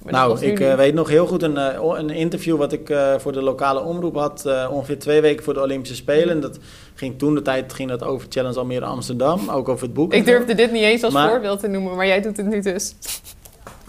nou, 0.06 0.46
ik 0.46 0.60
uh, 0.60 0.76
weet 0.76 0.94
nog 0.94 1.10
heel 1.10 1.28
goed 1.28 1.44
een, 1.44 1.56
uh, 1.56 1.94
een 1.98 2.10
interview 2.10 2.58
wat 2.58 2.74
ik 2.74 2.90
uh, 2.90 3.14
voor 3.18 3.32
de 3.32 3.42
lokale 3.42 3.82
omroep 3.82 4.16
had, 4.16 4.46
ongeveer 4.70 5.00
twee 5.00 5.22
weken 5.22 5.44
voor 5.44 5.54
de 5.54 5.62
Olympische 5.62 5.96
Spelen. 5.96 6.40
Dat 6.42 6.60
ging 7.04 7.20
toen 7.20 7.36
de 7.36 7.42
tijd 7.42 7.74
ging 7.74 7.90
dat 7.90 8.04
over 8.04 8.28
Challenge 8.30 8.58
Almere 8.58 8.86
Amsterdam, 8.86 9.50
ook 9.50 9.70
over 9.70 9.86
het 9.86 9.94
boek. 9.94 10.14
Ik 10.14 10.26
durfde 10.26 10.56
dit 10.56 10.72
niet 10.72 10.84
eens 10.84 11.04
als 11.04 11.14
voorbeeld 11.14 11.60
te 11.60 11.68
noemen, 11.68 11.96
maar 11.96 12.08
jij 12.08 12.22
doet 12.22 12.38
het 12.38 12.46
nu 12.46 12.62
dus. 12.62 12.96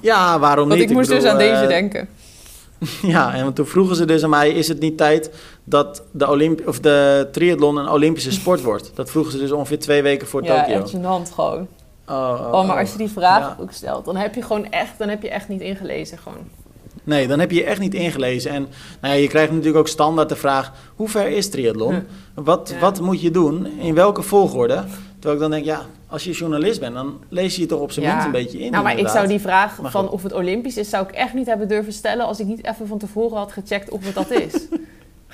Ja, 0.00 0.38
waarom 0.38 0.68
Want 0.68 0.80
niet? 0.80 0.90
ik 0.90 0.96
moest 0.96 1.10
ik 1.10 1.16
bedoel, 1.16 1.38
dus 1.38 1.46
aan 1.46 1.56
deze 1.56 1.66
denken. 1.66 2.08
ja, 3.14 3.34
en 3.34 3.52
toen 3.52 3.66
vroegen 3.66 3.96
ze 3.96 4.04
dus 4.04 4.22
aan 4.22 4.30
mij: 4.30 4.50
is 4.50 4.68
het 4.68 4.80
niet 4.80 4.96
tijd 4.96 5.30
dat 5.64 6.02
de, 6.10 6.28
Olymp 6.30 6.68
of 6.68 6.80
de 6.80 7.28
triathlon 7.32 7.76
een 7.76 7.88
Olympische 7.88 8.32
sport 8.40 8.62
wordt? 8.62 8.90
Dat 8.94 9.10
vroegen 9.10 9.32
ze 9.32 9.38
dus 9.38 9.52
ongeveer 9.52 9.78
twee 9.78 10.02
weken 10.02 10.26
voor 10.26 10.44
ja, 10.44 10.60
Tokio. 10.60 10.74
Ja, 10.74 10.82
echt 10.82 11.02
hand 11.02 11.30
gewoon. 11.30 11.68
Oh, 12.08 12.14
oh, 12.16 12.52
oh, 12.52 12.66
maar 12.66 12.78
als 12.78 12.92
je 12.92 12.98
die 12.98 13.10
vraag 13.10 13.60
ook 13.60 13.72
stelt, 13.72 14.04
dan 14.04 14.16
heb 14.16 14.34
je 14.34 14.42
gewoon 14.42 14.70
echt, 14.70 14.98
dan 14.98 15.08
heb 15.08 15.22
je 15.22 15.30
echt 15.30 15.48
niet 15.48 15.60
ingelezen 15.60 16.18
gewoon. 16.18 16.50
Nee, 17.04 17.26
dan 17.26 17.38
heb 17.38 17.50
je 17.50 17.56
je 17.56 17.64
echt 17.64 17.80
niet 17.80 17.94
ingelezen. 17.94 18.50
En 18.50 18.68
nou 19.00 19.14
ja, 19.14 19.20
je 19.20 19.28
krijgt 19.28 19.50
natuurlijk 19.50 19.78
ook 19.78 19.88
standaard 19.88 20.28
de 20.28 20.36
vraag: 20.36 20.72
hoe 20.96 21.08
ver 21.08 21.28
is 21.28 21.50
triathlon? 21.50 22.02
Wat, 22.34 22.74
wat 22.80 23.00
moet 23.00 23.20
je 23.20 23.30
doen? 23.30 23.66
In 23.78 23.94
welke 23.94 24.22
volgorde? 24.22 24.84
Terwijl 25.14 25.34
ik 25.34 25.40
dan 25.40 25.50
denk, 25.50 25.64
ja, 25.64 25.86
als 26.06 26.24
je 26.24 26.32
journalist 26.32 26.80
bent, 26.80 26.94
dan 26.94 27.20
lees 27.28 27.54
je 27.54 27.60
je 27.60 27.66
toch 27.66 27.80
op 27.80 27.92
zijn 27.92 28.06
minst 28.06 28.24
een 28.24 28.32
beetje 28.32 28.58
in. 28.58 28.70
Nou, 28.70 28.84
maar 28.84 28.98
ik 28.98 29.08
zou 29.08 29.26
die 29.26 29.40
vraag 29.40 29.78
van 29.82 30.08
of 30.08 30.22
het 30.22 30.32
Olympisch 30.32 30.76
is, 30.76 30.88
zou 30.88 31.06
ik 31.08 31.14
echt 31.14 31.34
niet 31.34 31.46
hebben 31.46 31.68
durven 31.68 31.92
stellen 31.92 32.26
als 32.26 32.40
ik 32.40 32.46
niet 32.46 32.64
even 32.64 32.86
van 32.86 32.98
tevoren 32.98 33.36
had 33.36 33.52
gecheckt 33.52 33.90
of 33.90 34.04
het 34.04 34.14
dat 34.14 34.30
is. 34.30 34.52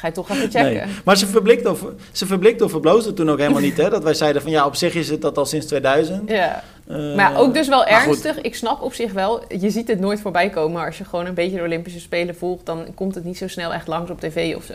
Ga 0.01 0.07
je 0.07 0.13
toch 0.13 0.31
even 0.31 0.51
checken. 0.51 0.87
Nee. 0.87 0.97
Maar 1.05 1.17
ze 1.17 1.27
verblikte 1.27 1.71
of, 1.71 1.85
ze 2.13 2.27
verblikte 2.27 2.65
of 2.65 2.71
verbloosde 2.71 3.13
toen 3.13 3.31
ook 3.31 3.39
helemaal 3.39 3.61
niet, 3.61 3.77
hè? 3.77 3.91
Dat 3.91 4.03
wij 4.03 4.15
zeiden 4.15 4.43
van 4.43 4.51
ja, 4.51 4.67
op 4.67 4.75
zich 4.75 4.95
is 4.95 5.09
het 5.09 5.23
dat 5.23 5.39
al 5.39 5.47
sinds 5.47 5.67
2000. 5.67 6.31
Ja. 6.31 6.63
Uh, 6.89 7.15
maar 7.15 7.39
ook 7.39 7.55
dus 7.55 7.69
wel 7.69 7.87
ernstig. 7.87 8.41
Ik 8.41 8.55
snap 8.55 8.83
op 8.83 8.95
zich 8.95 9.13
wel, 9.13 9.45
je 9.49 9.71
ziet 9.71 9.89
het 9.89 10.01
nooit 10.01 10.21
voorbij 10.21 10.51
komen. 10.51 10.85
Als 10.85 10.99
je 10.99 11.05
gewoon 11.05 11.27
een 11.27 11.35
beetje 11.35 11.57
de 11.57 11.63
Olympische 11.63 12.01
Spelen 12.01 12.37
volgt, 12.37 12.67
dan 12.67 12.87
komt 12.95 13.15
het 13.15 13.25
niet 13.25 13.39
zo 13.39 13.49
snel 13.49 13.73
echt 13.73 13.87
langs 13.87 14.11
op 14.11 14.21
tv 14.21 14.57
of 14.57 14.65
zo. 14.65 14.75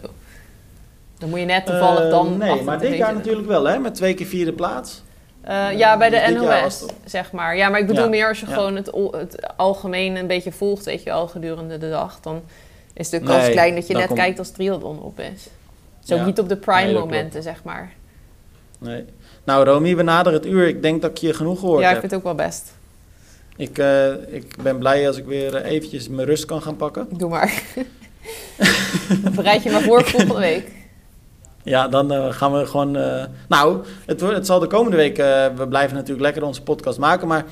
Dan 1.17 1.29
moet 1.29 1.39
je 1.39 1.45
net 1.45 1.65
toevallig 1.65 2.03
uh, 2.03 2.09
dan. 2.09 2.37
Nee, 2.37 2.61
maar 2.61 2.79
dit 2.79 2.97
jaar 2.97 3.13
natuurlijk 3.13 3.47
wel, 3.47 3.65
hè? 3.65 3.79
Met 3.79 3.95
twee 3.95 4.13
keer 4.13 4.25
vierde 4.25 4.53
plaats. 4.53 5.03
Uh, 5.47 5.77
ja, 5.77 5.97
bij 5.97 6.09
de 6.09 6.33
NOS, 6.33 6.85
zeg 7.05 7.31
maar. 7.31 7.57
Ja, 7.57 7.69
maar 7.69 7.79
ik 7.79 7.87
bedoel 7.87 8.09
meer 8.09 8.27
als 8.27 8.39
je 8.39 8.45
gewoon 8.45 8.75
het, 8.75 8.91
het, 9.11 9.57
algemeen 9.57 10.15
een 10.15 10.27
beetje 10.27 10.51
volgt, 10.51 10.85
weet 10.85 11.03
je 11.03 11.09
wel, 11.09 11.27
gedurende 11.27 11.77
de 11.77 11.89
dag. 11.89 12.19
Dan 12.21 12.41
is 12.95 13.09
de 13.09 13.19
kans 13.19 13.49
klein 13.49 13.75
dat 13.75 13.87
je 13.87 13.93
net 13.93 14.13
kijkt 14.13 14.39
als 14.39 14.51
triathlon 14.51 15.01
op 15.01 15.19
is. 15.19 15.47
Zo 16.03 16.25
niet 16.25 16.39
op 16.39 16.49
de 16.49 16.57
prime 16.57 16.93
momenten, 16.93 17.43
zeg 17.43 17.63
maar. 17.63 17.93
Nee. 18.79 19.05
Nou, 19.43 19.65
Romy, 19.65 19.95
we 19.95 20.03
naderen 20.03 20.39
het 20.39 20.47
uur. 20.47 20.67
Ik 20.67 20.81
denk 20.81 21.01
dat 21.01 21.11
ik 21.11 21.17
je 21.17 21.33
genoeg 21.33 21.59
gehoord 21.59 21.81
heb. 21.81 21.89
Ja, 21.89 21.93
ik 21.93 21.99
vind 21.99 22.11
het 22.11 22.19
ook 22.19 22.25
wel 22.25 22.45
best. 22.45 22.73
Ik, 23.55 23.77
uh, 23.77 24.33
ik 24.33 24.55
ben 24.63 24.77
blij 24.77 25.07
als 25.07 25.17
ik 25.17 25.25
weer 25.25 25.61
eventjes 25.61 26.09
mijn 26.09 26.27
rust 26.27 26.45
kan 26.45 26.61
gaan 26.61 26.75
pakken. 26.75 27.07
Doe 27.09 27.29
maar. 27.29 27.63
Bereid 29.35 29.63
je 29.63 29.71
maar 29.71 29.81
voor 29.81 30.03
volgende 30.05 30.39
week. 30.39 30.71
Ja, 31.63 31.87
dan 31.87 32.13
uh, 32.13 32.31
gaan 32.31 32.53
we 32.53 32.65
gewoon. 32.65 32.97
Uh, 32.97 33.23
nou, 33.47 33.85
het, 34.05 34.21
het 34.21 34.45
zal 34.45 34.59
de 34.59 34.67
komende 34.67 34.97
week. 34.97 35.17
We 35.57 35.65
blijven 35.69 35.95
natuurlijk 35.95 36.23
lekker 36.23 36.43
onze 36.43 36.61
podcast 36.61 36.99
maken. 36.99 37.27
Maar 37.27 37.45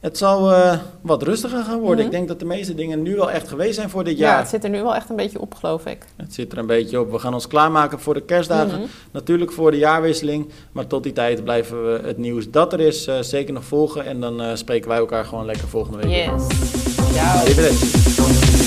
het 0.00 0.18
zal 0.18 0.52
wat 1.00 1.22
rustiger 1.22 1.64
gaan 1.64 1.80
worden. 1.80 2.04
Ik 2.04 2.10
denk 2.10 2.28
dat 2.28 2.38
de 2.38 2.44
meeste 2.44 2.74
dingen 2.74 3.02
nu 3.02 3.16
wel 3.16 3.30
echt 3.30 3.48
geweest 3.48 3.74
zijn 3.74 3.90
voor 3.90 4.04
dit 4.04 4.18
jaar. 4.18 4.32
Ja, 4.32 4.38
het 4.38 4.48
zit 4.48 4.64
er 4.64 4.70
nu 4.70 4.82
wel 4.82 4.94
echt 4.94 5.10
een 5.10 5.16
beetje 5.16 5.40
op, 5.40 5.54
geloof 5.54 5.86
ik. 5.86 6.04
Het 6.16 6.34
zit 6.34 6.52
er 6.52 6.58
een 6.58 6.66
beetje 6.66 7.00
op. 7.00 7.10
We 7.10 7.18
gaan 7.18 7.34
ons 7.34 7.46
klaarmaken 7.46 8.00
voor 8.00 8.14
de 8.14 8.22
kerstdagen. 8.22 8.78
Mhm. 8.78 8.88
Natuurlijk 9.10 9.52
voor 9.52 9.70
de 9.70 9.78
jaarwisseling. 9.78 10.48
Maar 10.72 10.86
tot 10.86 11.02
die 11.02 11.12
tijd 11.12 11.44
blijven 11.44 11.84
we 11.92 12.00
het 12.06 12.18
nieuws 12.18 12.50
dat 12.50 12.72
er 12.72 12.80
is 12.80 13.08
zeker 13.20 13.54
nog 13.54 13.64
volgen. 13.64 14.04
En 14.04 14.20
dan 14.20 14.56
spreken 14.56 14.88
wij 14.88 14.98
elkaar 14.98 15.24
gewoon 15.24 15.44
lekker 15.44 15.68
volgende 15.68 15.98
week. 15.98 16.26
Yes. 16.26 16.46
Ciao. 17.12 18.57